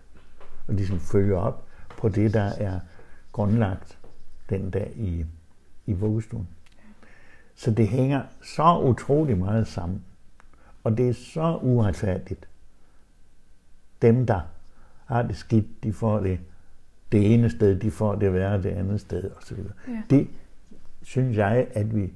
Og 0.68 0.74
ligesom 0.74 1.00
følger 1.00 1.36
op 1.36 1.64
på 1.88 2.08
det, 2.08 2.34
der 2.34 2.42
er 2.42 2.80
grundlagt 3.32 3.98
den 4.50 4.70
dag 4.70 4.92
i, 4.96 5.24
i 5.86 5.92
vuggestuen. 5.92 6.48
Så 7.54 7.70
det 7.70 7.88
hænger 7.88 8.22
så 8.42 8.78
utrolig 8.78 9.38
meget 9.38 9.66
sammen. 9.66 10.04
Og 10.84 10.98
det 10.98 11.08
er 11.08 11.12
så 11.12 11.58
uretfærdigt. 11.62 12.48
Dem, 14.02 14.26
der 14.26 14.40
har 15.04 15.22
det 15.22 15.36
skidt, 15.36 15.84
de 15.84 15.92
får 15.92 16.20
det 16.20 16.40
det 17.12 17.34
ene 17.34 17.50
sted, 17.50 17.80
de 17.80 17.90
får 17.90 18.14
det 18.14 18.32
værre 18.32 18.62
det 18.62 18.70
andet 18.70 19.00
sted 19.00 19.30
osv. 19.36 19.58
Ja. 19.88 20.02
Det 20.10 20.28
synes 21.02 21.36
jeg, 21.36 21.66
at 21.72 21.96
vi 21.96 22.12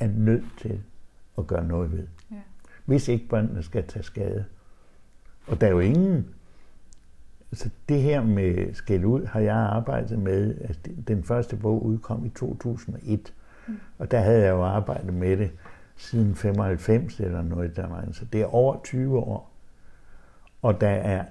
er 0.00 0.08
nødt 0.08 0.44
til 0.60 0.80
at 1.38 1.46
gøre 1.46 1.64
noget 1.64 1.92
ved. 1.92 2.06
Ja. 2.30 2.36
Hvis 2.84 3.08
ikke 3.08 3.28
børnene 3.28 3.62
skal 3.62 3.86
tage 3.86 4.02
skade. 4.02 4.44
Og 5.46 5.60
der 5.60 5.66
er 5.66 5.70
jo 5.70 5.80
ingen... 5.80 6.26
Altså 7.52 7.70
det 7.88 8.02
her 8.02 8.22
med 8.22 8.74
skæld 8.74 9.04
ud 9.04 9.26
har 9.26 9.40
jeg 9.40 9.56
arbejdet 9.56 10.18
med. 10.18 10.54
Altså 10.60 10.80
den 11.08 11.24
første 11.24 11.56
bog 11.56 11.86
udkom 11.86 12.26
i 12.26 12.28
2001. 12.28 13.32
Mm. 13.68 13.74
Og 13.98 14.10
der 14.10 14.18
havde 14.18 14.42
jeg 14.42 14.50
jo 14.50 14.62
arbejdet 14.62 15.14
med 15.14 15.36
det 15.36 15.50
siden 15.96 16.34
95 16.34 17.20
eller 17.20 17.42
noget 17.42 17.76
der 17.76 17.86
var. 17.86 18.04
Så 18.12 18.24
det 18.24 18.40
er 18.40 18.46
over 18.46 18.80
20 18.84 19.18
år. 19.18 19.50
Og 20.62 20.80
der 20.80 20.88
er 20.88 21.24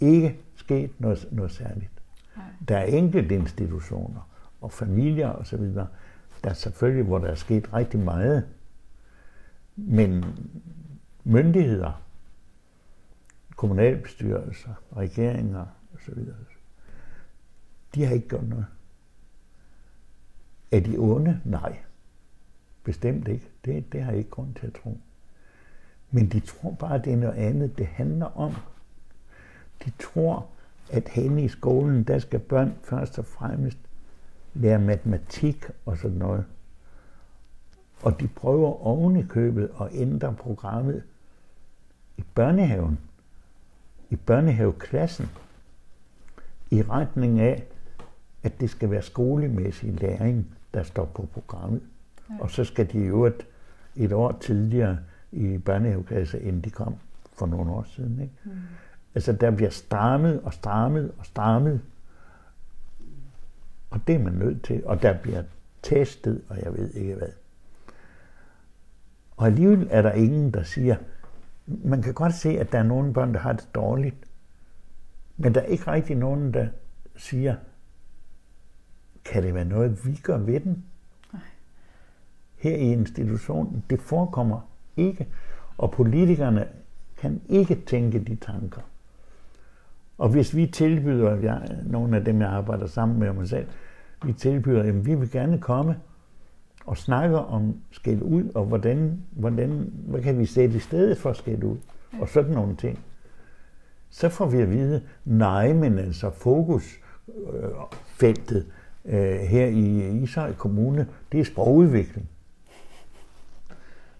ikke 0.00 0.36
sket 0.56 0.90
noget, 0.98 1.28
noget 1.30 1.52
særligt. 1.52 1.90
Nej. 2.36 2.44
Der 2.68 2.76
er 2.76 2.84
enkelte 2.84 3.34
institutioner 3.34 4.28
og 4.60 4.72
familier 4.72 5.28
osv., 5.28 5.64
der 6.44 6.50
er 6.50 6.54
selvfølgelig, 6.54 7.04
hvor 7.04 7.18
der 7.18 7.28
er 7.28 7.34
sket 7.34 7.74
rigtig 7.74 8.00
meget. 8.00 8.44
Men 9.76 10.24
myndigheder, 11.24 12.02
kommunalbestyrelser, 13.56 14.74
regeringer 14.96 15.66
osv., 15.94 16.18
de 17.94 18.04
har 18.04 18.14
ikke 18.14 18.28
gjort 18.28 18.48
noget. 18.48 18.66
Er 20.72 20.80
de 20.80 20.96
onde? 20.98 21.40
Nej. 21.44 21.78
Bestemt 22.84 23.28
ikke. 23.28 23.48
Det, 23.64 23.92
det 23.92 24.02
har 24.02 24.10
jeg 24.10 24.18
ikke 24.18 24.30
grund 24.30 24.54
til 24.54 24.66
at 24.66 24.72
tro. 24.72 24.98
Men 26.10 26.28
de 26.28 26.40
tror 26.40 26.70
bare, 26.70 26.94
at 26.94 27.04
det 27.04 27.12
er 27.12 27.16
noget 27.16 27.34
andet, 27.34 27.78
det 27.78 27.86
handler 27.86 28.26
om. 28.26 28.54
De 29.84 29.92
tror, 29.98 30.48
at 30.90 31.08
henne 31.08 31.44
i 31.44 31.48
skolen, 31.48 32.02
der 32.02 32.18
skal 32.18 32.40
børn 32.40 32.74
først 32.82 33.18
og 33.18 33.24
fremmest 33.24 33.78
lære 34.54 34.78
matematik 34.78 35.64
og 35.86 35.96
sådan 35.96 36.16
noget. 36.16 36.44
Og 38.02 38.20
de 38.20 38.28
prøver 38.28 38.86
oven 38.86 39.16
i 39.16 39.22
købet 39.22 39.70
at 39.80 39.88
ændre 39.92 40.34
programmet 40.34 41.02
i 42.16 42.24
børnehaven, 42.34 42.98
i 44.10 44.16
børnehaveklassen, 44.16 45.28
i 46.70 46.82
retning 46.82 47.40
af, 47.40 47.64
at 48.42 48.60
det 48.60 48.70
skal 48.70 48.90
være 48.90 49.02
skolemæssig 49.02 50.00
læring, 50.00 50.46
der 50.74 50.82
står 50.82 51.04
på 51.04 51.28
programmet. 51.32 51.82
Ja. 52.30 52.34
Og 52.40 52.50
så 52.50 52.64
skal 52.64 52.92
de 52.92 52.98
jo 52.98 53.24
et, 53.24 53.46
et 53.96 54.12
år 54.12 54.38
tidligere 54.40 54.98
i 55.32 55.58
børnehaveklasse, 55.58 56.40
end 56.40 56.62
de 56.62 56.70
kom 56.70 56.94
for 57.32 57.46
nogle 57.46 57.72
år 57.72 57.82
siden. 57.82 58.20
Ikke? 58.20 58.34
Mm. 58.44 58.50
Altså, 59.14 59.32
der 59.32 59.50
bliver 59.50 59.70
strammet 59.70 60.40
og 60.40 60.54
strammet 60.54 61.12
og 61.18 61.26
strammet. 61.26 61.80
Og 63.90 64.00
det 64.06 64.14
er 64.14 64.18
man 64.18 64.32
nødt 64.32 64.62
til. 64.62 64.82
Og 64.86 65.02
der 65.02 65.12
bliver 65.12 65.42
testet, 65.82 66.42
og 66.48 66.62
jeg 66.62 66.74
ved 66.74 66.90
ikke 66.90 67.14
hvad. 67.14 67.28
Og 69.36 69.46
alligevel 69.46 69.88
er 69.90 70.02
der 70.02 70.12
ingen, 70.12 70.50
der 70.50 70.62
siger, 70.62 70.96
man 71.66 72.02
kan 72.02 72.14
godt 72.14 72.34
se, 72.34 72.48
at 72.48 72.72
der 72.72 72.78
er 72.78 72.82
nogle 72.82 73.12
børn, 73.12 73.34
der 73.34 73.40
har 73.40 73.52
det 73.52 73.68
dårligt. 73.74 74.16
Men 75.36 75.54
der 75.54 75.60
er 75.60 75.64
ikke 75.64 75.90
rigtig 75.92 76.16
nogen, 76.16 76.54
der 76.54 76.66
siger, 77.16 77.56
kan 79.24 79.42
det 79.42 79.54
være 79.54 79.64
noget, 79.64 80.06
vi 80.06 80.20
gør 80.22 80.38
ved 80.38 80.60
den? 80.60 80.84
Her 82.56 82.76
i 82.76 82.92
institutionen, 82.92 83.84
det 83.90 84.00
forekommer 84.00 84.60
ikke. 84.96 85.28
Og 85.78 85.90
politikerne 85.90 86.68
kan 87.16 87.40
ikke 87.48 87.74
tænke 87.86 88.18
de 88.18 88.36
tanker. 88.36 88.80
Og 90.18 90.28
hvis 90.28 90.56
vi 90.56 90.66
tilbyder, 90.66 91.36
jeg, 91.36 91.78
nogle 91.84 92.16
af 92.16 92.24
dem, 92.24 92.40
jeg 92.40 92.48
arbejder 92.48 92.86
sammen 92.86 93.18
med 93.18 93.32
mig 93.32 93.48
selv, 93.48 93.66
vi 94.24 94.32
tilbyder, 94.32 94.82
at 94.82 95.06
vi 95.06 95.14
vil 95.14 95.30
gerne 95.30 95.58
komme 95.58 95.96
og 96.86 96.96
snakker 96.96 97.38
om 97.38 97.74
skæld 97.90 98.22
ud, 98.22 98.44
og 98.54 98.64
hvordan, 98.64 99.20
hvordan, 99.30 99.92
hvad 100.06 100.22
kan 100.22 100.38
vi 100.38 100.46
sætte 100.46 100.76
i 100.76 100.78
stedet 100.78 101.18
for 101.18 101.32
skæld 101.32 101.64
ud, 101.64 101.76
og 102.20 102.28
sådan 102.28 102.52
nogle 102.52 102.76
ting. 102.76 102.98
Så 104.10 104.28
får 104.28 104.46
vi 104.46 104.60
at 104.60 104.70
vide, 104.70 105.02
nej, 105.24 105.72
men 105.72 105.98
altså 105.98 106.30
fokusfeltet 106.30 108.66
øh, 109.04 109.04
øh, 109.04 109.40
her 109.40 109.66
i 109.66 110.18
Ishøj 110.22 110.52
Kommune, 110.52 111.06
det 111.32 111.40
er 111.40 111.44
sprogudvikling. 111.44 112.28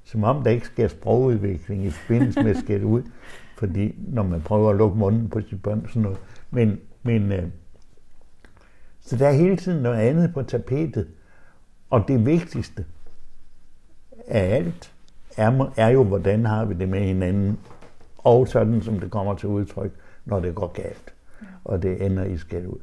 Som 0.04 0.24
om 0.24 0.44
der 0.44 0.50
ikke 0.50 0.66
sker 0.66 0.88
sprogudvikling 0.88 1.84
i 1.84 1.90
forbindelse 1.90 2.42
med 2.42 2.54
skæld 2.54 2.84
ud 2.84 3.02
fordi 3.56 3.94
når 3.98 4.22
man 4.22 4.40
prøver 4.40 4.70
at 4.70 4.76
lukke 4.76 4.98
munden 4.98 5.28
på 5.28 5.40
sit 5.40 5.62
børn 5.62 5.86
sådan 5.88 6.02
noget. 6.02 6.18
Men, 6.50 6.80
men 7.02 7.32
øh, 7.32 7.44
så 9.00 9.16
der 9.16 9.28
er 9.28 9.32
hele 9.32 9.56
tiden 9.56 9.82
noget 9.82 9.98
andet 9.98 10.34
på 10.34 10.42
tapetet. 10.42 11.08
Og 11.90 12.08
det 12.08 12.26
vigtigste 12.26 12.84
af 14.26 14.56
alt 14.56 14.94
er, 15.36 15.72
er 15.76 15.88
jo, 15.88 16.04
hvordan 16.04 16.44
har 16.44 16.64
vi 16.64 16.74
det 16.74 16.88
med 16.88 17.00
hinanden. 17.00 17.58
Og 18.18 18.48
sådan, 18.48 18.82
som 18.82 19.00
det 19.00 19.10
kommer 19.10 19.34
til 19.34 19.48
udtryk, 19.48 19.92
når 20.24 20.40
det 20.40 20.54
går 20.54 20.72
galt. 20.72 21.14
Og 21.64 21.82
det 21.82 22.06
ender 22.06 22.24
i 22.24 22.38
skæld 22.38 22.66
ud. 22.66 22.78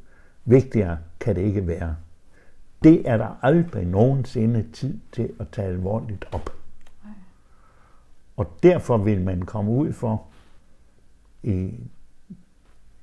Vigtigere 0.45 0.97
kan 1.19 1.35
det 1.35 1.41
ikke 1.41 1.67
være. 1.67 1.95
Det 2.83 3.09
er 3.09 3.17
der 3.17 3.39
aldrig 3.41 3.85
nogensinde 3.85 4.65
tid 4.73 4.99
til 5.11 5.33
at 5.39 5.47
tage 5.51 5.67
alvorligt 5.67 6.25
op. 6.31 6.49
Og 8.37 8.57
derfor 8.63 8.97
vil 8.97 9.21
man 9.21 9.41
komme 9.41 9.71
ud 9.71 9.93
for, 9.93 10.23
i 11.43 11.73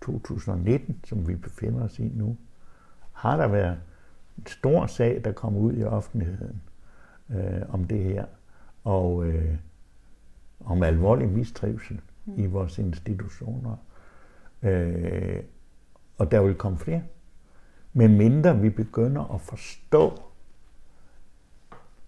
2019, 0.04 1.00
som 1.04 1.28
vi 1.28 1.34
befinder 1.34 1.84
os 1.84 1.98
i 1.98 2.12
nu, 2.14 2.36
har 3.12 3.36
der 3.36 3.46
været 3.46 3.78
stor 4.46 4.86
sag, 4.86 5.20
der 5.24 5.32
kom 5.32 5.56
ud 5.56 5.76
i 5.76 5.84
offentligheden 5.84 6.62
øh, 7.30 7.62
om 7.68 7.84
det 7.84 8.04
her, 8.04 8.24
og 8.84 9.26
øh, 9.26 9.56
om 10.64 10.82
alvorlig 10.82 11.28
mistrivsel 11.28 12.00
mm. 12.24 12.34
i 12.36 12.46
vores 12.46 12.78
institutioner. 12.78 13.76
Øh, 14.62 15.42
og 16.18 16.30
der 16.30 16.42
vil 16.42 16.54
komme 16.54 16.78
flere. 16.78 17.02
Men 17.92 18.16
mindre 18.16 18.58
vi 18.58 18.70
begynder 18.70 19.34
at 19.34 19.40
forstå, 19.40 20.12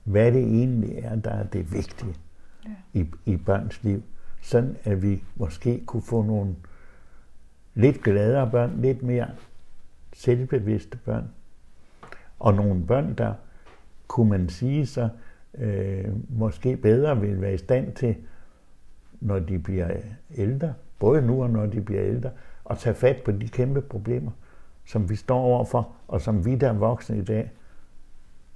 hvad 0.05 0.32
det 0.32 0.43
egentlig 0.43 0.99
er, 0.99 1.16
der 1.16 1.31
er 1.31 1.47
det 1.47 1.73
vigtige 1.73 2.15
ja. 2.65 3.01
i, 3.01 3.07
i 3.27 3.36
børns 3.36 3.82
liv, 3.82 4.03
sådan 4.40 4.77
at 4.85 5.03
vi 5.03 5.24
måske 5.36 5.82
kunne 5.86 6.03
få 6.03 6.23
nogle 6.23 6.57
lidt 7.74 8.03
gladere 8.03 8.51
børn, 8.51 8.81
lidt 8.81 9.03
mere 9.03 9.31
selvbevidste 10.12 10.99
børn. 11.05 11.28
Og 12.43 12.55
nogle 12.55 12.86
børn, 12.86 13.14
der 13.14 13.35
kunne 14.09 14.31
man 14.31 14.48
sige 14.48 14.86
så 14.86 15.09
øh, 15.59 16.09
måske 16.28 16.77
bedre 16.77 17.20
vil 17.20 17.40
være 17.40 17.55
i 17.55 17.59
stand 17.59 17.93
til, 17.93 18.16
når 19.20 19.39
de 19.39 19.59
bliver 19.59 19.89
ældre, 20.35 20.74
både 20.98 21.23
nu 21.23 21.43
og 21.43 21.51
når 21.51 21.66
de 21.66 21.81
bliver 21.81 22.02
ældre, 22.02 22.31
at 22.70 22.78
tage 22.78 22.94
fat 22.94 23.23
på 23.24 23.31
de 23.31 23.48
kæmpe 23.48 23.81
problemer, 23.81 24.31
som 24.86 25.10
vi 25.10 25.16
står 25.16 25.40
overfor, 25.40 25.93
og 26.09 26.20
som 26.20 26.47
vi 26.47 26.55
der 26.55 26.69
er 26.69 26.73
voksne 26.73 27.19
i 27.19 27.24
dag, 27.24 27.51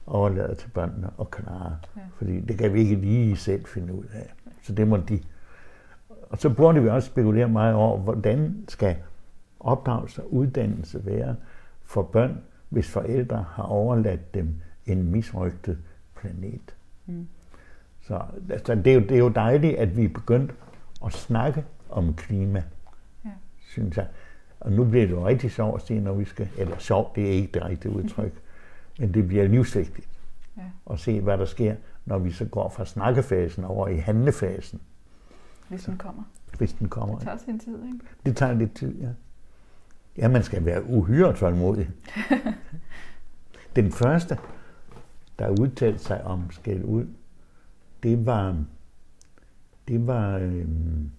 overlader 0.06 0.54
til 0.54 0.68
børnene 0.68 1.10
at 1.20 1.30
klare. 1.30 1.76
Ja. 1.96 2.00
Fordi 2.16 2.40
det 2.40 2.58
kan 2.58 2.74
vi 2.74 2.80
ikke 2.80 2.94
lige 2.94 3.36
selv 3.36 3.64
finde 3.64 3.94
ud 3.94 4.04
af. 4.14 4.34
Så 4.62 4.72
det 4.72 4.88
må 4.88 4.96
de 4.96 5.20
og 6.30 6.38
så 6.38 6.50
burde 6.50 6.82
vi 6.82 6.88
også 6.88 7.06
spekulere 7.06 7.48
meget 7.48 7.74
over, 7.74 7.98
hvordan 7.98 8.64
skal 8.68 8.96
opdragelse 9.60 10.22
og 10.22 10.34
uddannelse 10.34 11.06
være 11.06 11.36
for 11.82 12.02
børn, 12.02 12.38
hvis 12.76 12.90
forældre 12.90 13.44
har 13.50 13.62
overladt 13.62 14.34
dem 14.34 14.54
en 14.86 15.10
misrygtet 15.10 15.78
planet. 16.20 16.74
Mm. 17.06 17.26
Så 18.00 18.22
altså, 18.50 18.74
det, 18.74 18.86
er 18.86 18.94
jo, 18.94 19.00
det 19.00 19.10
er 19.12 19.18
jo 19.18 19.28
dejligt, 19.28 19.76
at 19.76 19.96
vi 19.96 20.04
er 20.04 20.08
begyndt 20.08 20.54
at 21.06 21.12
snakke 21.12 21.64
om 21.90 22.14
klima, 22.14 22.62
Ja. 23.24 23.30
synes 23.60 23.96
jeg. 23.96 24.06
Og 24.60 24.72
nu 24.72 24.84
bliver 24.84 25.06
det 25.06 25.12
jo 25.12 25.26
rigtig 25.26 25.50
sjovt 25.50 25.80
at 25.82 25.86
se, 25.86 26.00
når 26.00 26.12
vi 26.14 26.24
skal, 26.24 26.48
eller 26.58 26.78
sjovt, 26.78 27.16
det 27.16 27.26
er 27.26 27.30
ikke 27.30 27.52
det 27.54 27.64
rigtige 27.64 27.92
udtryk, 27.98 28.32
men 28.98 29.14
det 29.14 29.28
bliver 29.28 29.48
livsvigtigt 29.48 30.08
Ja. 30.56 30.62
at 30.90 30.98
se, 31.00 31.20
hvad 31.20 31.38
der 31.38 31.44
sker, 31.44 31.74
når 32.04 32.18
vi 32.18 32.30
så 32.32 32.44
går 32.44 32.68
fra 32.68 32.84
snakkefasen 32.84 33.64
over 33.64 33.88
i 33.88 33.96
handlefasen, 33.96 34.80
Hvis 35.68 35.84
den 35.84 35.96
kommer. 35.98 36.22
hvis 36.58 36.72
den 36.72 36.88
kommer. 36.88 37.14
Det 37.14 37.24
tager 37.24 37.36
sin 37.38 37.58
tid, 37.58 37.84
ikke? 37.84 37.98
Det 38.26 38.36
tager 38.36 38.52
lidt 38.54 38.74
tid, 38.74 38.94
ja. 39.00 39.08
Ja, 40.18 40.28
man 40.28 40.42
skal 40.42 40.64
være 40.64 40.84
uhyre 40.84 41.36
tålmodig. 41.36 41.90
Den 43.76 43.92
første, 43.92 44.38
der 45.38 45.48
udtalte 45.60 45.98
sig 45.98 46.24
om 46.24 46.50
skæld 46.50 46.84
ud, 46.84 47.06
det 48.02 48.26
var, 48.26 48.64
det 49.88 50.06
var, 50.06 50.38
øhm, 50.38 51.10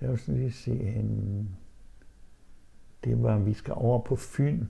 jeg 0.00 0.10
vil 0.10 0.18
sådan 0.18 0.36
lige 0.36 0.52
se 0.52 0.74
hende, 0.84 1.48
det 3.04 3.22
var, 3.22 3.38
vi 3.38 3.52
skal 3.52 3.74
over 3.76 3.98
på 3.98 4.16
Fyn, 4.16 4.66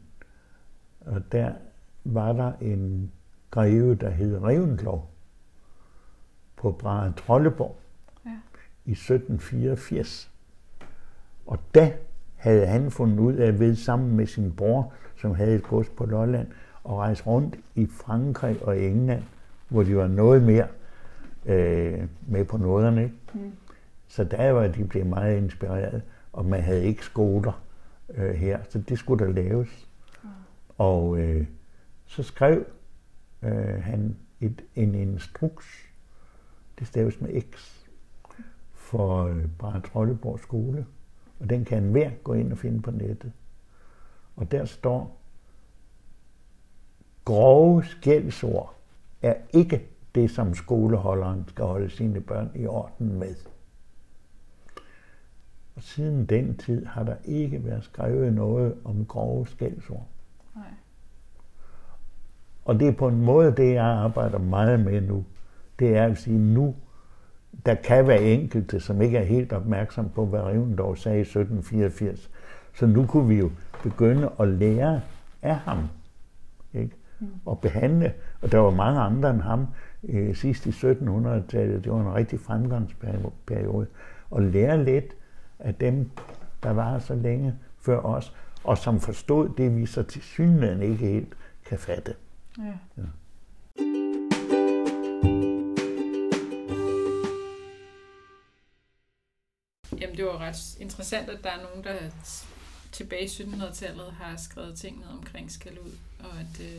og 1.00 1.32
der 1.32 1.52
var 2.04 2.32
der 2.32 2.52
en 2.60 3.12
greve, 3.50 3.94
der 3.94 4.10
hed 4.10 4.42
Revendlov, 4.42 5.10
på 6.56 6.72
Brahe 6.72 7.12
Trolleborg 7.12 7.76
Ja. 8.24 8.30
i 8.84 8.92
1784. 8.92 10.30
Og 11.46 11.58
da 11.74 11.96
havde 12.42 12.66
han 12.66 12.90
fundet 12.90 13.18
ud 13.18 13.34
af 13.34 13.60
ved 13.60 13.74
sammen 13.74 14.16
med 14.16 14.26
sin 14.26 14.52
bror, 14.52 14.92
som 15.16 15.34
havde 15.34 15.54
et 15.54 15.62
gods 15.62 15.88
på 15.88 16.06
Lolland, 16.06 16.48
og 16.84 16.98
rejse 16.98 17.26
rundt 17.26 17.58
i 17.74 17.86
Frankrig 17.86 18.62
og 18.62 18.78
England, 18.78 19.22
hvor 19.68 19.82
de 19.82 19.96
var 19.96 20.08
noget 20.08 20.42
mere 20.42 20.66
øh, 21.46 22.08
med 22.28 22.44
på 22.44 22.56
noderne. 22.56 23.02
Ikke? 23.02 23.14
Mm. 23.34 23.52
Så 24.08 24.24
der 24.24 24.50
var 24.50 24.68
de 24.68 24.84
blevet 24.84 25.08
meget 25.08 25.36
inspireret, 25.36 26.02
og 26.32 26.44
man 26.44 26.62
havde 26.62 26.84
ikke 26.84 27.04
skoler 27.04 27.62
øh, 28.14 28.34
her, 28.34 28.58
så 28.68 28.78
det 28.78 28.98
skulle 28.98 29.26
der 29.26 29.32
laves. 29.32 29.88
Og 30.78 31.18
øh, 31.18 31.46
så 32.06 32.22
skrev 32.22 32.64
øh, 33.42 33.82
han 33.82 34.16
et, 34.40 34.62
en 34.74 34.94
instruks, 34.94 35.66
det 36.78 36.86
staves 36.86 37.20
med 37.20 37.40
X, 37.40 37.78
for 38.72 39.24
øh, 39.24 39.46
Brahe 39.58 39.80
Trolleborg 39.80 40.40
skole. 40.40 40.86
Og 41.42 41.50
den 41.50 41.64
kan 41.64 41.84
enhver 41.84 42.10
gå 42.24 42.32
ind 42.32 42.52
og 42.52 42.58
finde 42.58 42.82
på 42.82 42.90
nettet. 42.90 43.32
Og 44.36 44.50
der 44.50 44.64
står, 44.64 45.20
grove 47.24 47.84
skældsord 47.84 48.74
er 49.22 49.34
ikke 49.52 49.88
det, 50.14 50.30
som 50.30 50.54
skoleholderen 50.54 51.44
skal 51.48 51.64
holde 51.64 51.90
sine 51.90 52.20
børn 52.20 52.50
i 52.54 52.66
orden 52.66 53.18
med. 53.18 53.34
Og 55.76 55.82
siden 55.82 56.26
den 56.26 56.56
tid 56.56 56.86
har 56.86 57.02
der 57.02 57.16
ikke 57.24 57.64
været 57.64 57.84
skrevet 57.84 58.32
noget 58.32 58.76
om 58.84 59.06
grove 59.06 59.46
skældsord. 59.46 60.06
Nej. 60.54 60.64
Og 62.64 62.80
det 62.80 62.88
er 62.88 62.92
på 62.92 63.08
en 63.08 63.20
måde 63.20 63.56
det, 63.56 63.74
jeg 63.74 63.84
arbejder 63.84 64.38
meget 64.38 64.80
med 64.80 65.00
nu. 65.00 65.24
Det 65.78 65.96
er 65.96 66.04
at 66.04 66.18
sige, 66.18 66.38
nu, 66.38 66.74
der 67.66 67.74
kan 67.74 68.06
være 68.06 68.22
enkelte, 68.22 68.80
som 68.80 69.02
ikke 69.02 69.18
er 69.18 69.24
helt 69.24 69.52
opmærksom 69.52 70.08
på, 70.08 70.26
hvad 70.26 70.40
Revendorf 70.40 70.98
sagde 70.98 71.18
i 71.18 71.20
1784. 71.20 72.30
Så 72.74 72.86
nu 72.86 73.06
kunne 73.06 73.28
vi 73.28 73.38
jo 73.38 73.50
begynde 73.82 74.30
at 74.40 74.48
lære 74.48 75.00
af 75.42 75.56
ham. 75.56 75.88
Ikke? 76.74 76.96
Og 77.46 77.58
behandle. 77.58 78.12
Og 78.42 78.52
der 78.52 78.58
var 78.58 78.70
mange 78.70 79.00
andre 79.00 79.30
end 79.30 79.40
ham 79.40 79.66
øh, 80.08 80.34
sidst 80.34 80.66
i 80.66 80.70
1700-tallet. 80.70 81.84
Det 81.84 81.92
var 81.92 82.00
en 82.00 82.14
rigtig 82.14 82.40
fremgangsperiode. 82.40 83.86
Og 84.30 84.42
lære 84.42 84.84
lidt 84.84 85.16
af 85.58 85.74
dem, 85.74 86.10
der 86.62 86.70
var 86.70 86.98
så 86.98 87.14
længe 87.14 87.54
før 87.80 87.98
os, 87.98 88.36
og 88.64 88.78
som 88.78 89.00
forstod 89.00 89.48
det, 89.48 89.76
vi 89.76 89.86
så 89.86 90.02
til 90.02 90.22
synligheden 90.22 90.82
ikke 90.82 91.06
helt 91.06 91.36
kan 91.66 91.78
fatte. 91.78 92.14
Ja. 92.58 92.64
Ja. 92.98 93.02
Jamen, 100.00 100.16
det 100.16 100.24
var 100.24 100.38
ret 100.38 100.76
interessant, 100.80 101.30
at 101.30 101.44
der 101.44 101.50
er 101.50 101.62
nogen, 101.62 101.84
der 101.84 101.96
tilbage 102.92 103.24
i 103.24 103.28
1700-tallet 103.28 104.12
har 104.20 104.36
skrevet 104.36 104.78
ting 104.78 104.98
ned 104.98 105.06
omkring 105.08 105.52
skal 105.52 105.78
ud, 105.78 105.92
og 106.18 106.40
at 106.40 106.60
øh, 106.60 106.76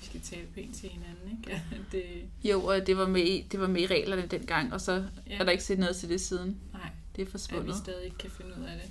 vi 0.00 0.06
skal 0.06 0.20
tale 0.20 0.46
pænt 0.54 0.76
til 0.76 0.88
hinanden, 0.88 1.38
ikke? 1.48 1.62
Det, 1.92 2.04
Jo, 2.44 2.64
og 2.64 2.86
det 2.86 2.96
var, 2.96 3.06
med 3.08 3.22
i, 3.22 3.46
det 3.52 3.60
var 3.60 3.66
med 3.66 3.80
i 3.82 3.86
reglerne 3.86 4.26
dengang, 4.26 4.72
og 4.72 4.80
så 4.80 5.04
Ja. 5.26 5.38
er 5.38 5.44
der 5.44 5.50
ikke 5.50 5.64
set 5.64 5.78
noget 5.78 5.96
til 5.96 6.08
det 6.08 6.20
siden. 6.20 6.60
nej, 6.72 6.82
Det 7.16 7.22
er 7.22 7.26
at 7.26 7.26
vi 7.26 7.30
forsvundet. 7.30 7.76
stadig 7.76 8.04
ikke 8.04 8.18
kan 8.18 8.30
finde 8.30 8.50
ud 8.60 8.64
af 8.64 8.76
det. 8.82 8.90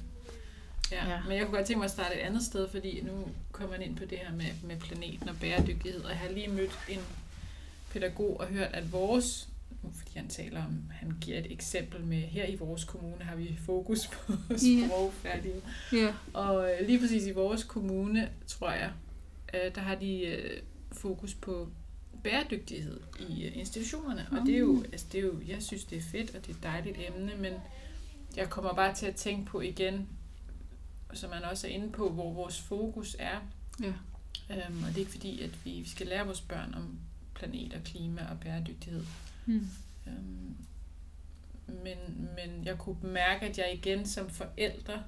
Ja, 0.91 1.10
Ja. 1.10 1.20
Men 1.28 1.38
jeg 1.38 1.46
kunne 1.46 1.58
godt 1.58 1.68
tænke 1.68 1.78
mig 1.80 1.86
at 1.86 1.91
starte 1.91 2.16
et 2.16 2.20
andet 2.20 2.44
sted, 2.44 2.70
fordi 2.70 3.02
nu 3.02 3.28
kommer 3.52 3.78
man 3.78 3.82
ind 3.88 3.96
på 3.98 4.06
det 4.06 4.18
her 4.18 4.32
med, 4.32 4.46
med 4.64 4.78
planeten 4.80 5.30
og 5.30 5.36
bæredygtighed, 5.41 6.02
og 6.04 6.10
jeg 6.10 6.18
har 6.20 6.30
lige 6.30 6.48
mødt 6.48 6.80
en 6.90 7.00
pædagog 7.91 8.40
og 8.40 8.48
hørt, 8.48 8.70
at 8.74 8.91
vores, 8.91 9.49
fordi 9.96 10.12
han 10.16 10.28
taler 10.28 10.66
om, 10.66 10.84
han 10.92 11.12
giver 11.22 11.40
et 11.40 11.52
eksempel 11.52 12.06
med, 12.06 12.22
her 12.22 12.46
i 12.46 12.56
vores 12.56 12.84
kommune 12.84 13.24
har 13.24 13.36
vi 13.36 13.60
fokus 13.66 14.08
på 14.08 14.34
sprogfærdighed. 14.88 15.62
Ja. 15.94 16.14
Og 16.34 16.72
øh, 16.72 16.88
lige 16.88 17.00
præcis 17.00 17.26
i 17.26 17.32
vores 17.32 17.64
kommune, 17.64 18.30
tror 18.48 18.72
jeg, 18.72 18.92
øh, 19.54 19.76
der 19.76 19.82
har 19.82 19.96
de 19.96 20.22
øh, 20.22 20.62
fokus 20.92 21.34
på 21.34 21.70
bæredygtighed 22.24 23.00
i 23.30 23.44
institutionerne. 23.48 24.28
Og 24.32 24.46
det 24.46 24.56
er, 24.56 24.60
jo, 24.60 24.84
altså, 24.92 25.08
det 25.12 25.18
er 25.18 25.24
jo, 25.24 25.42
jeg 25.48 25.64
synes, 25.64 25.84
det 25.84 25.98
er 25.98 26.02
fedt, 26.02 26.36
og 26.36 26.42
det 26.42 26.52
er 26.52 26.58
et 26.58 26.64
dejligt 26.64 26.98
emne, 27.08 27.32
men 27.38 27.54
jeg 28.36 28.50
kommer 28.50 28.74
bare 28.74 28.96
til 28.96 29.06
at 29.06 29.16
tænke 29.16 29.46
på 29.46 29.62
igen, 29.62 30.08
som 31.14 31.30
man 31.30 31.44
også 31.44 31.68
er 31.68 31.72
inde 31.72 31.92
på, 31.92 32.10
hvor 32.10 32.34
vores 32.34 32.60
fokus 32.60 33.16
er. 33.20 33.40
Ja. 33.84 33.94
Øhm, 34.50 34.84
og 34.84 34.90
det 34.90 34.96
er 34.96 35.00
ikke 35.00 35.12
fordi, 35.12 35.42
at 35.42 35.66
vi 35.66 35.90
skal 35.90 36.08
lære 36.08 36.26
vores 36.26 36.42
børn 36.42 36.74
om 36.74 37.00
planet 37.36 37.74
og 37.74 37.84
klima 37.84 38.28
og 38.32 38.40
bæredygtighed. 38.40 39.04
Mm. 39.50 39.68
Øhm, 40.08 40.56
men, 41.68 41.98
men 42.36 42.66
jeg 42.66 42.78
kunne 42.78 42.98
mærke, 43.02 43.46
at 43.46 43.58
jeg 43.58 43.74
igen 43.74 44.06
som 44.06 44.30
forældre 44.30 45.04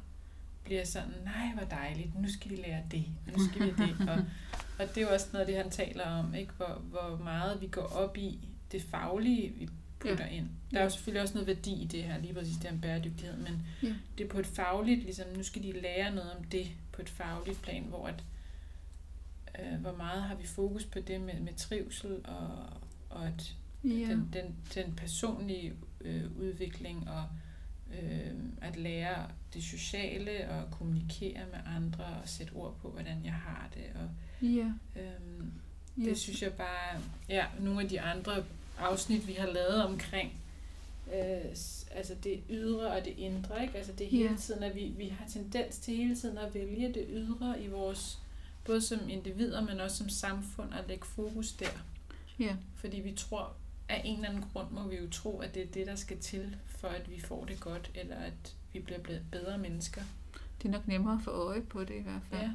bliver 0.63 0.85
sådan, 0.85 1.13
nej, 1.23 1.51
hvor 1.53 1.63
dejligt, 1.65 2.21
nu 2.21 2.31
skal 2.31 2.51
vi 2.51 2.55
lære 2.55 2.83
det, 2.91 3.05
nu 3.37 3.49
skal 3.49 3.61
vi 3.61 3.71
det. 3.71 4.09
Og, 4.09 4.17
og 4.79 4.95
det 4.95 4.97
er 4.97 5.01
jo 5.01 5.13
også 5.13 5.27
noget 5.33 5.45
af 5.45 5.51
det, 5.53 5.63
han 5.63 5.71
taler 5.71 6.05
om, 6.05 6.35
ikke? 6.35 6.53
Hvor, 6.57 6.81
hvor 6.89 7.19
meget 7.23 7.61
vi 7.61 7.67
går 7.67 7.81
op 7.81 8.17
i 8.17 8.39
det 8.71 8.81
faglige, 8.81 9.49
vi 9.49 9.69
putter 9.99 10.25
ja. 10.25 10.31
ind. 10.31 10.49
Der 10.71 10.79
er 10.79 10.83
jo 10.83 10.89
selvfølgelig 10.89 11.21
også 11.21 11.33
noget 11.33 11.47
værdi 11.47 11.81
i 11.81 11.85
det 11.85 12.03
her, 12.03 12.17
lige 12.17 12.33
præcis 12.33 12.57
det 12.57 12.69
her 12.69 12.77
bæredygtighed, 12.81 13.37
men 13.37 13.65
Ja. 13.83 13.93
det 14.17 14.23
er 14.23 14.29
på 14.29 14.39
et 14.39 14.47
fagligt, 14.47 15.03
ligesom 15.03 15.25
nu 15.35 15.43
skal 15.43 15.63
de 15.63 15.81
lære 15.81 16.15
noget 16.15 16.31
om 16.37 16.43
det 16.43 16.67
på 16.91 17.01
et 17.01 17.09
fagligt 17.09 17.61
plan, 17.61 17.83
hvor 17.83 18.07
at, 18.07 18.23
øh, 19.59 19.79
hvor 19.81 19.95
meget 19.95 20.23
har 20.23 20.35
vi 20.35 20.47
fokus 20.47 20.85
på 20.85 20.99
det 20.99 21.21
med, 21.21 21.39
med 21.39 21.53
trivsel 21.53 22.11
og, 22.23 22.49
og 23.09 23.27
at 23.27 23.55
Ja. 23.83 23.89
den, 23.89 24.29
den, 24.33 24.55
den 24.75 24.93
personlige 24.95 25.73
øh, 26.01 26.37
udvikling 26.39 27.09
og 27.09 27.23
øh, 28.01 28.31
at 28.61 28.77
lære 28.77 29.27
det 29.53 29.63
sociale 29.63 30.49
og 30.49 30.71
kommunikere 30.71 31.39
med 31.51 31.59
andre 31.77 32.03
og 32.05 32.29
sætte 32.29 32.51
ord 32.53 32.77
på, 32.81 32.89
hvordan 32.89 33.25
jeg 33.25 33.33
har 33.33 33.69
det. 33.73 33.83
Og, 33.95 34.09
Ja. 34.47 34.71
Ja. 35.97 36.05
det 36.05 36.17
synes 36.17 36.41
jeg 36.41 36.53
bare, 36.53 37.01
ja, 37.29 37.45
nogle 37.59 37.81
af 37.81 37.89
de 37.89 38.01
andre 38.01 38.43
afsnit, 38.79 39.27
vi 39.27 39.33
har 39.33 39.47
lavet 39.47 39.83
omkring, 39.85 40.33
øh, 41.13 41.45
altså 41.91 42.15
det 42.23 42.39
ydre 42.49 42.91
og 42.91 43.05
det 43.05 43.13
indre, 43.17 43.61
ikke? 43.63 43.77
Altså 43.77 43.91
det 43.97 44.07
hele 44.07 44.29
Ja. 44.31 44.35
tiden, 44.37 44.63
at 44.63 44.75
vi, 44.75 44.85
vi 44.97 45.07
har 45.07 45.25
tendens 45.27 45.77
til 45.77 45.95
hele 45.95 46.15
tiden 46.15 46.37
at 46.37 46.53
vælge 46.53 46.87
det 46.93 47.05
ydre 47.09 47.61
i 47.63 47.67
vores, 47.67 48.19
både 48.65 48.81
som 48.81 49.09
individer, 49.09 49.61
men 49.61 49.79
også 49.79 49.97
som 49.97 50.09
samfund, 50.09 50.73
at 50.73 50.87
lægge 50.87 51.05
fokus 51.05 51.51
der. 51.51 51.83
Ja. 52.39 52.55
Fordi 52.75 52.99
vi 52.99 53.11
tror, 53.13 53.53
af 53.91 54.01
en 54.05 54.15
eller 54.15 54.29
anden 54.29 54.43
grund 54.53 54.67
må 54.71 54.87
vi 54.87 54.95
jo 54.95 55.09
tro, 55.11 55.39
at 55.39 55.55
det 55.55 55.63
er 55.63 55.67
det, 55.73 55.87
der 55.87 55.95
skal 55.95 56.17
til, 56.19 56.55
for 56.67 56.87
at 56.87 57.11
vi 57.11 57.19
får 57.19 57.45
det 57.45 57.59
godt, 57.59 57.91
eller 57.95 58.15
at 58.15 58.53
vi 58.73 58.79
bliver 58.79 58.99
bedre 59.31 59.57
mennesker. 59.57 60.01
Det 60.61 60.67
er 60.67 60.71
nok 60.71 60.87
nemmere 60.87 61.13
at 61.13 61.23
få 61.23 61.31
øje 61.31 61.61
på 61.61 61.83
det 61.83 61.93
i 61.95 62.01
hvert 62.01 62.21
fald, 62.31 62.41
Ja. 62.41 62.51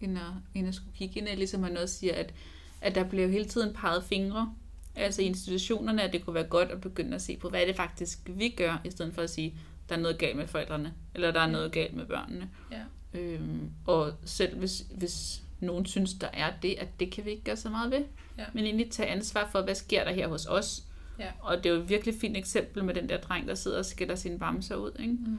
end, 0.00 0.18
at, 0.18 0.24
end 0.54 0.68
at 0.68 0.74
skulle 0.74 0.96
kigge 0.96 1.20
ind, 1.20 1.28
ligesom 1.38 1.60
man 1.60 1.76
også 1.76 1.94
siger, 1.94 2.14
at, 2.14 2.34
at 2.80 2.94
der 2.94 3.04
bliver 3.04 3.28
hele 3.28 3.44
tiden 3.44 3.74
peget 3.74 4.04
fingre, 4.04 4.54
altså 4.94 5.22
i 5.22 5.24
institutionerne, 5.24 6.02
at 6.02 6.12
det 6.12 6.24
kunne 6.24 6.34
være 6.34 6.44
godt 6.46 6.70
at 6.70 6.80
begynde 6.80 7.14
at 7.14 7.22
se 7.22 7.36
på, 7.36 7.48
hvad 7.48 7.62
er 7.62 7.66
det 7.66 7.76
faktisk, 7.76 8.18
vi 8.26 8.48
gør, 8.48 8.80
i 8.84 8.90
stedet 8.90 9.14
for 9.14 9.22
at 9.22 9.30
sige, 9.30 9.54
der 9.88 9.96
er 9.96 10.00
noget 10.00 10.18
galt 10.18 10.36
med 10.36 10.46
forældrene, 10.46 10.94
eller 11.14 11.30
der 11.30 11.40
er 11.40 11.46
noget 11.50 11.72
galt 11.72 11.94
med 11.94 12.06
børnene. 12.06 12.50
Ja. 12.72 12.82
Øhm, 13.20 13.70
og 13.86 14.12
selv 14.24 14.58
hvis, 14.58 14.84
hvis 14.94 15.42
nogen 15.60 15.86
synes, 15.86 16.14
der 16.14 16.28
er 16.32 16.52
det, 16.62 16.74
at 16.78 16.88
det 17.00 17.12
kan 17.12 17.24
vi 17.24 17.30
ikke 17.30 17.44
gøre 17.44 17.56
så 17.56 17.70
meget 17.70 17.90
ved, 17.90 18.04
Ja. 18.38 18.44
men 18.52 18.64
egentlig 18.64 18.90
tage 18.90 19.08
ansvar 19.08 19.48
for, 19.52 19.62
hvad 19.62 19.74
sker 19.74 20.04
der 20.04 20.12
her 20.12 20.28
hos 20.28 20.46
os. 20.46 20.82
Ja. 21.18 21.30
Og 21.40 21.56
det 21.56 21.66
er 21.66 21.74
jo 21.74 21.80
et 21.80 21.88
virkelig 21.88 22.14
fint 22.20 22.36
eksempel 22.36 22.84
med 22.84 22.94
den 22.94 23.08
der 23.08 23.20
dreng, 23.20 23.48
der 23.48 23.54
sidder 23.54 23.78
og 23.78 23.84
skælder 23.84 24.14
sine 24.14 24.38
bamser 24.38 24.76
ud. 24.76 24.90
Ikke? 24.98 25.12
Mm. 25.12 25.38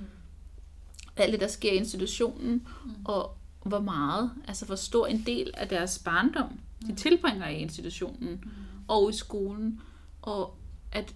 alt 1.18 1.32
det, 1.32 1.42
der 1.42 1.48
sker 1.48 1.72
i 1.72 1.76
institutionen, 1.76 2.68
mm. 2.86 2.92
og 3.06 3.38
hvor 3.64 3.80
meget, 3.80 4.32
altså 4.48 4.66
hvor 4.66 4.76
stor 4.76 5.08
en 5.08 5.24
del 5.26 5.52
af 5.54 5.68
deres 5.68 6.00
barndom, 6.00 6.60
de 6.88 6.96
tilbringer 6.96 7.48
i 7.48 7.58
institutionen 7.58 8.32
mm. 8.44 8.50
og 8.88 9.10
i 9.10 9.14
skolen, 9.14 9.82
og 10.22 10.56
at 10.92 11.14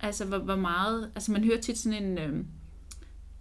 Altså, 0.00 0.24
hvor, 0.24 0.38
hvor 0.38 0.56
meget... 0.56 1.10
Altså, 1.14 1.32
man 1.32 1.44
hører 1.44 1.60
tit 1.60 1.78
sådan 1.78 2.04
en... 2.04 2.18
Øh, 2.18 2.44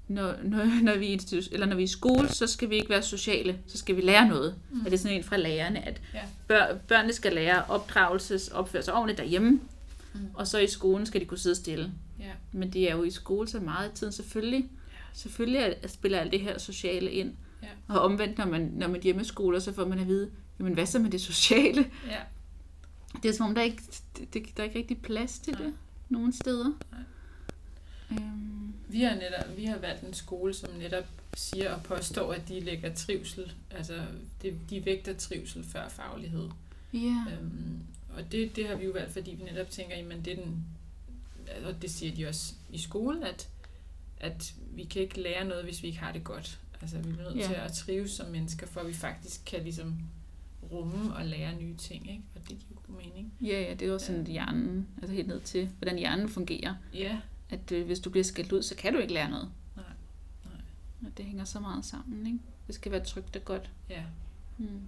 når, 0.07 0.35
når, 0.43 0.81
når, 0.83 0.97
vi 0.97 1.13
er 1.13 1.47
eller 1.51 1.65
når 1.65 1.75
vi 1.75 1.81
er 1.81 1.85
i 1.85 1.87
skole, 1.87 2.29
så 2.29 2.47
skal 2.47 2.69
vi 2.69 2.75
ikke 2.75 2.89
være 2.89 3.01
sociale, 3.03 3.59
så 3.67 3.77
skal 3.77 3.95
vi 3.95 4.01
lære 4.01 4.27
noget. 4.27 4.55
Mm. 4.71 4.79
Og 4.79 4.85
det 4.85 4.93
er 4.93 4.97
sådan 4.97 5.17
en 5.17 5.23
fra 5.23 5.37
lærerne, 5.37 5.87
at 5.87 6.01
Ja. 6.13 6.21
bør, 6.47 6.75
børnene 6.87 7.13
skal 7.13 7.33
lære 7.33 7.63
opdragelses, 7.65 8.47
opføre 8.47 8.83
sig 8.83 8.93
ordentligt 8.93 9.17
derhjemme, 9.17 9.59
Mm. 10.13 10.19
og 10.33 10.47
så 10.47 10.57
i 10.57 10.67
skolen 10.67 11.05
skal 11.05 11.21
de 11.21 11.25
kunne 11.25 11.37
sidde 11.37 11.55
stille. 11.55 11.91
Ja. 12.19 12.31
Men 12.51 12.73
de 12.73 12.87
er 12.87 12.95
jo 12.95 13.03
i 13.03 13.11
skole 13.11 13.47
så 13.47 13.59
meget 13.59 13.91
i 13.91 13.95
tiden, 13.95 14.13
selvfølgelig. 14.13 14.69
Selvfølgelig 15.13 15.59
er- 15.61 15.87
spiller 15.87 16.19
alt 16.19 16.31
det 16.31 16.39
her 16.41 16.57
sociale 16.57 17.11
ind. 17.11 17.33
Ja. 17.63 17.67
Og 17.87 17.99
omvendt, 18.01 18.37
når 18.37 18.45
man, 18.45 18.61
når 18.75 18.87
man 18.87 18.95
er 18.95 19.01
hjemmeskoler, 19.01 19.59
så 19.59 19.73
får 19.73 19.85
man 19.87 19.99
at 19.99 20.07
vide, 20.07 20.29
jamen 20.59 20.73
hvad 20.73 20.85
så 20.85 20.99
med 20.99 21.11
det 21.11 21.21
sociale? 21.21 21.85
ja. 22.09 22.17
Det 23.23 23.29
er 23.29 23.33
som 23.33 23.45
om, 23.45 23.55
der 23.55 23.61
er 23.61 23.65
ikke, 23.65 23.81
det, 24.17 24.33
det, 24.33 24.43
der 24.57 24.63
er 24.63 24.67
ikke 24.67 24.79
rigtig 24.79 25.01
plads 25.01 25.39
til 25.39 25.53
Nej. 25.53 25.61
det 25.63 25.73
nogen 26.09 26.33
steder. 26.33 26.71
Nej. 26.91 27.01
Øhm, 28.11 28.64
Vi 28.95 29.01
har, 29.01 29.15
netop, 29.15 29.57
vi 29.57 29.65
har 29.65 29.77
valgt 29.77 30.03
en 30.03 30.13
skole, 30.13 30.53
som 30.53 30.69
netop 30.73 31.03
siger 31.37 31.73
og 31.73 31.83
påstår, 31.83 32.33
at 32.33 32.47
de 32.47 32.59
lægger 32.59 32.93
trivsel, 32.93 33.53
altså 33.71 34.01
det, 34.41 34.53
de 34.69 34.85
vægter 34.85 35.13
trivsel 35.17 35.63
før 35.63 35.89
faglighed. 35.89 36.49
ja. 36.93 37.23
Øhm, 37.39 37.79
og 38.17 38.31
det, 38.31 38.55
det 38.55 38.67
har 38.67 38.75
vi 38.75 38.85
jo 38.85 38.91
valgt, 38.91 39.13
fordi 39.13 39.31
vi 39.31 39.43
netop 39.43 39.69
tænker, 39.69 39.95
jamen 39.97 40.25
det 40.25 40.33
er 40.39 40.43
den, 40.43 40.65
og 41.65 41.81
det 41.81 41.91
siger 41.91 42.15
de 42.15 42.27
også 42.27 42.53
i 42.71 42.77
skolen, 42.77 43.23
at, 43.23 43.49
at 44.19 44.53
vi 44.71 44.83
kan 44.83 45.01
ikke 45.01 45.21
lære 45.21 45.45
noget, 45.45 45.63
hvis 45.63 45.83
vi 45.83 45.87
ikke 45.87 45.99
har 45.99 46.11
det 46.11 46.23
godt. 46.23 46.59
Altså 46.81 46.97
vi 46.97 47.09
er 47.09 47.15
nødt 47.23 47.35
Ja. 47.37 47.47
til 47.47 47.53
at 47.53 47.71
trives 47.73 48.11
som 48.11 48.27
mennesker, 48.31 48.67
for 48.67 48.81
at 48.81 48.87
vi 48.87 48.93
faktisk 48.93 49.41
kan 49.45 49.63
ligesom 49.63 49.99
rumme 50.71 51.15
og 51.15 51.25
lære 51.25 51.55
nye 51.55 51.75
ting, 51.77 52.09
ikke? 52.11 52.23
Og 52.35 52.41
det 52.41 52.49
giver 52.49 52.81
god 52.87 52.95
mening. 53.05 53.33
Ja, 53.41 53.61
ja, 53.61 53.71
det 53.73 53.81
er 53.81 53.91
jo 53.91 53.99
sådan 53.99 54.27
hjernen, 54.27 54.87
altså 55.01 55.15
helt 55.15 55.27
ned 55.27 55.41
til, 55.41 55.69
hvordan 55.77 55.97
hjernen 55.97 56.29
fungerer. 56.29 56.75
Ja, 56.93 57.17
At 57.49 57.71
øh, 57.71 57.85
hvis 57.85 57.99
du 57.99 58.09
bliver 58.09 58.23
skældt 58.23 58.51
ud, 58.51 58.61
så 58.63 58.75
kan 58.75 58.93
du 58.93 58.99
ikke 58.99 59.13
lære 59.13 59.29
noget. 59.29 59.51
Nej, 59.75 59.85
nej. 60.45 60.61
Og 61.05 61.17
det 61.17 61.25
hænger 61.25 61.43
så 61.45 61.59
meget 61.59 61.85
sammen, 61.85 62.25
ikke? 62.27 62.39
Det 62.67 62.75
skal 62.75 62.91
være 62.91 63.03
trygt 63.03 63.35
og 63.35 63.45
godt. 63.45 63.69
ja. 63.89 64.03
Mm. 64.57 64.81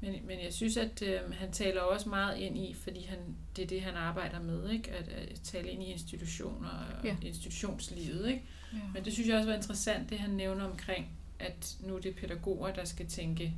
Men, 0.00 0.26
men 0.26 0.40
jeg 0.44 0.52
synes, 0.52 0.76
at 0.76 1.02
øh, 1.02 1.34
han 1.34 1.52
taler 1.52 1.80
også 1.80 2.08
meget 2.08 2.38
ind 2.38 2.58
i, 2.58 2.74
fordi 2.74 3.04
han, 3.04 3.18
det 3.56 3.62
er 3.62 3.66
det, 3.66 3.82
han 3.82 3.94
arbejder 3.94 4.40
med, 4.42 4.70
ikke? 4.70 4.90
At, 4.90 5.08
at 5.08 5.40
tale 5.44 5.68
ind 5.70 5.82
i 5.82 5.86
institutioner 5.86 6.68
og 6.68 7.04
Ja. 7.04 7.16
institutionslivet. 7.22 8.28
Ikke? 8.28 8.42
Ja. 8.72 8.78
Men 8.94 9.04
det 9.04 9.12
synes 9.12 9.28
jeg 9.28 9.36
også 9.36 9.48
var 9.50 9.56
interessant, 9.56 10.10
det 10.10 10.18
han 10.18 10.30
nævner 10.30 10.64
omkring, 10.64 11.08
at 11.38 11.76
nu 11.80 11.96
er 11.96 12.00
det 12.00 12.16
pædagoger, 12.16 12.72
der 12.74 12.84
skal 12.84 13.06
tænke, 13.06 13.54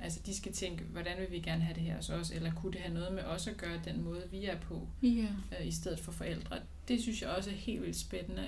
altså 0.00 0.20
de 0.26 0.36
skal 0.36 0.52
tænke, 0.52 0.84
hvordan 0.84 1.18
vil 1.20 1.30
vi 1.30 1.38
gerne 1.40 1.62
have 1.62 1.74
det 1.74 1.82
her 1.82 1.96
hos 1.96 2.10
os, 2.10 2.30
eller 2.30 2.52
kunne 2.54 2.72
det 2.72 2.80
have 2.80 2.94
noget 2.94 3.12
med 3.12 3.22
os 3.22 3.46
at 3.46 3.56
gøre, 3.56 3.80
den 3.84 4.02
måde 4.04 4.22
vi 4.30 4.44
er 4.44 4.58
på, 4.60 4.88
Ja. 5.02 5.26
øh, 5.60 5.66
i 5.66 5.72
stedet 5.72 6.00
for 6.00 6.12
forældre. 6.12 6.58
Det 6.88 7.02
synes 7.02 7.22
jeg 7.22 7.30
også 7.30 7.50
er 7.50 7.54
helt 7.54 7.82
vildt 7.82 7.96
spændende, 7.96 8.44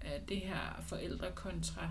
at 0.00 0.28
det 0.28 0.36
her 0.36 0.82
forældre 0.86 1.26
kontra 1.34 1.90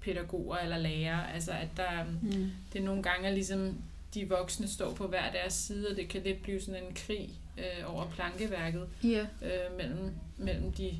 pædagoger 0.00 0.56
eller 0.56 0.78
lærere, 0.78 1.32
altså 1.32 1.52
at 1.52 1.68
der, 1.76 2.04
Mm. 2.22 2.50
det 2.72 2.82
nogle 2.82 3.02
gange 3.02 3.28
er 3.28 3.32
ligesom, 3.32 3.78
de 4.14 4.28
voksne 4.28 4.68
står 4.68 4.94
på 4.94 5.06
hver 5.06 5.32
deres 5.32 5.52
side, 5.54 5.88
og 5.90 5.96
det 5.96 6.08
kan 6.08 6.22
lidt 6.22 6.42
blive 6.42 6.60
sådan 6.60 6.84
en 6.84 6.94
krig 6.94 7.30
øh, 7.58 7.94
over 7.94 8.10
plankeværket 8.10 8.88
Ja. 9.04 9.26
øh, 9.42 9.76
mellem, 9.76 10.10
mellem 10.36 10.72
de 10.72 10.92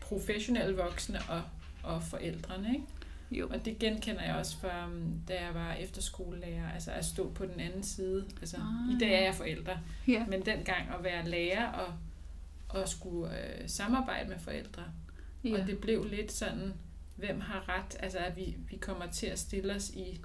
professionelle 0.00 0.76
voksne 0.76 1.18
og, 1.28 1.42
og 1.82 2.02
forældrene. 2.02 2.68
Ikke? 2.74 2.84
Jo. 3.30 3.48
Og 3.48 3.64
det 3.64 3.78
genkender 3.78 4.22
jeg 4.22 4.34
også 4.36 4.56
fra, 4.56 4.86
um, 4.86 5.20
da 5.28 5.44
jeg 5.44 5.54
var 5.54 5.72
efterskolelærer, 5.74 6.72
altså 6.72 6.90
at 6.90 7.04
stå 7.04 7.30
på 7.30 7.46
den 7.46 7.60
anden 7.60 7.82
side. 7.82 8.24
Altså, 8.40 8.56
Ah. 8.56 8.94
I 8.96 8.98
dag 8.98 9.14
er 9.14 9.20
jeg 9.24 9.34
forældre, 9.34 9.78
Ja. 10.08 10.24
men 10.28 10.46
dengang 10.46 10.88
at 10.98 11.04
være 11.04 11.28
lærer 11.28 11.66
og, 11.72 11.94
og 12.70 12.88
skulle 12.88 13.38
øh, 13.60 13.68
samarbejde 13.68 14.28
med 14.28 14.38
forældre. 14.38 14.82
Ja. 15.44 15.60
Og 15.60 15.66
det 15.66 15.78
blev 15.78 16.04
lidt 16.04 16.32
sådan, 16.32 16.72
hvem 17.16 17.40
har 17.40 17.68
ret? 17.68 17.96
Altså 18.00 18.18
at 18.18 18.36
vi, 18.36 18.56
vi 18.70 18.76
kommer 18.76 19.06
til 19.06 19.26
at 19.26 19.38
stille 19.38 19.74
os 19.74 19.90
i 19.90 20.20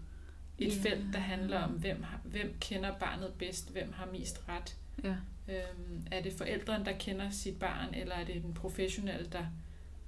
et 0.58 0.76
Ja. 0.86 0.90
felt, 0.90 1.14
der 1.14 1.20
handler 1.20 1.60
om, 1.60 1.70
hvem, 1.72 2.04
har, 2.04 2.20
hvem 2.24 2.56
kender 2.60 2.94
barnet 3.00 3.34
bedst, 3.40 3.72
hvem 3.72 3.94
har 3.94 4.06
mest 4.12 4.44
ret. 4.50 4.76
ja. 5.04 5.16
Øhm, 5.50 6.08
er 6.12 6.22
det 6.22 6.34
forældren, 6.34 6.86
der 6.86 6.92
kender 7.00 7.30
sit 7.30 7.60
barn, 7.60 7.94
eller 7.94 8.16
er 8.16 8.26
det 8.26 8.44
den 8.44 8.54
professionelle, 8.54 9.28
der 9.32 9.46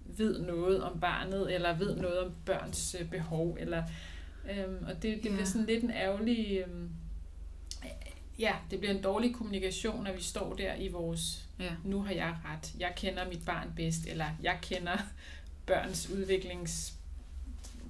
ved 0.05 0.39
noget 0.41 0.83
om 0.83 0.99
barnet, 0.99 1.55
eller 1.55 1.77
ved 1.77 1.95
noget 1.95 2.19
om 2.19 2.33
børns 2.45 2.95
øh, 2.99 3.09
behov? 3.09 3.57
Eller, 3.59 3.83
øhm, 4.51 4.85
og 4.87 4.93
det, 4.93 5.03
det 5.03 5.25
Ja. 5.25 5.29
bliver 5.29 5.45
sådan 5.45 5.67
lidt 5.67 5.83
en 5.83 5.91
ærgerlig... 5.91 6.63
Øhm, 6.67 6.89
ja, 8.39 8.55
det 8.71 8.79
bliver 8.79 8.93
en 8.93 9.01
dårlig 9.01 9.35
kommunikation, 9.35 10.03
når 10.03 10.13
vi 10.13 10.21
står 10.21 10.55
der 10.55 10.75
i 10.75 10.87
vores 10.87 11.45
ja. 11.59 11.71
nu 11.83 12.01
har 12.03 12.13
jeg 12.13 12.35
ret, 12.45 12.73
jeg 12.79 12.93
kender 12.97 13.29
mit 13.29 13.45
barn 13.45 13.73
bedst, 13.75 14.05
eller 14.07 14.25
jeg 14.43 14.57
kender 14.61 14.97
børns 15.65 16.09
udviklings 16.09 16.93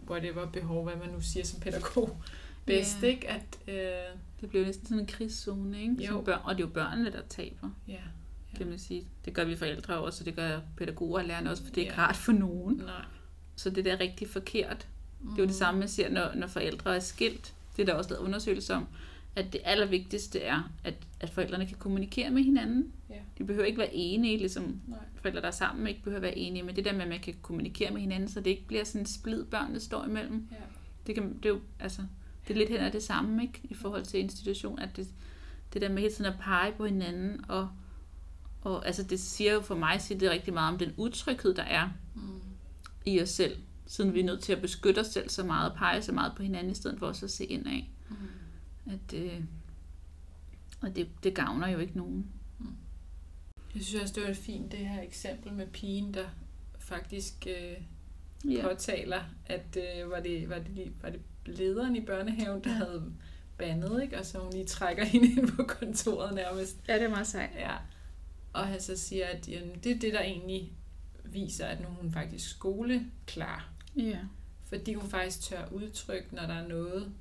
whatever 0.10 0.45
behov, 0.45 0.84
hvad 0.84 0.95
man 0.95 1.10
nu 1.10 1.22
siger 1.22 1.45
som 1.45 1.60
pædagog, 1.60 2.18
bedst, 2.65 2.98
Ja. 3.02 3.07
ikke? 3.07 3.30
At, 3.30 3.57
øh, 3.68 4.18
Det 4.41 4.49
bliver 4.49 4.65
næsten 4.65 4.86
sådan 4.88 4.99
en 4.99 5.06
krigszone, 5.07 5.82
ikke? 5.82 5.94
Jo. 6.03 6.07
Som 6.07 6.24
Børn, 6.24 6.40
og 6.44 6.56
det 6.57 6.64
er 6.64 6.68
jo 6.68 6.74
børnene, 6.74 7.11
der 7.11 7.22
taber, 7.30 7.69
ja, 7.88 7.99
kan 8.57 8.68
man 8.68 8.80
sige. 8.80 9.03
Det 9.26 9.34
gør 9.34 9.44
vi 9.44 9.56
forældre 9.56 9.98
også, 9.98 10.22
og 10.22 10.26
det 10.26 10.36
gør 10.36 10.60
pædagoger 10.78 11.19
og 11.19 11.26
lærerne 11.26 11.52
også, 11.52 11.64
for 11.64 11.69
det 11.69 11.78
er 11.78 11.82
ikke 11.86 11.94
Ja. 12.02 12.07
rart 12.07 12.15
for 12.15 12.32
nogen. 12.32 12.76
nej. 12.76 13.06
Så 13.56 13.69
det 13.69 13.86
der 13.86 13.94
er 13.94 13.99
rigtig 13.99 14.30
forkert. 14.30 14.88
Det 15.22 15.32
er 15.40 15.44
jo 15.44 15.45
det 15.48 15.56
samme, 15.56 15.80
man 15.80 15.90
ser, 15.90 16.10
når, 16.10 16.32
når 16.36 16.48
forældre 16.48 16.95
er 16.95 16.99
skilt. 16.99 17.53
Det 17.76 17.82
er 17.82 17.86
der 17.86 17.94
også 17.94 18.10
lavet 18.10 18.24
undersøgelser 18.26 18.76
om, 18.76 18.88
at 19.38 19.54
det 19.54 19.62
allervigtigste 19.64 20.40
er, 20.42 20.72
at, 20.84 20.94
at 21.20 21.30
forældrene 21.30 21.66
kan 21.68 21.78
kommunikere 21.78 22.30
med 22.30 22.44
hinanden. 22.44 22.94
Ja. 23.10 23.16
De 23.38 23.44
behøver 23.44 23.66
ikke 23.66 23.80
være 23.80 23.94
enige, 23.94 24.38
ligesom 24.38 24.82
Nej. 24.88 25.00
forældre, 25.16 25.42
der 25.42 25.48
er 25.48 25.52
sammen, 25.52 25.88
ikke 25.88 26.04
behøver 26.04 26.22
være 26.22 26.38
enige, 26.38 26.64
men 26.64 26.76
det 26.76 26.86
der 26.86 26.94
med, 26.94 27.02
at 27.02 27.08
man 27.08 27.20
kan 27.20 27.36
kommunikere 27.42 27.92
med 27.92 28.02
hinanden, 28.02 28.30
så 28.30 28.40
det 28.40 28.50
ikke 28.50 28.68
bliver 28.68 28.84
sådan 28.84 29.02
en 29.02 29.06
splid, 29.06 29.46
børnene 29.46 29.80
står 29.80 30.06
imellem. 30.06 30.48
Ja. 30.52 30.56
Det, 31.08 31.16
kan, 31.16 31.38
det 31.38 31.46
er 31.46 31.50
jo, 31.50 31.60
altså, 31.80 32.02
det 32.48 32.54
er 32.54 32.58
lidt 32.58 32.70
hen 32.70 32.80
ad 32.80 32.92
det 32.92 33.04
samme, 33.04 33.42
ikke? 33.42 33.60
I 33.64 33.74
forhold 33.74 34.04
til 34.06 34.20
institution, 34.20 34.80
at 34.80 34.90
det, 34.98 35.08
det 35.74 35.82
der 35.82 35.90
med 35.90 36.02
hele 36.02 36.14
tiden 36.14 36.34
at 36.34 36.40
pege 36.40 36.72
på 36.78 36.86
hinanden, 36.86 37.46
og, 37.48 37.70
og 38.62 38.86
altså, 38.88 39.04
det 39.04 39.20
siger 39.20 39.54
jo 39.54 39.62
for 39.62 39.76
mig, 39.76 40.02
siger 40.02 40.20
det 40.20 40.30
rigtig 40.32 40.54
meget 40.54 40.74
om 40.74 40.80
den 40.80 40.94
utryghed, 40.98 41.54
der 41.54 41.64
er 41.64 41.90
Mm. 42.16 42.22
i 43.06 43.22
os 43.22 43.30
selv, 43.30 43.58
siden 43.86 44.14
vi 44.14 44.20
er 44.20 44.24
nødt 44.26 44.40
til 44.42 44.54
at 44.54 44.62
beskytte 44.62 45.00
os 45.00 45.08
selv 45.08 45.30
så 45.30 45.44
meget, 45.44 45.72
og 45.72 45.78
pege 45.78 46.02
så 46.02 46.12
meget 46.12 46.34
på 46.36 46.44
hinanden, 46.44 46.72
i 46.72 46.76
stedet 46.76 47.00
for 47.00 47.08
også 47.08 47.26
at 47.26 47.32
se 47.32 47.46
indad. 47.46 47.72
Mm. 47.72 47.84
At, 48.92 49.14
øh, 49.14 49.42
og 50.82 50.96
det, 50.96 51.08
det 51.24 51.36
gavner 51.36 51.68
jo 51.68 51.80
ikke 51.80 51.98
nogen. 51.98 52.26
Jeg 53.76 53.84
synes 53.84 54.02
også, 54.02 54.14
det 54.16 54.28
var 54.28 54.34
fint, 54.34 54.72
det 54.72 54.80
her 54.80 55.02
eksempel 55.02 55.54
med 55.54 55.68
pigen, 55.68 56.14
der 56.14 56.26
faktisk 56.80 57.48
øh, 57.50 57.78
Ja. 58.54 58.62
påtaler, 58.62 59.22
at 59.46 59.78
øh, 59.78 60.10
var, 60.12 60.20
det, 60.20 60.50
var, 60.50 60.60
det, 60.60 60.94
var 61.02 61.10
det 61.10 61.22
lederen 61.46 61.96
i 61.96 62.02
børnehaven, 62.02 62.64
der 62.64 62.70
Ja. 62.72 62.76
havde 62.76 63.14
bandet, 63.58 64.04
ikke? 64.04 64.20
og 64.20 64.26
så 64.26 64.40
hun 64.40 64.52
lige 64.54 64.66
trækker 64.66 65.06
hende 65.14 65.28
ind 65.32 65.48
på 65.52 65.64
kontoret 65.64 66.36
nærmest. 66.36 66.78
ja, 66.88 66.94
det 66.96 67.04
er 67.04 67.10
meget 67.10 67.28
sejt. 67.28 67.50
Ja. 67.56 67.76
Og 68.54 68.68
han 68.68 68.82
så 68.82 68.96
siger, 68.98 69.26
at 69.28 69.48
jamen, 69.50 69.76
det 69.84 69.92
er 69.92 70.00
det, 70.00 70.14
der 70.14 70.22
egentlig 70.22 70.72
viser, 71.26 71.66
at 71.66 71.80
nu 71.82 71.86
er 71.88 71.92
hun 71.92 72.12
faktisk 72.12 72.50
skoleklar. 72.50 73.70
Ja. 73.96 74.20
Fordi 74.64 74.94
hun 74.94 75.10
faktisk 75.10 75.42
tør 75.42 75.66
udtrykke, 75.72 76.36
når 76.36 76.42
der 76.48 76.54
er 76.54 76.68
noget, 76.68 77.12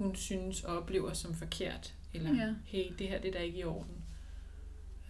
hun 0.00 0.14
synes 0.16 0.64
og 0.64 0.76
oplever 0.78 1.12
som 1.12 1.34
forkert. 1.34 1.94
Eller, 2.14 2.34
Ja. 2.34 2.54
hey, 2.64 2.84
det 2.98 3.08
her 3.08 3.20
det 3.20 3.28
er 3.28 3.32
da 3.32 3.38
ikke 3.38 3.58
i 3.58 3.64
orden. 3.64 3.94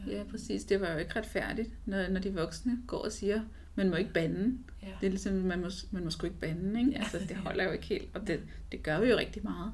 ja, 0.07 0.23
præcis. 0.31 0.65
Det 0.65 0.81
var 0.81 0.93
jo 0.93 0.99
ikke 0.99 1.17
retfærdigt, 1.19 1.71
når, 1.87 2.09
når 2.09 2.21
de 2.21 2.35
voksne 2.35 2.79
går 2.87 2.99
og 3.05 3.13
siger, 3.13 3.43
man 3.75 3.91
må 3.91 3.97
ikke 3.97 4.13
bande. 4.13 4.59
Ja. 4.83 4.87
Det 5.01 5.07
er 5.07 5.11
ligesom, 5.11 5.33
man 5.35 5.61
må, 5.61 5.69
man 5.91 6.05
må 6.05 6.11
sgu 6.11 6.27
ikke 6.27 6.39
bande, 6.41 6.81
ikke? 6.81 6.91
Ja. 6.93 6.99
Altså, 6.99 7.19
det 7.29 7.37
holder 7.37 7.65
jo 7.65 7.71
ikke 7.71 7.87
helt, 7.87 8.09
og 8.15 8.27
det, 8.27 8.41
det 8.73 8.83
gør 8.83 9.01
vi 9.01 9.09
jo 9.11 9.17
rigtig 9.17 9.43
meget. 9.43 9.73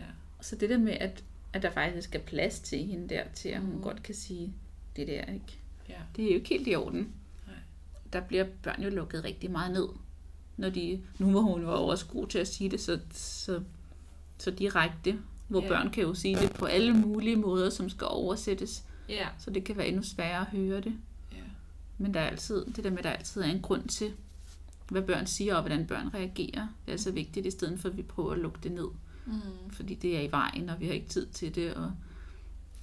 Ja. 0.00 0.04
Så 0.40 0.56
det 0.56 0.70
der 0.70 0.78
med, 0.78 0.92
at, 0.92 1.24
at 1.52 1.62
der 1.62 1.70
faktisk 1.70 2.14
er 2.14 2.18
plads 2.18 2.60
til 2.60 2.78
hende 2.86 3.08
der, 3.08 3.22
til 3.34 3.48
at 3.48 3.60
hun 3.60 3.70
Mhm. 3.72 3.82
godt 3.82 4.02
kan 4.02 4.14
sige, 4.14 4.52
det 4.96 5.08
der 5.08 5.24
ikke. 5.32 5.58
Ja. 5.88 5.98
Det 6.16 6.24
er 6.24 6.28
jo 6.28 6.34
ikke 6.34 6.48
helt 6.48 6.68
i 6.68 6.74
orden. 6.74 7.12
Nej. 7.46 7.56
Der 8.12 8.20
bliver 8.20 8.46
børn 8.62 8.82
jo 8.82 8.90
lukket 8.90 9.24
rigtig 9.24 9.50
meget 9.50 9.72
ned. 9.72 9.88
Når 10.56 10.70
de, 10.70 11.02
nu 11.18 11.30
hvor 11.30 11.40
hun 11.40 11.66
var 11.66 11.72
også 11.72 12.06
god 12.06 12.26
til 12.26 12.38
at 12.38 12.48
sige 12.48 12.70
det 12.70 12.80
så, 12.80 13.00
så, 13.12 13.62
så 14.38 14.50
direkte, 14.50 15.18
hvor 15.48 15.62
ja. 15.62 15.68
børn 15.68 15.90
kan 15.90 16.02
jo 16.02 16.14
sige 16.14 16.36
det 16.36 16.52
på 16.52 16.64
alle 16.64 16.92
mulige 16.92 17.36
måder, 17.36 17.70
som 17.70 17.88
skal 17.90 18.06
oversættes, 18.10 18.84
Ja. 19.08 19.28
så 19.38 19.50
det 19.50 19.64
kan 19.64 19.76
være 19.76 19.86
endnu 19.88 20.02
sværere 20.02 20.40
at 20.40 20.46
høre 20.46 20.80
det. 20.80 20.92
ja. 21.32 21.38
Men 21.98 22.14
der 22.14 22.20
er 22.20 22.26
altid, 22.26 22.64
det 22.64 22.84
der 22.84 22.90
med, 22.90 22.98
at 22.98 23.04
der 23.04 23.10
altid 23.10 23.42
er 23.42 23.46
en 23.46 23.60
grund 23.62 23.88
til, 23.88 24.12
hvad 24.88 25.02
børn 25.02 25.26
siger 25.26 25.54
og 25.54 25.62
hvordan 25.62 25.86
børn 25.86 26.08
reagerer. 26.14 26.68
Det 26.86 26.94
er 26.94 26.98
så 26.98 27.10
vigtigt, 27.10 27.46
i 27.46 27.50
stedet 27.50 27.80
for 27.80 27.88
at 27.88 27.96
vi 27.96 28.02
prøver 28.02 28.32
at 28.32 28.38
lukke 28.38 28.58
det 28.62 28.72
ned. 28.72 28.88
Mm. 29.26 29.32
Fordi 29.72 29.94
det 29.94 30.16
er 30.16 30.20
i 30.20 30.30
vejen, 30.30 30.68
og 30.68 30.80
vi 30.80 30.86
har 30.86 30.92
ikke 30.92 31.08
tid 31.08 31.26
til 31.26 31.54
det. 31.54 31.74
Og, 31.74 31.92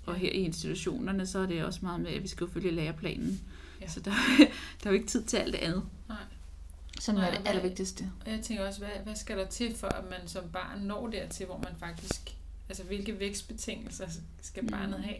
og 0.06 0.16
her 0.16 0.30
i 0.32 0.38
institutionerne, 0.38 1.28
så 1.28 1.40
er 1.40 1.46
det 1.46 1.64
også 1.66 1.80
meget 1.84 2.02
med, 2.02 2.12
at 2.12 2.24
vi 2.24 2.28
skal 2.28 2.48
følge 2.48 2.72
læreplanen. 2.72 3.42
Ja. 3.82 3.88
Så 3.88 4.00
der, 4.00 4.12
der 4.84 4.90
er 4.90 4.90
jo 4.90 4.94
ikke 4.94 5.08
tid 5.08 5.24
til 5.24 5.38
alt 5.38 5.54
det 5.54 5.60
andet. 5.60 5.84
Nej. 6.10 6.18
Som 7.02 7.18
er 7.18 7.32
det 7.32 7.48
allervigtigste. 7.48 8.12
Og 8.26 8.32
jeg 8.32 8.42
tænker 8.42 8.66
også, 8.68 8.80
hvad, 8.80 8.90
hvad 9.04 9.16
skal 9.16 9.38
der 9.38 9.46
til, 9.48 9.76
for 9.76 9.88
at 9.88 10.10
man 10.10 10.28
som 10.28 10.50
barn 10.50 10.80
når 10.80 11.08
dertil, 11.08 11.46
hvor 11.46 11.58
man 11.58 11.76
faktisk... 11.80 12.36
Altså, 12.70 12.84
hvilke 12.84 13.20
vækstbetingelser 13.20 14.08
skal 14.42 14.64
Mm. 14.64 14.70
barnet 14.70 15.04
have? 15.04 15.18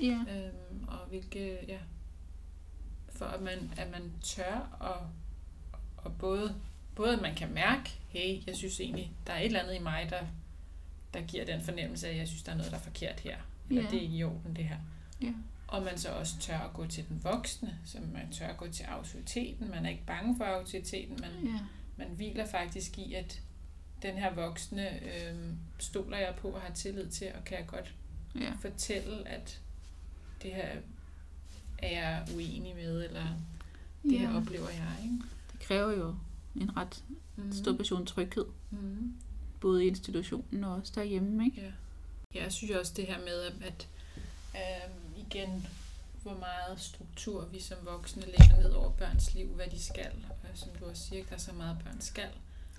Ja. 0.00 0.18
Øhm, 0.30 0.84
og 0.88 0.98
hvilke, 1.08 1.58
ja, 1.68 1.78
for 3.12 3.24
at 3.24 3.42
man, 3.42 3.72
at 3.76 3.90
man 3.90 4.12
tør 4.22 4.76
og, 4.80 4.96
og 5.96 6.12
både, 6.18 6.54
både 6.94 7.12
at 7.12 7.22
man 7.22 7.34
kan 7.34 7.54
mærke, 7.54 7.90
hey, 8.08 8.46
jeg 8.46 8.56
synes 8.56 8.80
egentlig, 8.80 9.12
der 9.26 9.32
er 9.32 9.38
et 9.40 9.46
eller 9.46 9.60
andet 9.60 9.74
i 9.74 9.78
mig, 9.78 10.06
der, 10.10 10.20
der 11.14 11.20
giver 11.20 11.44
den 11.44 11.62
fornemmelse 11.62 12.06
af, 12.06 12.10
at 12.12 12.18
jeg 12.18 12.28
synes, 12.28 12.42
der 12.42 12.52
er 12.52 12.56
noget, 12.56 12.72
der 12.72 12.78
er 12.78 12.82
forkert 12.82 13.20
her. 13.20 13.36
Eller 13.70 13.82
Ja. 13.82 13.88
det 13.90 13.96
er 13.98 14.02
ikke 14.02 14.16
i 14.16 14.24
orden, 14.24 14.56
det 14.56 14.64
her. 14.64 14.76
Ja. 15.22 15.32
Og 15.72 15.82
man 15.82 15.98
så 15.98 16.08
også 16.08 16.38
tør 16.40 16.58
at 16.58 16.72
gå 16.72 16.86
til 16.86 17.08
den 17.08 17.24
voksne, 17.24 17.78
så 17.84 17.98
man 18.12 18.32
tør 18.32 18.46
at 18.46 18.56
gå 18.56 18.68
til 18.68 18.84
autoriteten. 18.84 19.70
Man 19.70 19.86
er 19.86 19.90
ikke 19.90 20.06
bange 20.06 20.36
for 20.36 20.44
autoriteten, 20.44 21.18
man, 21.20 21.30
Ja. 21.54 21.58
man 21.96 22.08
hviler 22.16 22.46
faktisk 22.46 22.98
i, 22.98 23.14
at 23.14 23.40
den 24.02 24.14
her 24.18 24.34
voksne 24.34 24.90
øh, 25.04 25.52
stoler 25.78 26.18
jeg 26.18 26.34
på 26.38 26.48
og 26.48 26.60
har 26.60 26.74
tillid 26.74 27.08
til, 27.10 27.26
og 27.38 27.44
kan 27.44 27.58
jeg 27.58 27.66
godt 27.66 27.94
Ja. 28.40 28.52
fortælle, 28.60 29.28
at 29.28 29.60
det 30.42 30.50
her 30.54 30.68
er 31.78 31.90
jeg 31.90 32.26
uenig 32.34 32.74
med, 32.74 33.04
eller 33.04 33.26
det 34.02 34.18
her 34.18 34.30
ja. 34.30 34.36
oplever 34.36 34.68
jeg. 34.70 34.92
Ikke? 35.02 35.14
Det 35.52 35.60
kræver 35.60 35.92
jo 35.92 36.14
en 36.60 36.76
ret 36.76 37.04
Mm. 37.36 37.52
stor 37.52 37.76
portion 37.76 38.06
tryghed, 38.06 38.44
Mm. 38.70 39.14
både 39.60 39.84
i 39.84 39.88
institutionen 39.88 40.64
og 40.64 40.74
også 40.74 40.92
derhjemme, 40.94 41.44
ikke? 41.44 41.60
Ja. 42.34 42.40
jeg 42.42 42.52
synes 42.52 42.72
også 42.72 42.92
det 42.96 43.06
her 43.06 43.18
med, 43.18 43.40
at, 43.42 43.54
at 43.62 43.88
øhm, 44.54 45.01
igen, 45.34 45.66
hvor 46.22 46.34
meget 46.38 46.80
struktur 46.80 47.44
vi 47.44 47.60
som 47.60 47.78
voksne 47.84 48.22
lægger 48.22 48.62
ned 48.62 48.70
over 48.70 48.90
børns 48.90 49.34
liv, 49.34 49.46
hvad 49.46 49.66
de 49.66 49.82
skal. 49.82 50.12
Og 50.28 50.48
som 50.54 50.68
du 50.80 50.84
også 50.84 51.02
siger, 51.02 51.24
der 51.24 51.34
er 51.34 51.38
så 51.38 51.52
meget 51.52 51.78
børn 51.84 52.00
skal. 52.00 52.28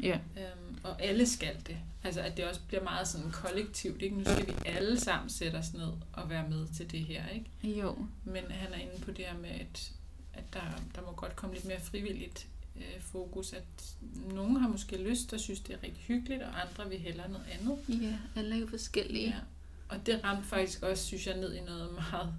Ja. 0.03 0.19
Øhm, 0.37 0.77
og 0.83 1.01
alle 1.01 1.27
skal 1.27 1.57
det. 1.67 1.77
Altså 2.03 2.21
at 2.21 2.37
det 2.37 2.45
også 2.45 2.61
bliver 2.67 2.83
meget 2.83 3.07
sådan 3.07 3.31
kollektivt. 3.31 4.01
Ikke? 4.01 4.15
Nu 4.15 4.23
skal 4.23 4.47
vi 4.47 4.53
alle 4.65 4.99
sammen 4.99 5.29
sætte 5.29 5.55
os 5.55 5.73
ned 5.73 5.91
og 6.13 6.29
være 6.29 6.49
med 6.49 6.67
til 6.67 6.91
det 6.91 6.99
her. 6.99 7.27
Ikke? 7.27 7.79
Jo. 7.79 7.95
Men 8.23 8.43
han 8.49 8.73
er 8.73 8.77
inde 8.77 9.05
på 9.05 9.11
det 9.11 9.25
her 9.25 9.37
med, 9.37 9.49
at, 9.49 9.91
at 10.33 10.43
der, 10.53 10.81
der 10.95 11.01
må 11.01 11.11
godt 11.11 11.35
komme 11.35 11.55
lidt 11.55 11.65
mere 11.65 11.81
frivilligt 11.81 12.47
øh, 12.75 13.01
fokus. 13.01 13.53
At 13.53 13.95
nogen 14.33 14.55
har 14.55 14.69
måske 14.69 14.97
lyst 14.97 15.33
og 15.33 15.39
synes, 15.39 15.59
det 15.59 15.73
er 15.73 15.83
rigtig 15.83 16.03
hyggeligt, 16.03 16.43
og 16.43 16.61
andre 16.61 16.89
vil 16.89 16.99
hellere 16.99 17.29
noget 17.29 17.45
andet. 17.51 18.01
Ja, 18.01 18.17
alle 18.35 18.55
er 18.55 18.59
jo 18.59 18.67
forskellige. 18.67 19.27
Ja. 19.27 19.39
Og 19.89 20.05
det 20.05 20.23
ramte 20.23 20.47
faktisk 20.47 20.83
også, 20.83 21.05
synes 21.05 21.27
jeg, 21.27 21.37
ned 21.37 21.53
i 21.53 21.61
noget 21.61 21.93
meget 21.93 22.33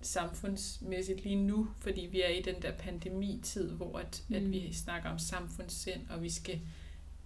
samfundsmæssigt 0.00 1.22
lige 1.22 1.36
nu, 1.36 1.68
fordi 1.80 2.08
vi 2.12 2.22
er 2.22 2.28
i 2.28 2.42
den 2.42 2.62
der 2.62 2.72
pandemitid, 2.72 3.70
hvor 3.70 3.98
at, 3.98 4.22
mm. 4.28 4.34
at 4.34 4.52
vi 4.52 4.72
snakker 4.72 5.10
om 5.10 5.18
samfundssind, 5.18 6.00
og 6.10 6.22
vi 6.22 6.30
skal 6.30 6.60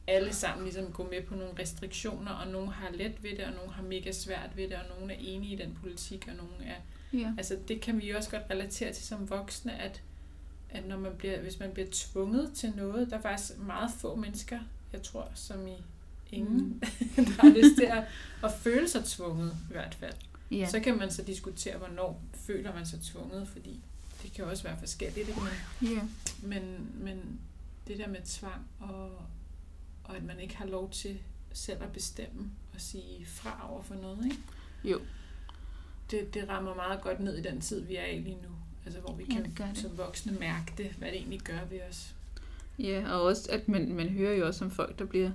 alle 0.07 0.33
sammen 0.33 0.65
ligesom 0.65 0.93
gå 0.93 1.09
med 1.11 1.23
på 1.23 1.35
nogle 1.35 1.59
restriktioner, 1.59 2.31
og 2.31 2.49
nogen 2.49 2.69
har 2.69 2.91
let 2.91 3.23
ved 3.23 3.31
det, 3.31 3.45
og 3.45 3.53
nogen 3.53 3.71
har 3.71 3.83
mega 3.83 4.13
svært 4.13 4.57
ved 4.57 4.69
det, 4.69 4.77
og 4.77 4.85
nogen 4.97 5.11
er 5.11 5.17
enige 5.19 5.53
i 5.53 5.57
den 5.57 5.79
politik, 5.81 6.29
og 6.29 6.35
nogen 6.35 6.63
er... 6.63 6.77
Ja. 7.19 7.33
Altså 7.39 7.59
det 7.69 7.81
kan 7.81 8.03
vi 8.03 8.11
også 8.11 8.31
godt 8.31 8.43
relatere 8.51 8.93
til 8.93 9.05
som 9.05 9.31
voksne, 9.31 9.81
at, 9.81 10.03
at 10.71 10.89
når 10.89 10.99
man 10.99 11.13
bliver, 11.19 11.41
hvis 11.41 11.61
man 11.61 11.71
bliver 11.73 11.89
tvunget 11.93 12.53
til 12.55 12.73
noget, 12.77 13.11
der 13.11 13.17
er 13.17 13.23
faktisk 13.23 13.59
meget 13.59 13.91
få 13.99 14.15
mennesker, 14.15 14.61
jeg 14.93 15.03
tror, 15.03 15.29
som 15.35 15.67
i 15.67 15.77
ingen, 16.33 16.59
Mm. 16.61 16.81
der 17.27 17.41
har 17.43 17.49
lyst 17.63 17.77
til 17.77 17.85
at, 17.85 18.05
at 18.45 18.53
føle 18.61 18.89
sig 18.89 19.05
tvunget 19.05 19.57
i 19.71 19.73
hvert 19.73 19.95
fald. 19.95 20.15
Ja. 20.51 20.69
Så 20.71 20.81
kan 20.81 20.99
man 20.99 21.11
så 21.11 21.23
diskutere, 21.23 21.79
hvornår 21.79 22.23
føler 22.35 22.75
man 22.75 22.87
sig 22.87 23.01
tvunget, 23.03 23.49
fordi 23.49 23.81
det 24.23 24.33
kan 24.33 24.45
også 24.45 24.63
være 24.63 24.77
forskelligt, 24.79 25.29
ikke? 25.29 25.41
Men, 25.81 25.91
ja. 25.91 26.01
men, 26.43 26.87
men 26.95 27.41
det 27.89 27.99
der 27.99 28.09
med 28.09 28.19
tvang, 28.25 28.67
og, 28.81 29.11
og 30.05 30.17
at 30.17 30.25
man 30.25 30.41
ikke 30.41 30.57
har 30.57 30.67
lov 30.67 30.91
til 30.91 31.19
selv 31.53 31.83
at 31.83 31.93
bestemme 31.93 32.51
og 32.75 32.81
sige 32.81 33.27
fra 33.27 33.69
over 33.73 33.83
for 33.83 33.95
noget, 33.95 34.25
ikke? 34.25 34.39
Jo. 34.85 35.01
Det, 36.11 36.35
det 36.35 36.49
rammer 36.49 36.75
meget 36.75 37.01
godt 37.01 37.21
ned 37.21 37.37
i 37.37 37.43
den 37.43 37.61
tid, 37.61 37.81
vi 37.81 37.97
er 37.97 38.07
i 38.07 38.19
lige 38.19 38.37
nu. 38.43 38.49
Altså 38.85 39.01
hvor 39.01 39.15
vi 39.15 39.25
Ja, 39.31 39.35
kan 39.57 39.69
det. 39.75 39.79
som 39.79 39.99
voksne 39.99 40.33
mærke 40.33 40.73
det, 40.79 40.87
hvad 40.99 41.09
det 41.09 41.17
egentlig 41.17 41.41
gør 41.41 41.59
ved 41.71 41.81
os. 41.91 42.15
Ja, 42.79 43.09
og 43.13 43.23
også, 43.23 43.49
at 43.53 43.69
man, 43.69 43.93
man 43.95 44.09
hører 44.09 44.35
jo 44.37 44.47
også 44.47 44.65
om 44.65 44.71
folk, 44.71 44.99
der 44.99 45.05
bliver 45.05 45.31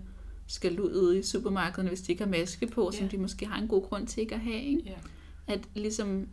skældt 0.48 0.80
ud 0.80 0.96
ude 0.96 1.20
i 1.20 1.24
supermarkederne, 1.24 1.90
hvis 1.90 2.02
de 2.02 2.12
ikke 2.12 2.24
har 2.24 2.32
maske 2.32 2.68
på, 2.68 2.90
Ja. 2.94 3.00
som 3.00 3.10
de 3.10 3.18
måske 3.18 3.46
har 3.46 3.62
en 3.62 3.68
god 3.68 3.84
grund 3.84 4.08
til 4.08 4.22
ikke 4.22 4.36
at 4.36 4.42
have. 4.42 4.62
Ikke? 4.64 4.82
Ja. 4.86 4.94
At 5.54 5.60
ligesom, 5.76 6.28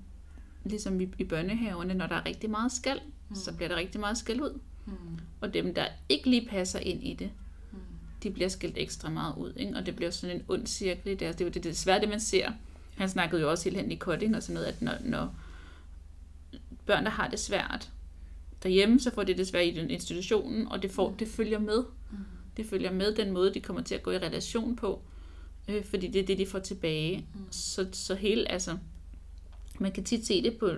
ligesom 0.64 1.00
i, 1.00 1.08
i 1.18 1.24
børnehaverne, 1.24 1.94
når 1.94 2.06
der 2.06 2.14
er 2.16 2.26
rigtig 2.26 2.50
meget 2.50 2.72
skal, 2.72 3.00
mm. 3.28 3.36
så 3.36 3.54
bliver 3.54 3.68
der 3.68 3.76
rigtig 3.76 4.00
meget 4.00 4.18
skæld 4.18 4.40
ud. 4.40 4.58
Mm. 4.86 4.92
Og 5.40 5.54
dem, 5.54 5.74
der 5.74 5.86
ikke 6.08 6.30
lige 6.30 6.48
passer 6.48 6.78
ind 6.78 7.02
i 7.04 7.14
det, 7.14 7.30
Mm. 7.72 7.78
de 8.22 8.30
bliver 8.30 8.48
skældt 8.48 8.78
ekstra 8.78 9.10
meget 9.10 9.34
ud. 9.36 9.52
Ikke? 9.56 9.76
Og 9.76 9.86
det 9.86 9.96
bliver 9.96 10.10
sådan 10.10 10.36
en 10.36 10.42
ond 10.48 10.66
cirkel 10.66 11.12
i 11.12 11.14
deres. 11.14 11.36
Det 11.36 11.44
er 11.44 11.48
jo 11.48 11.52
det, 11.52 11.62
det 11.64 11.68
er 11.68 11.72
desværre 11.72 12.00
det, 12.00 12.08
man 12.08 12.20
ser. 12.20 12.50
Han 12.96 13.08
snakkede 13.08 13.42
jo 13.42 13.50
også 13.50 13.64
helt 13.64 13.76
hen 13.76 13.92
i 13.92 13.94
Kolding 13.94 14.36
og 14.36 14.42
sådan 14.42 14.54
noget, 14.54 14.66
at 14.66 14.82
når, 14.82 14.92
når 15.00 15.34
børn, 16.86 17.04
der 17.04 17.10
har 17.10 17.28
det 17.28 17.38
svært 17.40 17.90
derhjemme, 18.62 19.00
så 19.00 19.10
får 19.14 19.22
det 19.24 19.38
det 19.38 19.46
svært 19.48 19.66
i 19.66 19.70
den 19.80 19.90
institutionen, 19.90 20.68
og 20.68 20.82
det, 20.82 20.90
får, 20.90 21.14
det 21.18 21.28
følger 21.28 21.58
med. 21.58 21.84
Mm. 22.10 22.18
Det 22.56 22.66
følger 22.66 22.92
med 22.92 23.14
den 23.14 23.30
måde, 23.32 23.54
de 23.54 23.60
kommer 23.60 23.82
til 23.82 23.94
at 23.94 24.02
gå 24.02 24.10
i 24.10 24.18
relation 24.18 24.76
på, 24.76 25.02
øh, 25.68 25.84
fordi 25.84 26.08
det 26.08 26.20
er 26.22 26.26
det, 26.26 26.38
de 26.38 26.46
får 26.46 26.58
tilbage. 26.58 27.26
Mm. 27.34 27.40
Så, 27.50 27.86
så 27.92 28.14
hele, 28.14 28.50
altså, 28.52 28.78
man 29.78 29.92
kan 29.92 30.04
tit 30.04 30.26
se 30.26 30.42
det 30.42 30.56
på, 30.56 30.70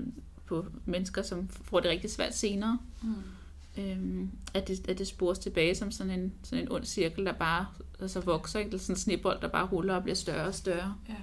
på 0.46 0.66
mennesker, 0.84 1.22
som 1.22 1.48
får 1.48 1.80
det 1.80 1.90
rigtig 1.90 2.10
svært 2.10 2.34
senere, 2.36 2.78
Mm. 3.02 3.82
øhm, 3.82 4.30
at, 4.54 4.68
det, 4.68 4.88
at 4.88 4.98
det 4.98 5.06
spores 5.06 5.38
tilbage 5.38 5.74
som 5.74 5.90
sådan 5.92 6.20
en, 6.20 6.32
sådan 6.42 6.64
en 6.64 6.72
ond 6.72 6.84
cirkel, 6.84 7.24
der 7.26 7.32
bare 7.32 7.66
altså 8.00 8.20
vokser, 8.20 8.58
ikke? 8.58 8.68
Eller 8.68 8.78
sådan 8.78 8.94
en 8.94 8.98
snebold, 9.00 9.40
der 9.40 9.48
bare 9.48 9.66
ruller 9.66 9.94
og 9.94 10.02
bliver 10.02 10.14
større 10.16 10.46
og 10.46 10.54
større. 10.54 10.94
Ja. 11.08 11.14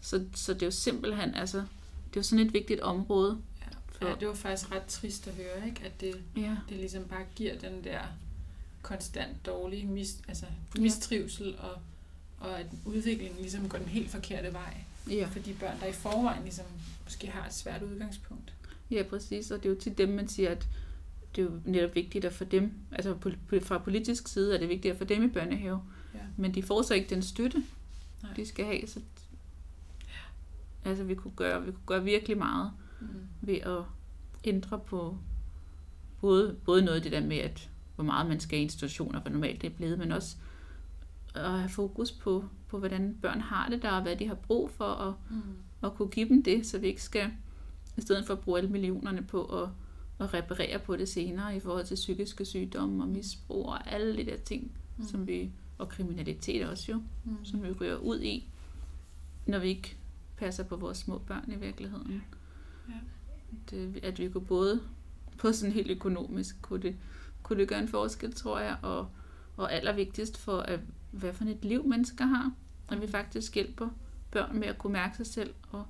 Så, 0.00 0.24
så 0.34 0.54
det 0.54 0.62
er 0.62 0.66
jo 0.66 0.70
simpelthen, 0.70 1.34
altså, 1.34 1.58
det 1.58 2.16
er 2.16 2.20
jo 2.20 2.22
sådan 2.22 2.46
et 2.46 2.52
vigtigt 2.54 2.80
område. 2.80 3.38
Ja. 4.02 4.08
ja, 4.08 4.14
det 4.20 4.28
var 4.28 4.34
faktisk 4.34 4.72
ret 4.72 4.84
trist 4.84 5.26
at 5.28 5.34
høre, 5.34 5.68
ikke? 5.68 5.82
At 5.84 6.00
det, 6.00 6.14
Ja, 6.36 6.56
det 6.68 6.76
ligesom 6.76 7.04
bare 7.04 7.24
giver 7.36 7.58
den 7.58 7.84
der 7.84 8.00
konstant 8.82 9.46
dårlige 9.46 9.86
mis, 9.86 10.18
altså 10.28 10.46
Ja. 10.76 10.80
mistrivsel, 10.80 11.56
og, 11.58 11.70
og 12.38 12.60
at 12.60 12.66
udviklingen 12.84 13.38
ligesom 13.40 13.68
går 13.68 13.78
den 13.78 13.86
helt 13.88 14.10
forkerte 14.10 14.52
vej. 14.52 14.76
ja. 15.10 15.26
For 15.32 15.38
de 15.38 15.54
børn, 15.60 15.80
der 15.80 15.86
i 15.86 15.92
forvejen 15.92 16.42
ligesom 16.42 16.64
måske 17.04 17.26
har 17.30 17.46
et 17.46 17.54
svært 17.54 17.82
udgangspunkt. 17.82 18.54
ja, 18.90 19.02
præcis. 19.02 19.50
Og 19.50 19.62
det 19.62 19.68
er 19.68 19.74
jo 19.74 19.80
til 19.80 19.98
dem, 19.98 20.08
man 20.08 20.28
siger, 20.28 20.50
at 20.50 20.68
det 21.36 21.42
er 21.42 21.46
jo 21.46 21.60
netop 21.64 21.94
vigtigt 21.94 22.24
at 22.24 22.32
få 22.32 22.44
dem, 22.44 22.72
altså 22.92 23.16
fra 23.62 23.78
politisk 23.78 24.28
side 24.28 24.54
er 24.54 24.58
det 24.58 24.68
vigtigt 24.68 24.92
at 24.92 24.98
få 24.98 25.04
dem 25.04 25.22
i 25.24 25.28
børnehave. 25.28 25.82
Ja. 26.14 26.18
Men 26.36 26.54
de 26.54 26.62
får 26.62 26.82
så 26.82 26.94
ikke 26.94 27.10
den 27.14 27.22
støtte, 27.22 27.64
Nej. 28.22 28.32
de 28.36 28.46
skal 28.46 28.64
have. 28.64 28.86
Så, 28.86 29.00
altså 30.84 31.04
vi 31.04 31.14
kunne, 31.14 31.32
gøre, 31.36 31.64
vi 31.66 31.70
kunne 31.72 31.86
gøre 31.86 32.04
virkelig 32.04 32.38
meget 32.38 32.70
Mm. 33.02 33.06
ved 33.40 33.54
at 33.54 33.82
ændre 34.44 34.78
på 34.78 35.18
både, 36.20 36.56
både 36.64 36.82
noget 36.82 36.96
af 36.96 37.02
det 37.02 37.12
der 37.12 37.20
med, 37.20 37.36
at 37.36 37.69
hvor 38.02 38.12
meget 38.12 38.28
man 38.28 38.40
skal 38.40 38.58
i 38.58 38.62
institutioner, 38.62 39.20
hvor 39.20 39.30
normalt 39.30 39.62
det 39.62 39.72
er 39.72 39.76
blevet, 39.76 39.98
men 39.98 40.12
også 40.12 40.36
at 41.34 41.50
have 41.50 41.68
fokus 41.68 42.12
på, 42.12 42.44
på 42.68 42.78
hvordan 42.78 43.16
børn 43.22 43.40
har 43.40 43.68
det 43.68 43.82
der, 43.82 43.90
og 43.90 44.02
hvad 44.02 44.16
de 44.16 44.26
har 44.28 44.34
brug 44.34 44.70
for, 44.70 44.84
og, 44.84 45.14
Mm. 45.30 45.36
og 45.80 45.94
kunne 45.96 46.08
give 46.08 46.28
dem 46.28 46.42
det, 46.42 46.66
så 46.66 46.78
vi 46.78 46.86
ikke 46.86 47.02
skal, 47.02 47.30
i 47.96 48.00
stedet 48.00 48.26
for 48.26 48.34
at 48.34 48.40
bruge 48.40 48.58
alle 48.58 48.70
millionerne 48.70 49.22
på 49.22 49.44
at, 49.62 49.68
at 50.18 50.34
reparere 50.34 50.78
på 50.78 50.96
det 50.96 51.08
senere 51.08 51.56
i 51.56 51.60
forhold 51.60 51.86
til 51.86 51.94
psykiske 51.94 52.44
sygdomme 52.44 53.02
og 53.04 53.08
misbrug 53.08 53.66
og 53.66 53.92
alle 53.92 54.16
de 54.16 54.24
der 54.24 54.36
ting, 54.36 54.72
Mm. 54.96 55.04
som 55.06 55.26
vi, 55.26 55.50
og 55.78 55.88
kriminalitet 55.88 56.68
også 56.68 56.92
jo, 56.92 57.02
Mm. 57.24 57.44
som 57.44 57.62
vi 57.62 57.70
ryger 57.72 57.96
ud 57.96 58.20
i, 58.20 58.48
når 59.46 59.58
vi 59.58 59.68
ikke 59.68 59.96
passer 60.36 60.64
på 60.64 60.76
vores 60.76 60.98
små 60.98 61.18
børn 61.18 61.44
i 61.52 61.56
virkeligheden. 61.56 62.22
Ja. 62.88 62.94
Det, 63.70 64.00
at 64.02 64.18
vi 64.18 64.28
kunne 64.28 64.46
både 64.46 64.80
på 65.38 65.52
sådan 65.52 65.72
helt 65.74 65.90
økonomisk, 65.90 66.62
kunne 66.62 66.82
det, 66.82 66.96
kunne 67.50 67.60
det 67.60 67.68
gøre 67.68 67.80
en 67.80 67.88
forskel, 67.88 68.32
tror 68.32 68.58
jeg, 68.58 68.76
og, 68.82 69.08
og 69.56 69.72
allervigtigst 69.72 70.38
for, 70.38 70.60
at, 70.60 70.80
hvad 71.10 71.32
for 71.32 71.44
et 71.44 71.64
liv 71.64 71.86
mennesker 71.86 72.24
har, 72.24 72.52
at 72.88 73.00
vi 73.00 73.06
faktisk 73.06 73.54
hjælper 73.54 73.88
børn 74.30 74.58
med 74.58 74.68
at 74.68 74.78
kunne 74.78 74.92
mærke 74.92 75.16
sig 75.16 75.26
selv 75.26 75.54
og, 75.70 75.86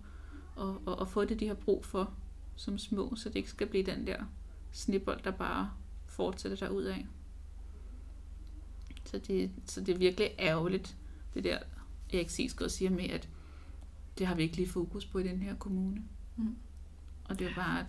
og, 0.57 0.83
og, 0.87 0.99
og 0.99 1.09
få 1.09 1.25
det, 1.25 1.41
de 1.41 1.47
har 1.47 1.55
brug 1.55 1.85
for 1.85 2.15
som 2.57 2.79
små, 2.79 3.15
så 3.17 3.29
det 3.29 3.37
ikke 3.37 3.51
skal 3.51 3.67
blive 3.67 3.87
den 3.87 4.07
der 4.07 4.25
snibbold, 4.73 5.23
der 5.23 5.31
bare 5.31 5.71
fortsætter 6.07 6.67
derud 6.67 6.83
af. 6.83 7.07
Så 9.05 9.19
det, 9.19 9.51
så 9.67 9.81
det 9.81 9.95
er 9.95 9.99
virkelig 9.99 10.31
ærgerligt, 10.39 10.97
det 11.35 11.45
der 11.45 11.59
Erik 12.13 12.31
Sisgaard 12.31 12.71
siger 12.71 12.91
med, 12.91 13.11
at 13.11 13.29
det 14.19 14.27
har 14.27 14.35
virkelig 14.35 14.69
fokus 14.69 15.07
på 15.07 15.19
i 15.19 15.23
den 15.23 15.43
her 15.43 15.55
kommune. 15.55 16.03
Mm. 16.37 16.57
Og 17.25 17.39
det 17.39 17.47
er 17.47 17.55
bare, 17.55 17.87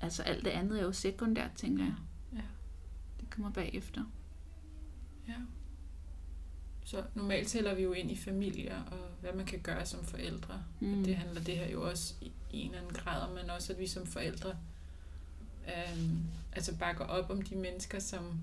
altså 0.00 0.22
alt 0.22 0.44
det 0.44 0.50
andet 0.50 0.80
er 0.80 0.84
jo 0.84 0.92
sekundært, 0.92 1.52
tænker 1.56 1.84
jeg. 1.84 1.94
Kommer 3.40 3.54
bagefter. 3.54 4.04
Ja. 5.28 5.34
Så 6.84 7.04
normalt 7.14 7.48
tæller 7.48 7.74
vi 7.74 7.82
jo 7.82 7.92
ind 7.92 8.10
i 8.10 8.16
familier, 8.16 8.82
og 8.82 8.98
hvad 9.20 9.32
man 9.32 9.46
kan 9.46 9.60
gøre 9.60 9.86
som 9.86 10.04
forældre. 10.04 10.64
Mm. 10.80 11.04
Det 11.04 11.16
handler 11.16 11.40
det 11.42 11.56
her 11.56 11.70
jo 11.70 11.88
også 11.88 12.14
i, 12.20 12.32
i 12.50 12.60
en 12.60 12.66
eller 12.66 12.78
anden 12.80 12.94
grad 12.94 13.22
om, 13.22 13.30
men 13.34 13.50
også 13.50 13.72
at 13.72 13.78
vi 13.78 13.86
som 13.86 14.06
forældre 14.06 14.56
øhm, 15.66 16.18
altså 16.52 16.76
bakker 16.76 17.04
op 17.04 17.30
om 17.30 17.42
de 17.42 17.54
mennesker, 17.56 17.98
som, 17.98 18.40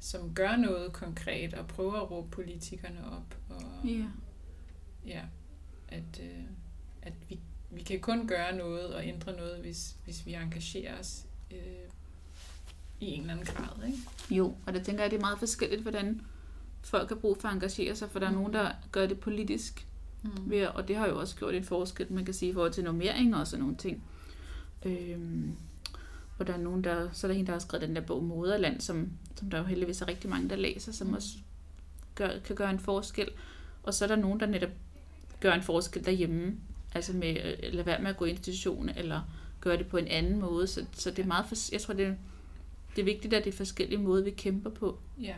som 0.00 0.34
gør 0.34 0.56
noget 0.56 0.92
konkret 0.92 1.54
og 1.54 1.66
prøver 1.66 1.94
at 1.94 2.10
råbe 2.10 2.30
politikerne 2.30 3.10
op. 3.10 3.36
Og, 3.50 3.88
Ja. 3.88 4.04
ja, 5.06 5.22
at, 5.88 6.20
øh, 6.22 6.44
at 7.02 7.12
vi, 7.28 7.40
vi 7.70 7.82
kan 7.82 8.00
kun 8.00 8.26
gøre 8.26 8.56
noget 8.56 8.94
og 8.94 9.06
ændre 9.06 9.32
noget, 9.36 9.60
hvis, 9.60 9.96
hvis 10.04 10.26
vi 10.26 10.34
engagerer 10.34 10.98
os 10.98 11.26
øh, 11.50 11.58
i 13.00 13.06
en 13.06 13.20
eller 13.20 13.32
anden 13.32 13.46
grad, 13.46 13.86
ikke? 13.86 13.98
Jo, 14.30 14.54
og 14.66 14.72
det 14.74 14.82
tænker 14.82 15.02
jeg, 15.02 15.10
det 15.10 15.16
er 15.16 15.20
meget 15.20 15.38
forskelligt, 15.38 15.82
hvordan 15.82 16.20
folk 16.82 17.08
har 17.08 17.16
brug 17.16 17.36
for 17.40 17.48
at 17.48 17.54
engagere 17.54 17.96
sig, 17.96 18.10
for 18.10 18.18
der 18.18 18.26
er 18.26 18.32
nogen, 18.32 18.52
der 18.52 18.70
gør 18.92 19.06
det 19.06 19.20
politisk, 19.20 19.84
Mm. 20.22 20.30
ved, 20.50 20.58
at- 20.58 20.74
og 20.74 20.88
det 20.88 20.96
har 20.96 21.06
jo 21.06 21.20
også 21.20 21.36
gjort 21.36 21.54
en 21.54 21.64
forskel, 21.64 22.12
man 22.12 22.24
kan 22.24 22.34
sige, 22.34 22.50
i 22.50 22.54
forhold 22.54 22.72
til 22.72 22.84
normering 22.84 23.36
og 23.36 23.46
sådan 23.46 23.60
nogle 23.62 23.76
ting. 23.76 24.02
Øhm, 24.84 25.52
og 26.38 26.46
der 26.46 26.52
er 26.52 26.56
nogen, 26.58 26.84
der, 26.84 27.08
så 27.12 27.26
er 27.26 27.32
der 27.32 27.38
en, 27.38 27.46
der 27.46 27.52
har 27.52 27.58
skrevet 27.58 27.88
den 27.88 27.96
der 27.96 28.02
bog 28.02 28.24
Moderland, 28.24 28.80
som, 28.80 29.08
som 29.36 29.50
der 29.50 29.58
jo 29.58 29.64
heldigvis 29.64 30.00
er 30.02 30.08
rigtig 30.08 30.30
mange, 30.30 30.48
der 30.48 30.56
læser, 30.56 30.92
som 30.92 31.12
også 31.14 31.28
gør, 32.14 32.30
kan 32.44 32.56
gøre 32.56 32.70
en 32.70 32.78
forskel. 32.78 33.28
Og 33.82 33.94
så 33.94 34.04
er 34.04 34.08
der 34.08 34.16
nogen, 34.16 34.40
der 34.40 34.46
netop 34.46 34.70
gør 35.40 35.52
en 35.52 35.62
forskel 35.62 36.04
derhjemme, 36.04 36.56
altså 36.94 37.12
med 37.12 37.28
at 37.36 37.74
lade 37.74 37.86
være 37.86 38.02
med 38.02 38.10
at 38.10 38.16
gå 38.16 38.24
i 38.24 38.30
institution, 38.30 38.88
eller 38.88 39.20
gøre 39.60 39.76
det 39.76 39.86
på 39.86 39.96
en 39.96 40.06
anden 40.08 40.40
måde. 40.40 40.66
Så, 40.66 40.84
så 40.92 41.10
det 41.10 41.18
er 41.18 41.26
meget, 41.26 41.44
fors- 41.44 41.68
jeg 41.72 41.80
tror, 41.80 41.94
det 41.94 42.06
er, 42.06 42.14
det 42.98 43.02
er 43.02 43.12
vigtigt, 43.12 43.34
at 43.34 43.44
det 43.44 43.52
er 43.52 43.56
forskellige 43.56 43.98
måder, 43.98 44.24
vi 44.24 44.30
kæmper 44.30 44.70
på. 44.70 44.98
Ja. 45.22 45.34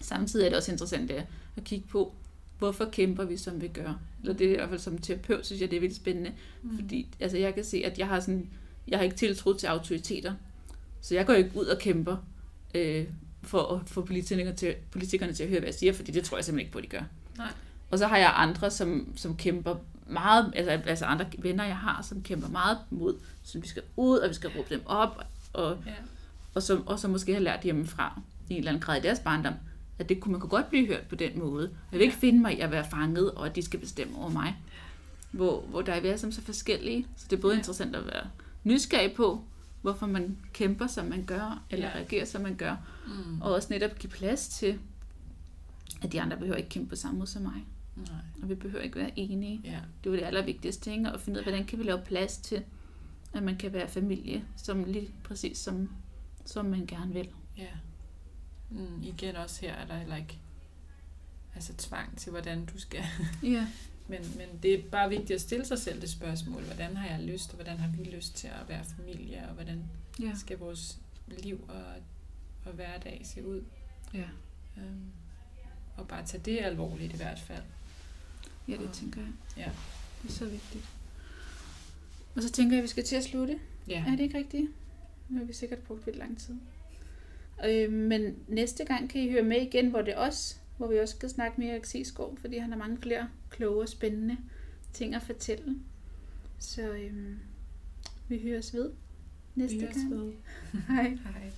Samtidig 0.00 0.44
er 0.44 0.48
det 0.48 0.56
også 0.56 0.72
interessant 0.72 1.08
det 1.08 1.26
at 1.56 1.64
kigge 1.64 1.86
på, 1.88 2.14
hvorfor 2.58 2.84
kæmper 2.84 3.24
vi, 3.24 3.36
som 3.36 3.60
vi 3.60 3.68
gør. 3.68 4.00
Eller 4.22 4.34
det 4.34 4.46
er 4.46 4.52
i 4.52 4.56
hvert 4.56 4.68
fald 4.68 4.80
som 4.80 4.98
terapeut, 4.98 5.46
synes 5.46 5.60
jeg, 5.62 5.70
det 5.70 5.76
er 5.76 5.80
vildt 5.80 5.96
spændende. 5.96 6.32
Mm. 6.62 6.76
Fordi 6.76 7.08
altså, 7.20 7.38
jeg 7.38 7.54
kan 7.54 7.64
se, 7.64 7.82
at 7.84 7.98
jeg 7.98 8.08
har, 8.08 8.20
sådan, 8.20 8.50
jeg 8.88 8.98
har 8.98 9.04
ikke 9.04 9.16
tiltro 9.16 9.52
til 9.52 9.66
autoriteter. 9.66 10.34
Så 11.00 11.14
jeg 11.14 11.26
går 11.26 11.32
ikke 11.32 11.50
ud 11.54 11.66
og 11.66 11.78
kæmper 11.78 12.16
øh, 12.74 13.06
for 13.42 13.74
at 13.74 13.88
få 13.88 14.02
politikerne 14.04 14.54
til, 14.56 14.74
politikerne 14.90 15.32
til 15.32 15.42
at 15.42 15.48
høre, 15.48 15.60
hvad 15.60 15.68
jeg 15.68 15.74
siger, 15.74 15.92
fordi 15.92 16.12
det 16.12 16.24
tror 16.24 16.36
jeg 16.36 16.44
simpelthen 16.44 16.66
ikke 16.66 16.72
på, 16.72 16.80
de 16.80 16.86
gør. 16.86 17.02
Nej. 17.38 17.52
Og 17.90 17.98
så 17.98 18.06
har 18.06 18.16
jeg 18.16 18.32
andre, 18.36 18.70
som, 18.70 19.12
som 19.16 19.36
kæmper 19.36 19.76
meget, 20.06 20.52
altså, 20.56 20.70
altså 20.70 21.04
andre 21.04 21.26
venner, 21.38 21.64
jeg 21.64 21.76
har, 21.76 22.02
som 22.02 22.22
kæmper 22.22 22.48
meget 22.48 22.78
mod, 22.90 23.14
som 23.42 23.62
vi 23.62 23.68
skal 23.68 23.82
ud, 23.96 24.18
og 24.18 24.28
vi 24.28 24.34
skal 24.34 24.50
råbe 24.50 24.74
dem 24.74 24.82
op, 24.86 25.26
og 25.52 25.78
Ja. 25.86 25.92
Og 26.54 26.62
som, 26.62 26.86
og 26.86 26.98
som 26.98 27.10
måske 27.10 27.32
har 27.32 27.40
lært 27.40 27.60
hjemmefra 27.62 28.20
i 28.48 28.52
en 28.52 28.58
eller 28.58 28.70
anden 28.70 28.82
grad 28.82 28.98
i 28.98 29.02
deres 29.02 29.18
barndom, 29.20 29.54
at 29.98 30.08
det 30.08 30.20
kunne 30.20 30.32
man 30.32 30.40
kunne 30.40 30.50
godt 30.50 30.68
blive 30.70 30.86
hørt 30.86 31.02
på 31.08 31.14
den 31.14 31.38
måde. 31.38 31.70
Jeg 31.92 31.98
vil 31.98 32.04
ikke 32.04 32.16
finde 32.16 32.40
mig 32.40 32.56
i 32.58 32.60
at 32.60 32.70
være 32.70 32.84
fanget, 32.90 33.30
og 33.30 33.46
at 33.46 33.56
de 33.56 33.62
skal 33.62 33.80
bestemme 33.80 34.18
over 34.18 34.28
mig. 34.30 34.56
Hvor, 35.30 35.60
hvor 35.60 35.82
der 35.82 35.92
er 35.92 36.00
vi 36.00 36.18
sammen 36.18 36.32
så 36.32 36.42
forskellige, 36.42 37.06
så 37.16 37.26
det 37.30 37.36
er 37.36 37.40
både 37.40 37.54
Ja. 37.54 37.58
interessant 37.60 37.96
at 37.96 38.06
være 38.06 38.26
nysgerrig 38.64 39.12
på, 39.12 39.44
hvorfor 39.82 40.06
man 40.06 40.38
kæmper, 40.52 40.86
som 40.86 41.06
man 41.06 41.24
gør, 41.24 41.62
eller 41.70 41.86
Ja. 41.86 41.92
ja. 41.92 41.98
reagerer, 41.98 42.24
som 42.24 42.42
man 42.42 42.54
gør, 42.54 42.76
Mm. 43.06 43.40
og 43.42 43.52
også 43.52 43.68
netop 43.70 43.98
give 43.98 44.10
plads 44.10 44.48
til, 44.48 44.78
at 46.02 46.12
de 46.12 46.20
andre 46.20 46.36
behøver 46.36 46.56
ikke 46.56 46.68
kæmpe 46.68 46.88
på 46.90 46.96
samme 46.96 47.18
måde 47.18 47.30
som 47.30 47.42
mig, 47.42 47.64
Nej. 47.96 48.06
og 48.42 48.48
vi 48.48 48.54
behøver 48.54 48.82
ikke 48.84 48.96
være 48.98 49.18
enige. 49.18 49.60
Ja. 49.64 49.78
Det 50.04 50.12
var 50.12 50.18
det 50.18 50.24
allervigtigste, 50.24 50.92
ikke? 50.92 51.08
at 51.08 51.20
finde 51.20 51.36
ud 51.38 51.44
af, 51.44 51.50
hvordan 51.50 51.66
kan 51.66 51.78
vi 51.78 51.84
lave 51.84 51.98
plads 52.06 52.36
til, 52.38 52.62
at 53.32 53.42
man 53.42 53.56
kan 53.56 53.72
være 53.72 53.88
familie, 53.88 54.44
som 54.56 54.84
lige 54.84 55.10
præcis 55.24 55.58
som, 55.58 55.88
som 56.44 56.64
man 56.66 56.86
gerne 56.86 57.12
vil. 57.12 57.28
Ja. 57.58 57.68
Mm, 58.70 59.02
igen 59.02 59.36
også 59.36 59.60
her 59.60 59.74
er 59.74 59.86
der 59.86 59.98
heller 59.98 60.16
ikke 60.16 60.38
altså 61.54 61.72
tvang 61.78 62.18
til, 62.18 62.30
hvordan 62.30 62.64
du 62.64 62.78
skal. 62.78 63.04
Ja. 63.42 63.66
Men, 64.08 64.20
men 64.36 64.48
det 64.62 64.74
er 64.74 64.82
bare 64.90 65.08
vigtigt 65.08 65.30
at 65.30 65.40
stille 65.40 65.64
sig 65.66 65.78
selv 65.78 66.00
det 66.00 66.10
spørgsmål, 66.10 66.62
hvordan 66.62 66.96
har 66.96 67.08
jeg 67.08 67.20
lyst, 67.22 67.48
og 67.50 67.54
hvordan 67.54 67.78
har 67.78 67.88
vi 67.88 68.04
lyst 68.04 68.34
til 68.36 68.46
at 68.48 68.68
være 68.68 68.84
familie, 68.84 69.44
og 69.48 69.54
hvordan 69.54 69.82
Ja. 70.20 70.32
skal 70.34 70.58
vores 70.58 70.98
liv 71.28 71.64
og, 71.68 71.82
og 72.64 72.72
hverdag 72.72 73.20
se 73.24 73.46
ud. 73.46 73.62
Ja. 74.14 74.24
Øhm, 74.78 75.10
og 75.96 76.08
bare 76.08 76.26
tage 76.26 76.42
det 76.44 76.58
alvorligt 76.62 77.12
i 77.12 77.16
hvert 77.16 77.38
fald. 77.40 77.62
Ja, 78.68 78.72
det 78.72 78.86
Og- 78.88 78.92
tænker 78.94 79.20
jeg. 79.20 79.30
Ja. 79.56 79.70
Det 80.22 80.28
er 80.28 80.32
så 80.34 80.46
vigtigt. 80.46 80.84
Og 82.36 82.42
så 82.42 82.50
tænker 82.50 82.72
jeg, 82.76 82.78
at 82.78 82.82
vi 82.82 82.88
skal 82.88 83.04
til 83.04 83.16
at 83.16 83.24
slutte. 83.24 83.58
Ja. 83.88 84.04
Er 84.06 84.10
det 84.10 84.20
ikke 84.20 84.38
rigtigt? 84.38 84.70
Nu 85.34 85.40
har 85.40 85.46
vi 85.46 85.52
sikkert 85.52 85.78
brugt 85.78 86.06
lidt 86.06 86.16
lang 86.16 86.38
tid. 86.38 86.54
Øh, 87.66 87.92
men 87.92 88.36
næste 88.48 88.84
gang 88.84 89.10
kan 89.10 89.20
I 89.20 89.30
høre 89.30 89.42
med 89.42 89.60
igen, 89.60 89.90
hvor 89.90 90.02
det 90.02 90.18
os, 90.18 90.60
hvor 90.76 90.86
vi 90.86 90.98
også 90.98 91.16
skal 91.16 91.30
snakke 91.30 91.60
mere 91.60 91.74
Axelskov, 91.74 92.38
fordi 92.40 92.58
han 92.58 92.70
har 92.70 92.78
mange 92.78 92.98
flere 92.98 93.28
kloge 93.50 93.82
og 93.82 93.88
spændende 93.88 94.36
ting 94.92 95.14
at 95.14 95.22
fortælle. 95.22 95.76
Så 96.58 96.82
øhm, 96.82 97.38
vi 98.28 98.38
høres 98.42 98.74
ved 98.74 98.90
næste 99.54 99.76
Vi 99.76 99.82
høres 99.82 99.96
gang. 99.96 100.10
ved. 100.10 100.32
Hej. 100.88 101.18
Hej. 101.24 101.50